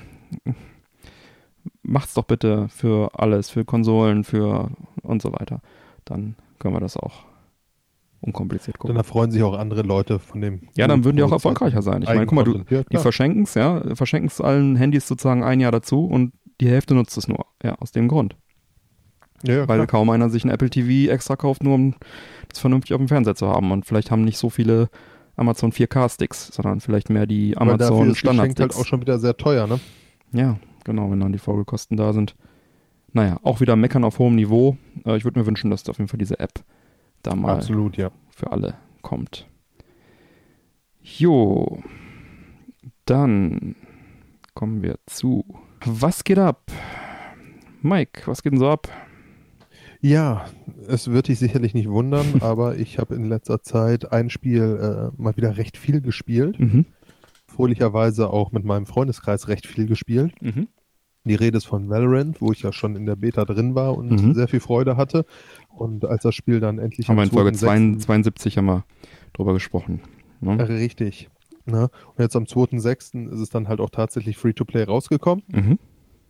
Macht's 1.84 2.14
doch 2.14 2.24
bitte 2.26 2.68
für 2.70 3.12
alles, 3.20 3.50
für 3.50 3.66
Konsolen, 3.66 4.24
für 4.24 4.72
und 5.02 5.22
so 5.22 5.32
weiter. 5.34 5.62
Dann 6.06 6.36
können 6.60 6.74
wir 6.76 6.80
das 6.80 6.98
auch 6.98 7.26
unkompliziert 8.22 8.78
gucken. 8.78 8.96
Dann 8.96 9.02
erfreuen 9.04 9.32
sich 9.32 9.44
auch 9.44 9.58
andere 9.58 9.82
Leute 9.82 10.20
von 10.20 10.42
dem. 10.42 10.62
Ja, 10.76 10.88
dann 10.88 11.04
würden 11.04 11.18
die 11.18 11.24
auch 11.24 11.32
erfolgreicher 11.32 11.82
sein. 11.82 12.02
Ich 12.02 12.10
meine, 12.10 12.26
guck 12.26 12.34
mal, 12.34 12.44
du. 12.44 12.64
Ja, 12.70 12.84
die 12.84 12.98
verschenken 12.98 13.44
es, 13.44 13.54
ja, 13.54 13.82
verschenken 13.96 14.28
es 14.28 14.42
allen 14.42 14.76
Handys 14.76 15.08
sozusagen 15.08 15.44
ein 15.44 15.60
Jahr 15.60 15.72
dazu 15.72 16.06
und 16.06 16.34
die 16.62 16.68
Hälfte 16.70 16.94
nutzt 16.96 17.18
es 17.18 17.28
nur. 17.28 17.46
Ja, 17.64 17.76
aus 17.76 17.92
dem 17.92 18.08
Grund. 18.08 18.36
ja, 19.44 19.54
ja, 19.56 19.68
Weil 19.68 19.78
klar. 19.78 19.88
kaum 19.88 20.10
einer 20.10 20.30
sich 20.30 20.44
ein 20.44 20.50
Apple 20.50 20.70
TV 20.70 21.12
extra 21.12 21.36
kauft, 21.36 21.64
nur 21.64 21.76
um 21.76 21.96
das 22.50 22.60
vernünftig 22.60 22.94
auf 22.94 23.00
dem 23.00 23.08
Fernseher 23.08 23.36
zu 23.36 23.48
haben. 23.48 23.72
Und 23.72 23.86
vielleicht 23.86 24.12
haben 24.12 24.24
nicht 24.24 24.38
so 24.38 24.50
viele 24.50 24.90
Amazon 25.38 25.72
4K-Sticks, 25.72 26.48
sondern 26.48 26.82
vielleicht 26.82 27.10
mehr 27.10 27.26
die 27.26 27.56
Weil 27.56 27.70
Amazon 27.70 28.10
ist 28.10 28.22
das 28.24 28.30
halt 28.30 28.36
Standard-Sticks. 28.36 28.78
auch 28.78 28.86
schon 28.86 29.00
wieder 29.02 29.20
sehr 29.20 29.38
teuer, 29.38 29.68
ne? 29.68 29.80
Ja, 30.34 30.58
genau, 30.84 31.10
wenn 31.12 31.20
dann 31.22 31.32
die 31.32 31.40
Folgekosten 31.40 31.96
da 31.96 32.12
sind. 32.12 32.36
Naja, 33.14 33.38
auch 33.44 33.62
wieder 33.62 33.76
meckern 33.78 34.04
auf 34.04 34.20
hohem 34.20 34.36
Niveau. 34.36 34.78
Äh, 35.06 35.16
ich 35.16 35.24
würde 35.24 35.40
mir 35.40 35.46
wünschen, 35.46 35.72
dass 35.72 35.88
auf 35.88 35.98
jeden 35.98 36.10
Fall 36.10 36.18
diese 36.20 36.40
App 36.40 36.52
da 37.24 37.36
mal 37.36 37.56
Absolut, 37.56 37.98
ja. 37.98 38.12
für 38.30 38.52
alle 38.52 38.76
kommt. 39.02 39.48
Jo, 41.02 41.82
dann 43.06 43.76
kommen 44.54 44.82
wir 44.84 44.98
zu. 45.06 45.46
Was 45.86 46.24
geht 46.24 46.38
ab? 46.40 46.72
Mike, 47.82 48.24
was 48.26 48.44
geht 48.44 48.52
denn 48.54 48.60
so 48.60 48.70
ab? 48.70 48.88
Ja, 50.02 50.46
es 50.88 51.10
wird 51.10 51.28
dich 51.28 51.40
sicherlich 51.40 51.74
nicht 51.74 51.90
wundern, 51.90 52.26
aber 52.42 52.78
ich 52.78 53.00
habe 53.00 53.16
in 53.16 53.26
letzter 53.26 53.62
Zeit 53.62 54.12
ein 54.12 54.30
Spiel 54.30 55.12
äh, 55.16 55.22
mal 55.22 55.36
wieder 55.38 55.58
recht 55.58 55.78
viel 55.78 56.02
gespielt. 56.02 56.60
Mhm. 56.60 56.86
Fröhlicherweise 57.48 58.30
auch 58.30 58.52
mit 58.52 58.64
meinem 58.64 58.86
Freundeskreis 58.86 59.48
recht 59.48 59.66
viel 59.68 59.88
gespielt. 59.88 60.34
Mhm. 60.42 60.68
Die 61.26 61.36
Rede 61.36 61.58
ist 61.58 61.66
von 61.66 61.90
Valorant, 61.90 62.42
wo 62.42 62.52
ich 62.54 62.62
ja 62.62 62.72
schon 62.72 62.96
in 62.96 63.06
der 63.06 63.16
Beta 63.18 63.44
drin 63.44 63.76
war 63.76 63.98
und 63.98 64.10
Mhm. 64.12 64.34
sehr 64.34 64.48
viel 64.48 64.62
Freude 64.62 64.96
hatte. 64.96 65.26
Und 65.80 66.06
als 66.06 66.24
das 66.24 66.36
Spiel 66.36 66.60
dann 66.60 66.78
endlich 66.78 67.08
Haben 67.08 67.16
wir 67.16 67.24
in 67.24 67.32
Folge 67.32 67.52
2.6. 67.52 68.00
72 68.00 68.58
haben 68.58 68.66
wir 68.66 68.84
drüber 69.34 69.54
gesprochen. 69.54 70.02
Ne? 70.42 70.68
Richtig. 70.68 71.30
Ne? 71.66 71.90
Und 72.16 72.20
jetzt 72.20 72.36
am 72.36 72.44
2.6. 72.44 73.30
ist 73.32 73.40
es 73.40 73.50
dann 73.50 73.68
halt 73.68 73.80
auch 73.80 73.90
tatsächlich 73.90 74.38
Free-to-Play 74.38 74.84
rausgekommen. 74.84 75.44
Mhm. 75.48 75.80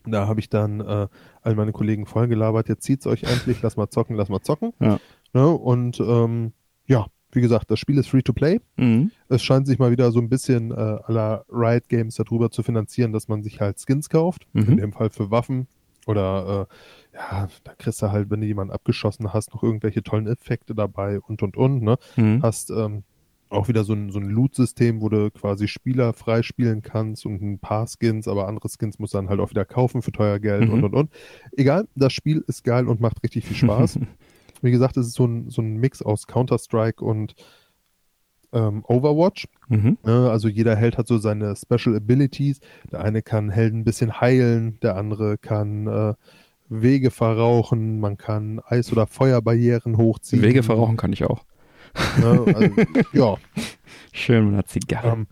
Da 0.06 0.28
habe 0.28 0.39
ich 0.39 0.50
dann 0.50 0.80
äh, 0.82 1.08
all 1.41 1.56
meine 1.56 1.72
Kollegen 1.72 2.06
voll 2.06 2.28
gelabert, 2.28 2.70
jetzt 2.70 2.84
zieht's 2.84 3.06
euch 3.06 3.24
endlich, 3.24 3.62
lass 3.62 3.76
mal 3.76 3.89
zocken, 3.89 4.16
lass 4.16 4.30
mal 4.30 4.41
zocken. 4.41 4.74
Ja. 4.80 5.00
Ne? 5.34 5.47
Und 5.47 6.00
ähm, 6.00 6.54
ja, 6.86 7.08
wie 7.32 7.41
gesagt, 7.41 7.70
das 7.70 7.80
Spiel 7.80 7.97
ist 7.97 8.10
Free-to-Play. 8.10 8.60
Mhm. 8.78 9.12
Es 9.30 9.43
scheint 9.43 9.68
sich 9.68 9.80
mal 9.80 9.91
wieder 9.91 10.12
so 10.12 10.20
ein 10.20 10.30
bisschen 10.30 10.72
äh, 10.72 10.76
aller 10.76 11.45
Riot 11.50 11.89
Games 11.89 12.16
darüber 12.16 12.50
zu 12.50 12.64
finanzieren, 12.64 13.14
dass 13.14 13.28
man 13.28 13.43
sich 13.43 13.60
halt 13.60 13.80
Skins 13.80 14.10
kauft. 14.10 14.47
Mhm. 14.54 14.70
In 14.70 14.78
dem 14.78 14.93
Fall 14.93 15.10
für 15.10 15.32
Waffen 15.32 15.68
Oder 16.08 16.68
äh, 17.14 17.16
ja, 17.18 17.47
da 17.64 17.76
kriegst 17.76 18.02
du 18.02 18.12
halt, 18.12 18.30
wenn 18.30 18.41
du 18.41 18.47
jemanden 18.47 18.74
abgeschossen 18.74 19.34
hast, 19.34 19.54
noch 19.54 19.64
irgendwelche 19.64 20.04
tollen 20.04 20.28
Effekte 20.28 20.74
dabei 20.76 21.20
und 21.20 21.41
und 21.43 21.58
und, 21.58 21.82
ne? 21.84 21.97
Mhm. 22.16 22.41
Hast 22.41 22.70
ähm, 22.72 23.04
auch 23.50 23.68
wieder 23.68 23.84
so 23.84 23.93
ein, 23.93 24.12
so 24.12 24.20
ein 24.20 24.30
Loot-System, 24.30 25.02
wo 25.02 25.10
du 25.10 25.32
quasi 25.32 25.68
Spieler 25.68 26.14
freispielen 26.14 26.82
kannst 26.84 27.26
und 27.26 27.41
ein 27.41 27.58
paar 27.60 27.88
Skins, 27.88 28.28
aber 28.28 28.47
andere 28.47 28.70
Skins 28.70 29.00
musst 29.00 29.14
du 29.14 29.18
dann 29.18 29.30
halt 29.30 29.39
auch 29.39 29.50
wieder 29.50 29.66
kaufen 29.66 30.02
für 30.04 30.12
teuer 30.12 30.39
Geld 30.39 30.68
Mhm. 30.68 30.74
und 30.74 30.84
und 30.84 30.93
und. 30.95 31.12
Egal, 31.58 31.88
das 31.95 32.14
Spiel 32.14 32.43
ist 32.47 32.64
geil 32.64 32.88
und 32.88 33.02
macht 33.02 33.24
richtig 33.24 33.45
viel 33.45 33.58
Spaß. 33.58 34.00
Wie 34.62 34.72
gesagt, 34.72 34.97
es 34.97 35.08
ist 35.08 35.14
so 35.16 35.26
ein, 35.26 35.50
so 35.50 35.62
ein 35.62 35.78
Mix 35.78 36.02
aus 36.02 36.28
Counter-Strike 36.28 37.04
und 37.04 37.34
ähm, 38.54 38.84
Overwatch. 38.88 39.47
Mhm. 39.68 39.97
Ne? 40.04 40.30
Also 40.30 40.47
jeder 40.47 40.76
Held 40.76 40.97
hat 40.97 41.08
so 41.08 41.18
seine 41.18 41.56
Special 41.56 41.95
Abilities. 41.95 42.60
Der 42.91 43.02
eine 43.02 43.22
kann 43.22 43.50
Helden 43.50 43.82
ein 43.82 43.84
bisschen 43.84 44.20
heilen, 44.20 44.80
der 44.82 44.95
andere 44.95 45.38
kann 45.38 45.88
äh, 45.88 46.14
Wege 46.70 47.12
verrauchen, 47.12 48.00
man 48.00 48.18
kann 48.18 48.62
Eis- 48.66 48.91
oder 48.91 49.08
Feuerbarrieren 49.08 49.97
hochziehen. 49.97 50.41
Wege 50.41 50.64
verrauchen 50.64 50.97
kann 50.97 51.14
ich 51.14 51.24
auch. 51.24 51.43
Ne? 52.20 52.45
Also, 52.56 52.70
ja, 53.14 53.38
Schön 54.12 54.45
mit 54.45 54.54
einer 54.54 54.66
Zigarre. 54.66 55.10
ähm, 55.10 55.28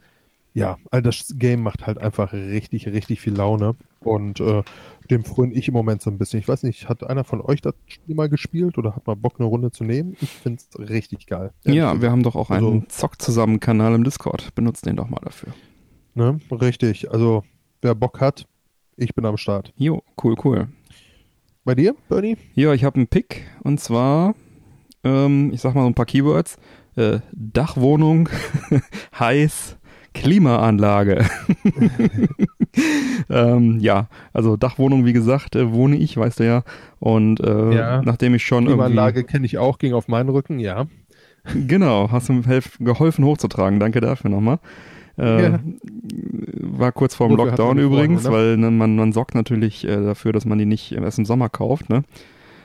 ja, 0.53 0.77
also 0.89 1.03
das 1.03 1.35
Game 1.37 1.61
macht 1.61 1.85
halt 1.85 1.99
einfach 1.99 2.33
richtig, 2.33 2.87
richtig 2.87 3.21
viel 3.21 3.35
Laune. 3.35 3.75
Und 3.99 4.39
äh, 4.39 4.63
dem 5.09 5.23
fröne 5.23 5.53
ich 5.53 5.67
im 5.67 5.73
Moment 5.73 6.01
so 6.01 6.09
ein 6.09 6.17
bisschen. 6.17 6.39
Ich 6.39 6.47
weiß 6.47 6.63
nicht, 6.63 6.89
hat 6.89 7.03
einer 7.03 7.23
von 7.23 7.41
euch 7.41 7.61
das 7.61 7.73
Spiel 7.87 8.15
mal 8.15 8.29
gespielt 8.29 8.77
oder 8.77 8.95
hat 8.95 9.07
mal 9.07 9.15
Bock, 9.15 9.35
eine 9.39 9.47
Runde 9.47 9.71
zu 9.71 9.83
nehmen? 9.83 10.15
Ich 10.21 10.29
finde 10.29 10.59
es 10.61 10.89
richtig 10.89 11.27
geil. 11.27 11.51
ja, 11.65 12.01
wir 12.01 12.11
haben 12.11 12.23
doch 12.23 12.35
auch 12.35 12.49
Also- 12.49 12.69
einen 12.71 12.89
Zock-Zusammen-Kanal 12.89 13.95
im 13.95 14.03
Discord. 14.03 14.53
Benutzt 14.55 14.85
den 14.85 14.95
doch 14.95 15.09
mal 15.09 15.21
dafür. 15.23 15.53
Ne? 16.13 16.39
Richtig. 16.51 17.11
Also, 17.11 17.43
wer 17.81 17.95
Bock 17.95 18.19
hat, 18.21 18.45
ich 18.95 19.13
bin 19.13 19.25
am 19.25 19.37
Start. 19.37 19.73
Jo, 19.77 20.01
cool, 20.23 20.35
cool. 20.43 20.67
Bei 21.63 21.75
dir, 21.75 21.95
Bernie? 22.09 22.37
Ja, 22.55 22.73
ich 22.73 22.83
habe 22.83 22.95
einen 22.95 23.07
Pick 23.07 23.43
und 23.63 23.79
zwar, 23.79 24.33
ähm, 25.03 25.51
ich 25.53 25.61
sag 25.61 25.75
mal 25.75 25.81
so 25.81 25.87
ein 25.87 25.93
paar 25.93 26.05
Keywords. 26.05 26.57
Äh, 26.95 27.19
Dachwohnung, 27.33 28.29
heiß, 29.19 29.77
Klimaanlage. 30.21 31.25
ähm, 33.29 33.79
ja, 33.79 34.07
also 34.33 34.57
Dachwohnung, 34.57 35.05
wie 35.05 35.13
gesagt, 35.13 35.55
äh, 35.55 35.71
wohne 35.71 35.97
ich, 35.97 36.17
weißt 36.17 36.39
du 36.39 36.45
ja. 36.45 36.63
Und 36.99 37.39
äh, 37.39 37.73
Ja. 37.75 38.01
nachdem 38.03 38.35
ich 38.35 38.45
schon. 38.45 38.65
Klimaanlage 38.65 39.23
kenne 39.23 39.45
ich 39.45 39.57
auch, 39.57 39.77
ging 39.79 39.93
auf 39.93 40.07
meinen 40.07 40.29
Rücken, 40.29 40.59
ja. 40.59 40.87
Genau, 41.67 42.11
hast 42.11 42.29
du 42.29 42.43
helf, 42.45 42.77
geholfen 42.79 43.23
hochzutragen. 43.23 43.79
Danke 43.79 44.01
dafür 44.01 44.29
nochmal. 44.29 44.59
Äh, 45.17 45.43
Ja. 45.43 45.59
War 46.59 46.91
kurz 46.91 47.15
vorm 47.15 47.31
hat 47.31 47.37
Lockdown 47.37 47.77
übrigens, 47.79 48.23
ne? 48.25 48.31
weil 48.31 48.57
ne, 48.57 48.69
man, 48.69 48.95
man 48.95 49.13
sorgt 49.13 49.35
natürlich 49.35 49.87
äh, 49.87 49.95
dafür, 50.03 50.33
dass 50.33 50.45
man 50.45 50.57
die 50.57 50.65
nicht 50.65 50.91
erst 50.91 51.19
im 51.19 51.25
Sommer 51.25 51.49
kauft. 51.49 51.89
Ne? 51.89 52.03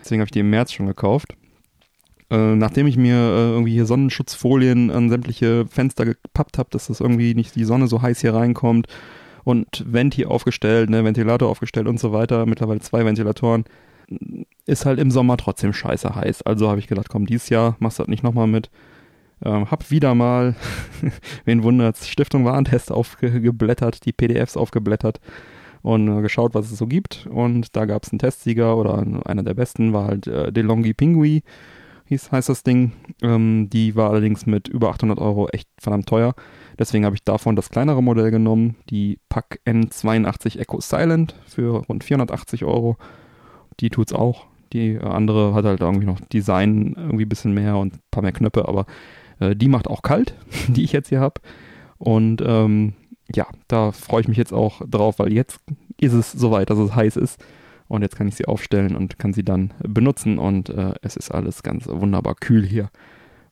Deswegen 0.00 0.20
habe 0.20 0.26
ich 0.26 0.32
die 0.32 0.40
im 0.40 0.50
März 0.50 0.72
schon 0.72 0.86
gekauft. 0.86 1.34
Äh, 2.32 2.56
nachdem 2.56 2.86
ich 2.86 2.96
mir 2.96 3.14
äh, 3.14 3.50
irgendwie 3.50 3.74
hier 3.74 3.84
Sonnenschutzfolien 3.84 4.90
an 4.90 5.10
sämtliche 5.10 5.66
Fenster 5.66 6.06
gepappt 6.06 6.56
habe, 6.56 6.70
dass 6.70 6.86
das 6.86 7.00
irgendwie 7.00 7.34
nicht 7.34 7.54
die 7.54 7.64
Sonne 7.64 7.88
so 7.88 8.00
heiß 8.00 8.22
hier 8.22 8.32
reinkommt 8.32 8.86
und 9.44 9.84
Venti 9.86 10.24
aufgestellt, 10.24 10.88
ne, 10.88 11.04
Ventilator 11.04 11.50
aufgestellt 11.50 11.86
und 11.86 12.00
so 12.00 12.14
weiter, 12.14 12.46
mittlerweile 12.46 12.80
zwei 12.80 13.04
Ventilatoren, 13.04 13.64
ist 14.64 14.86
halt 14.86 14.98
im 14.98 15.10
Sommer 15.10 15.36
trotzdem 15.36 15.74
scheiße 15.74 16.14
heiß. 16.14 16.40
Also 16.42 16.70
habe 16.70 16.78
ich 16.78 16.86
gedacht, 16.86 17.10
komm, 17.10 17.26
dieses 17.26 17.50
Jahr 17.50 17.76
machst 17.80 17.98
du 17.98 18.04
das 18.04 18.08
nicht 18.08 18.22
nochmal 18.22 18.46
mit. 18.46 18.70
Ähm, 19.44 19.70
hab 19.70 19.90
wieder 19.90 20.14
mal, 20.14 20.54
wen 21.44 21.62
wundert's, 21.62 22.08
Stiftung 22.08 22.46
Warentest 22.46 22.90
aufgeblättert, 22.90 24.06
die 24.06 24.12
PDFs 24.12 24.56
aufgeblättert 24.56 25.20
und 25.82 26.08
äh, 26.08 26.22
geschaut, 26.22 26.54
was 26.54 26.70
es 26.70 26.78
so 26.78 26.86
gibt. 26.86 27.26
Und 27.30 27.76
da 27.76 27.84
gab's 27.84 28.10
einen 28.10 28.20
Testsieger 28.20 28.78
oder 28.78 29.04
einer 29.26 29.42
der 29.42 29.54
besten 29.54 29.92
war 29.92 30.06
halt 30.06 30.26
äh, 30.28 30.50
DeLonghi 30.50 30.94
Pingui, 30.94 31.42
hieß, 32.12 32.30
heißt 32.30 32.48
das 32.48 32.62
Ding. 32.62 32.92
Ähm, 33.22 33.68
die 33.70 33.96
war 33.96 34.10
allerdings 34.10 34.46
mit 34.46 34.68
über 34.68 34.90
800 34.90 35.18
Euro 35.18 35.48
echt 35.48 35.68
verdammt 35.78 36.06
teuer. 36.06 36.34
Deswegen 36.78 37.04
habe 37.04 37.16
ich 37.16 37.24
davon 37.24 37.56
das 37.56 37.70
kleinere 37.70 38.02
Modell 38.02 38.30
genommen, 38.30 38.76
die 38.90 39.18
PAC 39.28 39.60
N82 39.66 40.58
Echo 40.58 40.80
Silent 40.80 41.34
für 41.46 41.84
rund 41.86 42.04
480 42.04 42.64
Euro. 42.64 42.96
Die 43.80 43.90
tut's 43.90 44.12
auch. 44.12 44.46
Die 44.72 44.94
äh, 44.94 45.02
andere 45.02 45.54
hat 45.54 45.64
halt 45.64 45.80
irgendwie 45.80 46.06
noch 46.06 46.20
Design 46.20 46.94
irgendwie 46.96 47.24
ein 47.24 47.28
bisschen 47.28 47.54
mehr 47.54 47.76
und 47.76 47.94
ein 47.94 48.00
paar 48.10 48.22
mehr 48.22 48.32
Knöpfe, 48.32 48.68
aber 48.68 48.86
äh, 49.40 49.56
die 49.56 49.68
macht 49.68 49.88
auch 49.88 50.02
kalt, 50.02 50.34
die 50.68 50.84
ich 50.84 50.92
jetzt 50.92 51.08
hier 51.08 51.20
habe. 51.20 51.40
Und 51.98 52.42
ähm, 52.44 52.94
ja, 53.34 53.46
da 53.68 53.92
freue 53.92 54.22
ich 54.22 54.28
mich 54.28 54.38
jetzt 54.38 54.52
auch 54.52 54.82
drauf, 54.88 55.18
weil 55.18 55.32
jetzt 55.32 55.60
ist 56.00 56.12
es 56.12 56.32
soweit, 56.32 56.70
dass 56.70 56.78
es 56.78 56.94
heiß 56.94 57.16
ist. 57.16 57.42
Und 57.92 58.00
jetzt 58.00 58.16
kann 58.16 58.26
ich 58.26 58.36
sie 58.36 58.46
aufstellen 58.46 58.96
und 58.96 59.18
kann 59.18 59.34
sie 59.34 59.44
dann 59.44 59.74
benutzen 59.86 60.38
und 60.38 60.70
äh, 60.70 60.94
es 61.02 61.14
ist 61.14 61.30
alles 61.30 61.62
ganz 61.62 61.86
wunderbar 61.86 62.34
kühl 62.34 62.64
hier. 62.64 62.88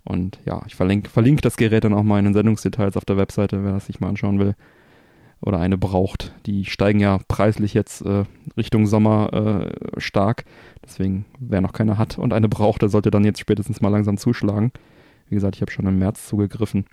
Und 0.02 0.40
ja, 0.46 0.62
ich 0.66 0.76
verlinke, 0.76 1.10
verlinke 1.10 1.42
das 1.42 1.58
Gerät 1.58 1.84
dann 1.84 1.92
auch 1.92 2.04
mal 2.04 2.18
in 2.18 2.24
den 2.24 2.32
Sendungsdetails 2.32 2.96
auf 2.96 3.04
der 3.04 3.18
Webseite, 3.18 3.62
wer 3.62 3.72
das 3.72 3.84
sich 3.84 4.00
mal 4.00 4.08
anschauen 4.08 4.38
will 4.38 4.54
oder 5.42 5.58
eine 5.58 5.76
braucht. 5.76 6.32
Die 6.46 6.64
steigen 6.64 7.00
ja 7.00 7.18
preislich 7.28 7.74
jetzt 7.74 8.00
äh, 8.00 8.24
Richtung 8.56 8.86
Sommer 8.86 9.30
äh, 9.34 10.00
stark. 10.00 10.46
Deswegen, 10.82 11.26
wer 11.38 11.60
noch 11.60 11.74
keine 11.74 11.98
hat 11.98 12.16
und 12.16 12.32
eine 12.32 12.48
braucht, 12.48 12.80
der 12.80 12.88
sollte 12.88 13.10
dann 13.10 13.24
jetzt 13.24 13.40
spätestens 13.40 13.82
mal 13.82 13.90
langsam 13.90 14.16
zuschlagen. 14.16 14.72
Wie 15.28 15.34
gesagt, 15.34 15.56
ich 15.56 15.60
habe 15.60 15.70
schon 15.70 15.86
im 15.86 15.98
März 15.98 16.26
zugegriffen. 16.26 16.86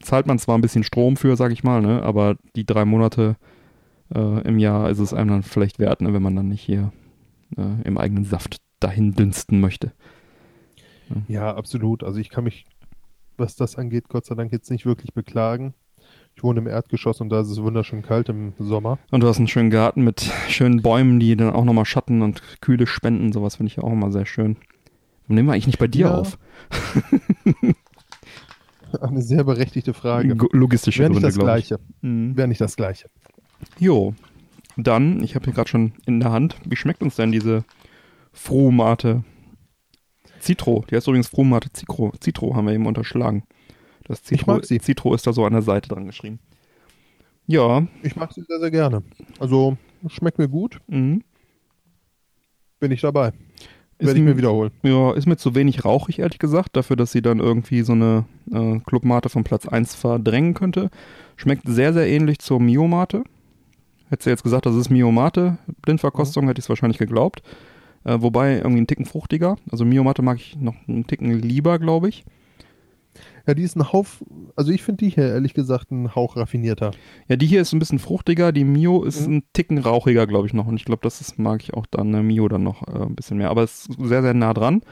Zahlt 0.00 0.26
man 0.26 0.40
zwar 0.40 0.58
ein 0.58 0.62
bisschen 0.62 0.82
Strom 0.82 1.16
für, 1.16 1.36
sag 1.36 1.52
ich 1.52 1.62
mal, 1.62 1.80
ne, 1.80 2.02
aber 2.02 2.38
die 2.56 2.66
drei 2.66 2.84
Monate 2.84 3.36
äh, 4.14 4.40
im 4.46 4.58
Jahr 4.58 4.90
ist 4.90 4.98
es 4.98 5.14
einem 5.14 5.30
dann 5.30 5.42
vielleicht 5.42 5.78
wert, 5.78 6.00
ne, 6.00 6.12
wenn 6.12 6.22
man 6.22 6.36
dann 6.36 6.48
nicht 6.48 6.62
hier 6.62 6.92
äh, 7.56 7.82
im 7.84 7.98
eigenen 7.98 8.24
Saft 8.24 8.58
dahin 8.80 9.14
dünsten 9.14 9.60
möchte. 9.60 9.92
Ja, 11.28 11.54
absolut. 11.54 12.04
Also 12.04 12.18
ich 12.20 12.30
kann 12.30 12.44
mich, 12.44 12.64
was 13.36 13.56
das 13.56 13.76
angeht, 13.76 14.08
Gott 14.08 14.24
sei 14.24 14.34
Dank 14.34 14.50
jetzt 14.52 14.70
nicht 14.70 14.86
wirklich 14.86 15.12
beklagen. 15.12 15.74
Ich 16.34 16.42
wohne 16.42 16.60
im 16.60 16.66
Erdgeschoss 16.66 17.20
und 17.20 17.28
da 17.28 17.40
ist 17.42 17.48
es 17.50 17.60
wunderschön 17.60 18.02
kalt 18.02 18.30
im 18.30 18.54
Sommer. 18.58 18.98
Und 19.10 19.20
du 19.22 19.28
hast 19.28 19.36
einen 19.38 19.48
schönen 19.48 19.68
Garten 19.70 20.02
mit 20.02 20.22
schönen 20.48 20.80
Bäumen, 20.80 21.20
die 21.20 21.36
dann 21.36 21.50
auch 21.50 21.64
nochmal 21.64 21.84
Schatten 21.84 22.22
und 22.22 22.40
Kühle 22.62 22.86
spenden. 22.86 23.32
Sowas 23.32 23.56
finde 23.56 23.70
ich 23.70 23.78
auch 23.78 23.92
immer 23.92 24.10
sehr 24.10 24.24
schön. 24.24 24.56
Warum 25.24 25.36
nehmen 25.36 25.48
wir 25.48 25.52
eigentlich 25.52 25.66
nicht 25.66 25.78
bei 25.78 25.88
dir 25.88 26.06
Ja. 26.06 26.16
auf? 26.18 26.38
Eine 29.00 29.22
sehr 29.22 29.44
berechtigte 29.44 29.94
Frage. 29.94 30.36
Logistische 30.52 31.00
Wäre 31.00 31.10
nicht 31.10 31.22
Gründe, 31.22 31.28
das 31.28 31.38
glaube 31.38 31.58
ich. 31.58 31.68
Gleiche. 31.68 31.82
Mhm. 32.02 32.36
Wäre 32.36 32.48
nicht 32.48 32.60
das 32.60 32.76
Gleiche. 32.76 33.08
Jo, 33.78 34.14
dann, 34.76 35.22
ich 35.22 35.34
habe 35.34 35.44
hier 35.44 35.54
gerade 35.54 35.68
schon 35.68 35.92
in 36.06 36.20
der 36.20 36.32
Hand, 36.32 36.56
wie 36.64 36.76
schmeckt 36.76 37.02
uns 37.02 37.16
denn 37.16 37.32
diese 37.32 37.64
Frumate 38.32 39.24
Citro? 40.40 40.84
Die 40.90 40.96
heißt 40.96 41.06
übrigens 41.06 41.28
Frumate 41.28 41.68
Citro. 41.74 42.12
Citro 42.22 42.56
haben 42.56 42.66
wir 42.66 42.74
eben 42.74 42.86
unterschlagen. 42.86 43.44
Das 44.04 44.24
Citro. 44.24 44.60
Citro 44.62 45.14
ist 45.14 45.26
da 45.26 45.32
so 45.32 45.44
an 45.44 45.52
der 45.52 45.62
Seite 45.62 45.88
dran 45.88 46.06
geschrieben. 46.06 46.38
Ja, 47.46 47.86
Ich 48.02 48.16
mag 48.16 48.32
sie 48.32 48.42
sehr, 48.42 48.60
sehr 48.60 48.70
gerne. 48.70 49.02
Also 49.38 49.76
schmeckt 50.08 50.38
mir 50.38 50.48
gut, 50.48 50.80
mhm. 50.86 51.22
bin 52.80 52.92
ich 52.92 53.00
dabei. 53.00 53.32
Werde 53.98 54.18
ich 54.18 54.24
mir 54.24 54.36
wiederholen. 54.36 54.72
Ja, 54.82 55.12
ist 55.12 55.26
mir 55.26 55.36
zu 55.36 55.54
wenig 55.54 55.84
rauchig, 55.84 56.18
ehrlich 56.18 56.38
gesagt, 56.38 56.76
dafür, 56.76 56.96
dass 56.96 57.12
sie 57.12 57.22
dann 57.22 57.38
irgendwie 57.38 57.82
so 57.82 57.92
eine 57.92 58.24
äh, 58.50 58.80
Clubmate 58.80 59.28
von 59.28 59.44
Platz 59.44 59.68
1 59.68 59.94
verdrängen 59.94 60.54
könnte. 60.54 60.90
Schmeckt 61.36 61.68
sehr, 61.68 61.92
sehr 61.92 62.08
ähnlich 62.08 62.40
zur 62.40 62.58
Mio-Mate. 62.58 63.22
Hättest 64.12 64.26
du 64.26 64.30
jetzt 64.30 64.42
gesagt, 64.42 64.66
das 64.66 64.74
ist 64.74 64.90
Mio-Mate, 64.90 65.56
Blindverkostung, 65.80 66.46
hätte 66.46 66.58
ich 66.58 66.66
es 66.66 66.68
wahrscheinlich 66.68 66.98
geglaubt. 66.98 67.42
Äh, 68.04 68.18
wobei 68.20 68.58
irgendwie 68.58 68.82
ein 68.82 68.86
Ticken 68.86 69.06
fruchtiger. 69.06 69.56
Also 69.70 69.86
Mio-Mate 69.86 70.20
mag 70.20 70.36
ich 70.36 70.54
noch 70.60 70.74
einen 70.86 71.06
Ticken 71.06 71.32
lieber, 71.40 71.78
glaube 71.78 72.10
ich. 72.10 72.22
Ja, 73.46 73.54
die 73.54 73.62
ist 73.62 73.74
ein 73.74 73.90
Hauch, 73.90 74.04
also 74.54 74.70
ich 74.70 74.82
finde 74.82 75.04
die 75.06 75.10
hier 75.10 75.28
ehrlich 75.28 75.54
gesagt 75.54 75.90
ein 75.90 76.14
Hauch 76.14 76.36
raffinierter. 76.36 76.90
Ja, 77.26 77.36
die 77.36 77.46
hier 77.46 77.62
ist 77.62 77.72
ein 77.72 77.78
bisschen 77.78 77.98
fruchtiger, 77.98 78.52
die 78.52 78.64
Mio 78.64 79.02
ist 79.02 79.26
Mhm. 79.26 79.36
ein 79.36 79.42
Ticken 79.54 79.78
rauchiger, 79.78 80.26
glaube 80.26 80.46
ich, 80.46 80.52
noch. 80.52 80.66
Und 80.66 80.76
ich 80.76 80.84
glaube, 80.84 81.00
das 81.02 81.22
ist, 81.22 81.38
mag 81.38 81.62
ich 81.62 81.72
auch 81.72 81.86
dann, 81.86 82.12
äh, 82.12 82.22
Mio 82.22 82.48
dann 82.48 82.64
noch 82.64 82.86
äh, 82.88 83.04
ein 83.04 83.14
bisschen 83.14 83.38
mehr. 83.38 83.48
Aber 83.48 83.62
es 83.62 83.86
ist 83.86 83.98
sehr, 83.98 84.20
sehr 84.20 84.34
nah 84.34 84.52
dran. 84.52 84.82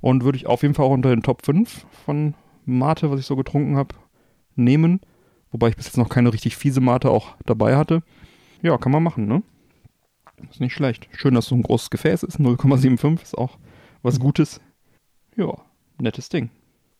Und 0.00 0.22
würde 0.22 0.36
ich 0.36 0.46
auf 0.46 0.62
jeden 0.62 0.74
Fall 0.74 0.86
auch 0.86 0.92
unter 0.92 1.10
den 1.10 1.24
Top 1.24 1.44
5 1.44 1.86
von 2.06 2.34
Mate, 2.66 3.10
was 3.10 3.18
ich 3.18 3.26
so 3.26 3.34
getrunken 3.34 3.76
habe, 3.76 3.96
nehmen. 4.54 5.00
Wobei 5.50 5.70
ich 5.70 5.76
bis 5.76 5.86
jetzt 5.86 5.98
noch 5.98 6.08
keine 6.08 6.32
richtig 6.32 6.56
fiese 6.56 6.80
Mate 6.80 7.10
auch 7.10 7.34
dabei 7.44 7.76
hatte. 7.76 8.02
Ja, 8.62 8.78
kann 8.78 8.92
man 8.92 9.02
machen, 9.02 9.26
ne? 9.26 9.42
Ist 10.50 10.60
nicht 10.60 10.72
schlecht. 10.72 11.08
Schön, 11.12 11.34
dass 11.34 11.46
so 11.46 11.54
ein 11.54 11.62
großes 11.62 11.90
Gefäß 11.90 12.22
ist. 12.22 12.38
0,75 12.38 13.22
ist 13.22 13.38
auch 13.38 13.58
was 14.02 14.18
Gutes. 14.18 14.60
Ja, 15.36 15.52
nettes 15.98 16.28
Ding. 16.28 16.50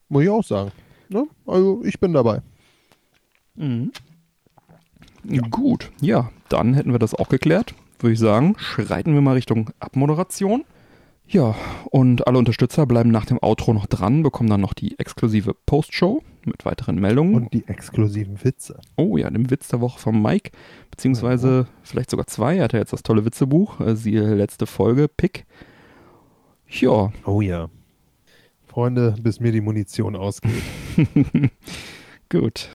Muss 0.08 0.24
ich 0.24 0.28
auch 0.30 0.44
sagen. 0.44 0.72
Ne? 1.08 1.26
Also 1.46 1.82
ich 1.84 1.98
bin 2.00 2.12
dabei. 2.12 2.42
Mhm. 3.54 3.92
Gut, 5.50 5.90
ja, 6.00 6.30
dann 6.48 6.74
hätten 6.74 6.92
wir 6.92 6.98
das 6.98 7.14
auch 7.14 7.28
geklärt. 7.28 7.74
Würde 7.98 8.14
ich 8.14 8.18
sagen, 8.18 8.54
schreiten 8.58 9.12
wir 9.12 9.20
mal 9.20 9.34
Richtung 9.34 9.70
Abmoderation. 9.78 10.64
Ja, 11.32 11.54
und 11.90 12.26
alle 12.26 12.38
Unterstützer 12.38 12.86
bleiben 12.86 13.12
nach 13.12 13.24
dem 13.24 13.38
Outro 13.40 13.72
noch 13.72 13.86
dran, 13.86 14.24
bekommen 14.24 14.50
dann 14.50 14.60
noch 14.60 14.74
die 14.74 14.98
exklusive 14.98 15.54
Postshow 15.54 16.24
mit 16.44 16.64
weiteren 16.64 16.96
Meldungen. 16.96 17.36
Und 17.36 17.54
die 17.54 17.68
exklusiven 17.68 18.42
Witze. 18.42 18.80
oh 18.96 19.16
ja, 19.16 19.30
dem 19.30 19.48
Witz 19.48 19.68
der 19.68 19.80
Woche 19.80 20.00
von 20.00 20.20
Mike, 20.20 20.50
beziehungsweise 20.90 21.68
vielleicht 21.84 22.10
sogar 22.10 22.26
zwei. 22.26 22.56
Er 22.56 22.64
hat 22.64 22.72
ja 22.72 22.80
jetzt 22.80 22.92
das 22.92 23.04
tolle 23.04 23.24
Witzebuch, 23.24 23.78
äh, 23.78 23.94
siehe 23.94 24.34
letzte 24.34 24.66
Folge, 24.66 25.06
Pick. 25.06 25.46
Ja, 26.68 27.12
Oh 27.24 27.40
ja. 27.40 27.68
Freunde, 28.66 29.14
bis 29.22 29.38
mir 29.38 29.52
die 29.52 29.60
Munition 29.60 30.16
ausgeht. 30.16 30.62
Gut. 32.28 32.72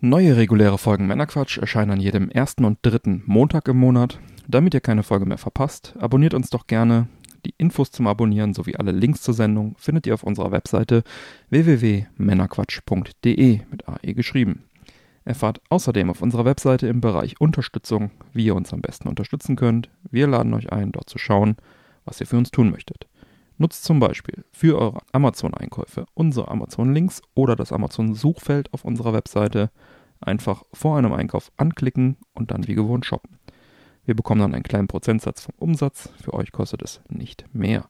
Neue 0.00 0.36
reguläre 0.36 0.76
Folgen 0.76 1.06
Männerquatsch 1.06 1.56
erscheinen 1.56 1.92
an 1.92 2.00
jedem 2.00 2.28
ersten 2.28 2.66
und 2.66 2.78
dritten 2.82 3.22
Montag 3.24 3.66
im 3.68 3.78
Monat. 3.78 4.20
Damit 4.46 4.74
ihr 4.74 4.80
keine 4.80 5.02
Folge 5.02 5.24
mehr 5.24 5.38
verpasst, 5.38 5.94
abonniert 5.98 6.34
uns 6.34 6.50
doch 6.50 6.66
gerne. 6.66 7.08
Die 7.44 7.54
Infos 7.58 7.90
zum 7.90 8.06
Abonnieren 8.06 8.54
sowie 8.54 8.76
alle 8.76 8.92
Links 8.92 9.22
zur 9.22 9.34
Sendung 9.34 9.74
findet 9.78 10.06
ihr 10.06 10.14
auf 10.14 10.22
unserer 10.22 10.50
Webseite 10.50 11.02
www.männerquatsch.de 11.50 13.60
mit 13.70 13.88
AE 13.88 14.14
geschrieben. 14.14 14.64
Erfahrt 15.26 15.60
außerdem 15.68 16.10
auf 16.10 16.22
unserer 16.22 16.44
Webseite 16.44 16.86
im 16.86 17.00
Bereich 17.00 17.40
Unterstützung, 17.40 18.10
wie 18.32 18.46
ihr 18.46 18.54
uns 18.54 18.72
am 18.72 18.80
besten 18.80 19.08
unterstützen 19.08 19.56
könnt. 19.56 19.90
Wir 20.10 20.26
laden 20.26 20.54
euch 20.54 20.72
ein, 20.72 20.92
dort 20.92 21.10
zu 21.10 21.18
schauen, 21.18 21.56
was 22.04 22.20
ihr 22.20 22.26
für 22.26 22.38
uns 22.38 22.50
tun 22.50 22.70
möchtet. 22.70 23.06
Nutzt 23.56 23.84
zum 23.84 24.00
Beispiel 24.00 24.44
für 24.52 24.78
eure 24.78 25.00
Amazon-Einkäufe 25.12 26.06
unsere 26.14 26.48
Amazon-Links 26.48 27.22
oder 27.34 27.56
das 27.56 27.72
Amazon-Suchfeld 27.72 28.72
auf 28.72 28.84
unserer 28.84 29.12
Webseite. 29.12 29.70
Einfach 30.20 30.64
vor 30.72 30.98
einem 30.98 31.12
Einkauf 31.12 31.52
anklicken 31.56 32.16
und 32.34 32.50
dann 32.50 32.66
wie 32.66 32.74
gewohnt 32.74 33.06
shoppen. 33.06 33.38
Wir 34.04 34.14
bekommen 34.14 34.40
dann 34.40 34.54
einen 34.54 34.62
kleinen 34.62 34.88
Prozentsatz 34.88 35.42
vom 35.42 35.54
Umsatz. 35.58 36.10
Für 36.22 36.34
euch 36.34 36.52
kostet 36.52 36.82
es 36.82 37.00
nicht 37.08 37.44
mehr. 37.52 37.88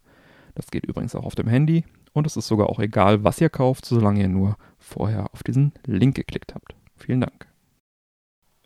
Das 0.55 0.71
geht 0.71 0.87
übrigens 0.87 1.15
auch 1.15 1.25
auf 1.25 1.35
dem 1.35 1.49
Handy 1.49 1.85
und 2.13 2.27
es 2.27 2.37
ist 2.37 2.47
sogar 2.47 2.69
auch 2.71 2.79
egal, 2.79 3.25
was 3.25 3.41
ihr 3.41 3.51
kauft, 3.51 3.85
solange 3.85 4.21
ihr 4.21 4.29
nur 4.29 4.57
vorher 4.79 5.33
auf 5.33 5.43
diesen 5.43 5.73
Link 5.85 6.15
geklickt 6.15 6.55
habt. 6.55 6.75
Vielen 6.97 7.21
Dank. 7.21 7.49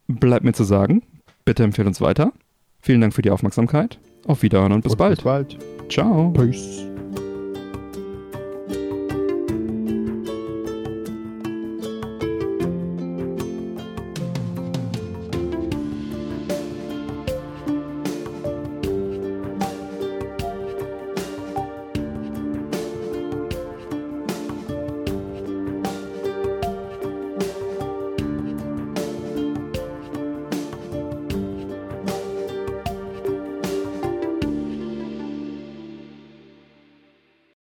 Bleibt 0.07 0.45
mir 0.45 0.53
zu 0.53 0.65
sagen, 0.65 1.03
bitte 1.45 1.65
empfehlt 1.65 1.89
uns 1.89 2.01
weiter. 2.01 2.33
Vielen 2.81 3.01
Dank 3.01 3.15
für 3.15 3.23
die 3.23 3.31
Aufmerksamkeit. 3.31 3.99
Auf 4.27 4.43
Wiederhören 4.43 4.73
und 4.73 4.83
bis 4.83 4.93
Und 4.93 4.99
bald. 4.99 5.17
Bis 5.17 5.25
bald. 5.25 5.59
Ciao. 5.89 6.31
Peace. 6.33 6.88